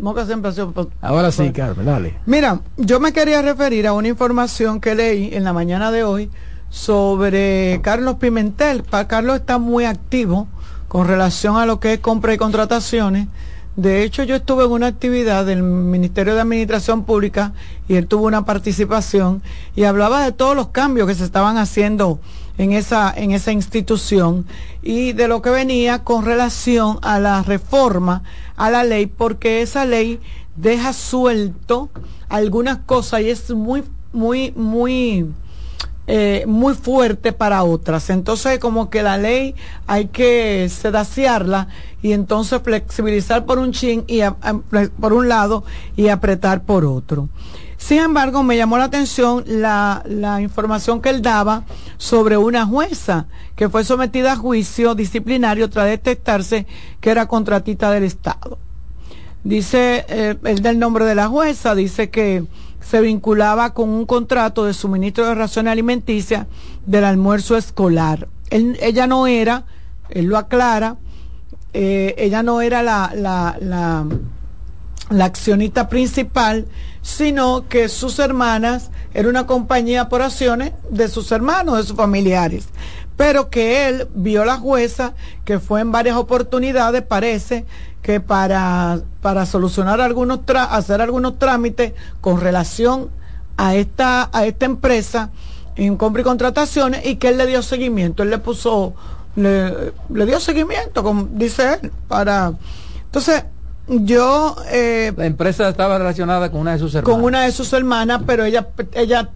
Moca 0.01 0.25
siempre 0.25 0.49
ha 0.49 0.53
sido... 0.53 0.73
Ahora 0.99 1.31
sí, 1.31 1.51
Carmen, 1.51 1.85
dale. 1.85 2.17
Mira, 2.25 2.61
yo 2.77 2.99
me 2.99 3.13
quería 3.13 3.41
referir 3.41 3.85
a 3.85 3.93
una 3.93 4.07
información 4.07 4.81
que 4.81 4.95
leí 4.95 5.29
en 5.33 5.43
la 5.43 5.53
mañana 5.53 5.91
de 5.91 6.03
hoy 6.03 6.31
sobre 6.69 7.79
Carlos 7.83 8.15
Pimentel. 8.15 8.83
Carlos 9.07 9.35
está 9.35 9.59
muy 9.59 9.85
activo 9.85 10.47
con 10.87 11.07
relación 11.07 11.57
a 11.57 11.67
lo 11.67 11.79
que 11.79 11.93
es 11.93 11.99
compra 11.99 12.33
y 12.33 12.37
contrataciones. 12.37 13.27
De 13.75 14.03
hecho, 14.03 14.23
yo 14.23 14.35
estuve 14.35 14.65
en 14.65 14.71
una 14.71 14.87
actividad 14.87 15.45
del 15.45 15.63
Ministerio 15.63 16.33
de 16.33 16.41
Administración 16.41 17.05
Pública 17.05 17.53
y 17.87 17.95
él 17.95 18.07
tuvo 18.07 18.25
una 18.25 18.43
participación 18.43 19.41
y 19.75 19.83
hablaba 19.83 20.23
de 20.23 20.31
todos 20.31 20.55
los 20.55 20.69
cambios 20.69 21.07
que 21.07 21.15
se 21.15 21.23
estaban 21.23 21.57
haciendo 21.57 22.19
en 22.57 22.73
esa, 22.73 23.13
en 23.15 23.31
esa 23.31 23.51
institución 23.51 24.45
y 24.81 25.13
de 25.13 25.27
lo 25.27 25.41
que 25.41 25.49
venía 25.49 26.03
con 26.03 26.25
relación 26.25 26.99
a 27.01 27.19
la 27.19 27.43
reforma 27.43 28.23
a 28.55 28.69
la 28.69 28.83
ley, 28.83 29.05
porque 29.05 29.61
esa 29.61 29.85
ley 29.85 30.19
deja 30.55 30.93
suelto 30.93 31.89
algunas 32.29 32.79
cosas 32.79 33.21
y 33.21 33.29
es 33.29 33.49
muy, 33.51 33.83
muy, 34.13 34.51
muy 34.55 35.25
eh, 36.07 36.45
muy 36.47 36.73
fuerte 36.73 37.31
para 37.31 37.63
otras. 37.63 38.09
Entonces, 38.09 38.59
como 38.59 38.89
que 38.89 39.03
la 39.03 39.17
ley 39.17 39.55
hay 39.87 40.07
que 40.07 40.67
sedaciarla 40.67 41.67
y 42.01 42.11
entonces 42.13 42.59
flexibilizar 42.61 43.45
por 43.45 43.59
un 43.59 43.71
chin 43.71 44.03
y 44.07 44.19
por 44.99 45.13
un 45.13 45.29
lado 45.29 45.63
y 45.95 46.09
apretar 46.09 46.63
por 46.63 46.85
otro. 46.85 47.29
Sin 47.81 47.97
embargo, 47.97 48.43
me 48.43 48.55
llamó 48.55 48.77
la 48.77 48.83
atención 48.83 49.43
la, 49.47 50.03
información 50.39 51.01
que 51.01 51.09
él 51.09 51.23
daba 51.23 51.63
sobre 51.97 52.37
una 52.37 52.63
jueza 52.63 53.25
que 53.55 53.69
fue 53.69 53.83
sometida 53.83 54.33
a 54.33 54.35
juicio 54.35 54.93
disciplinario 54.93 55.67
tras 55.67 55.87
detectarse 55.87 56.67
que 56.99 57.09
era 57.09 57.27
contratista 57.27 57.89
del 57.89 58.03
Estado. 58.03 58.59
Dice, 59.43 60.05
eh, 60.07 60.37
el 60.43 60.61
del 60.61 60.77
nombre 60.77 61.05
de 61.05 61.15
la 61.15 61.27
jueza, 61.27 61.73
dice 61.73 62.11
que 62.11 62.45
se 62.81 63.01
vinculaba 63.01 63.73
con 63.73 63.89
un 63.89 64.05
contrato 64.05 64.65
de 64.65 64.75
suministro 64.75 65.25
de 65.25 65.33
raciones 65.33 65.71
alimenticias 65.71 66.45
del 66.85 67.03
almuerzo 67.03 67.57
escolar. 67.57 68.27
ella 68.51 69.07
no 69.07 69.25
era, 69.25 69.65
él 70.11 70.25
lo 70.25 70.37
aclara, 70.37 70.97
eh, 71.73 72.13
ella 72.19 72.43
no 72.43 72.61
era 72.61 72.83
la, 72.83 73.11
la, 73.15 73.57
la, 73.59 74.05
la 75.09 75.25
accionista 75.25 75.89
principal, 75.89 76.67
sino 77.01 77.67
que 77.67 77.89
sus 77.89 78.19
hermanas 78.19 78.91
era 79.13 79.29
una 79.29 79.45
compañía 79.45 80.09
por 80.09 80.21
acciones 80.21 80.73
de 80.89 81.07
sus 81.07 81.31
hermanos, 81.31 81.77
de 81.77 81.83
sus 81.83 81.95
familiares. 81.95 82.67
Pero 83.17 83.49
que 83.49 83.87
él 83.87 84.07
vio 84.13 84.45
la 84.45 84.57
jueza, 84.57 85.13
que 85.45 85.59
fue 85.59 85.81
en 85.81 85.91
varias 85.91 86.15
oportunidades, 86.15 87.01
parece, 87.01 87.65
que 88.01 88.19
para, 88.19 89.01
para 89.21 89.45
solucionar 89.45 90.01
algunos, 90.01 90.39
hacer 90.47 91.01
algunos 91.01 91.37
trámites 91.37 91.93
con 92.19 92.39
relación 92.39 93.09
a 93.57 93.75
esta, 93.75 94.29
a 94.31 94.45
esta 94.45 94.65
empresa 94.65 95.29
en 95.75 95.97
compra 95.97 96.21
y 96.21 96.25
contrataciones 96.25 97.05
y 97.05 97.15
que 97.17 97.29
él 97.29 97.37
le 97.37 97.45
dio 97.47 97.61
seguimiento. 97.61 98.23
Él 98.23 98.29
le 98.29 98.37
puso, 98.39 98.93
le, 99.35 99.93
le 100.09 100.25
dio 100.25 100.39
seguimiento, 100.39 101.03
como 101.03 101.27
dice 101.31 101.77
él, 101.81 101.91
para... 102.07 102.53
Entonces, 103.05 103.43
yo... 103.91 104.55
Eh, 104.71 105.13
la 105.15 105.25
empresa 105.25 105.69
estaba 105.69 105.97
relacionada 105.97 106.49
con 106.49 106.61
una 106.61 106.73
de 106.73 106.79
sus 106.79 106.95
hermanas. 106.95 107.15
Con 107.15 107.23
una 107.23 107.43
de 107.43 107.51
sus 107.51 107.71
hermanas, 107.73 108.21
pero 108.25 108.45
ella, 108.45 108.69
ella 108.93 109.29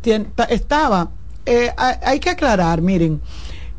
estaba... 0.49 1.09
Eh, 1.45 1.71
hay 1.77 2.19
que 2.19 2.31
aclarar, 2.31 2.81
miren, 2.81 3.21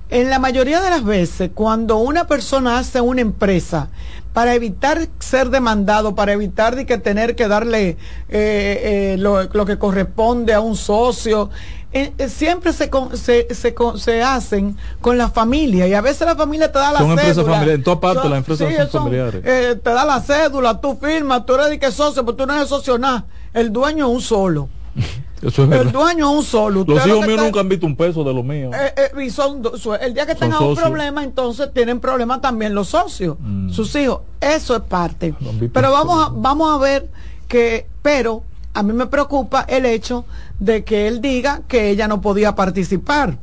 en 0.09 0.31
la 0.31 0.39
mayoría 0.39 0.81
de 0.81 0.90
las 0.90 1.03
veces, 1.05 1.51
cuando 1.53 1.98
una 1.98 2.28
persona 2.28 2.78
hace 2.78 3.01
una 3.01 3.23
empresa 3.23 3.89
para 4.36 4.55
evitar 4.55 5.09
ser 5.19 5.48
demandado, 5.48 6.15
para 6.15 6.32
evitar 6.32 6.77
de 6.77 6.85
que 6.85 6.98
tener 6.98 7.35
que 7.35 7.48
darle 7.48 7.89
eh, 7.89 7.97
eh, 8.28 9.16
lo, 9.19 9.48
que 9.65 9.78
corresponde 9.78 10.53
a 10.53 10.61
un 10.61 10.77
socio, 10.77 11.48
eh, 11.93 12.29
siempre 12.29 12.73
se, 12.73 12.91
se, 13.15 13.55
se, 13.55 13.75
se, 13.97 14.23
hacen 14.23 14.77
con 15.01 15.17
la 15.17 15.31
familia 15.31 15.87
y 15.89 15.95
a 15.95 16.01
veces 16.01 16.27
la 16.27 16.37
familia 16.37 16.71
te 16.71 16.79
da 16.79 16.93
la 16.93 16.99
son 16.99 17.09
cédula. 17.11 17.23
Empresas 17.23 17.45
familiares, 17.45 17.75
en 17.75 17.83
todas 17.85 17.99
partes 18.01 18.31
las 18.31 18.39
empresas 18.39 18.91
son, 18.91 19.03
familiares. 19.03 19.43
te 19.83 19.91
da 19.91 20.05
la 20.05 20.21
cédula, 20.21 20.81
tú 20.81 20.99
firmas, 21.01 21.47
tú 21.47 21.55
eres 21.55 21.71
de 21.71 21.79
que 21.79 21.91
socio, 21.91 22.25
pero 22.25 22.37
tú 22.37 22.47
no 22.47 22.55
eres 22.55 22.69
socio 22.69 22.99
nada. 22.99 23.25
El 23.55 23.73
dueño 23.73 24.07
es 24.09 24.13
un 24.13 24.21
solo. 24.21 24.69
el 25.43 25.93
dueño 25.93 26.31
es 26.31 26.37
un 26.39 26.43
solo. 26.43 26.85
los 26.87 27.07
hijos 27.07 27.27
míos 27.27 27.41
nunca 27.41 27.61
han 27.61 27.69
visto 27.69 27.87
un 27.87 27.97
peso 27.97 28.25
de 28.25 28.33
los 28.33 28.45
míos. 28.45 28.75
Eh, 28.75 28.95
eh, 28.97 29.25
y 29.25 29.31
son, 29.31 29.63
el 30.01 30.15
día 30.15 30.27
que 30.27 30.35
tengan 30.35 30.63
un 30.63 30.77
problema, 30.77 31.23
entonces 31.23 31.73
tienen 31.73 32.01
problemas 32.01 32.41
también 32.41 32.75
los 32.75 32.89
socios, 32.89 33.37
mm. 33.39 33.71
sus 33.71 33.95
hijos. 33.97 34.21
Eso 34.41 34.77
es 34.77 34.83
parte. 34.83 35.35
Pero 35.73 35.93
vamos 35.93 36.27
a, 36.27 36.33
vamos 36.35 36.75
a 36.75 36.79
ver 36.79 37.09
que, 37.49 37.87
pero 38.03 38.43
a 38.77 38.82
mí 38.82 38.93
me 38.93 39.07
preocupa 39.07 39.65
el 39.66 39.86
hecho 39.86 40.27
de 40.61 40.85
que 40.85 41.09
él 41.09 41.23
diga 41.23 41.62
que 41.66 41.89
ella 41.89 42.09
no 42.09 42.20
podía 42.20 42.55
participar. 42.55 43.39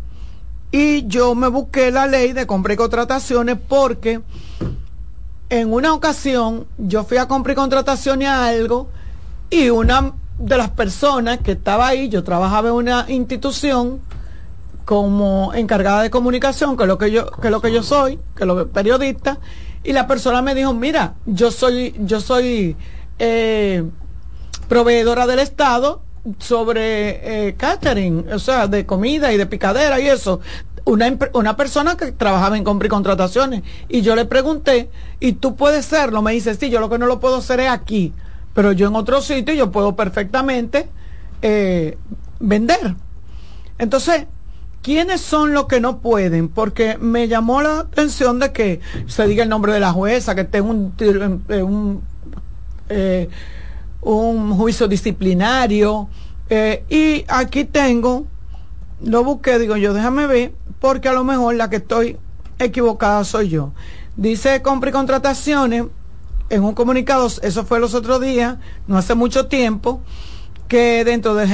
Y 0.72 1.08
yo 1.08 1.34
me 1.34 1.48
busqué 1.48 1.90
la 1.90 2.06
ley 2.06 2.34
de 2.34 2.46
compra 2.46 2.74
y 2.74 2.78
contrataciones 2.78 3.58
porque 3.68 4.22
en 5.50 5.74
una 5.74 5.92
ocasión 5.92 6.68
yo 6.78 7.04
fui 7.04 7.18
a 7.18 7.28
comprar 7.28 7.54
y 7.54 7.56
contrataciones 7.56 8.28
a 8.28 8.48
algo 8.48 8.90
y 9.50 9.72
una 9.72 10.14
de 10.38 10.56
las 10.56 10.70
personas 10.70 11.40
que 11.40 11.54
estaba 11.54 11.88
ahí, 11.88 12.10
yo 12.10 12.24
trabajaba 12.24 12.70
en 12.70 12.76
una 12.76 13.06
institución 13.08 14.02
como 14.86 15.52
encargada 15.56 16.04
de 16.04 16.12
comunicación, 16.12 16.78
que 16.78 16.84
es 16.84 16.88
lo 16.88 17.00
que 17.00 17.10
yo, 17.10 17.26
que 17.32 17.50
lo 17.50 17.60
que 17.60 17.72
yo 17.72 17.82
soy, 17.82 18.20
que 18.36 18.44
es 18.44 18.48
lo 18.48 18.68
periodista, 18.68 19.40
y 19.84 19.94
la 19.94 20.06
persona 20.06 20.44
me 20.44 20.54
dijo, 20.54 20.74
mira, 20.74 21.16
yo 21.26 21.50
soy, 21.50 21.96
yo 22.02 22.20
soy 22.22 22.76
eh, 23.18 23.84
proveedora 24.68 25.28
del 25.28 25.40
Estado 25.40 26.02
sobre 26.40 27.48
eh, 27.48 27.56
catering, 27.56 28.26
o 28.32 28.40
sea, 28.40 28.68
de 28.68 28.86
comida 28.86 29.34
y 29.34 29.38
de 29.38 29.46
picadera 29.46 30.00
y 30.00 30.08
eso. 30.08 30.40
Una, 30.86 31.18
una 31.34 31.56
persona 31.56 31.96
que 31.96 32.12
trabajaba 32.12 32.58
en 32.58 32.64
compra 32.64 32.88
y 32.88 32.90
contrataciones. 32.90 33.64
Y 33.88 34.02
yo 34.02 34.16
le 34.16 34.26
pregunté, 34.26 34.90
¿y 35.20 35.34
tú 35.34 35.56
puedes 35.56 35.86
serlo? 35.86 36.22
Me 36.22 36.34
dice, 36.34 36.56
sí, 36.56 36.70
yo 36.70 36.80
lo 36.80 36.90
que 36.90 36.98
no 36.98 37.06
lo 37.06 37.20
puedo 37.20 37.38
hacer 37.38 37.62
es 37.62 37.70
aquí 37.70 38.14
pero 38.54 38.72
yo 38.72 38.88
en 38.88 38.96
otro 38.96 39.22
sitio 39.22 39.54
yo 39.54 39.72
puedo 39.72 39.96
perfectamente 39.96 40.88
eh, 41.42 41.98
vender. 42.40 42.96
Entonces, 43.78 44.28
¿quiénes 44.82 45.22
son 45.22 45.54
los 45.54 45.66
que 45.66 45.82
no 45.82 46.00
pueden? 46.00 46.50
Porque 46.50 46.98
me 47.00 47.28
llamó 47.28 47.62
la 47.62 47.80
atención 47.80 48.40
de 48.40 48.52
que 48.52 48.80
se 49.08 49.28
diga 49.28 49.44
el 49.44 49.50
nombre 49.50 49.74
de 49.74 49.80
la 49.80 49.92
jueza, 49.92 50.36
que 50.36 50.44
tenga 50.44 50.70
un, 50.70 50.94
un, 51.50 52.04
eh, 52.90 53.30
un 54.04 54.56
juicio 54.56 54.88
disciplinario. 54.88 56.10
Eh, 56.50 56.84
y 56.90 57.26
aquí 57.28 57.66
tengo, 57.66 58.28
lo 59.02 59.24
busqué, 59.24 59.60
digo 59.60 59.78
yo, 59.78 59.94
déjame 59.94 60.28
ver, 60.28 60.54
porque 60.80 61.10
a 61.10 61.14
lo 61.14 61.24
mejor 61.24 61.56
la 61.56 61.70
que 61.70 61.78
estoy 61.78 62.18
equivocada 62.60 63.24
soy 63.24 63.50
yo. 63.50 63.74
Dice 64.16 64.62
compra 64.62 64.90
y 64.90 64.94
contrataciones 64.94 65.86
en 66.50 66.64
un 66.64 66.74
comunicado, 66.74 67.28
eso 67.42 67.66
fue 67.66 67.80
los 67.80 67.94
otros 67.96 68.22
días, 68.22 68.58
no 68.88 68.98
hace 68.98 69.16
mucho 69.16 69.48
tiempo, 69.48 70.02
que 70.68 71.04
dentro 71.04 71.34
del 71.36 71.50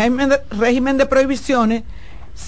régimen 0.51 0.97
de, 0.97 1.05
prohibiciones 1.05 1.83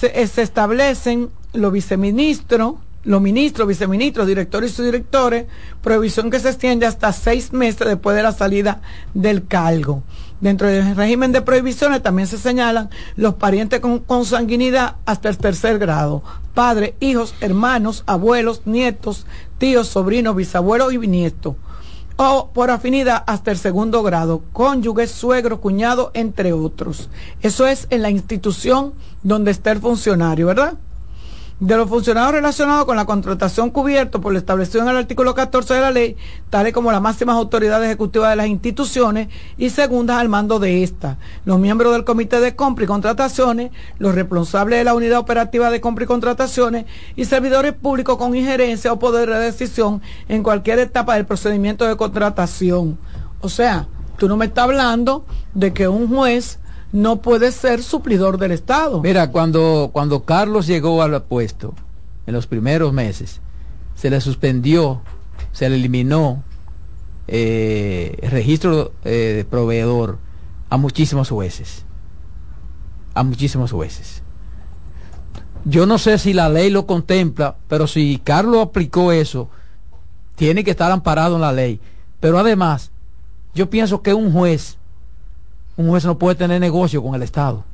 eh, 0.02 0.26
se, 0.26 0.42
establecen 0.42 1.30
los 1.52 1.72
viceministros, 1.72 2.74
los 3.04 3.20
ministros, 3.20 3.68
viceministros, 3.68 4.26
directores 4.26 4.72
y 4.72 4.74
subdirectores, 4.74 5.46
prohibición 5.82 6.30
que 6.30 6.40
se 6.40 6.50
extiende 6.50 6.86
hasta 6.86 7.12
seis 7.12 7.52
meses 7.52 7.86
después 7.86 8.16
de 8.16 8.22
la 8.22 8.32
salida 8.32 8.80
del 9.14 9.46
cargo. 9.46 10.02
Dentro 10.40 10.68
del 10.68 10.96
régimen 10.96 11.32
de 11.32 11.42
prohibiciones 11.42 12.02
también 12.02 12.26
se 12.26 12.38
señalan 12.38 12.90
los 13.16 13.34
parientes 13.34 13.80
con 13.80 14.00
consanguinidad 14.00 14.96
hasta 15.04 15.28
el 15.28 15.38
tercer 15.38 15.78
grado, 15.78 16.22
padres, 16.54 16.94
hijos, 17.00 17.34
hermanos, 17.40 18.02
abuelos, 18.06 18.62
nietos, 18.64 19.26
tíos, 19.58 19.88
sobrinos, 19.88 20.34
bisabuelos 20.34 20.92
y 20.92 20.98
bisnietos 20.98 21.54
o 22.16 22.50
por 22.52 22.70
afinidad 22.70 23.24
hasta 23.26 23.50
el 23.50 23.58
segundo 23.58 24.02
grado, 24.02 24.42
cónyuge, 24.52 25.06
suegro, 25.06 25.60
cuñado, 25.60 26.10
entre 26.14 26.52
otros. 26.52 27.08
Eso 27.40 27.66
es 27.66 27.86
en 27.90 28.02
la 28.02 28.10
institución 28.10 28.92
donde 29.22 29.50
está 29.50 29.72
el 29.72 29.80
funcionario, 29.80 30.46
¿verdad? 30.46 30.74
De 31.62 31.76
los 31.76 31.88
funcionarios 31.88 32.32
relacionados 32.32 32.86
con 32.86 32.96
la 32.96 33.04
contratación 33.04 33.70
cubierto 33.70 34.20
por 34.20 34.32
lo 34.32 34.38
establecido 34.40 34.82
en 34.82 34.88
el 34.88 34.96
artículo 34.96 35.32
14 35.32 35.74
de 35.74 35.80
la 35.80 35.92
ley, 35.92 36.16
tales 36.50 36.72
como 36.72 36.90
las 36.90 37.00
máximas 37.00 37.36
autoridades 37.36 37.86
ejecutivas 37.86 38.30
de 38.30 38.36
las 38.36 38.48
instituciones 38.48 39.28
y 39.56 39.70
segundas 39.70 40.16
al 40.16 40.28
mando 40.28 40.58
de 40.58 40.82
esta, 40.82 41.18
los 41.44 41.60
miembros 41.60 41.92
del 41.92 42.02
comité 42.02 42.40
de 42.40 42.56
compra 42.56 42.84
y 42.84 42.88
contrataciones, 42.88 43.70
los 44.00 44.12
responsables 44.12 44.80
de 44.80 44.84
la 44.84 44.94
unidad 44.94 45.20
operativa 45.20 45.70
de 45.70 45.80
compra 45.80 46.02
y 46.02 46.08
contrataciones 46.08 46.86
y 47.14 47.26
servidores 47.26 47.74
públicos 47.74 48.16
con 48.16 48.34
injerencia 48.34 48.92
o 48.92 48.98
poder 48.98 49.30
de 49.30 49.38
decisión 49.38 50.02
en 50.28 50.42
cualquier 50.42 50.80
etapa 50.80 51.14
del 51.14 51.26
procedimiento 51.26 51.86
de 51.86 51.96
contratación. 51.96 52.98
O 53.40 53.48
sea, 53.48 53.86
tú 54.18 54.26
no 54.26 54.36
me 54.36 54.46
estás 54.46 54.64
hablando 54.64 55.24
de 55.54 55.72
que 55.72 55.86
un 55.86 56.08
juez 56.08 56.58
no 56.92 57.22
puede 57.22 57.52
ser 57.52 57.82
suplidor 57.82 58.38
del 58.38 58.52
Estado. 58.52 59.00
Mira, 59.00 59.30
cuando, 59.30 59.90
cuando 59.92 60.24
Carlos 60.24 60.66
llegó 60.66 61.02
al 61.02 61.22
puesto, 61.22 61.74
en 62.26 62.34
los 62.34 62.46
primeros 62.46 62.92
meses, 62.92 63.40
se 63.94 64.10
le 64.10 64.20
suspendió, 64.20 65.00
se 65.52 65.68
le 65.68 65.76
eliminó 65.76 66.44
eh, 67.28 68.18
el 68.20 68.30
registro 68.30 68.92
eh, 69.04 69.32
de 69.36 69.44
proveedor 69.44 70.18
a 70.68 70.76
muchísimos 70.76 71.30
jueces. 71.30 71.84
A 73.14 73.22
muchísimos 73.22 73.72
jueces. 73.72 74.22
Yo 75.64 75.86
no 75.86 75.98
sé 75.98 76.18
si 76.18 76.32
la 76.32 76.48
ley 76.48 76.70
lo 76.70 76.86
contempla, 76.86 77.56
pero 77.68 77.86
si 77.86 78.20
Carlos 78.22 78.66
aplicó 78.66 79.12
eso, 79.12 79.48
tiene 80.34 80.64
que 80.64 80.72
estar 80.72 80.90
amparado 80.90 81.36
en 81.36 81.42
la 81.42 81.52
ley. 81.52 81.80
Pero 82.20 82.38
además, 82.38 82.90
yo 83.54 83.70
pienso 83.70 84.02
que 84.02 84.14
un 84.14 84.32
juez 84.32 84.78
un 85.76 85.88
juez 85.88 86.04
no 86.04 86.18
puede 86.18 86.36
tener 86.36 86.60
negocio 86.60 87.02
con 87.02 87.14
el 87.14 87.22
Estado. 87.22 87.64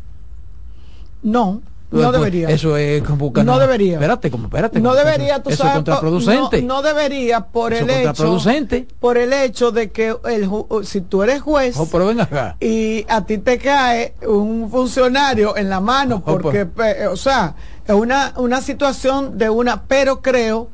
No, 1.22 1.60
No 1.90 2.00
Pues, 2.00 2.12
debería. 2.12 2.50
Eso 2.50 2.76
es 2.76 3.02
como 3.02 3.32
que 3.32 3.42
No 3.42 3.58
debería. 3.58 3.94
Espérate, 3.94 4.30
como 4.30 4.44
espérate. 4.48 4.78
no 4.78 4.90
como- 4.90 5.02
debería, 5.02 5.42
tú 5.42 5.48
eso 5.48 5.56
sabes, 5.62 5.72
es 5.72 5.76
contraproducente. 5.78 6.60
No, 6.60 6.74
no 6.74 6.82
debería 6.82 7.40
por 7.40 7.72
Eso 7.72 7.84
el 7.84 7.88
es 7.90 7.96
hecho, 7.96 8.06
contraproducente. 8.08 8.88
por 9.00 9.16
el 9.16 9.32
hecho 9.32 9.70
de 9.72 9.90
que 9.90 10.14
el, 10.26 10.50
si 10.84 11.00
tú 11.00 11.22
eres 11.22 11.40
juez 11.40 11.76
Oh, 11.78 11.88
pero 11.90 12.06
ven 12.08 12.20
acá. 12.20 12.56
y 12.60 13.06
a 13.08 13.24
ti 13.24 13.38
te 13.38 13.56
cae 13.58 14.12
un 14.26 14.70
funcionario 14.70 15.56
en 15.56 15.70
la 15.70 15.80
mano 15.80 16.22
Oh, 16.26 16.30
porque, 16.38 16.66
pe- 16.66 17.06
o 17.06 17.16
sea, 17.16 17.54
es 17.86 17.94
una, 17.94 18.34
una 18.36 18.60
situación 18.60 19.38
de 19.38 19.48
una, 19.48 19.84
pero 19.84 20.20
creo 20.20 20.68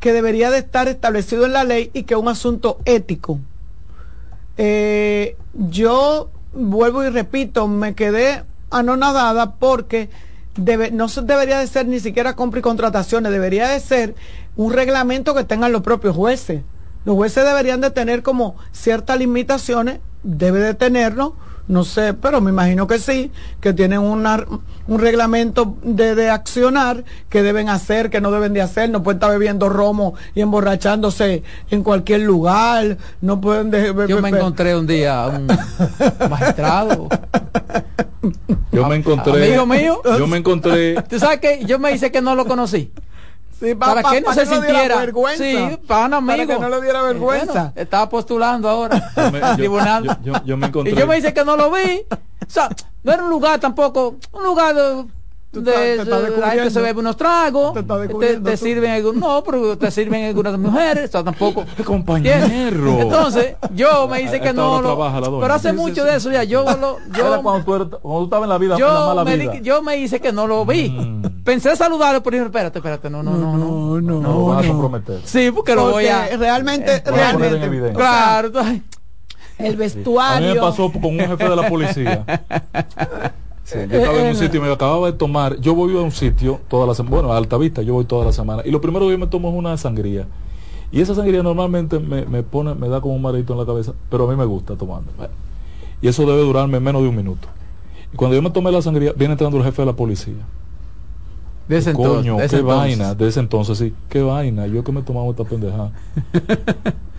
que 0.00 0.12
debería 0.12 0.50
de 0.50 0.58
estar 0.58 0.88
establecido 0.88 1.46
en 1.46 1.52
la 1.52 1.62
ley 1.62 1.92
y 1.94 2.02
que 2.02 2.14
es 2.14 2.20
un 2.20 2.26
asunto 2.28 2.80
ético. 2.84 3.38
Eh, 4.56 5.36
yo 5.54 6.28
vuelvo 6.54 7.04
y 7.04 7.10
repito, 7.10 7.68
me 7.68 7.94
quedé 7.94 8.44
anonadada 8.70 9.54
porque 9.56 10.10
debe- 10.56 10.90
no 10.90 11.06
debería 11.08 11.58
de 11.58 11.66
ser 11.66 11.86
ni 11.86 12.00
siquiera 12.00 12.34
compra 12.34 12.60
y 12.60 12.62
contrataciones, 12.62 13.32
debería 13.32 13.68
de 13.68 13.80
ser 13.80 14.14
un 14.56 14.72
reglamento 14.72 15.34
que 15.34 15.44
tengan 15.44 15.72
los 15.72 15.82
propios 15.82 16.14
jueces. 16.16 16.62
Los 17.04 17.16
jueces 17.16 17.44
deberían 17.44 17.80
de 17.80 17.90
tener 17.90 18.22
como 18.22 18.56
ciertas 18.72 19.18
limitaciones, 19.18 20.00
debe 20.22 20.60
de 20.60 20.74
tenerlo, 20.74 21.36
sé, 21.84 22.12
pero 22.14 22.40
me 22.40 22.50
imagino 22.50 22.86
que 22.86 22.98
sí, 22.98 23.32
que 23.60 23.72
tienen 23.72 24.00
una, 24.00 24.44
un 24.86 24.98
reglamento 24.98 25.76
de, 25.82 26.14
de 26.14 26.28
accionar 26.28 27.04
que 27.30 27.42
deben 27.42 27.68
hacer, 27.70 28.10
que 28.10 28.20
no 28.20 28.30
deben 28.30 28.52
de 28.52 28.60
hacer, 28.60 28.90
no 28.90 29.02
pueden 29.02 29.16
estar 29.16 29.30
bebiendo 29.30 29.68
romo 29.70 30.14
y 30.34 30.42
emborrachándose 30.42 31.42
en 31.70 31.82
cualquier 31.82 32.20
lugar, 32.20 32.98
no 33.22 33.40
pueden 33.40 33.70
de- 33.70 33.94
Yo 34.08 34.20
me 34.20 34.28
encontré 34.28 34.76
un 34.76 34.86
día 34.86 35.26
un 35.28 35.46
magistrado. 36.30 37.08
Yo 38.72 38.88
me 38.88 38.96
encontré. 38.96 39.46
Amigo 39.46 39.66
mío. 39.66 40.02
Yo 40.18 40.26
me 40.26 40.38
encontré. 40.38 41.00
¿Tú 41.08 41.18
sabes 41.18 41.40
que 41.40 41.64
Yo 41.64 41.78
me 41.78 41.92
hice 41.92 42.10
que 42.10 42.20
no 42.20 42.34
lo 42.34 42.46
conocí. 42.46 42.90
Sí, 43.60 43.74
pa- 43.74 43.86
para 43.86 44.02
pa- 44.02 44.10
que 44.12 44.20
no 44.20 44.26
pa' 44.26 44.34
se 44.34 44.40
que 44.40 44.46
no 44.46 44.60
diera 44.60 44.66
sintiera. 44.78 44.96
vergüenza. 45.00 45.44
Sí, 45.44 45.78
para 45.86 46.06
un 46.06 46.14
amigo. 46.14 46.32
Para 46.36 46.46
que 46.46 46.58
no 46.58 46.68
le 46.68 46.80
diera 46.82 47.02
vergüenza. 47.02 47.52
Bueno, 47.52 47.72
estaba 47.76 48.08
postulando 48.08 48.68
ahora. 48.68 49.12
Yo 49.16 49.30
me, 49.30 49.38
al 49.42 49.50
yo- 49.52 49.56
tribunal. 49.56 50.04
yo- 50.04 50.16
yo- 50.32 50.44
yo 50.44 50.56
me 50.56 50.66
encontré. 50.66 50.92
Y 50.92 50.96
yo 50.96 51.06
me 51.06 51.16
dice 51.16 51.32
que 51.32 51.44
no 51.44 51.56
lo 51.56 51.70
vi. 51.70 52.02
O 52.10 52.50
sea, 52.50 52.68
no 53.02 53.12
era 53.12 53.22
un 53.22 53.30
lugar 53.30 53.58
tampoco, 53.60 54.16
un 54.32 54.42
lugar 54.42 54.74
de, 54.74 55.04
de- 55.60 56.04
te 56.04 56.40
la 56.40 56.50
gente 56.50 56.70
se 56.70 56.80
bebe 56.80 57.00
unos 57.00 57.16
tragos, 57.16 57.74
te, 57.74 57.82
te 57.82 58.38
tú. 58.38 58.56
sirven 58.56 58.90
algunos, 58.92 59.16
no, 59.20 59.42
pero 59.44 59.76
te 59.78 59.90
sirven 59.90 60.24
algunas 60.26 60.58
mujeres, 60.58 61.08
o 61.08 61.12
sea, 61.12 61.24
tampoco. 61.24 61.64
compañero. 61.84 63.00
Entonces, 63.00 63.56
yo 63.74 64.06
me 64.08 64.18
dice 64.20 64.36
A 64.36 64.40
que 64.40 64.52
no 64.52 64.76
lo, 64.80 64.88
trabaja 64.88 65.20
la 65.20 65.28
doña. 65.28 65.42
pero 65.42 65.54
hace 65.54 65.70
Sí, 65.70 65.76
mucho 65.76 66.02
sí. 66.02 66.08
de 66.10 66.16
eso 66.16 66.30
ya, 66.30 66.44
yo 66.44 66.64
lo, 66.64 66.98
Era 67.14 67.36
yo, 67.36 67.42
cuando 67.42 67.64
tú, 67.64 67.74
eres- 67.74 67.88
cuando 68.02 68.18
tú 68.20 68.24
estabas 68.24 68.44
en 68.44 68.48
la 68.50 68.58
vida, 68.58 68.74
en 68.74 68.80
la 68.80 68.86
yo 68.86 69.06
mala 69.06 69.24
me, 69.24 69.36
vida. 69.36 69.54
yo 69.60 69.82
me 69.82 69.96
hice 69.98 70.20
que 70.20 70.32
no 70.32 70.46
lo 70.46 70.64
vi. 70.64 70.90
Mm. 70.90 71.42
Pensé 71.44 71.76
saludarlo, 71.76 72.22
pero 72.22 72.34
dije, 72.36 72.46
espérate, 72.46 72.78
espérate, 72.78 73.10
no, 73.10 73.22
no, 73.22 73.32
no, 73.32 73.56
no. 73.56 74.00
no, 74.00 74.20
No 74.20 74.32
lo 74.32 74.46
vas 74.46 74.64
a 74.64 74.68
comprometer. 74.68 75.20
Sí, 75.24 75.50
porque 75.54 75.74
lo 75.74 75.90
voy 75.90 76.06
a. 76.06 76.20
Porque 76.22 76.36
realmente, 76.38 77.02
Lo 77.04 77.12
voy 77.12 77.20
a 77.20 77.32
poner 77.32 77.52
en 77.54 77.60
realmente, 77.60 77.66
evidencia. 77.66 77.94
Claro, 77.96 78.48
el 79.56 79.66
A 79.66 79.70
mí 79.70 79.76
vestuario. 79.76 80.54
me 80.54 80.60
pasó 80.60 80.90
con 80.90 81.04
un 81.04 81.18
jefe 81.20 81.48
de 81.48 81.56
la 81.56 81.68
policía. 81.68 82.24
Sí, 83.64 83.78
yo 83.88 83.96
estaba 83.98 84.20
en 84.20 84.26
un 84.28 84.36
sitio 84.36 84.60
y 84.60 84.62
me 84.62 84.70
acababa 84.72 85.06
de 85.10 85.14
tomar. 85.14 85.58
Yo 85.60 85.74
voy 85.74 85.96
a 85.96 86.00
un 86.02 86.12
sitio 86.12 86.60
toda 86.68 86.86
la 86.86 86.94
semana, 86.94 87.16
bueno, 87.16 87.32
a 87.32 87.38
Alta 87.38 87.56
Vista, 87.58 87.82
yo 87.82 87.94
voy 87.94 88.04
toda 88.04 88.26
la 88.26 88.32
semana. 88.32 88.62
Y 88.64 88.70
lo 88.70 88.80
primero 88.80 89.06
que 89.06 89.12
yo 89.12 89.18
me 89.18 89.26
tomo 89.26 89.48
es 89.50 89.54
una 89.54 89.76
sangría. 89.78 90.28
Y 90.92 91.00
esa 91.00 91.14
sangría 91.14 91.42
normalmente 91.42 91.98
me, 92.00 92.26
me 92.26 92.42
pone, 92.42 92.74
me 92.74 92.88
da 92.88 93.00
como 93.00 93.14
un 93.14 93.22
mareito 93.22 93.54
en 93.54 93.58
la 93.60 93.66
cabeza, 93.66 93.94
pero 94.10 94.26
a 94.28 94.30
mí 94.30 94.36
me 94.36 94.44
gusta 94.44 94.76
tomando. 94.76 95.12
Y 96.00 96.08
eso 96.08 96.26
debe 96.26 96.42
durarme 96.42 96.80
menos 96.80 97.02
de 97.02 97.08
un 97.08 97.16
minuto. 97.16 97.48
Y 98.12 98.16
cuando 98.16 98.36
yo 98.36 98.42
me 98.42 98.50
tomé 98.50 98.72
la 98.72 98.82
sangría, 98.82 99.12
viene 99.14 99.32
entrando 99.34 99.58
el 99.58 99.64
jefe 99.64 99.82
de 99.82 99.86
la 99.86 99.96
policía. 99.96 100.48
de 101.66 101.78
ese 101.78 101.90
entonces, 101.90 102.26
Coño, 102.26 102.36
de 102.36 102.48
qué 102.48 102.58
entonces. 102.58 102.62
vaina, 102.62 103.14
de 103.14 103.28
ese 103.28 103.40
entonces 103.40 103.78
sí, 103.78 103.96
qué 104.08 104.22
vaina, 104.22 104.66
yo 104.66 104.84
que 104.84 104.92
me 104.92 105.02
tomaba 105.02 105.30
esta 105.30 105.44
pendejada. 105.46 105.92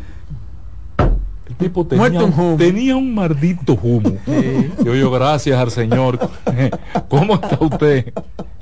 El 1.59 1.67
tipo 1.67 1.85
tenía, 1.87 2.07
un 2.23 2.33
humo. 2.33 2.55
tenía 2.57 2.95
un 2.95 3.13
maldito 3.13 3.79
humo. 3.81 4.17
Yo 4.83 4.93
yo 4.95 5.09
gracias 5.11 5.57
al 5.57 5.71
Señor. 5.71 6.19
¿Cómo 7.09 7.35
está 7.35 7.57
usted? 7.59 8.13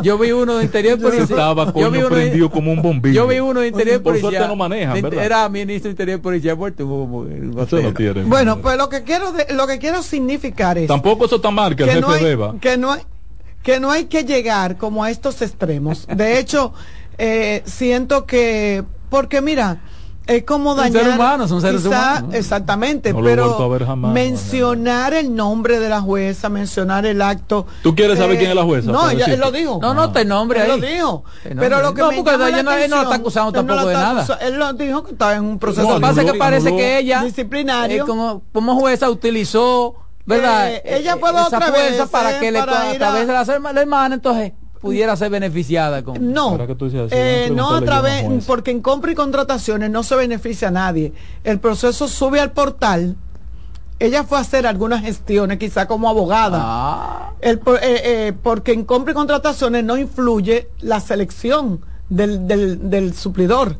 Yo 0.02 0.18
vi 0.18 0.32
uno 0.32 0.58
de 0.58 0.66
interior 0.66 0.98
Yo 1.00 1.04
policial. 1.06 1.30
estaba 1.30 1.66
yo 1.68 1.74
coño 1.74 1.92
vi 1.92 1.98
uno 2.00 2.16
de- 2.16 2.50
como 2.50 2.72
un 2.72 2.82
bombillo. 2.82 3.14
Yo 3.16 3.28
vi 3.28 3.40
uno 3.40 3.62
de 3.62 3.68
interior 3.70 4.02
Por 4.04 4.14
policial. 4.14 4.32
suerte 4.34 4.48
no 4.48 4.56
manejan, 4.56 5.02
¿verdad? 5.02 5.24
Era 5.24 5.50
ministro 5.50 5.88
de 5.90 5.92
interior 5.92 6.22
policial 6.22 6.58
muerto. 6.58 6.86
no 6.86 7.94
tiene. 7.94 8.24
Bueno, 8.24 8.60
pues 8.62 8.78
lo 8.78 8.90
que 8.90 9.04
quiero 9.04 9.32
de- 9.32 9.48
lo 9.54 9.66
que 9.66 9.80
quiero 9.80 10.04
significar 10.04 10.78
es 10.78 10.88
Tampoco 10.88 11.26
eso 11.26 11.38
está 11.38 11.52
mal 11.52 11.76
que 11.76 11.84
el 11.84 11.90
que 11.90 11.96
jefe 11.96 12.08
no 12.08 12.14
hay, 12.14 12.24
beba. 12.24 12.56
que 12.60 12.78
no 12.78 12.92
hay 12.92 13.02
que 13.64 13.80
no 13.80 13.92
hay 13.92 14.06
que 14.06 14.24
llegar 14.26 14.78
como 14.78 15.04
a 15.04 15.10
estos 15.10 15.42
extremos. 15.42 16.06
De 16.14 16.38
hecho, 16.38 16.74
eh, 17.18 17.62
siento 17.66 18.26
que 18.26 18.84
porque 19.10 19.40
mira, 19.42 19.82
es 20.26 20.44
como 20.44 20.74
dañar 20.76 21.02
seres 21.04 21.16
humanos, 21.16 21.50
son 21.50 21.60
seres 21.62 21.82
quizá- 21.82 21.90
humanos. 22.20 22.34
exactamente, 22.36 23.12
No 23.14 23.22
lo 23.22 23.30
he 23.30 23.36
vuelto 23.36 23.54
a 23.56 23.58
pero 23.58 23.70
ver 23.70 23.86
jamás, 23.86 24.14
mencionar 24.14 25.14
el 25.14 25.36
nombre 25.36 25.80
de 25.80 25.90
la 25.90 26.02
jueza, 26.02 26.50
mencionar 26.50 27.06
el 27.06 27.22
acto. 27.22 27.66
¿Tú 27.82 27.94
quieres 27.96 28.18
saber 28.18 28.36
eh, 28.36 28.40
quién 28.40 28.50
es 28.52 28.56
la 28.56 28.64
jueza? 28.64 28.92
No, 28.92 29.10
ella, 29.10 29.26
él 29.26 29.40
lo 29.40 29.52
dijo. 29.52 29.80
No, 29.82 29.94
no, 29.94 30.12
te 30.12 30.24
nombre 30.26 30.64
Él 30.64 30.72
ahí. 30.72 30.80
lo 30.82 30.88
dijo. 30.88 31.24
Te 31.44 31.56
Pero 31.56 31.82
lo 31.82 31.94
que 31.94 32.02
No, 32.02 32.12
me 32.12 32.16
porque 32.18 32.32
llama 32.32 32.48
ella 32.50 32.58
la 32.58 32.64
no- 32.64 32.96
la 32.96 33.02
está 33.04 33.16
acusando 33.16 33.60
él 33.60 33.66
no 33.66 33.76
la 33.76 33.82
tampoco 33.82 33.88
de 33.90 33.94
nada. 33.96 34.38
Él 34.42 34.60
lo 34.60 34.74
dijo 34.74 35.04
que 35.04 35.12
estaba 35.12 35.36
en 35.36 35.44
un 35.44 35.60
proceso 35.60 35.88
Lo 35.90 35.96
que 35.96 36.02
pasa 36.02 36.22
es 36.22 36.32
que 36.32 36.38
parece 36.38 36.76
que 36.76 36.98
ella, 37.00 37.24
disciplinario. 37.24 38.04
eh, 38.04 38.08
como, 38.08 38.44
como 38.54 38.76
jueza, 38.76 39.10
utilizó, 39.10 39.96
¿verdad? 40.26 40.72
Eh, 40.72 40.82
ella 40.86 41.18
fue 41.18 41.32
esa 41.32 41.48
otra 41.48 41.60
fuerza 41.68 42.02
vez, 42.04 42.10
para 42.10 42.40
que 42.40 42.52
le, 42.52 42.60
a 42.60 42.66
través 42.66 43.28
de 43.28 43.34
la 43.34 43.82
hermana, 43.82 44.16
entonces 44.16 44.54
pudiera 44.84 45.16
ser 45.16 45.30
beneficiada 45.30 46.04
con. 46.04 46.34
No, 46.34 46.50
Ahora 46.50 46.68
que 46.68 46.76
tú 46.76 46.86
dices 46.86 47.04
así, 47.06 47.16
eh, 47.18 47.50
no 47.56 47.74
a 47.74 47.82
través, 47.82 48.26
porque 48.46 48.70
en 48.70 48.82
compra 48.82 49.14
y 49.14 49.16
contrataciones 49.16 49.90
no 49.90 50.04
se 50.04 50.18
beneficia 50.18 50.68
a 50.68 50.72
nadie. 50.72 51.14
El 51.46 51.62
proceso 51.62 52.10
sube 52.10 52.42
al 52.42 52.52
portal. 52.52 53.16
Ella 53.98 54.26
fue 54.26 54.40
a 54.40 54.42
hacer 54.42 54.68
algunas 54.68 55.02
gestiones, 55.02 55.58
quizá 55.58 55.88
como 55.88 56.10
abogada. 56.10 56.60
Ah, 56.62 57.32
El 57.40 57.62
eh, 57.82 58.02
eh, 58.04 58.34
porque 58.44 58.74
en 58.74 58.84
compra 58.84 59.14
y 59.14 59.16
contrataciones 59.16 59.86
no 59.86 59.98
influye 59.98 60.68
la 60.82 61.00
selección 61.00 61.80
del, 62.10 62.46
del, 62.46 62.90
del 62.90 63.14
suplidor. 63.14 63.78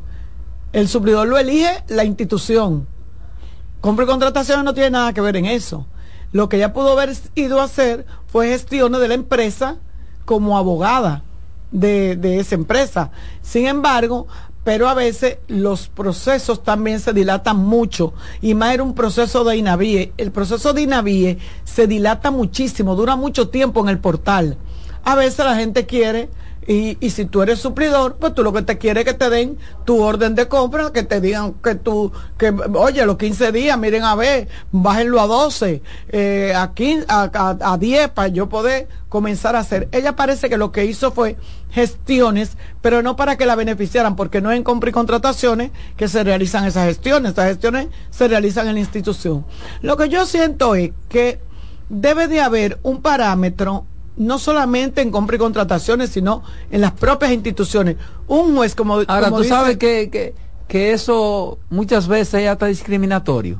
El 0.72 0.88
suplidor 0.88 1.28
lo 1.28 1.36
elige 1.36 1.84
la 1.88 2.04
institución. 2.04 2.86
Compra 3.82 4.06
y 4.06 4.08
contrataciones 4.08 4.64
no 4.64 4.72
tiene 4.72 4.90
nada 4.90 5.12
que 5.12 5.20
ver 5.20 5.36
en 5.36 5.44
eso. 5.44 5.86
Lo 6.32 6.48
que 6.48 6.56
ella 6.56 6.72
pudo 6.72 6.92
haber 6.92 7.12
ido 7.34 7.60
a 7.60 7.64
hacer 7.64 8.06
fue 8.26 8.48
gestiones 8.48 9.02
de 9.02 9.08
la 9.08 9.14
empresa 9.14 9.76
como 10.24 10.58
abogada 10.58 11.22
de, 11.70 12.16
de 12.16 12.38
esa 12.38 12.54
empresa. 12.54 13.10
Sin 13.42 13.66
embargo, 13.66 14.26
pero 14.64 14.88
a 14.88 14.94
veces 14.94 15.38
los 15.46 15.88
procesos 15.88 16.64
también 16.64 16.98
se 16.98 17.12
dilatan 17.12 17.58
mucho 17.58 18.14
y 18.40 18.54
más 18.54 18.74
era 18.74 18.82
un 18.82 18.94
proceso 18.94 19.44
de 19.44 19.58
INAVIE. 19.58 20.12
El 20.16 20.32
proceso 20.32 20.72
de 20.72 20.82
INAVIE 20.82 21.38
se 21.64 21.86
dilata 21.86 22.30
muchísimo, 22.30 22.96
dura 22.96 23.14
mucho 23.14 23.50
tiempo 23.50 23.80
en 23.80 23.90
el 23.90 23.98
portal. 23.98 24.56
A 25.04 25.14
veces 25.14 25.44
la 25.44 25.56
gente 25.56 25.84
quiere 25.84 26.30
y, 26.66 26.96
y 27.04 27.10
si 27.10 27.26
tú 27.26 27.42
eres 27.42 27.58
suplidor, 27.60 28.16
pues 28.16 28.34
tú 28.34 28.42
lo 28.42 28.52
que 28.52 28.62
te 28.62 28.78
quieres 28.78 29.04
es 29.06 29.12
que 29.12 29.18
te 29.18 29.30
den 29.30 29.58
tu 29.84 30.02
orden 30.02 30.34
de 30.34 30.48
compra, 30.48 30.90
que 30.92 31.02
te 31.02 31.20
digan 31.20 31.54
que 31.62 31.74
tú, 31.74 32.12
que 32.38 32.50
oye, 32.74 33.04
los 33.06 33.16
15 33.16 33.52
días, 33.52 33.78
miren 33.78 34.04
a 34.04 34.14
ver, 34.14 34.48
bájenlo 34.72 35.20
a 35.20 35.26
12, 35.26 35.82
eh, 36.08 36.52
a, 36.56 36.72
15, 36.74 37.06
a, 37.08 37.30
a- 37.34 37.72
a 37.72 37.78
10 37.78 38.08
para 38.10 38.28
yo 38.28 38.48
poder 38.48 38.88
comenzar 39.08 39.56
a 39.56 39.60
hacer. 39.60 39.88
Ella 39.92 40.16
parece 40.16 40.48
que 40.48 40.56
lo 40.56 40.72
que 40.72 40.84
hizo 40.84 41.12
fue 41.12 41.36
gestiones, 41.70 42.56
pero 42.80 43.02
no 43.02 43.16
para 43.16 43.36
que 43.36 43.46
la 43.46 43.56
beneficiaran, 43.56 44.16
porque 44.16 44.40
no 44.40 44.50
es 44.50 44.56
en 44.56 44.64
compra 44.64 44.90
y 44.90 44.92
contrataciones 44.92 45.70
que 45.96 46.08
se 46.08 46.24
realizan 46.24 46.64
esas 46.64 46.86
gestiones, 46.86 47.32
esas 47.32 47.48
gestiones 47.48 47.88
se 48.10 48.28
realizan 48.28 48.68
en 48.68 48.74
la 48.74 48.80
institución. 48.80 49.44
Lo 49.82 49.96
que 49.96 50.08
yo 50.08 50.24
siento 50.26 50.74
es 50.74 50.92
que 51.08 51.40
debe 51.88 52.28
de 52.28 52.40
haber 52.40 52.78
un 52.82 53.02
parámetro 53.02 53.86
no 54.16 54.38
solamente 54.38 55.02
en 55.02 55.10
compra 55.10 55.36
y 55.36 55.38
contrataciones, 55.38 56.10
sino 56.10 56.42
en 56.70 56.80
las 56.80 56.92
propias 56.92 57.32
instituciones. 57.32 57.96
Un 58.28 58.54
juez 58.56 58.74
como... 58.74 58.94
Ahora, 59.06 59.24
como 59.26 59.36
tú 59.38 59.42
dice- 59.42 59.54
sabes 59.54 59.76
que, 59.76 60.08
que, 60.10 60.34
que 60.68 60.92
eso 60.92 61.58
muchas 61.70 62.06
veces 62.08 62.42
ya 62.44 62.52
está 62.52 62.66
discriminatorio. 62.66 63.58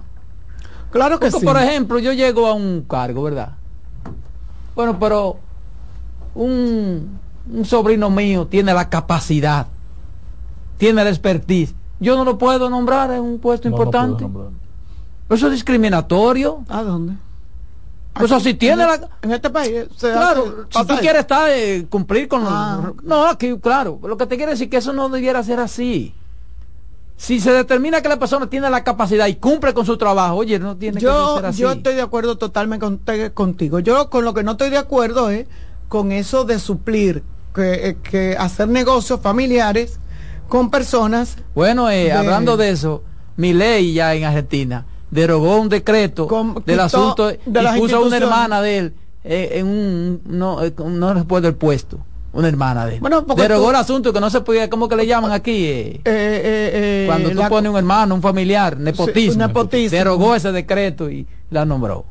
Claro 0.91 1.19
que 1.19 1.27
Porque, 1.31 1.41
sí. 1.41 1.47
por 1.47 1.57
ejemplo, 1.61 1.99
yo 1.99 2.13
llego 2.13 2.47
a 2.47 2.55
un 2.55 2.83
cargo, 2.89 3.25
¿verdad? 3.25 3.53
Bueno, 4.77 4.99
pero 4.99 5.39
un, 6.35 7.19
un 7.53 7.65
sobrino 7.65 8.11
mío 8.11 8.47
tiene 8.47 8.73
la 8.73 8.89
capacidad, 8.89 9.67
tiene 10.79 11.03
la 11.03 11.11
expertise. 11.11 11.75
Yo 12.01 12.17
no 12.17 12.25
lo 12.25 12.39
puedo 12.39 12.69
nombrar 12.71 13.11
en 13.13 13.23
un 13.23 13.39
puesto 13.39 13.69
No, 13.69 13.77
importante. 13.77 14.25
Eso 15.31 15.47
es 15.47 15.53
discriminatorio. 15.53 16.63
¿A 16.69 16.83
dónde? 16.83 17.15
Pues 18.15 18.43
si 18.43 18.55
tiene 18.55 18.83
en, 18.85 18.89
la... 18.89 19.09
en 19.23 19.33
este 19.33 19.51
país 19.51 19.87
se 19.97 20.13
Claro, 20.13 20.67
hace- 20.71 20.79
si 20.81 20.87
tú 20.87 20.95
quieres 21.01 21.21
estar, 21.23 21.51
eh, 21.51 21.87
cumplir 21.91 22.29
con... 22.29 22.45
Ah. 22.47 22.93
No, 23.03 23.27
aquí, 23.27 23.59
claro. 23.59 23.99
Lo 24.05 24.17
que 24.17 24.27
te 24.27 24.37
quiero 24.37 24.53
decir 24.53 24.67
es 24.67 24.71
que 24.71 24.77
eso 24.77 24.93
no 24.93 25.09
debiera 25.09 25.43
ser 25.43 25.59
así. 25.59 26.15
Si 27.17 27.41
se 27.41 27.53
determina 27.53 28.03
que 28.03 28.09
la 28.09 28.19
persona 28.19 28.49
tiene 28.49 28.69
la 28.71 28.83
capacidad 28.85 29.27
y 29.29 29.37
cumple 29.37 29.73
con 29.75 29.87
su 29.87 29.97
trabajo, 29.97 30.37
oye, 30.37 30.59
no 30.59 30.77
tiene 30.77 30.99
que 30.99 31.05
yo, 31.05 31.37
ser 31.37 31.47
así. 31.47 31.61
yo 31.63 31.73
estoy 31.73 31.95
de 31.95 32.03
acuerdo 32.03 32.37
totalmente 32.37 32.85
con- 32.85 32.99
te- 32.99 33.33
contigo. 33.33 33.79
Yo 33.79 34.11
con 34.11 34.25
lo 34.25 34.35
que 34.35 34.43
no 34.43 34.53
estoy 34.53 34.71
de 34.71 34.79
acuerdo 34.79 35.31
es 35.31 35.47
con 35.89 36.13
eso 36.13 36.45
de 36.45 36.59
suplir, 36.59 37.23
que, 37.55 37.89
eh, 37.89 37.97
que 38.03 38.37
hacer 38.39 38.69
negocios 38.69 39.21
familiares 39.21 39.99
con 40.49 40.71
personas. 40.71 41.37
Bueno, 41.55 41.89
eh, 41.91 42.05
de- 42.05 42.13
hablando 42.13 42.57
de 42.57 42.71
eso, 42.71 43.03
mi 43.37 43.53
ley 43.53 43.93
ya 43.95 44.15
en 44.15 44.25
Argentina 44.25 44.85
derogó 45.11 45.59
un 45.61 45.69
decreto 45.69 46.27
del 46.67 46.81
asunto 46.81 47.29
de 47.29 47.39
y 47.45 47.79
puso 47.79 47.97
a 47.97 48.01
una 48.01 48.17
hermana 48.17 48.61
de 48.63 48.79
él 48.79 48.95
eh, 49.25 49.51
en 49.55 49.67
un 49.67 50.21
no, 50.27 50.63
eh, 50.63 50.73
no 50.87 51.15
recuerdo 51.15 51.49
el 51.49 51.55
puesto 51.55 51.99
una 52.33 52.49
hermana 52.49 52.85
de 52.87 52.95
él 52.97 53.01
Bueno, 53.01 53.23
derogó 53.37 53.65
tú- 53.65 53.71
el 53.71 53.77
asunto 53.77 54.13
que 54.13 54.21
no 54.21 54.29
se 54.29 54.41
podía 54.41 54.69
cómo 54.69 54.89
que 54.89 54.97
le 54.97 55.07
llaman 55.07 55.31
aquí 55.33 55.67
eh? 55.67 56.01
eh, 56.05 57.05
cuando 57.07 57.31
tú 57.31 57.37
la- 57.37 57.49
pones 57.49 57.71
un 57.71 57.77
hermano 57.79 58.15
un 58.15 58.23
familiar 58.23 58.77
nepotismo, 58.79 59.47
nepotismo. 59.47 59.97
derogó 59.97 60.35
ese 60.35 60.51
decreto 60.53 61.09
y 61.11 61.27
la 61.51 61.65
nombró 61.65 62.05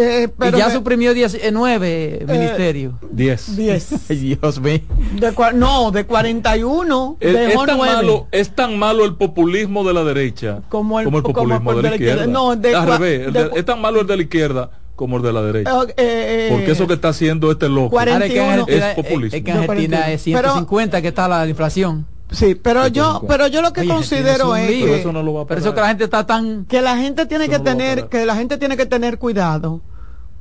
Eh, 0.00 0.28
pero 0.38 0.56
y 0.56 0.60
ya 0.60 0.68
me- 0.68 0.72
suprimió 0.74 1.12
9 1.52 2.24
ministerios 2.26 2.94
10 3.10 3.56
10 3.56 4.08
Dios 4.08 4.60
mío 4.60 4.80
de 5.18 5.32
cua- 5.34 5.52
no, 5.52 5.90
de 5.90 6.04
41 6.04 7.16
Es, 7.20 7.34
es 7.34 7.48
dejó 7.48 7.66
tan 7.66 7.76
9. 7.78 7.92
malo, 7.94 8.26
es 8.30 8.54
tan 8.54 8.78
malo 8.78 9.04
el 9.04 9.14
populismo 9.16 9.84
de 9.84 9.94
la 9.94 10.04
derecha 10.04 10.60
Como 10.68 11.00
el- 11.00 11.06
populismo 11.10 11.58
como 11.64 11.70
el 11.72 11.76
de 11.78 11.82
la 11.82 11.82
de 11.82 11.88
la 11.90 11.96
izquierda. 11.96 12.14
izquierda. 12.24 12.32
No, 12.32 12.56
de 12.56 12.74
Al 12.74 12.86
cua- 12.86 12.98
revés, 12.98 13.26
el 13.26 13.32
de 13.32 13.50
es 13.56 13.64
tan 13.64 13.80
malo 13.80 14.00
el 14.00 14.06
de 14.06 14.16
la 14.16 14.22
izquierda 14.22 14.70
como 14.94 15.16
el 15.16 15.22
de 15.22 15.32
la 15.32 15.42
derecha. 15.42 15.70
Eh, 15.88 15.94
eh, 15.96 16.48
Porque 16.50 16.72
eso 16.72 16.86
que 16.86 16.94
está 16.94 17.08
haciendo 17.08 17.50
este 17.50 17.68
loco 17.68 17.90
41. 17.90 18.42
Ahora 18.42 18.54
es 18.54 18.60
Argentina, 18.82 18.90
es 18.90 18.94
populismo. 18.96 19.36
es 19.36 19.42
que 19.44 19.50
en 19.50 19.56
Argentina 19.58 20.10
es 20.12 20.22
150 20.22 21.02
que 21.02 21.08
está 21.08 21.28
la 21.28 21.46
inflación 21.48 22.06
Sí, 22.30 22.54
pero 22.54 22.88
yo, 22.88 23.22
pero 23.26 23.46
yo 23.46 23.62
lo 23.62 23.72
que 23.72 23.80
Oye, 23.80 23.88
considero 23.88 24.54
es 24.54 24.68
lío. 24.68 24.84
que, 24.84 25.00
Eso 25.00 25.12
no 25.14 25.22
lo 25.22 25.32
va 25.32 25.42
a 25.42 25.46
Pero 25.46 25.60
eso 25.62 25.72
que 25.74 25.80
la 25.80 25.88
gente 25.88 26.04
está 26.04 26.26
tan 26.26 26.66
que 26.66 26.82
la 26.82 26.98
gente 26.98 27.24
tiene 27.24 27.48
que 27.48 27.58
tener, 27.58 28.08
que 28.08 28.26
la 28.26 28.36
gente 28.36 28.58
tiene 28.58 28.76
que 28.76 28.84
tener 28.84 29.18
cuidado, 29.18 29.80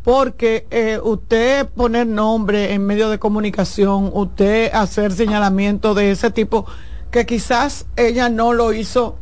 porque 0.07 0.65
eh, 0.71 1.01
usted 1.03 1.67
poner 1.67 2.07
nombre 2.07 2.71
en 2.73 2.85
medio 2.85 3.09
de 3.09 3.19
comunicación, 3.19 4.09
usted 4.13 4.71
hacer 4.73 5.11
señalamiento 5.11 5.93
de 5.93 6.11
ese 6.11 6.31
tipo, 6.31 6.65
que 7.11 7.25
quizás 7.25 7.87
ella 7.97 8.29
no 8.29 8.53
lo 8.53 8.71
hizo. 8.71 9.17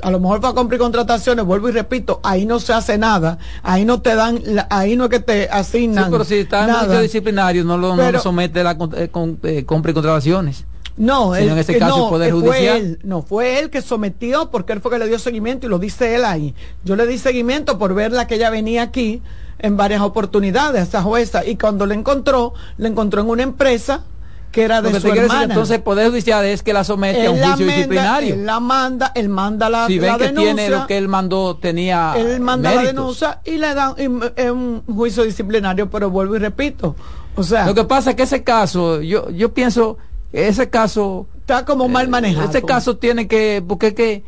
A 0.00 0.10
lo 0.10 0.18
mejor 0.18 0.40
para 0.40 0.54
cumplir 0.54 0.80
contrataciones, 0.80 1.44
vuelvo 1.44 1.68
y 1.68 1.72
repito, 1.72 2.20
ahí 2.22 2.46
no 2.46 2.58
se 2.58 2.72
hace 2.72 2.96
nada, 2.96 3.36
ahí 3.62 3.84
no 3.84 4.00
te 4.00 4.14
dan, 4.14 4.40
la- 4.46 4.66
ahí 4.70 4.96
no 4.96 5.04
es 5.04 5.10
que 5.10 5.20
te 5.20 5.46
asignan. 5.50 6.04
Sí, 6.06 6.10
pero 6.10 6.24
si 6.24 6.34
está 6.36 6.60
en 6.62 6.68
nada. 6.68 7.00
disciplinario, 7.02 7.62
no 7.62 7.76
lo, 7.76 7.94
no 7.94 8.10
lo 8.10 8.18
somete 8.18 8.60
a 8.60 8.64
la 8.64 8.78
eh, 8.96 9.08
con- 9.08 9.38
eh, 9.42 9.64
compra 9.66 9.90
y 9.90 9.94
contrataciones. 9.94 10.64
No, 10.96 11.34
él- 11.34 11.50
en 11.50 11.58
ese 11.58 11.76
caso 11.78 11.96
no, 11.98 12.04
el 12.04 12.10
Poder 12.10 12.28
eh, 12.28 12.32
fue 12.32 12.40
Judicial. 12.48 12.76
él, 12.78 12.98
no, 13.04 13.20
fue 13.20 13.58
él 13.58 13.68
que 13.68 13.82
sometió 13.82 14.50
porque 14.50 14.72
él 14.72 14.80
fue 14.80 14.90
que 14.90 14.98
le 14.98 15.06
dio 15.06 15.18
seguimiento 15.18 15.66
y 15.66 15.68
lo 15.68 15.78
dice 15.78 16.14
él 16.14 16.24
ahí. 16.24 16.54
Yo 16.82 16.96
le 16.96 17.06
di 17.06 17.18
seguimiento 17.18 17.78
por 17.78 17.92
verla 17.92 18.26
que 18.26 18.36
ella 18.36 18.48
venía 18.48 18.80
aquí 18.84 19.20
en 19.62 19.76
varias 19.76 20.02
oportunidades, 20.02 20.88
esa 20.88 21.02
jueza, 21.02 21.44
y 21.44 21.56
cuando 21.56 21.86
le 21.86 21.94
encontró, 21.94 22.54
le 22.76 22.88
encontró 22.88 23.20
en 23.20 23.28
una 23.28 23.42
empresa 23.42 24.04
que 24.50 24.62
era 24.62 24.82
de 24.82 24.88
Lo 24.88 24.94
que 24.96 25.00
su 25.00 25.14
te 25.14 25.20
decir, 25.20 25.42
entonces 25.42 25.76
el 25.76 25.82
Poder 25.82 26.10
Judicial 26.10 26.44
es 26.44 26.62
que 26.62 26.72
la 26.72 26.82
somete 26.82 27.26
a 27.26 27.30
un 27.30 27.40
la 27.40 27.48
juicio 27.48 27.66
manda, 27.66 27.76
disciplinario. 27.76 28.34
él 28.34 28.46
la 28.46 28.60
manda, 28.60 29.12
él 29.14 29.28
manda 29.28 29.70
la, 29.70 29.86
si 29.86 29.98
ven 29.98 30.08
la 30.08 30.18
que 30.18 30.24
denuncia. 30.24 30.54
tiene 30.54 30.70
lo 30.70 30.86
que 30.86 30.98
él 30.98 31.08
mandó, 31.08 31.56
tenía 31.56 32.14
él 32.16 32.40
manda 32.40 32.74
la 32.74 32.82
denuncia 32.82 33.40
y 33.44 33.58
le 33.58 33.74
dan 33.74 33.94
eh, 33.96 34.50
un 34.50 34.82
juicio 34.86 35.22
disciplinario, 35.22 35.88
pero 35.88 36.10
vuelvo 36.10 36.34
y 36.34 36.38
repito. 36.40 36.96
O 37.36 37.44
sea, 37.44 37.66
Lo 37.66 37.74
que 37.74 37.84
pasa 37.84 38.10
es 38.10 38.16
que 38.16 38.24
ese 38.24 38.42
caso, 38.42 39.00
yo, 39.00 39.30
yo 39.30 39.54
pienso, 39.54 39.98
ese 40.32 40.68
caso... 40.68 41.26
Está 41.38 41.64
como 41.64 41.88
mal 41.88 42.08
manejado. 42.08 42.48
Ese 42.48 42.62
caso 42.62 42.96
tiene 42.96 43.28
que, 43.28 43.62
porque 43.66 43.94
que... 43.94 44.24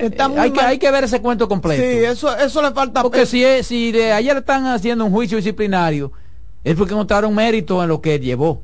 Está 0.00 0.24
eh, 0.24 0.28
muy 0.28 0.38
hay, 0.38 0.50
que 0.52 0.60
hay 0.60 0.78
que 0.78 0.90
ver 0.90 1.04
ese 1.04 1.20
cuento 1.20 1.48
completo. 1.48 1.82
Sí, 1.82 1.88
eso, 2.04 2.36
eso 2.36 2.62
le 2.62 2.70
falta. 2.72 3.02
Porque 3.02 3.26
si, 3.26 3.44
es- 3.44 3.66
si 3.66 3.92
de 3.92 4.12
ayer 4.12 4.36
están 4.36 4.66
haciendo 4.66 5.04
un 5.04 5.12
juicio 5.12 5.36
disciplinario, 5.36 6.10
es 6.64 6.74
porque 6.76 6.92
encontraron 6.94 7.34
mérito 7.34 7.82
en 7.82 7.88
lo 7.88 8.00
que 8.00 8.18
llevó. 8.18 8.62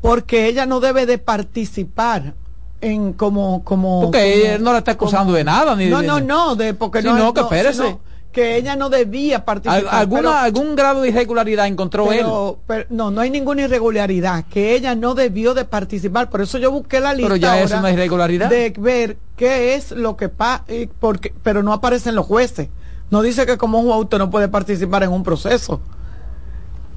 porque 0.00 0.46
ella 0.48 0.66
no 0.66 0.80
debe 0.80 1.06
de 1.06 1.16
participar 1.16 2.34
en 2.82 3.14
como 3.14 3.64
como 3.64 4.02
Porque 4.02 4.18
como- 4.42 4.54
él 4.56 4.62
no 4.62 4.72
la 4.72 4.78
está 4.78 4.92
acusando 4.92 5.26
como- 5.26 5.36
de 5.38 5.44
nada, 5.44 5.74
ni 5.76 5.86
no 5.86 6.02
de- 6.02 6.06
no 6.06 6.20
no 6.20 6.54
de 6.56 6.74
porque 6.74 7.00
Sí, 7.00 7.06
no, 7.08 7.16
no, 7.16 7.32
que 7.32 7.40
no, 7.40 7.46
espérese. 7.46 7.82
sino 7.84 8.00
que 8.34 8.56
ella 8.56 8.76
no 8.76 8.90
debía 8.90 9.44
participar 9.44 9.86
alguna, 9.94 10.20
pero- 10.22 10.32
algún 10.34 10.76
grado 10.76 11.00
de 11.02 11.08
irregularidad 11.08 11.66
encontró 11.66 12.06
pero, 12.08 12.58
pero 12.66 12.84
no 12.90 13.10
no 13.10 13.20
hay 13.22 13.30
ninguna 13.30 13.62
irregularidad 13.62 14.44
que 14.50 14.74
ella 14.74 14.94
no 14.94 15.14
debió 15.14 15.54
de 15.54 15.64
participar. 15.64 16.28
Por 16.28 16.42
eso 16.42 16.58
yo 16.58 16.70
busqué 16.70 17.00
la 17.00 17.14
lista 17.14 17.28
Pero 17.28 17.36
ya 17.36 17.58
es 17.60 17.70
ahora 17.70 17.80
una 17.80 17.92
irregularidad. 17.92 18.50
de 18.50 18.74
ver 18.76 19.16
qué 19.36 19.74
es 19.76 19.92
lo 19.92 20.16
que 20.16 20.28
pasa 20.28 20.64
porque 21.00 21.32
pero 21.42 21.62
no 21.62 21.72
aparecen 21.72 22.14
los 22.14 22.26
jueces. 22.26 22.68
No 23.10 23.22
dice 23.22 23.46
que 23.46 23.56
como 23.56 23.82
juez 23.82 23.96
usted 24.00 24.18
no 24.18 24.30
puede 24.30 24.48
participar 24.48 25.04
en 25.04 25.12
un 25.12 25.22
proceso. 25.22 25.80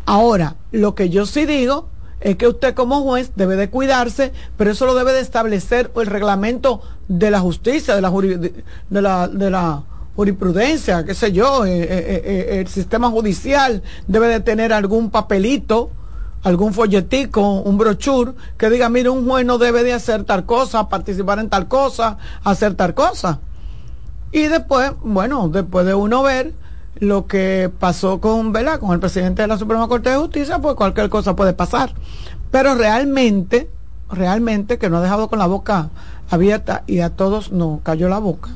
Ahora, 0.06 0.56
lo 0.72 0.96
que 0.96 1.10
yo 1.10 1.26
sí 1.26 1.46
digo 1.46 1.90
es 2.20 2.36
que 2.38 2.48
usted 2.48 2.74
como 2.74 3.02
juez 3.04 3.32
debe 3.36 3.56
de 3.58 3.70
cuidarse, 3.70 4.32
pero 4.58 4.72
eso 4.72 4.86
lo 4.86 4.96
debe 4.96 5.14
de 5.14 5.20
establecer 5.20 5.92
el 5.96 6.06
reglamento 6.08 6.82
de 7.08 7.30
la 7.30 7.40
justicia, 7.42 7.96
de 7.96 8.02
la, 8.02 8.10
de 8.10 9.02
la, 9.02 9.28
de 9.28 9.50
la 9.52 9.84
jurisprudencia, 10.18 11.06
qué 11.06 11.14
sé 11.14 11.32
yo, 11.32 11.64
eh, 11.64 11.84
eh, 11.84 12.22
eh, 12.26 12.60
el 12.60 12.68
sistema 12.68 13.08
judicial 13.12 13.84
debe 14.08 14.28
de 14.28 14.40
tener 14.40 14.74
algún 14.74 15.12
papelito, 15.12 15.92
algún 16.42 16.74
folletico, 16.74 17.62
un 17.62 17.78
brochure 17.78 18.34
que 18.58 18.72
diga, 18.72 18.90
mire, 18.90 19.10
un 19.10 19.28
juez 19.28 19.46
no 19.46 19.60
debe 19.60 19.84
de 19.84 19.94
hacer 19.94 20.24
tal 20.24 20.48
cosa, 20.48 20.90
participar 20.90 21.38
en 21.38 21.50
tal 21.50 21.68
cosa, 21.68 22.18
hacer 22.44 22.74
tal 22.74 22.96
cosa. 22.96 23.40
Y 24.32 24.48
después, 24.48 24.92
bueno, 25.04 25.50
después 25.50 25.86
de 25.86 25.94
uno 25.94 26.24
ver 26.24 26.54
lo 26.96 27.28
que 27.28 27.72
pasó 27.80 28.20
con, 28.20 28.52
con 28.52 28.94
el 28.94 29.00
presidente 29.00 29.44
de 29.44 29.48
la 29.48 29.60
Suprema 29.60 29.88
Corte 29.88 30.10
de 30.10 30.18
Justicia, 30.18 30.58
pues 30.58 30.74
cualquier 30.74 31.10
cosa 31.10 31.36
puede 31.36 31.54
pasar. 31.54 31.94
Pero 32.50 32.74
realmente, 32.74 33.70
realmente 34.10 34.80
que 34.80 34.90
no 34.90 34.98
ha 34.98 35.02
dejado 35.02 35.28
con 35.30 35.38
la 35.38 35.46
boca 35.46 35.92
abierta 36.32 36.84
y 36.88 37.02
a 37.02 37.12
todos 37.12 37.52
no 37.52 37.82
cayó 37.84 38.10
la 38.10 38.18
boca, 38.18 38.50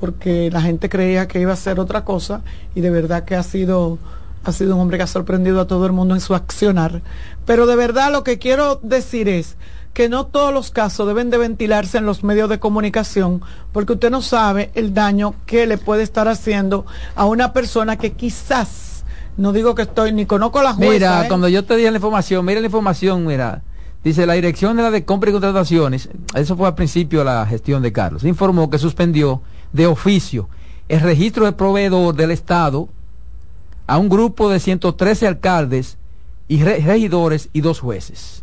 porque 0.00 0.50
la 0.50 0.60
gente 0.60 0.88
creía 0.88 1.28
que 1.28 1.40
iba 1.40 1.52
a 1.52 1.56
ser 1.56 1.80
otra 1.80 2.04
cosa 2.04 2.42
y 2.74 2.80
de 2.80 2.90
verdad 2.90 3.24
que 3.24 3.34
ha 3.34 3.42
sido 3.42 3.98
ha 4.44 4.52
sido 4.52 4.76
un 4.76 4.82
hombre 4.82 4.96
que 4.96 5.02
ha 5.02 5.08
sorprendido 5.08 5.60
a 5.60 5.66
todo 5.66 5.86
el 5.86 5.92
mundo 5.92 6.14
en 6.14 6.20
su 6.20 6.32
accionar. 6.34 7.02
Pero 7.44 7.66
de 7.66 7.74
verdad 7.74 8.12
lo 8.12 8.22
que 8.22 8.38
quiero 8.38 8.78
decir 8.80 9.28
es 9.28 9.56
que 9.92 10.08
no 10.08 10.26
todos 10.26 10.54
los 10.54 10.70
casos 10.70 11.06
deben 11.06 11.30
de 11.30 11.38
ventilarse 11.38 11.98
en 11.98 12.06
los 12.06 12.22
medios 12.22 12.48
de 12.48 12.60
comunicación, 12.60 13.40
porque 13.72 13.94
usted 13.94 14.10
no 14.10 14.22
sabe 14.22 14.70
el 14.74 14.94
daño 14.94 15.34
que 15.46 15.66
le 15.66 15.78
puede 15.78 16.02
estar 16.02 16.28
haciendo 16.28 16.86
a 17.16 17.24
una 17.24 17.52
persona 17.52 17.96
que 17.96 18.12
quizás, 18.12 19.04
no 19.36 19.52
digo 19.52 19.74
que 19.74 19.82
estoy, 19.82 20.12
ni 20.12 20.26
conozco 20.26 20.60
a 20.60 20.64
la 20.64 20.74
jueza. 20.74 20.92
Mira, 20.92 21.24
¿eh? 21.24 21.28
cuando 21.28 21.48
yo 21.48 21.64
te 21.64 21.76
di 21.76 21.84
la 21.84 21.96
información, 21.96 22.44
mira 22.44 22.60
la 22.60 22.66
información, 22.66 23.26
mira. 23.26 23.62
Dice 24.04 24.26
la 24.26 24.34
dirección 24.34 24.76
de 24.76 24.82
la 24.82 24.90
de 24.92 25.04
compra 25.04 25.30
y 25.30 25.32
contrataciones, 25.32 26.10
eso 26.34 26.56
fue 26.56 26.68
al 26.68 26.74
principio 26.76 27.24
la 27.24 27.44
gestión 27.46 27.82
de 27.82 27.90
Carlos, 27.90 28.22
informó 28.22 28.70
que 28.70 28.78
suspendió 28.78 29.42
de 29.76 29.86
oficio 29.86 30.48
el 30.88 31.00
registro 31.00 31.44
de 31.46 31.52
proveedor 31.52 32.14
del 32.14 32.30
Estado 32.30 32.88
a 33.86 33.98
un 33.98 34.08
grupo 34.08 34.48
de 34.50 34.58
113 34.60 35.26
alcaldes 35.26 35.96
y 36.48 36.62
re- 36.62 36.78
regidores 36.78 37.48
y 37.52 37.60
dos 37.60 37.80
jueces. 37.80 38.42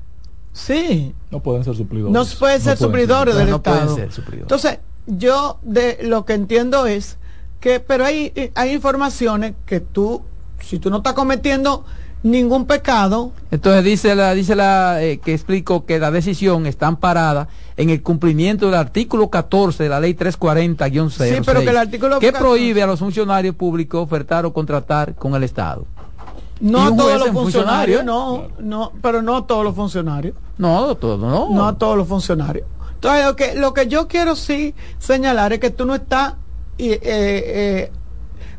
Sí. 0.52 1.14
No 1.32 1.40
pueden 1.42 1.64
ser 1.64 1.76
suplidores. 1.76 2.14
No 2.14 2.26
pueden 2.40 2.62
ser 2.62 2.78
suplidores 2.78 3.36
del 3.36 3.50
no 3.50 3.62
pueden 3.64 3.80
Estado. 3.80 3.96
ser 3.98 4.12
suplidores. 4.12 4.44
Entonces, 4.44 4.80
yo 5.08 5.58
de 5.64 6.00
lo 6.04 6.26
que 6.26 6.34
entiendo 6.34 6.86
es 6.86 7.18
que, 7.60 7.80
pero 7.80 8.06
hay, 8.06 8.32
hay 8.56 8.72
informaciones 8.74 9.54
que 9.66 9.80
tú, 9.80 10.22
si 10.62 10.80
tú 10.80 10.90
no 10.90 10.98
estás 10.98 11.14
cometiendo 11.14 11.86
ningún 12.24 12.66
pecado, 12.68 13.32
Entonces 13.52 13.84
dice 13.84 14.16
la, 14.16 14.34
dice 14.34 14.56
la 14.56 15.02
eh, 15.04 15.20
que 15.20 15.34
explico 15.34 15.86
que 15.86 15.98
la 16.00 16.12
decisión 16.12 16.68
está 16.68 16.88
amparada 16.88 17.48
en 17.78 17.90
el 17.90 18.02
cumplimiento 18.04 18.68
del 18.68 18.76
artículo 18.76 19.30
14 19.30 19.84
de 19.84 19.90
la 19.90 20.00
ley 20.00 20.14
340-06 20.14 21.10
Sí, 21.10 21.42
pero 21.46 21.62
que 21.62 21.70
el 21.70 21.78
artículo 21.78 22.20
que 22.20 22.28
14 22.32 22.40
prohíbe 22.40 22.84
a 22.84 22.88
los 22.88 23.00
funcionarios 23.00 23.56
públicos 23.56 24.02
ofertar 24.04 24.46
o 24.46 24.54
contratar 24.54 25.16
con 25.16 25.36
el 25.36 25.44
Estado. 25.44 25.86
no 26.60 26.84
a 26.84 26.96
todos 26.96 27.20
los 27.20 27.30
funcionarios, 27.30 28.02
funcionario. 28.02 28.04
no, 28.04 28.48
no, 28.60 28.92
pero 29.02 29.22
no 29.22 29.38
a 29.38 29.48
todos 29.48 29.64
los 29.64 29.76
funcionarios. 29.76 30.36
No, 30.58 30.96
todo, 30.96 31.18
no. 31.18 31.50
No 31.50 31.68
a 31.68 31.78
todos 31.78 31.98
los 31.98 32.08
funcionarios. 32.08 32.68
Entonces, 32.96 33.26
lo 33.26 33.36
que, 33.36 33.56
lo 33.56 33.74
que 33.74 33.88
yo 33.88 34.08
quiero 34.08 34.36
sí 34.36 34.74
señalar 34.98 35.52
es 35.54 35.60
que 35.60 35.72
tú 35.72 35.86
no 35.86 35.96
estás... 35.96 36.36
eh, 36.78 37.00
eh, 37.04 37.92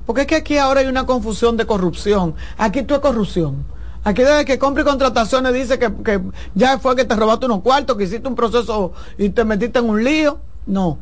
porque 0.05 0.23
es 0.23 0.27
que 0.27 0.36
aquí 0.36 0.59
ahora 0.59 0.81
hay 0.81 0.86
una 0.86 1.07
confusión 1.07 1.57
de 1.57 1.65
corrupción. 1.65 2.35
Aquí 2.59 2.82
tú 2.82 2.95
es 2.95 3.01
corrupción. 3.01 3.65
Aquí 4.05 4.22
desde 4.22 4.44
que 4.44 4.59
compra 4.59 4.82
y 4.82 4.86
contrataciones 4.86 5.52
dice 5.55 5.78
que, 5.78 5.93
que 6.05 6.20
ya 6.55 6.78
fue 6.78 6.94
que 6.94 7.05
te 7.05 7.16
robaste 7.16 7.47
unos 7.47 7.62
cuartos, 7.62 7.97
que 7.97 8.05
hiciste 8.05 8.28
un 8.28 8.35
proceso 8.35 8.93
y 9.18 9.31
te 9.31 9.44
metiste 9.44 9.78
en 9.78 9.89
un 9.89 10.05
lío. 10.05 10.39
No. 10.66 10.98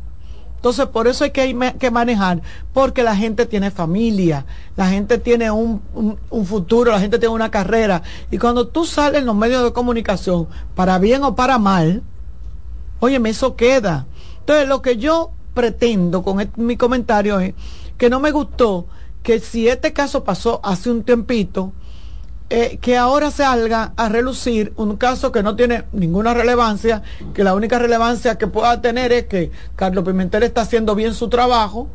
Entonces, 0.56 0.86
por 0.86 1.08
eso 1.08 1.24
hay 1.24 1.32
que, 1.32 1.74
que 1.80 1.90
manejar, 1.90 2.40
porque 2.72 3.02
la 3.02 3.16
gente 3.16 3.46
tiene 3.46 3.72
familia, 3.72 4.46
la 4.76 4.88
gente 4.88 5.18
tiene 5.18 5.50
un, 5.50 5.82
un- 6.30 6.46
futuro, 6.46 6.92
la 6.92 7.00
gente 7.00 7.18
tiene 7.18 7.34
una 7.34 7.50
carrera. 7.50 8.02
Y 8.30 8.38
cuando 8.38 8.68
tú 8.68 8.84
sales 8.84 9.20
en 9.20 9.26
los 9.26 9.34
medios 9.34 9.64
de 9.64 9.72
comunicación, 9.72 10.46
para 10.76 11.00
bien 11.00 11.24
o 11.24 11.34
para 11.34 11.58
mal, 11.58 12.04
óyeme, 13.00 13.30
eso 13.30 13.56
queda. 13.56 14.06
Entonces, 14.40 14.68
lo 14.68 14.82
que 14.82 14.96
yo 14.96 15.32
pretendo 15.54 16.22
con 16.22 16.50
mi 16.56 16.76
comentario 16.76 17.40
es 17.40 17.54
que 17.98 18.08
no 18.08 18.20
me 18.20 18.30
gustó 18.30 18.86
que 19.22 19.40
si 19.40 19.68
este 19.68 19.92
caso 19.92 20.24
pasó 20.24 20.60
hace 20.64 20.90
un 20.90 21.02
tiempito, 21.02 21.72
eh, 22.54 22.76
que 22.82 22.98
ahora 22.98 23.30
salga 23.30 23.94
a 23.96 24.10
relucir 24.10 24.74
un 24.76 24.98
caso 24.98 25.32
que 25.32 25.42
no 25.42 25.56
tiene 25.56 25.84
ninguna 25.92 26.34
relevancia, 26.34 27.02
que 27.32 27.44
la 27.44 27.54
única 27.54 27.78
relevancia 27.78 28.36
que 28.36 28.46
pueda 28.46 28.82
tener 28.82 29.10
es 29.10 29.24
que 29.24 29.50
Carlos 29.74 30.04
Pimentel 30.04 30.42
está 30.42 30.60
haciendo 30.60 30.94
bien 30.94 31.14
su 31.14 31.30
trabajo, 31.30 31.88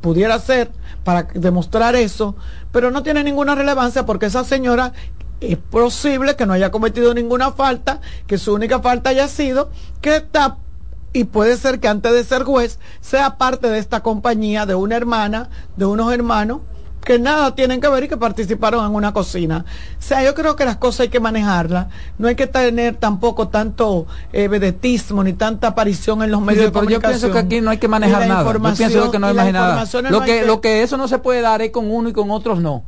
pudiera 0.00 0.38
ser, 0.38 0.70
para 1.04 1.24
demostrar 1.34 1.94
eso, 1.94 2.36
pero 2.72 2.90
no 2.90 3.02
tiene 3.02 3.22
ninguna 3.22 3.54
relevancia 3.54 4.06
porque 4.06 4.24
esa 4.24 4.44
señora 4.44 4.94
es 5.42 5.58
posible 5.58 6.36
que 6.36 6.46
no 6.46 6.54
haya 6.54 6.70
cometido 6.70 7.12
ninguna 7.12 7.52
falta, 7.52 8.00
que 8.26 8.38
su 8.38 8.54
única 8.54 8.80
falta 8.80 9.10
haya 9.10 9.28
sido 9.28 9.70
que 10.00 10.16
está 10.16 10.56
y 11.12 11.24
puede 11.24 11.58
ser 11.58 11.80
que 11.80 11.88
antes 11.88 12.14
de 12.14 12.24
ser 12.24 12.44
juez 12.44 12.78
sea 13.02 13.36
parte 13.36 13.68
de 13.68 13.78
esta 13.78 14.02
compañía 14.02 14.64
de 14.64 14.74
una 14.74 14.96
hermana, 14.96 15.50
de 15.76 15.84
unos 15.84 16.10
hermanos 16.14 16.60
que 17.08 17.18
nada 17.18 17.54
tienen 17.54 17.80
que 17.80 17.88
ver 17.88 18.04
y 18.04 18.08
que 18.08 18.18
participaron 18.18 18.84
en 18.84 18.94
una 18.94 19.14
cocina. 19.14 19.64
O 19.98 20.02
sea, 20.02 20.22
yo 20.22 20.34
creo 20.34 20.56
que 20.56 20.66
las 20.66 20.76
cosas 20.76 21.00
hay 21.00 21.08
que 21.08 21.20
manejarlas. 21.20 21.86
No 22.18 22.28
hay 22.28 22.34
que 22.34 22.46
tener 22.46 22.96
tampoco 22.96 23.48
tanto 23.48 24.06
eh, 24.30 24.46
vedetismo 24.46 25.24
ni 25.24 25.32
tanta 25.32 25.68
aparición 25.68 26.22
en 26.22 26.30
los 26.30 26.42
medios 26.42 26.66
de 26.66 26.70
pero 26.70 26.82
yo 26.84 27.00
comunicación. 27.00 27.20
pienso 27.20 27.32
que 27.32 27.38
aquí 27.38 27.60
no 27.62 27.70
hay 27.70 27.78
que 27.78 27.88
manejar 27.88 28.28
nada. 28.28 28.44
Yo 28.52 28.60
pienso 28.76 29.10
que 29.10 29.18
no 29.18 29.26
hay 29.28 29.52
nada. 29.52 29.86
no 30.02 30.10
Lo 30.10 30.20
hay 30.20 30.26
que, 30.30 30.44
lo 30.44 30.60
que 30.60 30.82
eso 30.82 30.98
no 30.98 31.08
se 31.08 31.18
puede 31.18 31.40
dar 31.40 31.62
es 31.62 31.70
con 31.70 31.90
uno 31.90 32.10
y 32.10 32.12
con 32.12 32.30
otros 32.30 32.60
no. 32.60 32.84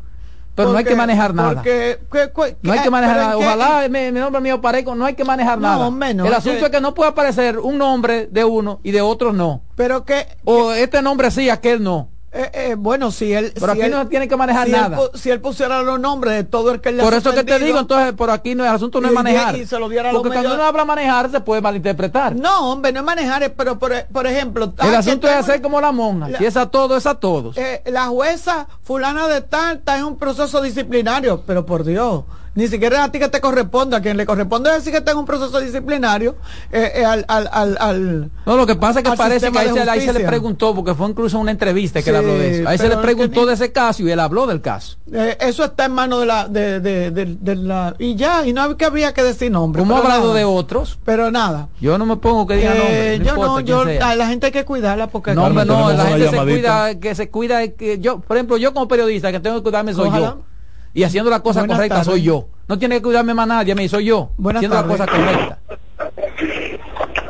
Pero 0.54 0.72
no 0.72 0.76
hay 0.78 0.84
que 0.84 0.94
manejar 0.96 1.32
nada. 1.32 1.54
porque- 1.54 2.00
que- 2.12 2.30
que- 2.30 2.56
No 2.60 2.72
hay 2.74 2.80
que 2.80 2.90
manejar 2.90 3.16
nada. 3.16 3.32
en 3.36 3.38
Ojalá 3.38 3.88
mi, 3.88 4.12
mi 4.12 4.20
nombre 4.20 4.42
mío 4.42 4.60
parezca, 4.60 4.94
no 4.94 5.06
hay 5.06 5.14
que 5.14 5.24
manejar 5.24 5.58
No, 5.58 5.90
nada. 5.90 6.12
no, 6.14 6.26
El 6.26 6.34
asunto 6.34 6.58
que- 6.58 6.64
es 6.66 6.70
que 6.70 6.80
no 6.82 6.92
puede 6.92 7.08
aparecer 7.08 7.58
un 7.58 7.78
nombre 7.78 8.28
de 8.30 8.44
uno 8.44 8.80
y 8.82 8.90
de 8.90 9.00
otros 9.00 9.32
no. 9.32 9.62
Pero 9.76 10.04
que 10.04 10.26
o 10.44 10.72
este 10.72 11.00
nombre 11.00 11.30
sí, 11.30 11.48
aquel 11.48 11.82
no. 11.82 12.08
Eh, 12.32 12.50
eh, 12.54 12.74
bueno, 12.78 13.10
si 13.10 13.32
él. 13.32 13.50
Pero 13.54 13.66
si 13.72 13.72
aquí 13.72 13.80
él- 13.86 13.90
no 13.90 14.06
tiene 14.06 14.28
que 14.28 14.36
manejar 14.36 14.66
si 14.66 14.72
nada. 14.72 14.98
si 15.14 15.30
él 15.30 15.40
pusiera 15.40 15.82
los 15.82 15.98
nombres 15.98 16.34
de 16.34 16.44
todo 16.44 16.70
el 16.70 16.80
que 16.80 16.92
le 16.92 17.02
Por 17.02 17.12
eso 17.12 17.32
que 17.34 17.42
te 17.42 17.58
digo, 17.58 17.80
entonces, 17.80 18.12
por 18.12 18.30
aquí 18.30 18.54
no 18.54 18.64
el 18.64 18.70
asunto 18.70 19.00
no 19.00 19.08
es 19.08 19.14
manejar. 19.14 19.56
y 19.56 19.66
se 19.66 19.76
lo 19.80 19.88
diera 19.88 20.12
Porque 20.12 20.28
cuando 20.30 20.54
uno 20.54 20.62
habla 20.62 20.84
manejar 20.84 21.28
se 21.30 21.40
puede 21.40 21.60
malinterpretar. 21.60 22.36
No, 22.36 22.70
hombre, 22.70 22.92
no 22.92 23.00
es 23.00 23.04
manejar, 23.04 23.42
eh, 23.42 23.50
pero 23.50 23.80
por, 23.80 23.92
por 24.12 24.28
ejemplo. 24.28 24.72
El 24.80 24.94
asunto 24.94 25.26
es 25.26 25.34
hacer 25.34 25.60
como 25.60 25.80
la 25.80 25.90
monja. 25.90 26.28
La- 26.28 26.38
Si 26.38 26.44
es 26.46 26.56
a 26.56 26.66
todos, 26.66 26.98
es 26.98 27.06
a 27.06 27.16
todos. 27.16 27.58
eh, 27.58 27.82
la 27.86 28.06
jueza 28.06 28.68
fulana 28.82 29.26
de 29.26 29.40
tal 29.40 29.78
está 29.78 29.98
en 29.98 30.04
un 30.04 30.16
proceso 30.16 30.62
disciplinario, 30.62 31.42
pero 31.44 31.66
por 31.66 31.82
Dios, 31.82 32.22
ni 32.54 32.66
siquiera 32.66 33.04
a 33.04 33.12
ti 33.12 33.18
que 33.18 33.28
te 33.28 33.40
corresponde, 33.40 33.96
a 33.96 34.00
quien 34.02 34.16
le 34.16 34.26
corresponde 34.26 34.70
decir 34.72 34.90
que 34.92 34.98
está 34.98 35.12
en 35.12 35.18
un 35.18 35.24
proceso 35.24 35.60
disciplinario, 35.60 36.36
eh, 36.72 36.92
eh, 36.96 37.04
al, 37.04 37.24
al, 37.28 37.48
al, 37.52 37.76
al- 37.80 38.30
No, 38.44 38.56
lo 38.56 38.66
que 38.66 38.74
pasa 38.76 39.00
es 39.00 39.04
que 39.08 39.16
parece 39.16 39.50
que 39.52 39.58
ahí 39.58 39.70
se, 39.72 39.80
ahí 39.88 40.00
se 40.00 40.12
le 40.12 40.20
preguntó, 40.26 40.74
porque 40.74 40.94
fue 40.94 41.08
incluso 41.08 41.38
una 41.38 41.52
entrevista 41.52 42.00
que 42.02 42.10
Sí, 42.10 42.16
habló 42.16 42.32
de 42.34 42.60
eso. 42.60 42.68
Ahí 42.68 42.76
se 42.78 42.88
le 42.88 42.94
es 42.94 42.96
que 42.96 43.02
preguntó 43.02 43.42
ni- 43.42 43.46
de 43.48 43.52
ese 43.54 43.70
caso 43.72 44.02
y 44.02 44.10
él 44.10 44.18
habló 44.20 44.46
del 44.46 44.60
caso. 44.60 44.96
eh, 45.12 45.36
eso 45.40 45.64
está 45.64 45.84
en 45.84 45.92
manos 45.92 46.20
de 46.20 46.26
la, 46.26 46.48
de, 46.48 46.80
de, 46.80 47.10
de- 47.12 47.36
de 47.40 47.56
la, 47.56 47.94
y 47.98 48.16
ya, 48.16 48.46
y 48.46 48.52
no 48.52 48.62
hay 48.62 48.74
que 48.74 48.84
habría 48.84 49.14
que 49.14 49.22
decir 49.22 49.50
nombre. 49.52 49.80
Como 49.80 49.94
ha 49.96 49.98
hablado 50.00 50.28
nada. 50.28 50.34
de 50.38 50.44
otros, 50.44 50.98
Pero 51.04 51.30
nada. 51.30 51.68
yo 51.80 51.98
no 51.98 52.06
me 52.06 52.16
pongo 52.16 52.46
que 52.46 52.56
diga 52.56 52.74
Eh, 52.74 53.18
nombre. 53.18 53.18
No 53.20 53.24
yo 53.24 53.36
no, 53.36 53.60
yo, 53.60 54.04
a 54.04 54.14
la 54.16 54.26
gente 54.28 54.46
hay 54.46 54.52
que 54.52 54.64
cuidarla 54.64 55.06
porque 55.06 55.34
No, 55.34 55.44
hombre, 55.44 55.64
no, 55.64 55.74
tenemos 55.74 55.94
la 55.96 56.04
gente 56.06 56.24
se 56.26 56.32
llamadita. 56.32 56.52
cuida, 56.88 57.00
que 57.00 57.14
se 57.14 57.30
cuida, 57.30 57.68
que 57.68 57.98
yo, 58.00 58.20
por 58.20 58.36
ejemplo, 58.36 58.56
yo 58.56 58.74
como 58.74 58.88
periodista 58.88 59.30
que 59.30 59.38
tengo 59.40 59.56
que 59.58 59.62
cuidarme 59.62 59.94
soy 59.94 60.08
Ojalá. 60.08 60.26
yo. 60.36 60.49
Y 60.92 61.04
haciendo 61.04 61.30
la 61.30 61.40
cosa 61.40 61.60
Buenas 61.60 61.76
correcta 61.76 61.94
tardes. 61.96 62.12
soy 62.12 62.22
yo. 62.22 62.48
No 62.68 62.78
tiene 62.78 62.96
que 62.96 63.02
cuidarme 63.02 63.34
más 63.34 63.46
nadie, 63.46 63.74
mí 63.74 63.88
soy 63.88 64.06
yo. 64.06 64.30
Buenas 64.36 64.60
haciendo 64.60 64.76
la 64.76 64.86
cosa 64.86 65.06
correcta. 65.06 65.58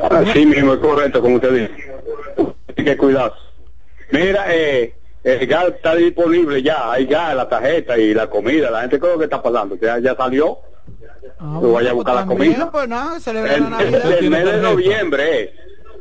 Así 0.09 0.45
mismo, 0.45 0.73
es 0.73 0.79
correcto, 0.79 1.21
como 1.21 1.35
usted 1.35 1.51
dice. 1.53 1.91
Hay 2.77 2.83
que 2.85 2.97
cuidarse. 2.97 3.37
Mira, 4.11 4.45
eh, 4.49 4.93
el 5.23 5.47
gas 5.47 5.65
está 5.75 5.95
disponible 5.95 6.61
ya, 6.63 6.91
hay 6.91 7.05
gas, 7.05 7.35
la 7.35 7.47
tarjeta 7.47 7.97
y 7.97 8.13
la 8.13 8.27
comida. 8.29 8.69
La 8.71 8.81
gente 8.81 8.99
creo 8.99 9.17
que 9.17 9.25
está 9.25 9.41
pasando, 9.41 9.75
ya, 9.81 9.99
ya 9.99 10.15
salió. 10.15 10.57
Ah, 11.39 11.59
Yo 11.61 11.69
voy 11.69 11.87
a 11.87 11.93
buscar 11.93 12.15
la 12.15 12.25
comida. 12.25 12.69
Pues 12.71 12.87
nada, 12.87 13.19
celebrar 13.19 13.55
El, 13.55 13.63
la 13.63 13.69
Navidad. 13.69 14.05
el- 14.05 14.13
el 14.25 14.29
mes 14.29 14.45
de 14.45 14.57
noviembre, 14.61 15.41
eh, 15.43 15.53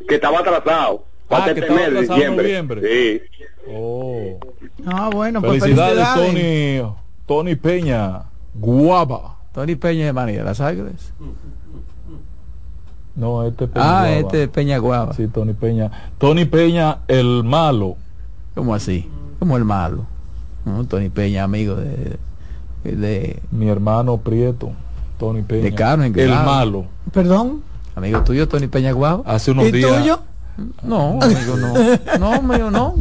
que 0.09 0.15
estaba 0.17 0.41
atrasado. 0.41 1.05
Ah, 1.29 1.43
que 1.45 1.51
este 1.51 1.61
estaba 1.61 1.81
mes 1.81 1.91
de 1.93 1.97
atrasado 1.99 2.15
diciembre. 2.17 2.43
noviembre. 2.45 2.81
Sí. 2.83 3.23
Oh. 3.69 4.41
Ah, 4.87 5.11
bueno, 5.13 5.41
pues 5.41 5.63
Felicidades, 5.63 6.09
felicidades. 6.09 6.81
Tony, 6.83 6.95
Tony 7.31 7.55
Peña. 7.55 8.25
Guapa. 8.55 9.37
Tony 9.55 9.77
Peña 9.77 10.07
de 10.07 10.13
María, 10.13 10.43
¿las 10.43 10.61
Águilas? 10.61 11.13
No, 13.15 13.47
este 13.47 13.69
Peña. 13.69 13.85
Ah, 13.87 14.01
Guava. 14.01 14.11
este 14.17 14.49
Peña 14.49 14.79
Guava. 14.79 15.13
Sí, 15.15 15.29
Tony 15.29 15.53
Peña. 15.53 15.93
Tony 16.19 16.45
Peña, 16.45 16.99
el 17.07 17.45
malo. 17.45 17.95
¿Cómo 18.57 18.75
así? 18.75 19.09
Como 19.39 19.57
el 19.57 19.65
malo. 19.65 20.07
No, 20.65 20.85
Tony 20.87 21.09
Peña, 21.09 21.45
amigo 21.45 21.77
de, 21.77 22.19
de, 22.83 23.41
Mi 23.53 23.69
hermano 23.69 24.17
Prieto. 24.17 24.73
Tony 25.17 25.43
Peña. 25.43 25.63
De 25.63 25.73
Carmen, 25.73 26.13
El 26.19 26.27
claro. 26.31 26.51
malo. 26.51 26.85
Perdón. 27.13 27.63
amigo 27.95 28.25
tuyo, 28.25 28.49
Tony 28.49 28.67
Peña 28.67 28.91
Guava. 28.91 29.23
Hace 29.25 29.53
unos 29.53 29.67
¿Y 29.69 29.71
días. 29.71 29.99
tuyo? 29.99 30.19
No, 30.83 31.21
amigo, 31.23 31.57
no. 31.57 31.75
No, 32.19 32.33
amigo, 32.33 32.71
no. 32.73 32.97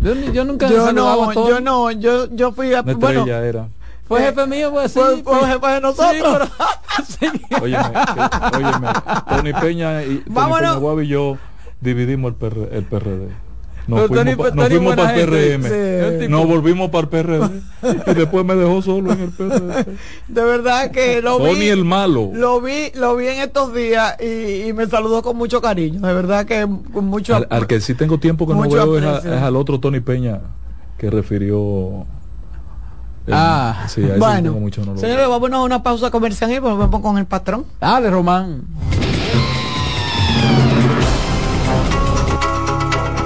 Yo, 0.00 0.14
ni- 0.14 0.32
yo 0.32 0.44
nunca 0.44 0.68
Yo 0.68 0.92
no, 0.92 1.32
yo 1.32 1.60
no, 1.60 1.90
yo, 1.92 2.26
yo 2.34 2.52
fui 2.52 2.72
a, 2.74 2.80
Una 2.82 2.94
bueno, 2.94 3.20
estrella 3.20 3.44
era. 3.44 3.68
Fue 4.06 4.20
jefe 4.20 4.46
mío, 4.46 4.70
pues 4.70 4.92
sí. 4.92 4.98
fue, 5.00 5.22
fue 5.22 5.38
pues- 5.40 5.46
jefe 5.52 5.66
de 5.66 5.80
nosotros. 5.80 6.48
Sí, 7.08 7.26
Óyeme, 7.60 7.90
que- 7.90 8.56
óyeme, 8.56 8.86
Tony 9.28 9.52
Peña 9.52 10.02
y 10.04 10.18
Tony 10.18 10.22
Vámonos. 10.26 10.60
Peña 10.60 10.74
Guava 10.74 11.02
y 11.02 11.08
yo 11.08 11.36
dividimos 11.80 12.30
el, 12.32 12.36
PR 12.36 12.68
el 12.70 12.84
PRD. 12.84 13.28
Nos 13.86 14.00
Pero 14.00 14.08
fuimos, 14.08 14.24
Tony- 14.24 14.36
pa- 14.36 14.42
nos 14.56 14.64
Tony 14.64 14.76
fuimos 14.76 14.96
para 14.96 15.14
el 15.20 15.28
PRM. 15.28 16.20
sí. 16.22 16.28
Nos 16.28 16.46
volvimos 16.46 16.90
para 16.90 17.02
el 17.02 17.08
PRD. 17.08 17.50
y 18.10 18.14
después 18.14 18.44
me 18.44 18.54
dejó 18.54 18.80
solo 18.80 19.12
en 19.12 19.20
el 19.20 19.28
PRD. 19.30 19.84
De 20.28 20.42
verdad 20.44 20.90
que 20.90 21.20
lo 21.20 21.36
Tony 21.36 21.54
vi. 21.54 21.68
el 21.68 21.84
malo. 21.84 22.30
Lo 22.32 22.60
vi, 22.62 22.90
lo 22.94 23.14
vi 23.16 23.26
en 23.26 23.40
estos 23.42 23.74
días 23.74 24.16
y, 24.22 24.68
y 24.68 24.72
me 24.72 24.86
saludó 24.86 25.22
con 25.22 25.36
mucho 25.36 25.60
cariño. 25.60 26.00
De 26.00 26.14
verdad 26.14 26.46
que 26.46 26.66
con 26.94 27.04
mucho. 27.06 27.36
Al, 27.36 27.46
al 27.50 27.66
que 27.66 27.80
sí 27.80 27.94
tengo 27.94 28.18
tiempo 28.18 28.46
que 28.46 28.54
no 28.54 28.62
veo 28.68 28.96
es, 28.98 29.04
a- 29.04 29.18
es 29.36 29.42
al 29.42 29.54
otro 29.56 29.78
Tony 29.78 30.00
Peña 30.00 30.40
que 30.96 31.10
refirió. 31.10 32.06
el- 33.26 33.34
Ah, 33.34 33.84
sí, 33.88 34.00
sí 34.02 34.08
bueno, 34.18 34.42
tengo 34.44 34.60
mucho, 34.60 34.82
no 34.84 34.94
lo 34.94 34.98
señores, 34.98 35.28
vámonos 35.28 35.60
a 35.60 35.62
una 35.62 35.82
pausa 35.82 36.10
comercial 36.10 36.50
y 36.52 36.58
volvemos 36.58 37.00
con 37.02 37.18
el 37.18 37.26
patrón. 37.26 37.64
Dale, 37.80 38.08
Román. 38.10 38.62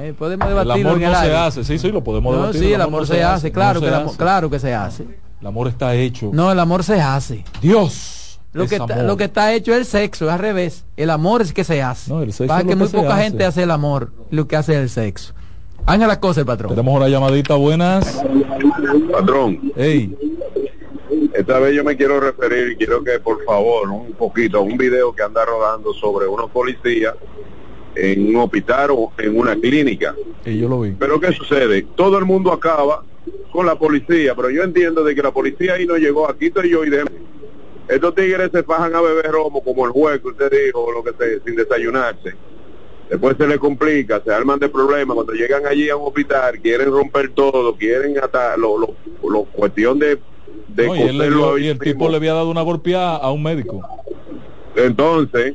Tema, 0.00 0.06
¿eh? 0.08 0.14
Podemos 0.14 0.48
El 0.48 0.54
debatirlo 0.54 0.90
amor 0.90 0.98
en 1.02 1.06
el 1.06 1.12
no 1.12 1.18
se 1.18 1.24
aire. 1.24 1.36
hace, 1.36 1.64
sí, 1.64 1.78
sí, 1.78 1.90
lo 1.92 2.02
podemos 2.02 2.34
No, 2.34 2.40
debatir. 2.42 2.60
sí, 2.60 2.72
el 2.72 2.80
amor 2.80 3.06
se 3.06 3.22
hace, 3.22 3.52
claro, 3.52 3.80
que 3.80 3.88
el 3.88 3.94
amor- 3.94 4.16
claro 4.16 4.50
que 4.50 4.58
se 4.58 4.74
hace. 4.74 5.06
El 5.40 5.46
amor 5.46 5.68
está 5.68 5.94
hecho. 5.94 6.30
No, 6.32 6.52
el 6.52 6.58
amor 6.58 6.84
se 6.84 7.00
hace. 7.00 7.44
Dios. 7.60 8.40
Lo 8.52 8.64
es 8.64 8.68
que, 8.70 8.76
está, 8.76 8.94
amor. 8.94 9.04
lo 9.06 9.16
que 9.16 9.24
está 9.24 9.52
hecho 9.54 9.72
es 9.72 9.78
el 9.78 9.84
sexo, 9.86 10.26
es 10.26 10.32
al 10.32 10.38
revés. 10.40 10.84
El 10.96 11.10
amor 11.10 11.40
es 11.42 11.52
que 11.52 11.62
se 11.64 11.82
hace. 11.82 12.12
el 12.12 12.32
sexo 12.32 12.48
Para 12.48 12.60
es 12.62 12.66
que 12.66 12.76
muy 12.76 12.86
que 12.86 12.90
se 12.90 12.96
poca 12.96 13.14
hace. 13.14 13.22
gente 13.24 13.44
hace 13.44 13.62
el 13.62 13.70
amor, 13.70 14.12
lo 14.30 14.48
que 14.48 14.56
hace 14.56 14.72
es 14.74 14.78
el 14.80 14.88
sexo. 14.90 15.34
Ángel 15.86 16.10
Acosta, 16.10 16.40
el 16.40 16.46
patrón. 16.46 16.70
Tenemos 16.70 16.94
una 16.96 17.08
llamadita, 17.08 17.54
buenas. 17.54 18.20
Patrón. 19.12 19.72
Hey. 19.76 20.14
Esta 21.34 21.58
vez 21.58 21.74
yo 21.74 21.84
me 21.84 21.96
quiero 21.96 22.20
referir, 22.20 22.76
quiero 22.76 23.02
que 23.02 23.18
por 23.20 23.42
favor, 23.44 23.88
un 23.88 24.12
poquito, 24.12 24.58
a 24.58 24.60
un 24.60 24.76
video 24.76 25.12
que 25.14 25.22
anda 25.22 25.44
rodando 25.44 25.92
sobre 25.94 26.26
unos 26.26 26.50
policías 26.50 27.14
en 27.94 28.28
un 28.28 28.36
hospital 28.42 28.90
o 28.92 29.12
en 29.18 29.38
una 29.38 29.56
clínica. 29.56 30.14
Y 30.44 30.58
yo 30.58 30.68
lo 30.68 30.80
vi. 30.82 30.92
Pero 30.92 31.20
¿qué 31.20 31.32
sucede? 31.32 31.82
Todo 31.96 32.18
el 32.18 32.24
mundo 32.24 32.52
acaba 32.52 33.02
con 33.52 33.66
la 33.66 33.76
policía, 33.76 34.34
pero 34.34 34.48
yo 34.50 34.62
entiendo 34.62 35.02
de 35.04 35.14
que 35.14 35.22
la 35.22 35.32
policía 35.32 35.74
ahí 35.74 35.86
no 35.86 35.96
llegó, 35.96 36.28
aquí 36.28 36.46
estoy 36.46 36.70
yo 36.70 36.84
y 36.84 36.90
de... 36.90 37.04
Estos 37.88 38.14
tigres 38.14 38.50
se 38.52 38.62
fajan 38.62 38.94
a 38.94 39.00
beber 39.00 39.26
romo 39.32 39.62
como 39.64 39.84
el 39.84 39.90
juez 39.90 40.20
que 40.20 40.28
usted 40.28 40.50
dijo, 40.66 40.92
lo 40.92 41.02
que 41.02 41.10
se, 41.18 41.40
sin 41.44 41.56
desayunarse. 41.56 42.34
Después 43.08 43.36
se 43.36 43.48
les 43.48 43.58
complica, 43.58 44.22
se 44.24 44.32
arman 44.32 44.60
de 44.60 44.68
problemas. 44.68 45.16
Cuando 45.16 45.32
llegan 45.32 45.66
allí 45.66 45.90
a 45.90 45.96
un 45.96 46.06
hospital, 46.06 46.60
quieren 46.60 46.88
romper 46.92 47.30
todo, 47.34 47.74
quieren 47.74 48.16
hasta 48.22 48.56
lo, 48.56 48.78
lo, 48.78 48.94
lo 49.28 49.42
cuestión 49.46 49.98
de, 49.98 50.20
de 50.68 50.86
No, 50.86 50.94
y, 50.94 51.00
él 51.00 51.18
le 51.18 51.24
coserlo 51.24 51.36
dio- 51.38 51.54
ahí 51.56 51.64
y 51.64 51.68
el 51.68 51.78
tipo 51.80 52.08
le 52.08 52.16
había 52.16 52.34
dado 52.34 52.48
una 52.48 52.62
golpeada 52.62 53.16
a 53.16 53.32
un 53.32 53.42
médico. 53.42 53.80
entonces, 54.76 55.54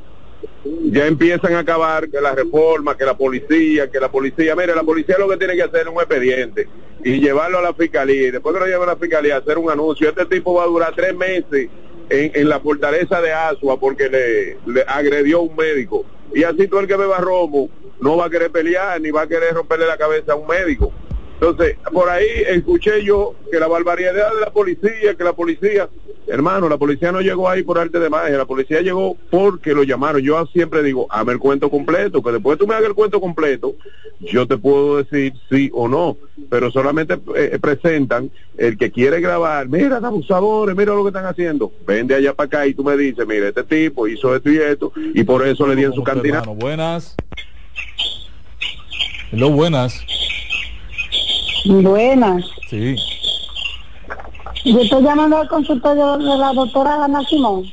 ya 0.85 1.05
empiezan 1.05 1.53
a 1.53 1.59
acabar 1.59 2.09
que 2.09 2.19
la 2.19 2.33
reforma, 2.33 2.97
que 2.97 3.05
la 3.05 3.15
policía, 3.15 3.89
que 3.89 3.99
la 3.99 4.09
policía, 4.09 4.55
mire, 4.55 4.73
la 4.73 4.83
policía 4.83 5.17
lo 5.17 5.29
que 5.29 5.37
tiene 5.37 5.55
que 5.55 5.63
hacer 5.63 5.81
es 5.81 5.87
un 5.87 5.99
expediente 5.99 6.67
y 7.03 7.19
llevarlo 7.19 7.59
a 7.59 7.61
la 7.61 7.73
fiscalía. 7.73 8.27
Y 8.27 8.31
después 8.31 8.53
que 8.53 8.59
lo 8.59 8.65
lleven 8.65 8.83
a 8.83 8.93
la 8.93 8.95
fiscalía, 8.95 9.37
hacer 9.37 9.57
un 9.57 9.69
anuncio. 9.69 10.09
Este 10.09 10.25
tipo 10.25 10.55
va 10.55 10.63
a 10.63 10.67
durar 10.67 10.93
tres 10.95 11.15
meses 11.15 11.69
en, 12.09 12.31
en 12.33 12.49
la 12.49 12.59
fortaleza 12.59 13.21
de 13.21 13.31
Asua 13.31 13.79
porque 13.79 14.09
le, 14.09 14.57
le 14.65 14.83
agredió 14.87 15.41
un 15.41 15.55
médico. 15.55 16.05
Y 16.33 16.43
así 16.43 16.67
todo 16.67 16.79
el 16.79 16.87
que 16.87 16.95
beba 16.95 17.19
romo 17.19 17.69
no 18.01 18.17
va 18.17 18.25
a 18.25 18.29
querer 18.29 18.51
pelear 18.51 18.99
ni 18.99 19.11
va 19.11 19.21
a 19.21 19.27
querer 19.27 19.53
romperle 19.53 19.85
la 19.85 19.97
cabeza 19.97 20.33
a 20.33 20.35
un 20.35 20.47
médico. 20.47 20.91
Entonces, 21.39 21.75
por 21.91 22.09
ahí 22.09 22.25
escuché 22.47 23.03
yo 23.03 23.35
que 23.51 23.59
la 23.59 23.67
barbaridad 23.67 24.13
de 24.13 24.39
la 24.39 24.51
policía, 24.51 25.15
que 25.15 25.23
la 25.23 25.33
policía, 25.33 25.89
hermano, 26.27 26.69
la 26.69 26.77
policía 26.77 27.11
no 27.11 27.19
llegó 27.19 27.49
ahí 27.49 27.61
por 27.61 27.77
arte 27.77 27.99
de 27.99 28.09
magia, 28.09 28.37
la 28.37 28.45
policía 28.45 28.81
llegó 28.81 29.17
porque 29.29 29.73
lo 29.73 29.83
llamaron. 29.83 30.21
Yo 30.21 30.45
siempre 30.47 30.81
digo, 30.81 31.07
hazme 31.09 31.33
el 31.33 31.39
cuento 31.39 31.69
completo, 31.69 32.23
que 32.23 32.31
después 32.31 32.57
tú 32.57 32.65
me 32.65 32.73
hagas 32.73 32.87
el 32.87 32.95
cuento 32.95 33.19
completo, 33.19 33.75
yo 34.21 34.47
te 34.47 34.57
puedo 34.57 35.03
decir 35.03 35.33
sí 35.49 35.69
o 35.73 35.89
no, 35.89 36.15
pero 36.49 36.71
solamente 36.71 37.19
eh, 37.35 37.59
presentan 37.61 38.31
el 38.57 38.77
que 38.77 38.89
quiere 38.89 39.19
grabar, 39.19 39.67
mira, 39.67 39.97
abusadores, 39.97 40.75
mira 40.75 40.95
lo 40.95 41.03
que 41.03 41.09
están 41.09 41.25
haciendo, 41.25 41.69
vende 41.85 42.15
allá 42.15 42.33
para 42.33 42.47
acá 42.47 42.67
y 42.67 42.73
tú 42.73 42.83
me 42.85 42.95
dices, 42.95 43.27
mira, 43.27 43.49
este 43.49 43.63
tipo 43.63 44.07
hizo 44.07 44.33
esto 44.33 44.49
y 44.49 44.57
esto, 44.57 44.93
y 44.95 45.23
por 45.25 45.45
eso 45.45 45.67
le 45.67 45.75
di 45.75 45.83
en 45.83 45.93
su 45.93 46.01
cantina. 46.01 46.39
Hermano, 46.39 46.55
buenas. 46.55 47.15
Hello, 49.33 49.49
buenas. 49.49 50.01
Buenas. 51.65 52.45
Sí. 52.69 52.95
Yo 54.65 54.79
estoy 54.81 55.03
llamando 55.03 55.37
al 55.37 55.47
consultorio 55.47 56.17
de 56.17 56.37
la 56.37 56.53
doctora 56.53 57.03
Ana 57.03 57.23
Simón. 57.23 57.63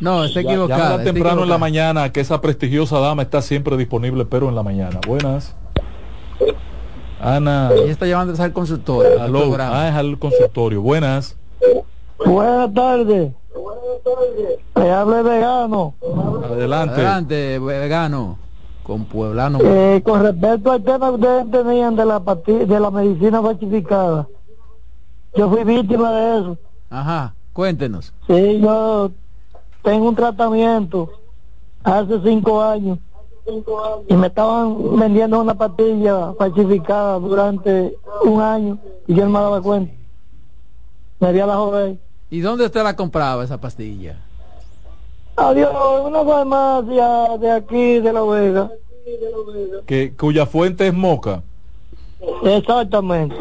No, 0.00 0.24
está 0.24 0.42
Ya- 0.42 0.50
equivocada. 0.52 1.02
temprano 1.02 1.42
en 1.44 1.48
la 1.48 1.58
mañana, 1.58 2.12
que 2.12 2.20
esa 2.20 2.40
prestigiosa 2.40 2.98
dama 2.98 3.22
está 3.22 3.40
siempre 3.42 3.76
disponible, 3.76 4.24
pero 4.24 4.48
en 4.48 4.54
la 4.54 4.62
mañana. 4.62 5.00
Buenas. 5.06 5.56
Ana. 7.20 7.70
Ella 7.74 7.92
está 7.92 8.06
llamando 8.06 8.40
al 8.42 8.52
consultorio. 8.52 9.14
al 9.14 9.20
Aló. 9.34 9.56
Ah, 9.58 9.88
es 9.88 9.94
al 9.94 10.18
consultorio. 10.18 10.82
Buenas. 10.82 11.36
Buenas 12.24 12.72
tardes. 12.74 13.32
Le 14.76 14.90
habla 14.90 15.18
el 15.20 15.24
vegano. 15.24 15.94
Adelante. 16.44 16.94
Adelante, 16.96 17.58
vegano. 17.58 18.38
Con 18.86 19.04
pueblano. 19.04 19.58
Eh, 19.60 20.00
con 20.04 20.22
respecto 20.22 20.70
al 20.70 20.84
tema 20.84 21.08
que 21.08 21.14
ustedes 21.16 21.50
tenían 21.50 21.96
de 21.96 22.04
la 22.04 22.20
de 22.20 22.80
la 22.80 22.90
medicina 22.92 23.42
falsificada, 23.42 24.28
yo 25.34 25.50
fui 25.50 25.64
víctima 25.64 26.12
de 26.12 26.38
eso. 26.38 26.58
Ajá, 26.88 27.34
cuéntenos. 27.52 28.12
Sí, 28.28 28.60
yo 28.60 29.10
tengo 29.82 30.08
un 30.08 30.14
tratamiento 30.14 31.10
hace 31.82 32.20
cinco 32.22 32.62
años 32.62 33.00
y 34.08 34.14
me 34.14 34.28
estaban 34.28 34.96
vendiendo 34.96 35.40
una 35.40 35.54
pastilla 35.54 36.32
falsificada 36.38 37.18
durante 37.18 37.96
un 38.24 38.40
año 38.40 38.78
y 39.08 39.14
yo 39.14 39.24
no 39.24 39.30
me 39.30 39.40
daba 39.40 39.60
cuenta. 39.62 39.92
Me 41.18 41.26
había 41.26 41.44
la 41.46 41.56
joder. 41.56 41.98
¿Y 42.30 42.38
dónde 42.38 42.66
usted 42.66 42.84
la 42.84 42.94
compraba 42.94 43.42
esa 43.42 43.60
pastilla? 43.60 44.25
Adiós, 45.36 45.70
una 46.04 46.24
farmacia 46.24 47.36
de 47.38 47.50
aquí, 47.52 48.00
de 48.00 48.12
La 48.12 48.22
Vega. 48.22 48.70
Que, 49.86 50.12
cuya 50.14 50.46
fuente 50.46 50.86
es 50.88 50.94
Moca. 50.94 51.42
Exactamente. 52.44 53.34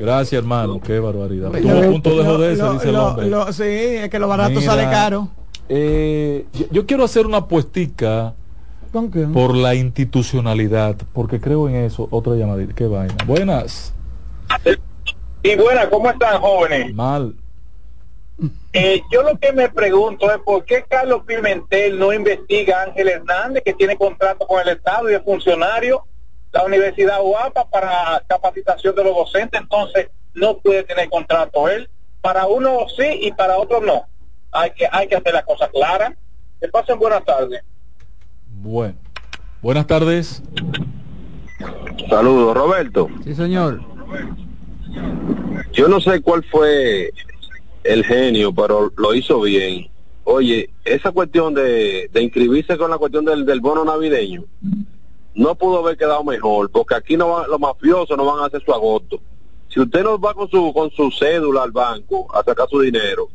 Gracias, 0.00 0.38
hermano. 0.40 0.80
Qué 0.80 0.98
barbaridad. 0.98 1.50
Tuvo 1.52 1.90
punto 1.92 2.10
de 2.18 2.24
joderse, 2.24 2.62
lo- 2.62 2.72
dice 2.74 2.88
el 2.90 2.96
hombre. 2.96 3.26
lo- 3.28 3.52
sí, 3.52 3.62
es 3.64 4.08
que 4.10 4.18
lo 4.18 4.28
barato 4.28 4.50
Mira, 4.50 4.62
sale 4.62 4.84
caro. 4.84 5.28
eh, 5.68 6.46
yo, 6.52 6.66
yo 6.70 6.86
quiero 6.86 7.04
hacer 7.04 7.26
una 7.26 7.46
puestica 7.46 8.34
¿Con 8.92 9.10
qué? 9.10 9.20
por 9.26 9.54
la 9.54 9.74
institucionalidad, 9.74 10.96
porque 11.12 11.40
creo 11.40 11.68
en 11.68 11.76
eso. 11.76 12.08
Otra 12.10 12.34
llamadita. 12.34 12.74
Qué 12.74 12.86
vaina. 12.86 13.14
Buenas. 13.26 13.94
Y 15.42 15.56
buenas, 15.56 15.86
¿cómo 15.88 16.10
están 16.10 16.40
jóvenes? 16.40 16.92
Mal. 16.94 17.34
Eh, 18.72 19.02
yo 19.10 19.22
lo 19.22 19.38
que 19.38 19.52
me 19.52 19.68
pregunto 19.68 20.30
es 20.30 20.38
por 20.38 20.64
qué 20.64 20.84
Carlos 20.88 21.22
Pimentel 21.26 21.98
no 21.98 22.12
investiga 22.12 22.80
a 22.80 22.84
Ángel 22.84 23.08
Hernández, 23.08 23.62
que 23.64 23.74
tiene 23.74 23.96
contrato 23.96 24.46
con 24.46 24.60
el 24.60 24.68
Estado 24.68 25.10
y 25.10 25.14
es 25.14 25.22
funcionario, 25.22 26.04
la 26.52 26.64
Universidad 26.64 27.20
UAPA 27.22 27.68
para 27.68 28.22
capacitación 28.28 28.94
de 28.94 29.04
los 29.04 29.14
docentes, 29.14 29.60
entonces 29.60 30.08
no 30.34 30.58
puede 30.58 30.84
tener 30.84 31.08
contrato 31.08 31.68
él. 31.68 31.88
Para 32.20 32.46
uno 32.46 32.86
sí 32.96 33.06
y 33.22 33.32
para 33.32 33.58
otro 33.58 33.80
no. 33.80 34.06
Hay 34.52 34.70
que, 34.72 34.88
hay 34.90 35.08
que 35.08 35.16
hacer 35.16 35.34
la 35.34 35.44
cosa 35.44 35.68
clara. 35.68 36.16
Que 36.60 36.68
pasen 36.68 36.98
buenas 36.98 37.24
tardes. 37.24 37.62
Bueno. 38.60 38.96
Buenas 39.60 39.86
tardes. 39.86 40.42
Saludos, 42.08 42.56
Roberto. 42.56 43.08
Sí, 43.24 43.34
señor. 43.34 43.80
Yo 45.72 45.88
no 45.88 46.00
sé 46.00 46.20
cuál 46.22 46.44
fue 46.44 47.10
el 47.84 48.04
genio, 48.04 48.52
pero 48.54 48.92
lo 48.96 49.14
hizo 49.14 49.40
bien. 49.40 49.88
Oye, 50.24 50.70
esa 50.84 51.10
cuestión 51.10 51.54
de, 51.54 52.08
de 52.12 52.22
inscribirse 52.22 52.76
con 52.76 52.90
la 52.90 52.98
cuestión 52.98 53.24
del, 53.24 53.46
del 53.46 53.60
bono 53.60 53.84
navideño, 53.84 54.44
no 55.34 55.54
pudo 55.54 55.78
haber 55.78 55.96
quedado 55.96 56.22
mejor, 56.24 56.70
porque 56.70 56.94
aquí 56.94 57.16
no 57.16 57.30
van, 57.30 57.50
los 57.50 57.58
mafiosos 57.60 58.16
no 58.16 58.24
van 58.26 58.40
a 58.42 58.46
hacer 58.46 58.62
su 58.64 58.72
agosto. 58.72 59.20
Si 59.68 59.80
usted 59.80 60.02
no 60.02 60.18
va 60.18 60.34
con 60.34 60.48
su, 60.50 60.72
con 60.72 60.90
su 60.90 61.10
cédula 61.10 61.62
al 61.62 61.72
banco 61.72 62.26
a 62.34 62.42
sacar 62.42 62.66
su 62.68 62.80
dinero, 62.80 63.28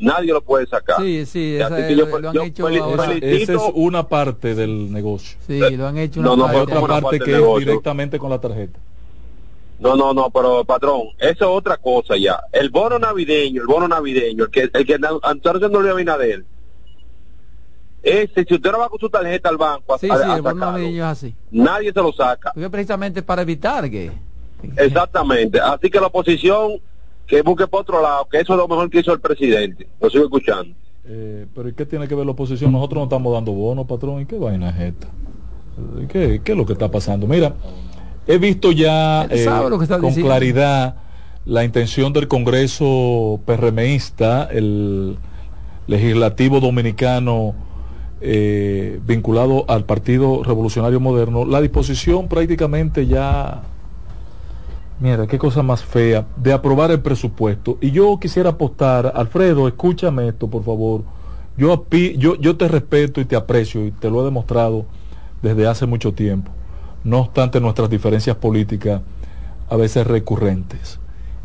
nadie 0.00 0.32
lo 0.32 0.42
puede 0.42 0.66
sacar. 0.66 1.00
Sí, 1.00 1.24
sí, 1.26 1.60
Así 1.60 1.74
esa- 1.74 1.88
que 1.88 1.96
yo- 1.96 2.06
lo 2.06 2.28
han 2.28 2.34
yo 2.34 2.42
hecho 2.42 2.66
ahora. 2.68 3.12
Esa 3.14 3.52
es 3.54 3.60
una 3.74 4.08
parte 4.08 4.54
del 4.54 4.92
negocio. 4.92 5.38
Sí, 5.46 5.58
lo 5.76 5.86
han 5.86 5.98
hecho 5.98 6.20
No, 6.22 6.34
una 6.34 6.42
no, 6.44 6.48
Hay 6.48 6.52
pero 6.52 6.62
otra 6.64 6.80
parte 6.80 7.02
parte 7.02 7.18
que 7.20 7.30
es 7.32 7.36
negocio. 7.38 7.58
directamente 7.66 8.18
con 8.18 8.30
la 8.30 8.40
tarjeta. 8.40 8.78
No, 9.80 9.96
no, 9.96 10.12
no, 10.12 10.28
pero 10.30 10.62
patrón, 10.64 11.04
eso 11.18 11.30
es 11.44 11.58
otra 11.58 11.76
cosa 11.78 12.14
ya. 12.16 12.38
El 12.52 12.68
bono 12.70 12.98
navideño, 12.98 13.62
el 13.62 13.66
bono 13.66 13.88
navideño, 13.88 14.44
el 14.44 14.50
que 14.50 14.70
el 14.72 14.86
que 14.86 14.94
está 14.94 15.08
haciendo 15.22 15.80
Luis 15.80 15.92
Abinader. 15.92 16.44
Ese, 18.02 18.44
si 18.48 18.54
usted 18.54 18.72
no 18.72 18.78
va 18.78 18.88
con 18.88 18.98
su 18.98 19.10
tarjeta 19.10 19.48
al 19.50 19.56
banco 19.58 19.94
a, 19.94 19.98
Sí, 19.98 20.08
a- 20.10 20.16
sí, 20.16 20.30
a 20.30 20.36
el 20.36 20.42
bono 20.42 20.54
navideño 20.72 21.04
es 21.04 21.10
así. 21.10 21.34
nadie 21.50 21.92
se 21.92 22.00
lo 22.02 22.12
saca. 22.12 22.50
Porque 22.54 22.70
precisamente 22.70 23.22
para 23.22 23.42
evitar 23.42 23.90
que... 23.90 24.10
Exactamente. 24.76 25.58
Así 25.60 25.88
que 25.90 26.00
la 26.00 26.06
oposición 26.08 26.72
que 27.26 27.42
busque 27.42 27.66
por 27.66 27.80
otro 27.82 28.02
lado, 28.02 28.26
que 28.30 28.38
eso 28.40 28.52
es 28.54 28.58
lo 28.58 28.68
mejor 28.68 28.90
que 28.90 29.00
hizo 29.00 29.12
el 29.12 29.20
presidente. 29.20 29.86
Lo 30.00 30.10
sigo 30.10 30.24
escuchando. 30.24 30.74
Eh, 31.04 31.46
pero 31.54 31.68
¿y 31.68 31.72
qué 31.74 31.86
tiene 31.86 32.06
que 32.08 32.14
ver 32.14 32.26
la 32.26 32.32
oposición? 32.32 32.72
Nosotros 32.72 32.98
no 32.98 33.04
estamos 33.04 33.32
dando 33.32 33.52
bonos, 33.52 33.86
patrón. 33.86 34.20
¿Y 34.20 34.26
qué 34.26 34.38
vaina 34.38 34.70
es 34.70 34.80
esta? 34.94 35.08
¿Y 36.02 36.06
¿Qué, 36.06 36.40
qué 36.44 36.52
es 36.52 36.58
lo 36.58 36.66
que 36.66 36.74
está 36.74 36.90
pasando? 36.90 37.26
Mira, 37.26 37.54
he 38.30 38.38
visto 38.38 38.72
ya 38.72 39.24
eh, 39.30 39.44
con 39.44 39.78
diciendo. 39.78 40.22
claridad 40.22 40.96
la 41.44 41.64
intención 41.64 42.12
del 42.12 42.28
Congreso 42.28 43.40
PRMista, 43.44 44.48
el 44.50 45.16
legislativo 45.86 46.60
dominicano 46.60 47.54
eh, 48.20 49.00
vinculado 49.04 49.64
al 49.68 49.84
Partido 49.84 50.42
Revolucionario 50.44 51.00
Moderno, 51.00 51.44
la 51.44 51.60
disposición 51.60 52.28
prácticamente 52.28 53.06
ya 53.06 53.62
Mira, 55.00 55.26
qué 55.26 55.38
cosa 55.38 55.62
más 55.62 55.82
fea 55.82 56.26
de 56.36 56.52
aprobar 56.52 56.90
el 56.90 57.00
presupuesto. 57.00 57.78
Y 57.80 57.90
yo 57.90 58.18
quisiera 58.20 58.50
apostar, 58.50 59.10
Alfredo, 59.16 59.66
escúchame 59.66 60.28
esto, 60.28 60.46
por 60.48 60.62
favor. 60.62 61.04
Yo, 61.56 61.86
yo, 62.18 62.36
yo 62.36 62.56
te 62.58 62.68
respeto 62.68 63.18
y 63.22 63.24
te 63.24 63.34
aprecio 63.34 63.86
y 63.86 63.92
te 63.92 64.10
lo 64.10 64.20
he 64.20 64.24
demostrado 64.26 64.84
desde 65.40 65.66
hace 65.66 65.86
mucho 65.86 66.12
tiempo. 66.12 66.52
No 67.04 67.20
obstante 67.20 67.60
nuestras 67.60 67.90
diferencias 67.90 68.36
políticas 68.36 69.02
a 69.68 69.76
veces 69.76 70.06
recurrentes. 70.06 70.98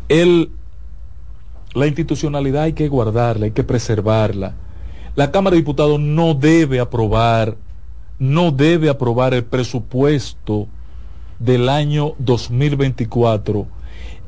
El, 0.08 0.50
la 1.74 1.86
institucionalidad 1.86 2.64
hay 2.64 2.72
que 2.72 2.88
guardarla, 2.88 3.46
hay 3.46 3.52
que 3.52 3.64
preservarla. 3.64 4.54
La 5.14 5.30
Cámara 5.30 5.54
de 5.54 5.62
Diputados 5.62 5.98
no 5.98 6.34
debe 6.34 6.80
aprobar, 6.80 7.56
no 8.18 8.50
debe 8.50 8.88
aprobar 8.88 9.34
el 9.34 9.44
presupuesto 9.44 10.68
del 11.38 11.68
año 11.68 12.14
2024 12.18 13.66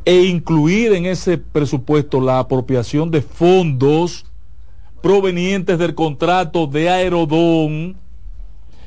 e 0.05 0.25
incluir 0.25 0.93
en 0.95 1.07
ese 1.07 1.39
presupuesto 1.39 2.21
la 2.21 2.39
apropiación 2.39 3.11
de 3.11 3.21
fondos 3.21 4.25
provenientes 5.03 5.79
del 5.79 5.95
contrato 5.95 6.67
de 6.67 6.89
Aerodón 6.89 7.97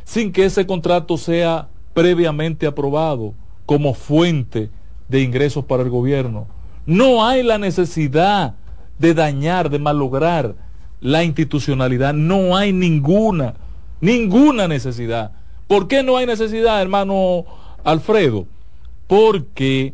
sin 0.04 0.32
que 0.32 0.46
ese 0.46 0.66
contrato 0.66 1.18
sea 1.18 1.70
previamente 1.94 2.68
aprobado 2.68 3.34
como 3.66 3.94
fuente 3.94 4.70
de 5.08 5.22
ingresos 5.22 5.66
para 5.66 5.84
el 5.84 5.90
gobierno. 5.90 6.48
No 6.86 7.26
hay 7.26 7.44
la 7.44 7.58
necesidad 7.58 8.56
de 8.98 9.14
dañar, 9.14 9.70
de 9.70 9.80
malograr 9.80 10.56
la 11.00 11.24
institucionalidad. 11.24 12.14
No 12.14 12.56
hay 12.56 12.74
ninguna, 12.74 13.56
ninguna 14.00 14.68
necesidad. 14.68 15.32
¿Por 15.68 15.88
qué 15.88 16.04
no 16.04 16.18
hay 16.18 16.26
necesidad, 16.26 16.82
hermano 16.82 17.46
Alfredo? 17.84 18.46
Porque 19.08 19.94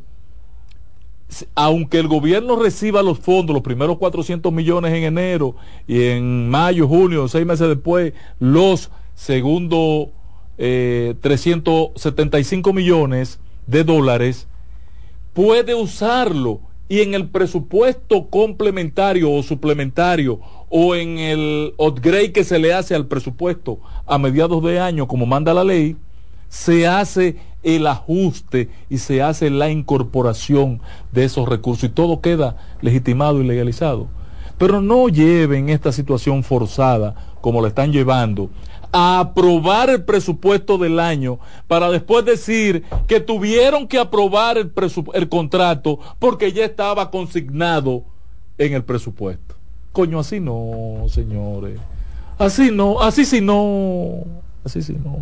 aunque 1.56 2.00
el 2.00 2.08
gobierno 2.08 2.56
reciba 2.56 3.04
los 3.04 3.20
fondos, 3.20 3.54
los 3.54 3.64
primeros 3.64 3.98
400 3.98 4.52
millones 4.52 4.94
en 4.94 5.04
enero 5.04 5.56
y 5.88 6.04
en 6.04 6.50
mayo, 6.50 6.88
junio, 6.88 7.28
seis 7.28 7.46
meses 7.46 7.68
después, 7.68 8.14
los 8.40 8.92
segundos 9.14 10.10
eh, 10.58 11.16
375 11.22 12.74
millones 12.74 13.40
de 13.66 13.84
dólares, 13.84 14.48
puede 15.34 15.76
usarlo 15.76 16.62
y 16.90 17.02
en 17.02 17.14
el 17.14 17.28
presupuesto 17.28 18.28
complementario 18.30 19.32
o 19.32 19.44
suplementario 19.44 20.40
o 20.70 20.96
en 20.96 21.20
el 21.20 21.74
upgrade 21.78 22.32
que 22.32 22.44
se 22.44 22.60
le 22.60 22.74
hace 22.74 22.96
al 22.96 23.08
presupuesto 23.08 23.80
a 24.06 24.18
mediados 24.18 24.64
de 24.64 24.80
año, 24.80 25.08
como 25.08 25.26
manda 25.26 25.54
la 25.54 25.64
ley, 25.64 25.98
se 26.50 26.88
hace 26.88 27.36
el 27.64 27.88
ajuste 27.88 28.70
y 28.90 29.00
se 29.00 29.22
hace 29.22 29.50
la 29.50 29.70
incorporación 29.70 30.82
de 31.12 31.26
esos 31.26 31.48
recursos 31.48 31.86
y 31.86 31.90
todo 31.90 32.22
queda 32.22 32.58
legitimado 32.82 33.42
y 33.42 33.48
legalizado. 33.48 34.08
Pero 34.58 34.82
no 34.82 35.10
lleven 35.10 35.70
esta 35.70 35.92
situación 35.92 36.44
forzada 36.44 37.37
como 37.48 37.62
la 37.62 37.70
están 37.70 37.94
llevando 37.94 38.50
a 38.92 39.22
aprobar 39.22 39.90
el 39.90 40.04
presupuesto 40.04 40.78
del 40.78 41.00
año 41.00 41.40
para 41.70 41.90
después 41.90 42.26
decir 42.26 42.84
que 43.08 43.22
tuvieron 43.22 43.88
que 43.88 44.00
aprobar 44.00 44.58
el, 44.58 44.74
el 45.14 45.30
contrato 45.30 45.98
porque 46.20 46.52
ya 46.52 46.66
estaba 46.66 47.10
consignado 47.10 48.04
en 48.58 48.74
el 48.74 48.84
presupuesto. 48.84 49.56
Coño, 49.94 50.20
así 50.20 50.42
no, 50.42 51.06
señores. 51.08 51.80
Así 52.38 52.70
no, 52.70 53.00
así 53.00 53.24
sí 53.24 53.40
no, 53.40 54.26
así 54.66 54.82
sí 54.82 54.98
no. 55.02 55.18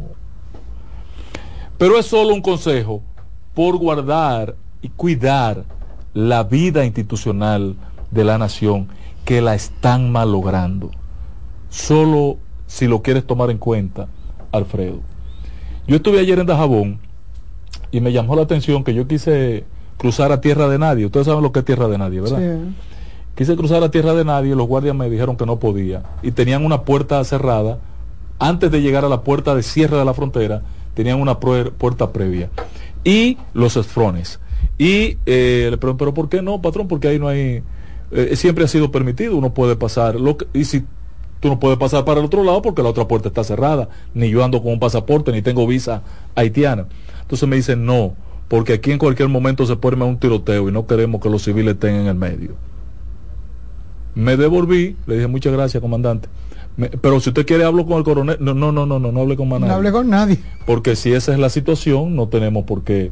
Pero 1.78 2.00
es 2.00 2.08
solo 2.08 2.34
un 2.34 2.42
consejo 2.42 3.04
por 3.54 3.78
guardar 3.78 4.56
y 4.82 4.90
cuidar 4.90 5.64
la 6.16 6.42
vida 6.42 6.86
institucional 6.86 7.76
de 8.10 8.24
la 8.24 8.40
nación 8.40 8.88
que 9.26 9.42
la 9.42 9.54
están 9.54 10.12
malogrando. 10.12 10.90
Solo 11.76 12.38
si 12.68 12.88
lo 12.88 13.02
quieres 13.02 13.28
tomar 13.28 13.52
en 13.52 13.58
cuenta, 13.58 14.08
Alfredo. 14.54 15.02
Yo 15.86 15.98
estuve 15.98 16.20
ayer 16.20 16.40
en 16.40 16.46
Dajabón 16.46 17.00
y 17.92 18.00
me 18.00 18.14
llamó 18.14 18.38
la 18.38 18.44
atención 18.44 18.86
que 18.86 18.94
yo 18.94 19.10
quise 19.10 19.66
cruzar 19.98 20.32
a 20.32 20.40
tierra 20.40 20.70
de 20.70 20.80
nadie. 20.80 21.06
Ustedes 21.06 21.26
saben 21.26 21.44
lo 21.44 21.52
que 21.52 21.60
es 21.60 21.66
tierra 21.66 21.90
de 21.90 21.98
nadie, 21.98 22.22
¿verdad? 22.22 22.40
Sí. 22.40 22.76
Quise 23.36 23.58
cruzar 23.58 23.84
a 23.84 23.92
tierra 23.92 24.14
de 24.14 24.24
nadie 24.24 24.54
y 24.54 24.56
los 24.56 24.68
guardias 24.68 24.96
me 24.96 25.10
dijeron 25.10 25.36
que 25.36 25.46
no 25.46 25.60
podía. 25.60 26.04
Y 26.24 26.32
tenían 26.32 26.64
una 26.64 26.84
puerta 26.84 27.22
cerrada. 27.26 27.80
Antes 28.40 28.72
de 28.72 28.82
llegar 28.82 29.04
a 29.04 29.10
la 29.10 29.22
puerta 29.22 29.54
de 29.54 29.62
cierre 29.62 29.98
de 29.98 30.06
la 30.06 30.14
frontera, 30.14 30.62
tenían 30.94 31.20
una 31.20 31.42
puerta 31.42 32.14
previa. 32.14 32.50
Y 33.04 33.38
los 33.54 33.76
esfrones. 33.76 34.40
Y 34.78 35.18
eh, 35.26 35.68
le 35.70 35.78
pregunto, 35.78 35.98
¿pero 35.98 36.14
por 36.14 36.30
qué 36.30 36.42
no, 36.42 36.62
patrón? 36.62 36.88
Porque 36.88 37.10
ahí 37.10 37.20
no 37.20 37.28
hay... 37.28 37.64
Eh, 38.12 38.36
siempre 38.38 38.64
ha 38.64 38.68
sido 38.70 38.92
permitido, 38.92 39.36
uno 39.36 39.54
puede 39.54 39.76
pasar. 39.76 40.16
Lo 40.16 40.38
que, 40.38 40.48
y 40.54 40.64
si 40.64 40.86
tú 41.46 41.50
no 41.50 41.60
puedes 41.60 41.78
pasar 41.78 42.04
para 42.06 42.22
el 42.22 42.26
otro 42.26 42.44
lado 42.44 42.64
porque 42.64 42.82
la 42.82 42.90
otra 42.90 43.08
puerta 43.08 43.28
está 43.28 43.44
cerrada, 43.44 43.88
ni 44.16 44.32
yo 44.32 44.44
ando 44.44 44.64
con 44.64 44.72
un 44.72 44.80
pasaporte, 44.80 45.32
ni 45.32 45.44
tengo 45.44 45.68
visa 45.68 46.02
haitiana. 46.34 46.88
Entonces 47.22 47.48
me 47.48 47.56
dicen, 47.56 47.86
no, 47.86 48.16
porque 48.48 48.74
aquí 48.74 48.92
en 48.92 48.98
cualquier 48.98 49.30
momento 49.30 49.64
se 49.68 49.76
puede 49.76 50.04
un 50.04 50.18
tiroteo 50.18 50.70
y 50.70 50.72
no 50.72 50.88
queremos 50.88 51.22
que 51.22 51.30
los 51.30 51.44
civiles 51.44 51.76
estén 51.76 51.94
en 51.94 52.08
el 52.08 52.16
medio. 52.16 52.56
Me 54.16 54.38
devolví, 54.38 54.96
le 55.06 55.16
dije, 55.18 55.28
muchas 55.28 55.54
gracias, 55.54 55.82
comandante. 55.82 56.30
pero 57.00 57.20
si 57.20 57.30
usted 57.30 57.46
quiere 57.46 57.64
hablo 57.64 57.86
con 57.86 58.00
el 58.00 58.04
coronel, 58.04 58.38
no, 58.40 58.56
no, 58.56 58.72
no, 58.72 58.88
no, 58.88 58.98
no, 58.98 59.12
no 59.12 59.22
hable 59.22 59.38
con 59.38 59.48
nadie. 59.50 59.68
No 59.68 59.74
hable 59.76 59.92
con 59.92 60.10
nadie. 60.10 60.40
Porque 60.66 60.96
si 60.96 61.14
esa 61.14 61.32
es 61.32 61.38
la 61.38 61.50
situación, 61.50 62.16
no 62.16 62.28
tenemos 62.28 62.64
por 62.64 62.84
qué. 62.84 63.12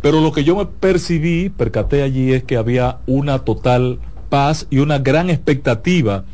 Pero 0.00 0.20
lo 0.20 0.32
que 0.32 0.42
yo 0.42 0.56
me 0.56 0.66
percibí, 0.66 1.48
percaté 1.48 2.02
allí, 2.02 2.32
es 2.32 2.42
que 2.42 2.56
había 2.56 2.98
una 3.06 3.38
total 3.38 4.00
paz 4.30 4.66
y 4.68 4.78
una 4.78 4.98
gran 4.98 5.30
expectativa 5.30 6.24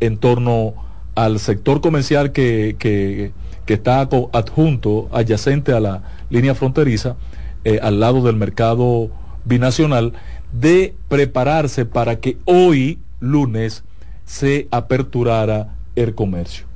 en 0.00 0.18
torno 0.18 0.74
al 1.14 1.38
sector 1.38 1.80
comercial 1.80 2.32
que, 2.32 2.76
que, 2.78 3.32
está 3.72 4.00
adjunto, 4.00 5.08
adyacente 5.12 5.72
a 5.72 5.80
la 5.80 6.02
línea 6.30 6.54
fronteriza, 6.54 7.16
eh, 7.64 7.78
al 7.82 8.00
lado 8.00 8.22
del 8.22 8.36
mercado 8.36 9.10
binacional, 9.44 10.12
de 10.52 10.94
prepararse 11.08 11.86
para 11.86 12.20
que 12.20 12.38
hoy, 12.44 12.98
lunes, 13.20 13.84
se 14.24 14.68
aperturara 14.70 15.74
el 15.96 16.14
comercio. 16.14 16.66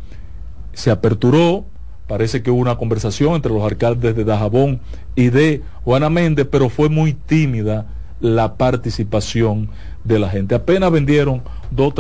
Se 0.73 0.91
aperturó, 0.91 1.67
parece 2.07 2.43
que 2.43 2.51
hubo 2.51 2.61
una 2.61 2.77
conversación 2.77 3.35
entre 3.35 3.53
los 3.53 3.63
alcaldes 3.63 4.17
de 4.17 4.25
Dajabón 4.25 4.81
y 5.15 5.31
de 5.31 5.63
Juana 5.85 6.11
Méndez, 6.11 6.47
pero 6.51 6.69
fue 6.69 6.89
muy 6.89 7.13
tímida 7.13 7.87
la 8.21 8.55
participación 8.55 9.71
de 10.05 10.19
la 10.19 10.29
gente. 10.29 10.55
Apenas 10.55 10.91
vendieron 10.91 11.43
dos 11.71 11.95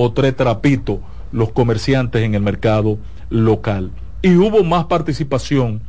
o 0.00 0.12
tres 0.12 0.36
trapitos 0.36 1.00
los 1.32 1.50
comerciantes 1.50 2.22
en 2.22 2.36
el 2.36 2.40
mercado 2.40 2.98
local. 3.30 3.90
Y 4.22 4.36
hubo 4.36 4.62
más 4.62 4.84
participación 4.84 5.82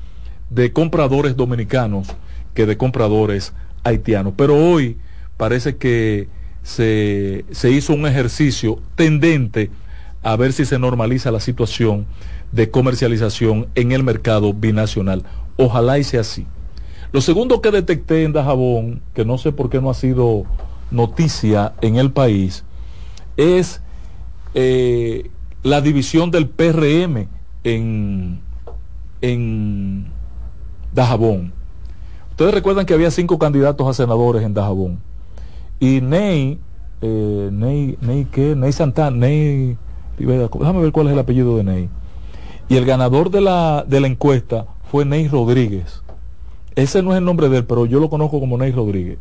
de 0.49 0.73
compradores 0.73 1.37
dominicanos 1.37 2.07
que 2.55 2.65
de 2.65 2.75
compradores 2.75 3.53
haitianos. 3.83 4.33
Pero 4.35 4.55
hoy 4.55 4.97
parece 5.37 5.77
que 5.77 6.27
se, 6.63 7.45
se 7.51 7.69
hizo 7.69 7.93
un 7.93 8.07
ejercicio 8.07 8.81
tendente 8.95 9.69
a 10.23 10.35
ver 10.35 10.53
si 10.53 10.65
se 10.65 10.79
normaliza 10.79 11.29
la 11.29 11.39
situación 11.39 12.07
de 12.51 12.71
comercialización 12.71 13.67
en 13.75 13.91
el 13.91 14.03
mercado 14.03 14.55
binacional. 14.55 15.23
Ojalá 15.55 15.99
y 15.99 16.03
sea 16.03 16.21
así. 16.21 16.47
Lo 17.11 17.21
segundo 17.21 17.61
que 17.61 17.69
detecté 17.69 18.23
en 18.23 18.33
Dajabón, 18.33 19.03
que 19.13 19.23
no 19.23 19.37
sé 19.37 19.51
por 19.51 19.69
qué 19.69 19.79
no 19.79 19.91
ha 19.91 19.93
sido 19.93 20.45
noticia 20.89 21.73
en 21.81 21.97
el 21.97 22.11
país, 22.11 22.65
es 23.37 23.83
eh, 24.53 25.29
la 25.63 25.81
división 25.81 26.31
del 26.31 26.47
PRM 26.47 27.27
en, 27.63 28.39
en 29.21 30.07
Dajabón. 30.93 31.53
Ustedes 32.31 32.53
recuerdan 32.53 32.85
que 32.85 32.93
había 32.93 33.11
cinco 33.11 33.37
candidatos 33.37 33.87
a 33.87 33.93
senadores 33.93 34.43
en 34.43 34.53
Dajabón. 34.53 34.99
Y 35.79 36.01
Ney, 36.01 36.59
eh, 37.01 37.49
Ney, 37.51 37.97
Ney, 38.01 38.27
¿qué? 38.31 38.55
Ney 38.55 38.71
Santana, 38.71 39.15
Ney, 39.15 39.77
déjame 40.17 40.81
ver 40.81 40.91
cuál 40.91 41.07
es 41.07 41.13
el 41.13 41.19
apellido 41.19 41.57
de 41.57 41.63
Ney. 41.63 41.89
Y 42.69 42.77
el 42.77 42.85
ganador 42.85 43.29
de 43.31 43.41
la, 43.41 43.83
de 43.87 43.99
la 43.99 44.07
encuesta 44.07 44.65
fue 44.89 45.05
Ney 45.05 45.27
Rodríguez. 45.27 46.01
Ese 46.75 47.03
no 47.03 47.11
es 47.11 47.17
el 47.17 47.25
nombre 47.25 47.49
de 47.49 47.57
él, 47.57 47.65
pero 47.65 47.85
yo 47.85 47.99
lo 47.99 48.09
conozco 48.09 48.39
como 48.39 48.57
Ney 48.57 48.71
Rodríguez. 48.71 49.17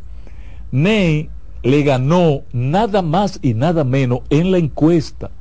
Ney 0.71 1.29
le 1.63 1.83
ganó 1.83 2.41
nada 2.53 3.01
más 3.01 3.39
y 3.41 3.53
nada 3.53 3.83
menos 3.83 4.21
en 4.29 4.51
la 4.51 4.57
encuesta 4.57 5.31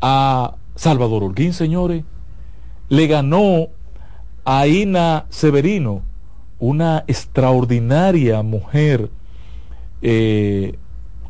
a 0.00 0.56
Salvador 0.74 1.24
Holguín, 1.24 1.52
señores. 1.52 2.04
Le 2.88 3.06
ganó 3.06 3.68
a 4.44 4.66
Ina 4.66 5.26
Severino, 5.30 6.02
una 6.58 7.04
extraordinaria 7.06 8.42
mujer 8.42 9.10
eh, 10.02 10.78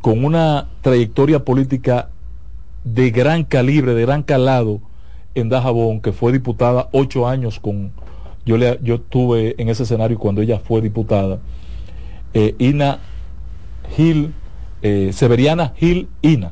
con 0.01 0.25
una 0.25 0.67
trayectoria 0.81 1.43
política 1.43 2.09
de 2.83 3.11
gran 3.11 3.43
calibre, 3.43 3.93
de 3.93 4.01
gran 4.01 4.23
calado 4.23 4.81
en 5.35 5.49
Dajabón, 5.49 6.01
que 6.01 6.11
fue 6.11 6.31
diputada 6.31 6.89
ocho 6.91 7.27
años 7.27 7.59
con... 7.59 7.91
Yo, 8.45 8.57
le, 8.57 8.77
yo 8.83 8.95
estuve 8.95 9.55
en 9.57 9.69
ese 9.69 9.83
escenario 9.83 10.19
cuando 10.19 10.41
ella 10.41 10.59
fue 10.59 10.81
diputada. 10.81 11.39
Eh, 12.33 12.55
Ina 12.59 12.99
Gil, 13.95 14.33
eh, 14.81 15.11
Severiana 15.13 15.73
Gil 15.77 16.07
Ina. 16.21 16.51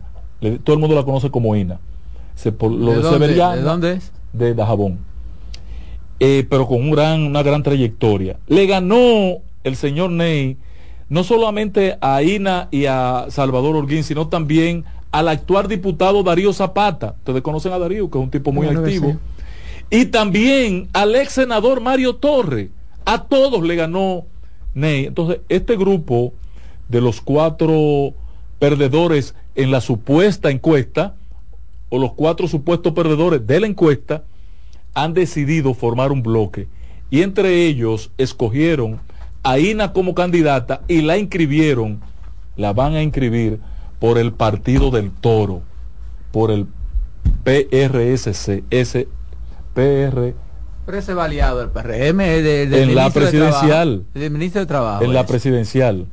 todo 0.64 0.74
el 0.74 0.80
mundo 0.80 0.96
la 0.96 1.04
conoce 1.04 1.30
como 1.32 1.56
Ina. 1.56 1.80
Se, 2.36 2.52
por, 2.52 2.72
lo 2.72 2.92
¿De, 2.92 2.98
de, 2.98 3.02
dónde, 3.04 3.28
¿De 3.28 3.62
dónde 3.62 3.94
es? 3.94 4.12
De 4.34 4.54
Dajabón. 4.56 5.00
eh, 6.20 6.46
pero 6.50 6.68
con 6.68 6.80
un 6.82 6.92
gran, 6.92 7.22
una 7.24 7.44
gran 7.44 7.64
trayectoria. 7.64 8.38
Le 8.48 8.66
ganó 8.68 9.38
el 9.64 9.76
señor 9.76 10.12
Ney 10.12 10.58
no 11.10 11.24
solamente 11.24 11.98
a 12.00 12.24
Ina 12.24 12.68
y 12.72 12.86
a 12.86 13.26
Salvador 13.30 13.76
Orguín, 13.76 14.04
sino 14.04 14.28
también 14.30 14.86
al 15.12 15.28
actual 15.28 15.68
diputado 15.68 16.24
Darío 16.24 16.54
Zapata. 16.54 17.16
Ustedes 17.20 17.42
conocen 17.42 17.74
a 17.74 17.80
Darío, 17.80 18.10
que 18.10 18.18
es 18.18 18.24
un 18.24 18.32
tipo 18.32 18.52
muy 18.54 18.68
activo. 18.68 19.12
sí. 19.12 19.18
Y 19.94 20.06
también 20.06 20.88
al 20.94 21.14
ex 21.16 21.34
senador 21.34 21.82
Mario 21.82 22.16
Torre. 22.16 22.70
A 23.04 23.24
todos 23.26 23.62
le 23.62 23.76
ganó 23.76 24.24
Ney. 24.74 25.08
Entonces, 25.08 25.42
este 25.50 25.76
grupo 25.76 26.34
de 26.92 27.02
los 27.02 27.22
cuatro 27.22 28.14
perdedores 28.60 29.34
en 29.56 29.72
la 29.72 29.82
supuesta 29.82 30.52
encuesta, 30.52 31.16
o 31.90 31.98
los 31.98 32.14
cuatro 32.14 32.48
supuestos 32.48 32.94
perdedores 32.94 33.46
de 33.48 33.60
la 33.62 33.68
encuesta, 33.68 34.24
han 34.94 35.14
decidido 35.14 35.74
formar 35.74 36.12
un 36.12 36.22
bloque. 36.22 36.68
Y 37.10 37.22
entre 37.22 37.66
ellos 37.66 38.12
escogieron 38.18 39.00
a 39.44 39.58
Ina 39.58 39.94
como 39.94 40.14
candidata 40.14 40.82
y 40.88 41.02
la 41.02 41.18
inscribieron, 41.18 42.02
la 42.58 42.74
van 42.74 42.94
a 42.96 43.02
inscribir 43.02 43.60
por 44.00 44.18
el 44.18 44.34
Partido 44.34 44.92
del 44.92 45.12
Toro, 45.12 45.62
por 46.32 46.52
el 46.52 46.68
PRSC, 47.44 48.64
ese 48.70 49.08
PR, 49.74 50.34
Pero 50.86 50.98
ese 50.98 51.12
el 51.12 51.70
PRM 51.70 52.18
de- 52.18 52.42
de- 52.42 52.68
del 52.68 52.90
en 52.90 52.96
la 52.96 53.06
de 53.06 53.12
presidencial, 53.12 53.90
Trabajo, 54.02 54.20
del 54.20 54.32
ministro 54.32 54.62
de 54.62 54.66
Trabajo. 54.68 55.04
en 55.04 55.14
la 55.14 55.26
presidencial, 55.26 56.08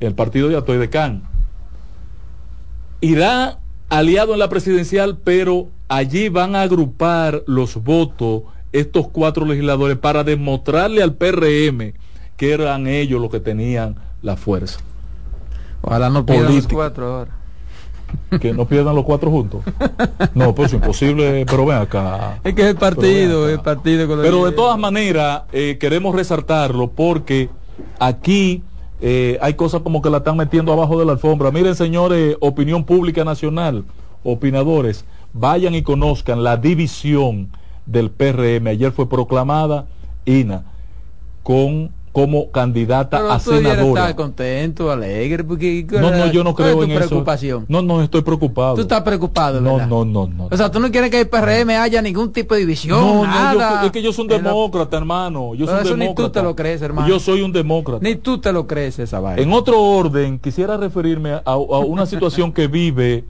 el 0.00 0.14
partido 0.14 0.48
de 0.48 0.56
Atoy 0.56 0.78
de 0.78 0.90
Can. 0.90 1.22
Irá 3.00 3.58
aliado 3.88 4.32
en 4.32 4.38
la 4.38 4.48
presidencial, 4.48 5.18
pero 5.22 5.68
allí 5.88 6.28
van 6.28 6.56
a 6.56 6.62
agrupar 6.62 7.42
los 7.46 7.82
votos 7.82 8.42
estos 8.72 9.08
cuatro 9.08 9.44
legisladores 9.44 9.98
para 9.98 10.24
demostrarle 10.24 11.02
al 11.02 11.14
PRM 11.14 11.92
que 12.36 12.52
eran 12.52 12.86
ellos 12.86 13.20
los 13.20 13.30
que 13.30 13.40
tenían 13.40 13.96
la 14.22 14.36
fuerza. 14.36 14.80
Ojalá 15.82 16.08
no 16.08 16.24
pierdan 16.24 16.56
los 16.56 16.66
cuatro 16.66 17.06
ahora. 17.14 17.30
Que 18.40 18.52
no 18.52 18.66
pierdan 18.66 18.94
los 18.94 19.04
cuatro 19.04 19.30
juntos. 19.30 19.62
No, 20.34 20.54
pues 20.54 20.72
imposible, 20.72 21.44
pero 21.48 21.66
ven 21.66 21.78
acá. 21.78 22.40
Es 22.42 22.54
que 22.54 22.62
es 22.62 22.68
el 22.68 22.76
partido, 22.76 23.48
el 23.48 23.60
partido 23.60 24.08
con 24.08 24.22
Pero 24.22 24.44
de 24.46 24.52
todas 24.52 24.78
maneras, 24.78 25.42
eh, 25.52 25.76
queremos 25.78 26.14
resaltarlo 26.14 26.90
porque 26.90 27.50
aquí 27.98 28.62
eh, 29.00 29.38
hay 29.40 29.54
cosas 29.54 29.80
como 29.82 30.02
que 30.02 30.10
la 30.10 30.18
están 30.18 30.36
metiendo 30.36 30.72
abajo 30.72 30.98
de 30.98 31.06
la 31.06 31.12
alfombra. 31.12 31.50
Miren, 31.50 31.74
señores, 31.74 32.36
opinión 32.40 32.84
pública 32.84 33.24
nacional, 33.24 33.84
opinadores, 34.24 35.04
vayan 35.32 35.74
y 35.74 35.82
conozcan 35.82 36.42
la 36.44 36.56
división 36.56 37.48
del 37.86 38.10
PRM. 38.10 38.66
Ayer 38.66 38.92
fue 38.92 39.08
proclamada 39.08 39.86
INA 40.26 40.64
con 41.42 41.90
como 42.12 42.50
candidata 42.50 43.18
Pero 43.18 43.30
a 43.30 43.38
senadora. 43.38 43.82
estar 44.00 44.16
contento, 44.16 44.90
alegre, 44.90 45.44
porque 45.44 45.86
No, 45.92 46.10
no, 46.10 46.26
yo 46.32 46.42
no 46.42 46.54
¿cuál 46.56 46.68
es 46.70 46.74
creo 46.74 46.84
en 46.84 46.90
eso. 46.90 47.64
No, 47.68 47.82
no, 47.82 48.02
estoy 48.02 48.22
preocupado. 48.22 48.74
Tú 48.74 48.80
estás 48.80 49.02
preocupado, 49.02 49.60
No, 49.60 49.74
¿verdad? 49.74 49.86
no, 49.88 50.04
no, 50.04 50.26
no. 50.26 50.48
O 50.50 50.56
sea, 50.56 50.70
tú 50.72 50.80
no 50.80 50.90
quieres 50.90 51.10
que 51.10 51.20
el 51.20 51.28
PRM 51.28 51.70
haya 51.80 52.02
ningún 52.02 52.32
tipo 52.32 52.54
de 52.54 52.60
división, 52.62 53.00
No, 53.00 53.14
no, 53.14 53.26
nada. 53.26 53.80
yo, 53.82 53.86
es 53.86 53.92
que 53.92 54.02
yo 54.02 54.12
soy 54.12 54.22
un 54.24 54.28
demócrata, 54.28 54.96
hermano. 54.96 55.54
Yo 55.54 55.66
Pero 55.66 55.78
soy 55.78 55.84
eso 55.86 55.94
un 55.94 56.00
ni 56.00 56.06
tú 56.06 56.14
demócrata. 56.14 56.40
te 56.40 56.42
lo 56.46 56.56
crees, 56.56 56.82
hermano. 56.82 57.08
Yo 57.08 57.20
soy 57.20 57.42
un 57.42 57.52
demócrata. 57.52 58.00
Ni 58.02 58.16
tú 58.16 58.38
te 58.38 58.52
lo 58.52 58.66
crees 58.66 58.98
esa 58.98 59.20
vaina. 59.20 59.40
En 59.40 59.52
otro 59.52 59.80
orden, 59.80 60.40
quisiera 60.40 60.76
referirme 60.76 61.30
a, 61.34 61.42
a 61.44 61.56
una 61.56 62.06
situación 62.06 62.52
que 62.52 62.66
vive, 62.66 63.24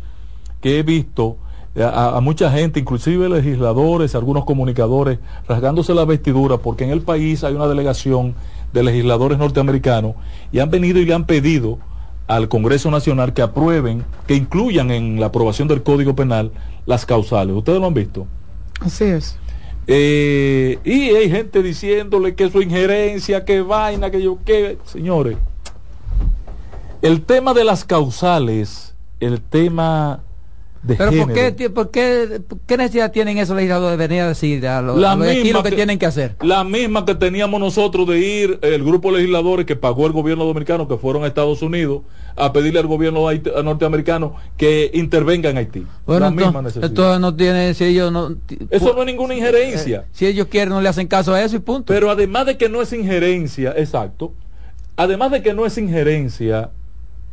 que 0.63 0.79
he 0.79 0.83
visto 0.83 1.37
a, 1.79 2.17
a 2.17 2.21
mucha 2.21 2.51
gente, 2.51 2.81
inclusive 2.81 3.29
legisladores, 3.29 4.15
algunos 4.15 4.45
comunicadores, 4.47 5.19
rasgándose 5.47 5.95
la 5.95 6.05
vestidura, 6.07 6.57
porque 6.57 6.85
en 6.85 6.91
el 6.91 7.03
país 7.03 7.45
hay 7.45 7.55
una 7.55 7.67
delegación 7.69 8.35
de 8.73 8.83
legisladores 8.83 9.39
norteamericanos 9.39 10.15
y 10.53 10.59
han 10.59 10.71
venido 10.71 11.01
y 11.01 11.05
le 11.05 11.15
han 11.15 11.25
pedido 11.25 11.79
al 12.27 12.49
Congreso 12.49 12.91
Nacional 12.91 13.35
que 13.35 13.43
aprueben, 13.43 14.05
que 14.27 14.35
incluyan 14.35 14.91
en 14.91 15.19
la 15.19 15.27
aprobación 15.27 15.67
del 15.67 15.83
Código 15.83 16.15
Penal 16.15 16.53
las 16.87 17.05
causales. 17.05 17.57
¿Ustedes 17.57 17.81
lo 17.81 17.87
han 17.87 17.95
visto? 17.95 18.27
Así 18.81 19.05
es. 19.05 19.37
Eh, 19.87 20.79
y 20.85 21.09
hay 21.17 21.29
gente 21.29 21.63
diciéndole 21.63 22.37
que 22.37 22.49
su 22.49 22.63
injerencia, 22.63 23.45
que 23.45 23.61
vaina, 23.63 24.11
que 24.11 24.23
yo, 24.23 24.39
que, 24.45 24.79
señores, 24.85 25.37
el 27.03 27.23
tema 27.23 27.55
de 27.55 27.65
las 27.65 27.85
causales, 27.85 28.95
el 29.19 29.41
tema 29.41 30.21
de 30.83 30.95
Pero 30.97 31.13
¿por 31.13 31.33
qué, 31.35 31.71
por, 31.71 31.91
qué, 31.91 32.41
por 32.49 32.59
qué 32.61 32.77
necesidad 32.79 33.13
tienen 33.13 33.37
esos 33.37 33.55
legisladores 33.55 33.99
de 33.99 34.07
venir 34.09 34.23
a 34.23 34.29
decir 34.29 34.67
a 34.67 34.81
los, 34.81 34.99
La 34.99 35.13
a 35.13 35.15
los 35.17 35.27
misma 35.27 35.35
destinos 35.35 35.63
que, 35.63 35.71
que- 35.71 35.77
tienen 35.77 35.99
que 35.99 36.07
hacer? 36.07 36.37
la 36.41 36.65
misma 36.65 37.05
que 37.05 37.15
teníamos 37.15 37.61
nosotros 37.61 38.07
de 38.09 38.19
ir, 38.19 38.59
el 38.63 38.83
grupo 38.83 39.11
de 39.13 39.19
legisladores 39.19 39.67
que 39.67 39.77
pagó 39.77 40.07
el 40.07 40.13
gobierno 40.13 40.45
dominicano, 40.47 40.89
que 40.89 40.97
fueron 40.97 41.25
a 41.25 41.27
Estados 41.27 41.61
Unidos, 41.61 42.03
a 42.37 42.53
pedirle 42.55 42.81
al 42.81 42.87
gobierno 42.87 43.27
haiti- 43.31 43.53
norteamericano 43.63 44.37
que 44.57 44.91
intervenga 44.95 45.51
en 45.51 45.59
Haití. 45.59 45.87
Bueno, 46.07 46.21
la 46.27 46.31
misma 46.31 46.47
entonces, 46.47 46.65
necesidad. 46.77 46.89
entonces 46.91 47.21
no 47.21 47.37
tiene, 47.37 47.75
si 47.75 47.85
ellos 47.85 48.11
no... 48.11 48.37
Eso 48.71 48.95
no 48.95 49.01
es 49.01 49.07
ninguna 49.07 49.35
injerencia. 49.35 49.99
Eh, 50.07 50.11
si 50.13 50.27
ellos 50.27 50.47
quieren, 50.47 50.71
no 50.71 50.81
le 50.81 50.89
hacen 50.89 51.07
caso 51.09 51.35
a 51.35 51.43
eso 51.43 51.57
y 51.57 51.59
punto. 51.59 51.93
Pero 51.93 52.11
además 52.11 52.47
de 52.47 52.57
que 52.57 52.69
no 52.71 52.81
es 52.81 52.93
injerencia, 52.95 53.75
exacto, 53.77 54.33
además 54.97 55.31
de 55.33 55.43
que 55.43 55.53
no 55.53 55.67
es 55.67 55.77
injerencia, 55.77 56.71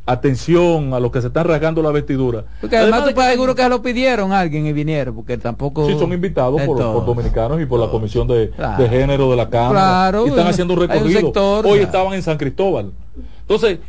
atención 0.08 0.94
a 0.94 1.00
los 1.00 1.12
que 1.12 1.22
se 1.22 1.28
están 1.28 1.46
rasgando 1.46 1.84
la 1.84 1.92
vestidura. 1.92 2.46
Porque 2.62 2.78
además 2.78 3.04
de 3.04 3.10
tú 3.10 3.16
puedes 3.16 3.32
seguro 3.34 3.54
que 3.54 3.68
lo 3.70 3.82
pidieron 3.82 4.32
a 4.32 4.40
alguien 4.40 4.66
y 4.66 4.74
vinieron, 4.74 5.14
porque 5.14 5.38
tampoco... 5.38 5.86
Sí, 5.86 6.00
son 6.00 6.14
invitados 6.14 6.62
por, 6.64 6.78
por 6.78 7.06
dominicanos 7.06 7.62
y 7.62 7.66
por 7.66 7.80
la 7.80 7.90
Comisión 7.90 8.26
de, 8.28 8.50
Claro. 8.52 8.82
de 8.82 8.90
Género 8.90 9.30
de 9.30 9.36
la 9.36 9.50
Cámara. 9.50 9.72
Claro, 9.74 10.26
y 10.26 10.30
están 10.30 10.48
haciendo 10.48 10.74
un 10.74 10.80
recorrido. 10.80 11.20
sector, 11.20 11.66
Hoy 11.66 11.72
claro. 11.74 11.86
estaban 11.86 12.14
en 12.14 12.24
San 12.24 12.38
Cristóbal. 12.38 12.94
Entonces, 13.42 13.80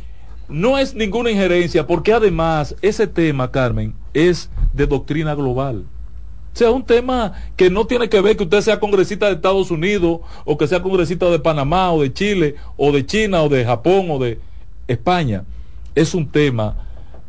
no 0.49 0.77
es 0.77 0.93
ninguna 0.93 1.31
injerencia, 1.31 1.87
porque 1.87 2.11
además 2.11 2.75
ese 2.81 3.07
tema, 3.07 3.49
Carmen, 3.49 3.93
es 4.13 4.49
de 4.73 4.87
doctrina 4.87 5.35
global. 5.35 5.85
O 6.53 6.57
sea, 6.59 6.71
un 6.71 6.83
tema 6.83 7.33
que 7.55 7.69
no 7.69 7.85
tiene 7.85 8.09
que 8.09 8.19
ver 8.19 8.35
que 8.35 8.43
usted 8.43 8.59
sea 8.61 8.79
congresista 8.79 9.27
de 9.27 9.33
Estados 9.35 9.71
Unidos, 9.71 10.19
o 10.43 10.57
que 10.57 10.67
sea 10.67 10.81
congresista 10.81 11.27
de 11.29 11.39
Panamá, 11.39 11.93
o 11.93 12.01
de 12.01 12.11
Chile, 12.11 12.55
o 12.75 12.91
de 12.91 13.05
China, 13.05 13.43
o 13.43 13.47
de 13.49 13.63
Japón, 13.63 14.07
o 14.09 14.19
de 14.19 14.39
España. 14.87 15.43
Es 15.99 16.13
un 16.13 16.29
tema 16.31 16.75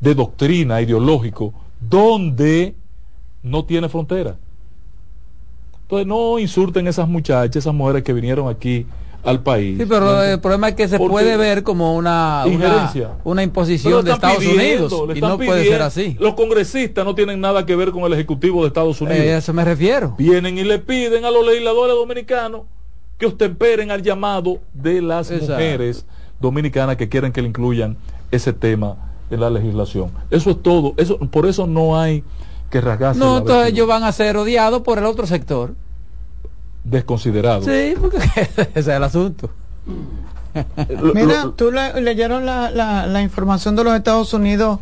de 0.01 0.15
doctrina 0.15 0.81
ideológico 0.81 1.53
donde 1.81 2.75
no 3.43 3.65
tiene 3.65 3.89
frontera. 3.89 4.37
Entonces 5.83 6.07
no 6.07 6.39
insulten 6.39 6.87
esas 6.87 7.09
muchachas, 7.09 7.57
esas 7.57 7.75
mujeres 7.75 8.03
que 8.05 8.13
vinieron 8.13 8.49
aquí 8.49 8.87
al 9.25 9.43
país. 9.43 9.77
Sí, 9.79 9.87
pero 9.87 10.23
el 10.23 10.41
problema 10.41 10.69
es 10.69 10.75
que 10.77 10.89
se 10.89 10.97
Porque- 10.99 11.11
puede 11.11 11.37
ver 11.37 11.63
como 11.63 11.95
una, 11.97 12.45
una, 12.47 12.55
Injerencia. 12.55 13.09
una 13.25 13.41
Pero 13.41 13.43
imposición 13.43 14.05
de 14.05 14.13
Estados 14.13 14.39
pidiendo, 14.39 15.03
Unidos 15.03 15.17
y 15.17 15.21
no 15.21 15.37
puede 15.37 15.65
ser 15.65 15.83
así. 15.83 16.17
Los 16.21 16.35
congresistas 16.35 17.05
no 17.05 17.15
tienen 17.15 17.41
nada 17.41 17.67
que 17.67 17.75
ver 17.77 17.91
con 17.91 18.05
el 18.05 18.13
Ejecutivo 18.13 18.63
de 18.63 18.69
Estados 18.69 19.01
Unidos. 19.01 19.19
Eh, 19.21 19.35
a 19.35 19.39
eso 19.39 19.53
me 19.53 19.65
refiero. 19.65 20.15
Vienen 20.17 20.57
y 20.59 20.63
le 20.65 20.79
piden 20.79 21.25
a 21.25 21.31
los 21.31 21.45
legisladores 21.45 21.95
dominicanos 21.97 22.63
que 23.19 23.27
ostemperen 23.27 23.91
al 23.91 24.01
llamado 24.03 24.61
de 24.73 25.03
las 25.03 25.31
Exacto. 25.31 25.55
mujeres 25.55 26.07
dominicanas 26.41 26.97
que 26.97 27.09
quieren 27.11 27.33
que 27.33 27.43
le 27.43 27.49
incluyan 27.49 27.99
ese 28.31 28.53
tema 28.53 28.97
en 29.31 29.41
la 29.41 29.51
legislación. 29.51 30.11
Eso 30.31 30.51
es 30.51 30.63
todo. 30.63 30.95
Eso, 30.97 31.19
por 31.19 31.47
eso 31.47 31.67
no 31.67 31.99
hay 32.01 32.25
que 32.71 32.81
rasgarse 32.81 33.19
No, 33.19 33.27
la 33.35 33.39
entonces 33.39 33.57
vestidura. 33.65 33.69
ellos 33.69 33.89
van 33.89 34.05
a 34.05 34.13
ser 34.13 34.37
odiados 34.37 34.83
por 34.83 34.99
el 34.99 35.05
otro 35.05 35.27
sector. 35.27 35.75
desconsiderado. 36.85 37.63
Sí, 37.63 37.95
porque 38.01 38.19
ese 38.37 38.71
es 38.75 38.87
el 38.89 39.03
asunto. 39.05 39.51
Mira, 41.15 41.53
tú 41.57 41.71
le- 41.71 42.01
leyeron 42.01 42.45
la, 42.47 42.71
la, 42.71 43.07
la 43.07 43.23
información 43.23 43.77
de 43.77 43.85
los 43.85 43.95
Estados 43.95 44.33
Unidos 44.35 44.81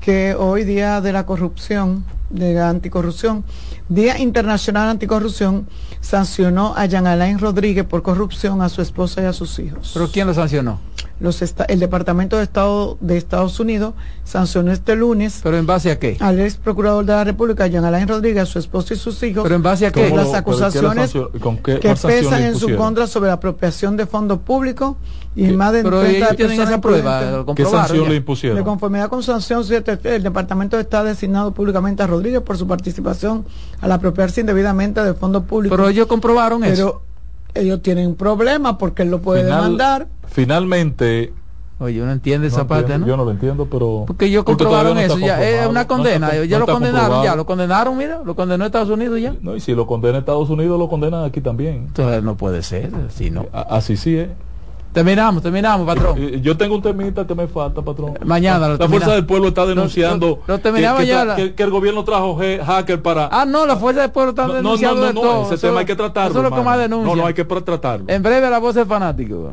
que 0.00 0.34
hoy 0.34 0.64
día 0.64 1.00
de 1.00 1.12
la 1.12 1.26
corrupción, 1.26 2.04
de 2.30 2.54
la 2.54 2.68
anticorrupción, 2.68 3.44
Día 3.88 4.18
Internacional 4.20 4.88
Anticorrupción, 4.88 5.66
sancionó 6.00 6.74
a 6.76 6.86
Jean 6.86 7.06
Alain 7.08 7.38
Rodríguez 7.40 7.84
por 7.84 8.02
corrupción 8.02 8.62
a 8.62 8.68
su 8.68 8.80
esposa 8.82 9.20
y 9.22 9.24
a 9.24 9.32
sus 9.32 9.58
hijos. 9.58 9.90
¿Pero 9.92 10.08
quién 10.10 10.28
lo 10.28 10.34
sancionó? 10.34 10.78
Los 11.20 11.42
esta- 11.42 11.64
el 11.64 11.80
Departamento 11.80 12.38
de 12.38 12.44
Estado 12.44 12.96
de 13.00 13.18
Estados 13.18 13.60
Unidos 13.60 13.92
sancionó 14.24 14.72
este 14.72 14.96
lunes 14.96 15.40
¿Pero 15.42 15.58
en 15.58 15.66
base 15.66 15.90
a 15.90 15.98
qué? 15.98 16.16
al 16.18 16.40
ex 16.40 16.56
procurador 16.56 17.04
de 17.04 17.12
la 17.12 17.24
República, 17.24 17.66
Jean 17.66 17.84
Alain 17.84 18.08
Rodríguez, 18.08 18.42
a 18.44 18.46
su 18.46 18.58
esposa 18.58 18.94
y 18.94 18.96
sus 18.96 19.22
hijos, 19.22 19.42
¿Pero 19.42 19.54
en 19.54 19.62
base 19.62 19.86
a 19.86 19.92
qué? 19.92 20.00
las 20.00 20.08
¿Cómo 20.10 20.16
lo- 20.16 20.22
pero 20.22 20.32
qué 20.32 20.32
le 20.32 20.38
acusaciones 20.38 21.10
sancio- 21.12 21.30
con 21.40 21.58
qué- 21.58 21.78
que 21.78 21.94
pesan 21.94 22.42
en 22.42 22.56
su 22.56 22.74
contra 22.74 23.06
sobre 23.06 23.28
la 23.28 23.34
apropiación 23.34 23.96
de 23.98 24.06
fondos 24.06 24.38
públicos 24.38 24.96
y 25.36 25.48
más 25.52 25.72
de 25.72 25.82
Pero 25.82 26.00
30 26.00 26.16
ellos 26.26 26.36
tienen 26.36 26.56
personas 26.56 26.70
esa 26.72 26.80
prueba, 26.80 27.44
¿Qué 27.54 27.64
sanción 27.66 28.04
ya. 28.04 28.08
le 28.08 28.16
impusieron? 28.16 28.58
De 28.58 28.64
conformidad 28.64 29.08
con 29.10 29.22
sanción 29.22 29.62
7, 29.62 29.98
el 30.04 30.22
departamento 30.22 30.80
está 30.80 31.04
designado 31.04 31.52
públicamente 31.52 32.02
a 32.02 32.06
Rodríguez 32.06 32.40
por 32.40 32.56
su 32.56 32.66
participación 32.66 33.44
al 33.82 33.92
apropiarse 33.92 34.40
indebidamente 34.40 35.02
de 35.02 35.12
fondos 35.12 35.44
públicos. 35.44 35.76
Pero 35.76 35.88
ellos 35.88 36.06
comprobaron 36.06 36.64
eso. 36.64 37.02
Ellos 37.54 37.82
tienen 37.82 38.08
un 38.08 38.14
problema 38.16 38.78
porque 38.78 39.02
él 39.02 39.10
lo 39.10 39.20
puede 39.20 39.42
Final- 39.44 39.62
demandar. 39.62 40.08
Finalmente, 40.28 41.32
Oye, 41.82 42.02
uno 42.02 42.12
entiende 42.12 42.48
esa 42.48 42.58
No 42.58 42.66
parte, 42.66 42.82
entiendo, 42.82 43.06
¿no? 43.06 43.10
Yo 43.10 43.16
no 43.16 43.24
lo 43.24 43.30
entiendo, 43.30 43.64
pero... 43.70 44.04
Porque 44.06 44.26
ellos 44.26 44.44
comprobaron 44.44 44.96
no 44.96 45.00
eso, 45.00 45.18
ya 45.18 45.42
es 45.42 45.66
una 45.66 45.80
no 45.84 45.88
condena, 45.88 46.28
está- 46.28 46.44
ya 46.44 46.58
no 46.58 46.66
lo 46.66 46.72
condenaron, 46.74 47.24
ya 47.24 47.34
lo 47.34 47.46
condenaron, 47.46 47.96
mira, 47.96 48.20
lo 48.22 48.36
condenó 48.36 48.66
Estados 48.66 48.90
Unidos 48.90 49.18
ya. 49.18 49.34
No, 49.40 49.56
y 49.56 49.60
si 49.60 49.74
lo 49.74 49.86
condena 49.86 50.18
Estados 50.18 50.50
Unidos, 50.50 50.78
lo 50.78 50.90
condenan 50.90 51.24
aquí 51.24 51.40
también. 51.40 51.76
Entonces 51.86 52.22
no 52.22 52.36
puede 52.36 52.62
ser, 52.62 52.90
así 53.08 53.30
no. 53.30 53.46
Así 53.52 53.96
sí 53.96 54.14
es. 54.18 54.28
Terminamos, 54.92 55.40
terminamos, 55.42 55.86
patrón. 55.86 56.16
Eh, 56.18 56.40
Yo 56.42 56.56
tengo 56.56 56.74
un 56.74 56.82
temita 56.82 57.24
que 57.26 57.34
me 57.34 57.46
falta, 57.46 57.80
patrón. 57.80 58.14
Mañana 58.24 58.66
lo 58.68 58.76
la 58.76 58.88
Fuerza 58.88 59.12
del 59.12 59.24
Pueblo 59.24 59.48
está 59.48 59.64
denunciando 59.64 60.40
lo- 60.46 60.54
lo 60.56 60.60
que, 60.62 60.72
que 60.72 61.06
ya 61.06 61.22
tra- 61.22 61.26
la- 61.26 61.36
que- 61.36 61.54
que 61.54 61.62
el 61.62 61.70
gobierno 61.70 62.02
trajo 62.04 62.36
hacker 62.36 63.00
para... 63.00 63.28
Ah, 63.30 63.44
no, 63.44 63.66
la 63.66 63.76
Fuerza 63.76 64.00
del 64.02 64.10
Pueblo 64.10 64.30
está 64.30 64.42
no, 64.42 64.48
no, 64.48 64.54
no, 64.54 64.62
denunciando 64.62 65.00
no, 65.02 65.06
de 65.06 65.14
no, 65.14 65.20
todo. 65.20 65.42
ese 65.46 65.54
Eso- 65.54 65.66
tema 65.68 65.80
hay 65.80 65.86
que 65.86 65.94
tratarlo. 65.96 66.30
Eso 66.30 66.38
es 66.44 66.50
lo 66.50 66.56
que 66.56 66.62
más 66.62 66.78
denuncia. 66.78 67.08
No, 67.14 67.20
no, 67.20 67.26
hay 67.26 67.34
que 67.34 67.44
tratarlo. 67.44 68.04
En 68.08 68.22
breve 68.22 68.50
la 68.50 68.58
voz 68.58 68.74
del 68.74 68.86
fanático. 68.86 69.52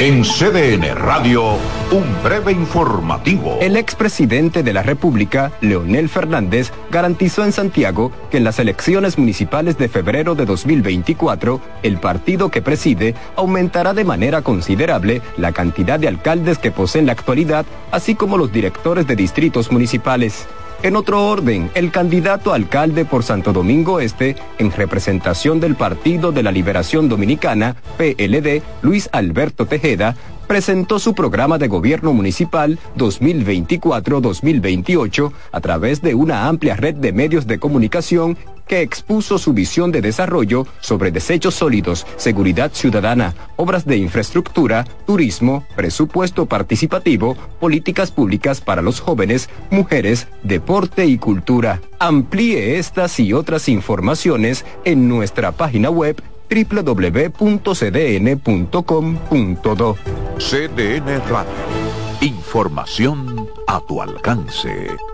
En 0.00 0.24
CDN 0.24 0.92
Radio, 0.96 1.52
un 1.92 2.04
breve 2.24 2.50
informativo. 2.50 3.58
El 3.60 3.76
expresidente 3.76 4.64
de 4.64 4.72
la 4.72 4.82
República, 4.82 5.52
Leonel 5.60 6.08
Fernández, 6.08 6.72
garantizó 6.90 7.44
en 7.44 7.52
Santiago 7.52 8.10
que 8.28 8.38
en 8.38 8.44
las 8.44 8.58
elecciones 8.58 9.18
municipales 9.18 9.78
de 9.78 9.88
febrero 9.88 10.34
de 10.34 10.46
2024, 10.46 11.60
el 11.84 11.98
partido 11.98 12.50
que 12.50 12.60
preside 12.60 13.14
aumentará 13.36 13.94
de 13.94 14.02
manera 14.02 14.42
considerable 14.42 15.22
la 15.36 15.52
cantidad 15.52 16.00
de 16.00 16.08
alcaldes 16.08 16.58
que 16.58 16.72
posee 16.72 16.98
en 16.98 17.06
la 17.06 17.12
actualidad, 17.12 17.64
así 17.92 18.16
como 18.16 18.36
los 18.36 18.50
directores 18.50 19.06
de 19.06 19.14
distritos 19.14 19.70
municipales. 19.70 20.48
En 20.84 20.96
otro 20.96 21.26
orden, 21.28 21.70
el 21.74 21.90
candidato 21.90 22.52
alcalde 22.52 23.06
por 23.06 23.22
Santo 23.22 23.54
Domingo 23.54 24.00
Este, 24.00 24.36
en 24.58 24.70
representación 24.70 25.58
del 25.58 25.76
Partido 25.76 26.30
de 26.30 26.42
la 26.42 26.52
Liberación 26.52 27.08
Dominicana, 27.08 27.76
PLD, 27.96 28.60
Luis 28.82 29.08
Alberto 29.10 29.64
Tejeda, 29.64 30.14
presentó 30.54 31.00
su 31.00 31.14
programa 31.14 31.58
de 31.58 31.66
gobierno 31.66 32.12
municipal 32.12 32.78
2024-2028 32.96 35.32
a 35.50 35.60
través 35.60 36.00
de 36.00 36.14
una 36.14 36.46
amplia 36.46 36.76
red 36.76 36.94
de 36.94 37.12
medios 37.12 37.48
de 37.48 37.58
comunicación 37.58 38.38
que 38.68 38.80
expuso 38.80 39.38
su 39.38 39.52
visión 39.52 39.90
de 39.90 40.00
desarrollo 40.00 40.68
sobre 40.78 41.10
desechos 41.10 41.56
sólidos, 41.56 42.06
seguridad 42.14 42.70
ciudadana, 42.72 43.34
obras 43.56 43.84
de 43.84 43.96
infraestructura, 43.96 44.84
turismo, 45.08 45.66
presupuesto 45.74 46.46
participativo, 46.46 47.36
políticas 47.58 48.12
públicas 48.12 48.60
para 48.60 48.80
los 48.80 49.00
jóvenes, 49.00 49.50
mujeres, 49.72 50.28
deporte 50.44 51.04
y 51.06 51.18
cultura. 51.18 51.80
Amplíe 51.98 52.78
estas 52.78 53.18
y 53.18 53.32
otras 53.32 53.68
informaciones 53.68 54.64
en 54.84 55.08
nuestra 55.08 55.50
página 55.50 55.90
web 55.90 56.22
www.cdn.com.do. 56.48 57.64
CDN 60.38 61.20
Radio. 61.28 61.52
Información 62.20 63.48
a 63.66 63.80
tu 63.86 64.00
alcance. 64.00 65.13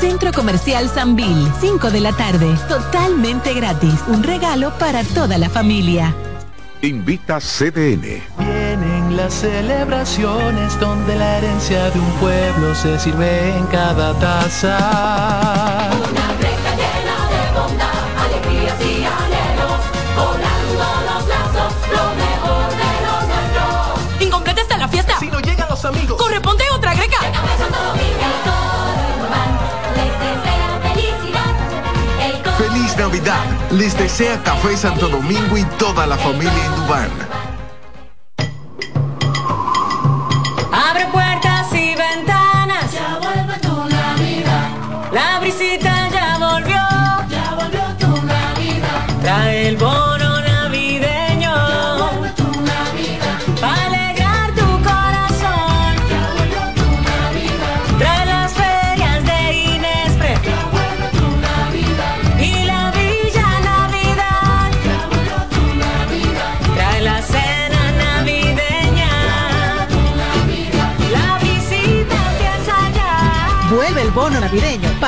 Centro 0.00 0.32
Comercial 0.32 0.88
Sanvil, 0.88 1.50
5 1.60 1.90
de 1.90 2.00
la 2.00 2.12
tarde. 2.12 2.54
Totalmente 2.68 3.54
gratis. 3.54 3.94
Un 4.08 4.22
regalo 4.22 4.72
para 4.78 5.02
toda 5.04 5.38
la 5.38 5.48
familia. 5.48 6.14
Invita 6.82 7.40
CDN. 7.40 8.22
Vienen 8.38 9.16
las 9.16 9.34
celebraciones 9.34 10.78
donde 10.78 11.16
la 11.16 11.38
herencia 11.38 11.90
de 11.90 11.98
un 11.98 12.10
pueblo 12.20 12.74
se 12.74 12.98
sirve 13.00 13.56
en 13.56 13.66
cada 13.66 14.14
taza. 14.20 15.90
alegrías 18.18 18.80
y 18.80 19.04
anhelos, 19.04 19.80
volando 20.14 20.84
los 21.08 21.28
lazos, 21.28 21.74
lo 21.90 22.04
mejor 22.14 22.70
de 22.70 22.90
lo 23.06 23.14
nuestro. 23.26 24.24
Incompleta 24.24 24.60
está 24.60 24.76
la 24.76 24.88
fiesta. 24.88 25.18
Si 25.18 25.26
no 25.26 25.40
llegan 25.40 25.68
los 25.68 25.84
amigos. 25.84 26.16
Corresponde 26.16 26.67
Les 33.72 33.98
desea 33.98 34.40
Café 34.44 34.76
Santo 34.76 35.08
Domingo 35.08 35.56
y 35.56 35.64
toda 35.78 36.06
la 36.06 36.16
familia 36.16 36.66
Indubán. 36.66 37.10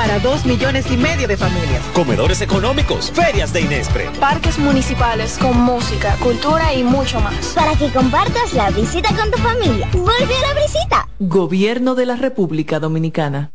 Para 0.00 0.18
dos 0.18 0.46
millones 0.46 0.90
y 0.90 0.96
medio 0.96 1.28
de 1.28 1.36
familias. 1.36 1.84
Comedores 1.92 2.40
económicos, 2.40 3.10
ferias 3.10 3.52
de 3.52 3.60
Inespre. 3.60 4.08
Parques 4.18 4.58
municipales 4.58 5.36
con 5.36 5.54
música, 5.60 6.16
cultura 6.22 6.72
y 6.72 6.82
mucho 6.82 7.20
más. 7.20 7.52
Para 7.54 7.74
que 7.76 7.90
compartas 7.92 8.54
la 8.54 8.70
visita 8.70 9.14
con 9.14 9.30
tu 9.30 9.36
familia. 9.36 9.86
¡Vuelve 9.92 10.34
a 10.36 10.54
la 10.54 10.60
visita! 10.62 11.08
Gobierno 11.18 11.94
de 11.94 12.06
la 12.06 12.16
República 12.16 12.80
Dominicana. 12.80 13.52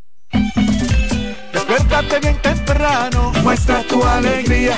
Despiértate 1.52 2.20
bien 2.20 2.38
temprano, 2.40 3.32
muestra 3.42 3.82
tu 3.82 4.04
alegría. 4.04 4.78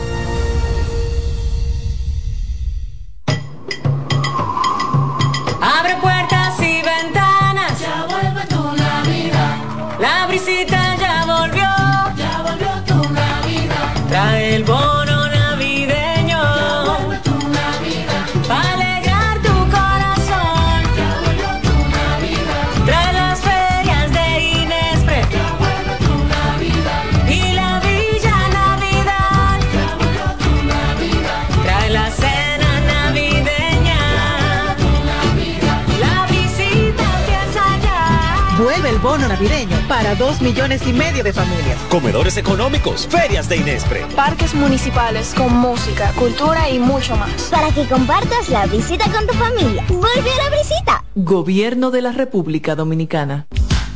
Para 40.11 40.15
dos 40.15 40.41
millones 40.41 40.85
y 40.85 40.93
medio 40.93 41.23
de 41.23 41.31
familias. 41.31 41.77
Comedores 41.89 42.35
económicos, 42.37 43.07
ferias 43.07 43.47
de 43.47 43.57
Inespre. 43.57 44.05
Parques 44.15 44.53
municipales 44.53 45.33
con 45.35 45.55
música, 45.55 46.11
cultura 46.13 46.69
y 46.69 46.79
mucho 46.79 47.15
más. 47.15 47.43
Para 47.43 47.69
que 47.69 47.85
compartas 47.85 48.49
la 48.49 48.65
visita 48.65 49.05
con 49.11 49.25
tu 49.27 49.33
familia. 49.33 49.83
Vuelve 49.87 50.31
a 50.31 50.49
la 50.49 50.57
visita. 50.57 51.03
Gobierno 51.15 51.91
de 51.91 52.01
la 52.01 52.11
República 52.11 52.75
Dominicana. 52.75 53.47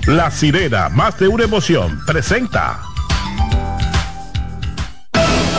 La 0.08 0.32
sirena, 0.32 0.90
más 0.90 1.20
de 1.20 1.28
una 1.28 1.44
emoción, 1.44 2.00
presenta. 2.06 2.80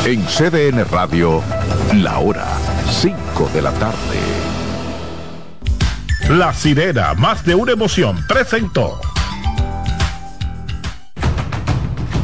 En 0.04 0.24
CDN 0.24 0.84
Radio, 0.90 1.42
la 1.94 2.18
hora 2.18 2.46
5 2.90 3.50
de 3.52 3.62
la 3.62 3.72
tarde. 3.72 3.96
La 6.30 6.54
sirena, 6.54 7.14
más 7.14 7.44
de 7.44 7.54
una 7.54 7.72
emoción, 7.72 8.24
presentó. 8.28 9.00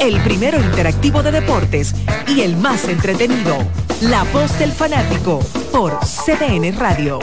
El 0.00 0.18
primero 0.22 0.58
interactivo 0.58 1.22
de 1.22 1.30
deportes 1.30 1.94
y 2.26 2.40
el 2.40 2.56
más 2.56 2.88
entretenido. 2.88 3.58
La 4.00 4.24
voz 4.32 4.58
del 4.58 4.72
fanático 4.72 5.40
por 5.70 5.98
CDN 6.00 6.74
Radio. 6.78 7.18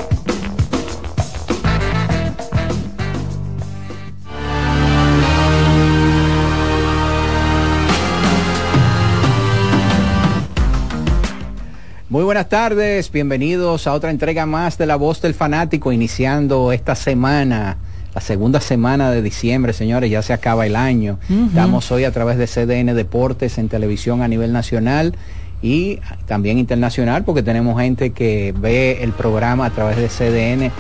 Muy 12.10 12.24
buenas 12.24 12.48
tardes, 12.48 13.12
bienvenidos 13.12 13.88
a 13.88 13.94
otra 13.94 14.12
entrega 14.12 14.46
más 14.46 14.78
de 14.78 14.86
La 14.86 14.98
Voz 14.98 15.20
del 15.22 15.34
Fanático, 15.34 15.92
iniciando 15.92 16.72
esta 16.72 16.94
semana, 16.94 17.78
la 18.18 18.22
segunda 18.22 18.60
semana 18.60 19.12
de 19.12 19.22
diciembre, 19.22 19.74
señores, 19.74 20.10
ya 20.10 20.24
se 20.24 20.34
acaba 20.34 20.66
el 20.66 20.76
año. 20.76 21.20
Estamos 21.50 21.92
hoy 21.92 22.04
a 22.04 22.10
través 22.12 22.40
de 22.40 22.48
CDN 22.48 22.96
Deportes 22.96 23.60
en 23.60 23.70
televisión 23.70 24.24
a 24.24 24.28
nivel 24.28 24.52
nacional 24.52 25.14
y 25.62 26.00
también 26.26 26.58
internacional, 26.58 27.24
porque 27.26 27.44
tenemos 27.44 27.80
gente 27.80 28.14
que 28.14 28.56
ve 28.60 29.04
el 29.04 29.12
programa 29.12 29.68
a 29.68 29.70
través 29.70 29.98
de 29.98 30.08
CDN 30.08 30.72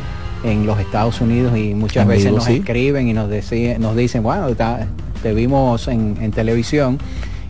en 0.50 0.66
los 0.66 0.80
Estados 0.80 1.22
Unidos 1.22 1.56
y 1.56 1.76
muchas 1.76 2.08
veces 2.08 2.32
nos 2.32 2.46
sí. 2.46 2.56
escriben 2.56 3.08
y 3.08 3.14
nos, 3.14 3.30
deci- 3.30 3.78
nos 3.78 3.96
dicen, 3.96 4.24
bueno, 4.24 4.48
está- 4.50 4.88
te 5.22 5.32
vimos 5.36 5.88
en, 5.90 6.18
en 6.20 6.32
televisión. 6.32 6.98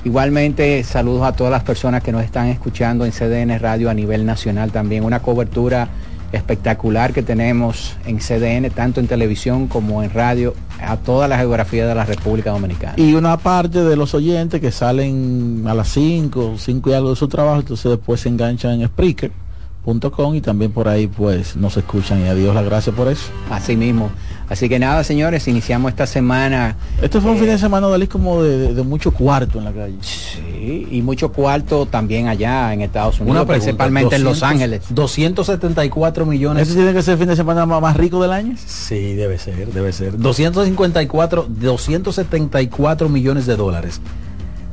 Igualmente, 0.04 0.84
saludos 0.84 1.24
a 1.24 1.32
todas 1.32 1.52
las 1.52 1.64
personas 1.64 2.04
que 2.04 2.12
nos 2.12 2.26
están 2.26 2.48
escuchando 2.48 3.06
en 3.06 3.14
CDN 3.14 3.58
Radio 3.58 3.90
a 3.90 3.94
nivel 3.94 4.26
nacional 4.26 4.70
también. 4.74 5.06
Una 5.06 5.22
cobertura 5.22 5.88
espectacular 6.32 7.14
que 7.14 7.24
tenemos 7.24 7.96
en 8.06 8.18
CDN, 8.18 8.70
tanto 8.70 9.00
en 9.00 9.08
televisión 9.08 9.68
como 9.68 10.04
en 10.04 10.12
radio, 10.12 10.54
a 10.82 10.98
toda 10.98 11.28
la 11.28 11.38
geografía 11.38 11.88
de 11.88 11.96
la 11.96 12.06
República 12.06 12.52
Dominicana. 12.52 12.94
Y 12.98 13.14
una 13.14 13.38
parte 13.38 13.84
de 13.84 13.96
los 13.96 14.14
oyentes 14.14 14.62
que 14.62 14.72
salen 14.72 15.64
a 15.68 15.74
las 15.74 15.90
5, 15.90 16.56
5 16.58 16.90
y 16.90 16.94
algo 16.94 17.10
de 17.12 17.16
su 17.16 17.28
trabajo, 17.28 17.60
entonces 17.60 17.90
después 17.92 18.22
se 18.22 18.30
enganchan 18.30 18.74
en 18.74 18.82
Spreaker.com 19.98 20.36
y 20.36 20.42
también 20.42 20.72
por 20.72 20.88
ahí 20.88 21.08
pues 21.08 21.56
nos 21.56 21.78
escuchan 21.78 22.22
y 22.26 22.28
a 22.28 22.36
Dios 22.36 22.54
la 22.54 22.62
gracia 22.62 22.92
por 22.94 23.08
eso. 23.08 23.24
Así 23.50 23.76
mismo. 23.76 24.10
Así 24.50 24.70
que 24.70 24.80
nada, 24.80 25.04
señores, 25.04 25.48
iniciamos 25.48 25.90
esta 25.92 26.06
semana. 26.06 26.78
Este 27.02 27.20
fue 27.20 27.32
un 27.32 27.38
eh, 27.38 27.42
fin 27.42 27.50
de 27.50 27.58
semana, 27.58 27.88
Dalí, 27.88 28.08
como 28.08 28.44
de, 28.44 28.58
de- 28.58 28.74
de 28.74 28.84
mucho 28.84 29.12
cuarto 29.12 29.58
en 29.60 29.66
la 29.66 29.72
calle. 29.74 29.96
Sí, 30.02 30.88
y 30.92 31.02
mucho 31.02 31.32
cuarto 31.32 31.86
también 31.86 32.28
allá 32.28 32.74
en 32.74 32.82
Estados 32.82 33.20
Unidos, 33.20 33.46
pregunta, 33.46 33.54
principalmente 33.54 34.16
en 34.16 34.24
Los 34.24 34.40
200, 34.40 34.52
Ángeles. 34.52 34.82
274 34.90 36.26
millones. 36.26 36.64
¿Este 36.64 36.76
tiene 36.76 36.94
que 36.94 37.02
ser 37.02 37.14
el 37.14 37.20
fin 37.20 37.28
de 37.28 37.36
semana 37.36 37.66
más, 37.66 37.82
más 37.82 37.98
rico 37.98 38.22
del 38.22 38.32
año? 38.32 38.56
Sí, 38.66 39.14
debe 39.16 39.38
ser, 39.38 39.72
debe 39.74 39.92
ser. 39.92 40.18
254, 40.18 41.48
274 41.50 43.10
millones 43.10 43.46
de 43.46 43.56
dólares. 43.56 44.00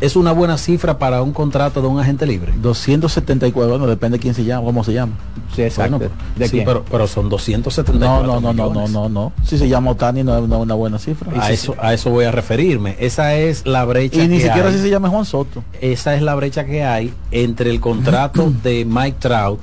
Es 0.00 0.16
una 0.16 0.32
buena 0.32 0.58
cifra 0.58 0.98
para 0.98 1.22
un 1.22 1.32
contrato 1.32 1.80
de 1.80 1.86
un 1.88 1.98
agente 2.00 2.26
libre. 2.26 2.52
274, 2.60 3.70
bueno, 3.70 3.86
depende 3.86 4.18
de 4.18 4.22
quién 4.22 4.34
se 4.34 4.44
llama, 4.44 4.66
cómo 4.66 4.82
se 4.84 4.92
llama. 4.92 5.12
Sí, 5.54 5.62
exacto. 5.62 5.98
Bueno, 5.98 6.12
¿De 6.36 6.44
sí, 6.46 6.50
quién? 6.52 6.64
pero, 6.64 6.84
pero 6.90 7.06
son 7.06 7.28
274 7.28 8.26
No, 8.26 8.26
no, 8.26 8.40
no, 8.40 8.52
no, 8.52 8.64
no, 8.64 8.70
millones. 8.70 8.90
no, 8.90 9.08
no. 9.08 9.32
Si 9.44 9.56
se 9.56 9.68
llama 9.68 9.92
Otani 9.92 10.22
no 10.24 10.36
es 10.36 10.42
una, 10.42 10.56
una 10.58 10.74
buena 10.74 10.98
cifra. 10.98 11.30
A 11.40 11.50
eso, 11.52 11.74
a 11.80 11.94
eso 11.94 12.10
voy 12.10 12.24
a 12.24 12.32
referirme. 12.32 12.96
Esa 12.98 13.34
es 13.34 13.64
la 13.66 13.84
brecha 13.84 14.22
Y 14.22 14.28
ni 14.28 14.38
que 14.38 14.44
siquiera 14.44 14.68
hay. 14.68 14.74
si 14.74 14.80
se 14.80 14.90
llama 14.90 15.08
Juan 15.08 15.24
Soto. 15.24 15.62
Esa 15.80 16.14
es 16.16 16.22
la 16.22 16.34
brecha 16.34 16.64
que 16.66 16.82
hay 16.84 17.14
entre 17.30 17.70
el 17.70 17.80
contrato 17.80 18.52
de 18.62 18.84
Mike 18.84 19.16
Trout 19.20 19.60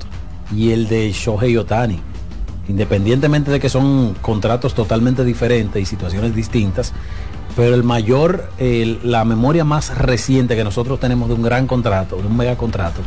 y 0.56 0.70
el 0.70 0.88
de 0.88 1.12
Shohei 1.12 1.56
Otani. 1.58 2.00
Independientemente 2.68 3.50
de 3.50 3.60
que 3.60 3.68
son 3.68 4.14
contratos 4.22 4.72
totalmente 4.74 5.24
diferentes 5.24 5.82
y 5.82 5.84
situaciones 5.84 6.34
distintas, 6.34 6.92
pero 7.56 7.74
el 7.74 7.82
mayor, 7.82 8.44
el- 8.58 8.98
la 9.02 9.24
memoria 9.24 9.64
más 9.64 9.96
reciente 9.96 10.56
que 10.56 10.64
nosotros 10.64 10.98
tenemos 11.00 11.28
de 11.28 11.34
un 11.34 11.42
gran 11.42 11.66
contrato, 11.66 12.16
de 12.16 12.26
un 12.26 12.36
mega 12.36 12.56
contrato, 12.56 13.00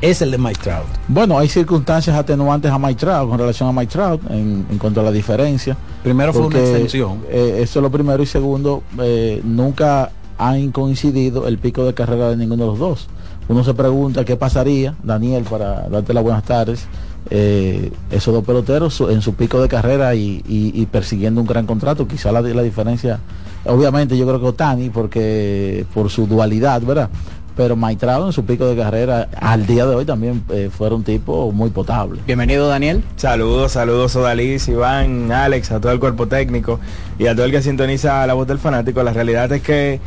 es 0.00 0.20
el 0.22 0.30
de 0.32 0.38
Mike 0.38 0.60
Trout. 0.62 0.86
Bueno, 1.06 1.38
hay 1.38 1.48
circunstancias 1.48 2.16
atenuantes 2.16 2.70
a 2.72 2.78
Mike 2.78 2.96
Trout 2.98 3.28
con 3.28 3.38
relación 3.38 3.68
a 3.68 3.72
Mike 3.72 3.92
Trout 3.92 4.20
en, 4.30 4.66
en 4.70 4.78
cuanto 4.78 5.00
a 5.00 5.04
la 5.04 5.12
diferencia. 5.12 5.76
Primero 6.02 6.32
fue 6.32 6.42
una 6.46 6.58
extensión. 6.58 7.18
eh, 7.30 7.58
eso 7.62 7.78
es 7.78 7.82
lo 7.82 7.90
primero 7.90 8.20
y 8.22 8.26
segundo, 8.26 8.82
eh, 9.00 9.40
nunca 9.44 10.10
han 10.38 10.72
coincidido 10.72 11.46
el 11.46 11.58
pico 11.58 11.84
de 11.84 11.94
carrera 11.94 12.30
de 12.30 12.36
ninguno 12.36 12.64
de 12.64 12.70
los 12.70 12.78
dos. 12.80 13.08
Uno 13.48 13.62
se 13.62 13.74
pregunta 13.74 14.24
qué 14.24 14.34
pasaría, 14.36 14.94
Daniel, 15.04 15.44
para 15.48 15.88
darte 15.88 16.12
las 16.14 16.24
buenas 16.24 16.42
tardes, 16.42 16.86
eh, 17.30 17.92
esos 18.10 18.34
dos 18.34 18.44
peloteros 18.44 19.00
en 19.08 19.22
su 19.22 19.34
pico 19.34 19.60
de 19.62 19.68
carrera 19.68 20.14
y, 20.16 20.42
y- 20.48 20.72
y 20.74 20.86
persiguiendo 20.86 21.40
un 21.40 21.46
gran 21.46 21.66
contrato. 21.66 22.08
Quizá 22.08 22.32
la, 22.32 22.40
la 22.40 22.62
diferencia, 22.62 23.20
obviamente 23.64 24.16
yo 24.16 24.26
creo 24.26 24.40
que 24.40 24.46
Otani, 24.46 24.90
porque 24.90 25.84
por 25.94 26.10
su 26.10 26.26
dualidad, 26.26 26.82
¿verdad? 26.82 27.08
Pero 27.56 27.76
Trout 27.98 28.26
en 28.26 28.32
su 28.32 28.44
pico 28.46 28.66
de 28.66 28.76
carrera 28.76 29.28
al 29.38 29.66
día 29.66 29.84
de 29.84 29.94
hoy 29.94 30.04
también 30.06 30.42
eh, 30.48 30.70
fuera 30.74 30.94
un 30.94 31.04
tipo 31.04 31.52
muy 31.52 31.68
potable. 31.68 32.18
Bienvenido, 32.26 32.66
Daniel. 32.66 33.04
Saludos, 33.16 33.72
saludos 33.72 34.16
Odalis, 34.16 34.68
Iván, 34.68 35.30
Alex, 35.30 35.70
a 35.70 35.80
todo 35.80 35.92
el 35.92 36.00
cuerpo 36.00 36.26
técnico 36.28 36.80
y 37.18 37.26
a 37.26 37.34
todo 37.34 37.44
el 37.44 37.50
que 37.52 37.60
sintoniza 37.60 38.26
la 38.26 38.32
voz 38.32 38.46
del 38.46 38.58
fanático. 38.58 39.02
La 39.02 39.12
realidad 39.12 39.52
es 39.52 39.60
que 39.60 40.00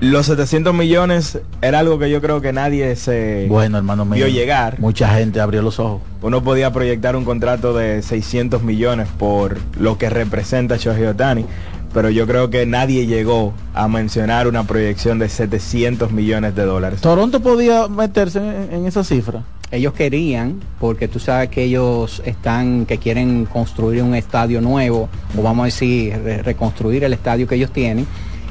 Los 0.00 0.26
700 0.26 0.72
millones 0.74 1.40
era 1.60 1.80
algo 1.80 1.98
que 1.98 2.08
yo 2.08 2.20
creo 2.22 2.40
que 2.40 2.52
nadie 2.52 2.94
se 2.96 3.46
Bueno, 3.48 3.78
hermano 3.78 4.04
mío. 4.04 4.14
vio 4.14 4.28
llegar. 4.28 4.78
Mucha 4.80 5.08
gente 5.08 5.40
abrió 5.40 5.60
los 5.60 5.78
ojos. 5.80 6.00
Uno 6.22 6.42
podía 6.42 6.72
proyectar 6.72 7.14
un 7.16 7.24
contrato 7.24 7.74
de 7.76 8.00
600 8.00 8.62
millones 8.62 9.08
por 9.18 9.58
lo 9.78 9.98
que 9.98 10.08
representa 10.08 10.76
Shohei 10.76 11.04
Otani, 11.06 11.44
pero 11.92 12.10
yo 12.10 12.26
creo 12.26 12.50
que 12.50 12.66
nadie 12.66 13.06
llegó 13.06 13.52
a 13.74 13.88
mencionar 13.88 14.46
una 14.46 14.64
proyección 14.64 15.18
de 15.18 15.28
700 15.28 16.12
millones 16.12 16.54
de 16.54 16.64
dólares. 16.64 17.00
Toronto 17.00 17.40
podía 17.40 17.88
meterse 17.88 18.38
en, 18.38 18.68
en 18.72 18.86
esa 18.86 19.04
cifra. 19.04 19.42
Ellos 19.70 19.92
querían, 19.92 20.60
porque 20.80 21.08
tú 21.08 21.18
sabes 21.18 21.50
que 21.50 21.64
ellos 21.64 22.22
están, 22.24 22.86
que 22.86 22.96
quieren 22.96 23.44
construir 23.44 24.02
un 24.02 24.14
estadio 24.14 24.62
nuevo, 24.62 25.10
o 25.36 25.42
vamos 25.42 25.62
a 25.62 25.66
decir, 25.66 26.18
re- 26.24 26.42
reconstruir 26.42 27.04
el 27.04 27.12
estadio 27.12 27.46
que 27.46 27.56
ellos 27.56 27.70
tienen, 27.70 28.06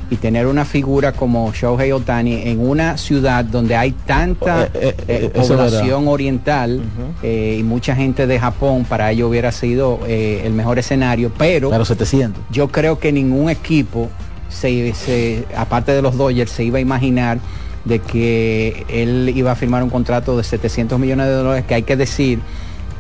y 0.09 0.15
tener 0.15 0.47
una 0.47 0.63
figura 0.65 1.11
como 1.11 1.51
Shohei 1.53 1.91
Otani 1.91 2.43
en 2.49 2.59
una 2.59 2.97
ciudad 2.97 3.43
donde 3.43 3.75
hay 3.75 3.91
tanta 3.91 4.63
Eh, 4.65 4.69
eh, 4.73 4.95
eh, 5.07 5.31
población 5.35 6.07
oriental 6.07 6.81
y 7.23 7.61
mucha 7.63 7.95
gente 7.95 8.25
de 8.27 8.39
Japón, 8.39 8.85
para 8.85 9.11
ello 9.11 9.27
hubiera 9.27 9.51
sido 9.51 9.99
el 10.07 10.53
mejor 10.53 10.79
escenario, 10.79 11.31
pero, 11.38 11.69
Pero 11.69 11.84
700. 11.85 12.41
yo 12.51 12.69
creo 12.69 12.99
que 12.99 13.11
ningún 13.11 13.49
equipo, 13.49 14.09
se, 14.49 14.93
se- 14.93 15.45
aparte 15.55 15.91
de 15.91 16.01
los 16.01 16.15
Dodgers, 16.17 16.51
se 16.51 16.63
iba 16.63 16.77
a 16.77 16.81
imaginar 16.81 17.39
de 17.84 17.99
que 17.99 18.85
él 18.89 19.31
iba 19.35 19.51
a 19.51 19.55
firmar 19.55 19.84
un 19.84 19.89
contrato 19.89 20.38
de 20.38 20.43
700 20.43 20.99
millones 20.99 21.27
de 21.27 21.34
dólares, 21.34 21.65
que 21.67 21.73
hay 21.75 21.84
que 21.84 21.95
decir 21.97 22.39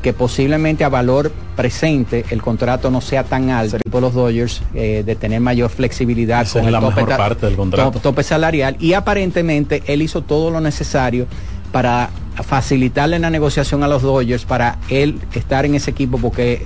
que 0.01 0.13
posiblemente 0.13 0.83
a 0.83 0.89
valor 0.89 1.31
presente 1.55 2.23
el 2.29 2.41
contrato 2.41 2.89
no 2.91 3.01
sea 3.01 3.23
tan 3.23 3.49
alto 3.49 3.77
por 3.89 4.01
los 4.01 4.13
Dodgers 4.13 4.61
eh, 4.73 5.03
de 5.05 5.15
tener 5.15 5.41
mayor 5.41 5.69
flexibilidad 5.69 6.43
Esa 6.43 6.59
es 6.61 6.71
la 6.71 6.79
tope 6.79 7.01
mejor 7.01 7.17
parte 7.17 7.45
del 7.47 7.55
contrato. 7.55 7.91
to- 7.91 7.99
tope 7.99 8.23
salarial 8.23 8.77
y 8.79 8.93
aparentemente 8.93 9.81
él 9.87 10.01
hizo 10.01 10.21
todo 10.21 10.51
lo 10.51 10.61
necesario 10.61 11.25
para 11.71 12.09
facilitarle 12.43 13.19
la 13.19 13.29
negociación 13.29 13.83
a 13.83 13.87
los 13.87 14.01
Dodgers 14.03 14.45
para 14.45 14.77
él 14.89 15.19
estar 15.33 15.65
en 15.65 15.75
ese 15.75 15.91
equipo 15.91 16.17
porque 16.19 16.63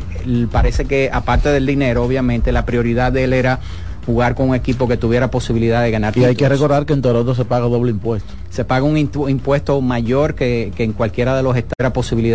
parece 0.52 0.86
que 0.86 1.10
aparte 1.12 1.50
del 1.50 1.66
dinero 1.66 2.04
obviamente 2.04 2.52
la 2.52 2.66
prioridad 2.66 3.12
de 3.12 3.24
él 3.24 3.34
era 3.34 3.60
jugar 4.06 4.34
con 4.36 4.50
un 4.50 4.56
equipo 4.56 4.88
que 4.88 4.98
tuviera 4.98 5.30
posibilidad 5.30 5.82
de 5.84 5.92
ganar 5.92 6.18
Y 6.18 6.24
hay 6.26 6.36
que 6.36 6.50
recordar 6.50 6.86
que 6.88 6.94
en 6.94 7.02
Toronto 7.04 7.36
se 7.36 7.46
paga 7.46 7.66
doble 7.68 7.92
impuesto. 7.92 8.34
se 8.50 8.66
paga 8.66 8.84
un 8.84 8.98
impuesto 8.98 9.80
mayor 9.82 10.34
que, 10.34 10.72
que 10.76 10.84
en 10.84 10.94
cualquiera 10.94 11.36
de 11.38 11.44
los 11.44 11.56
estados 11.56 11.94
posibilidad 11.94 12.30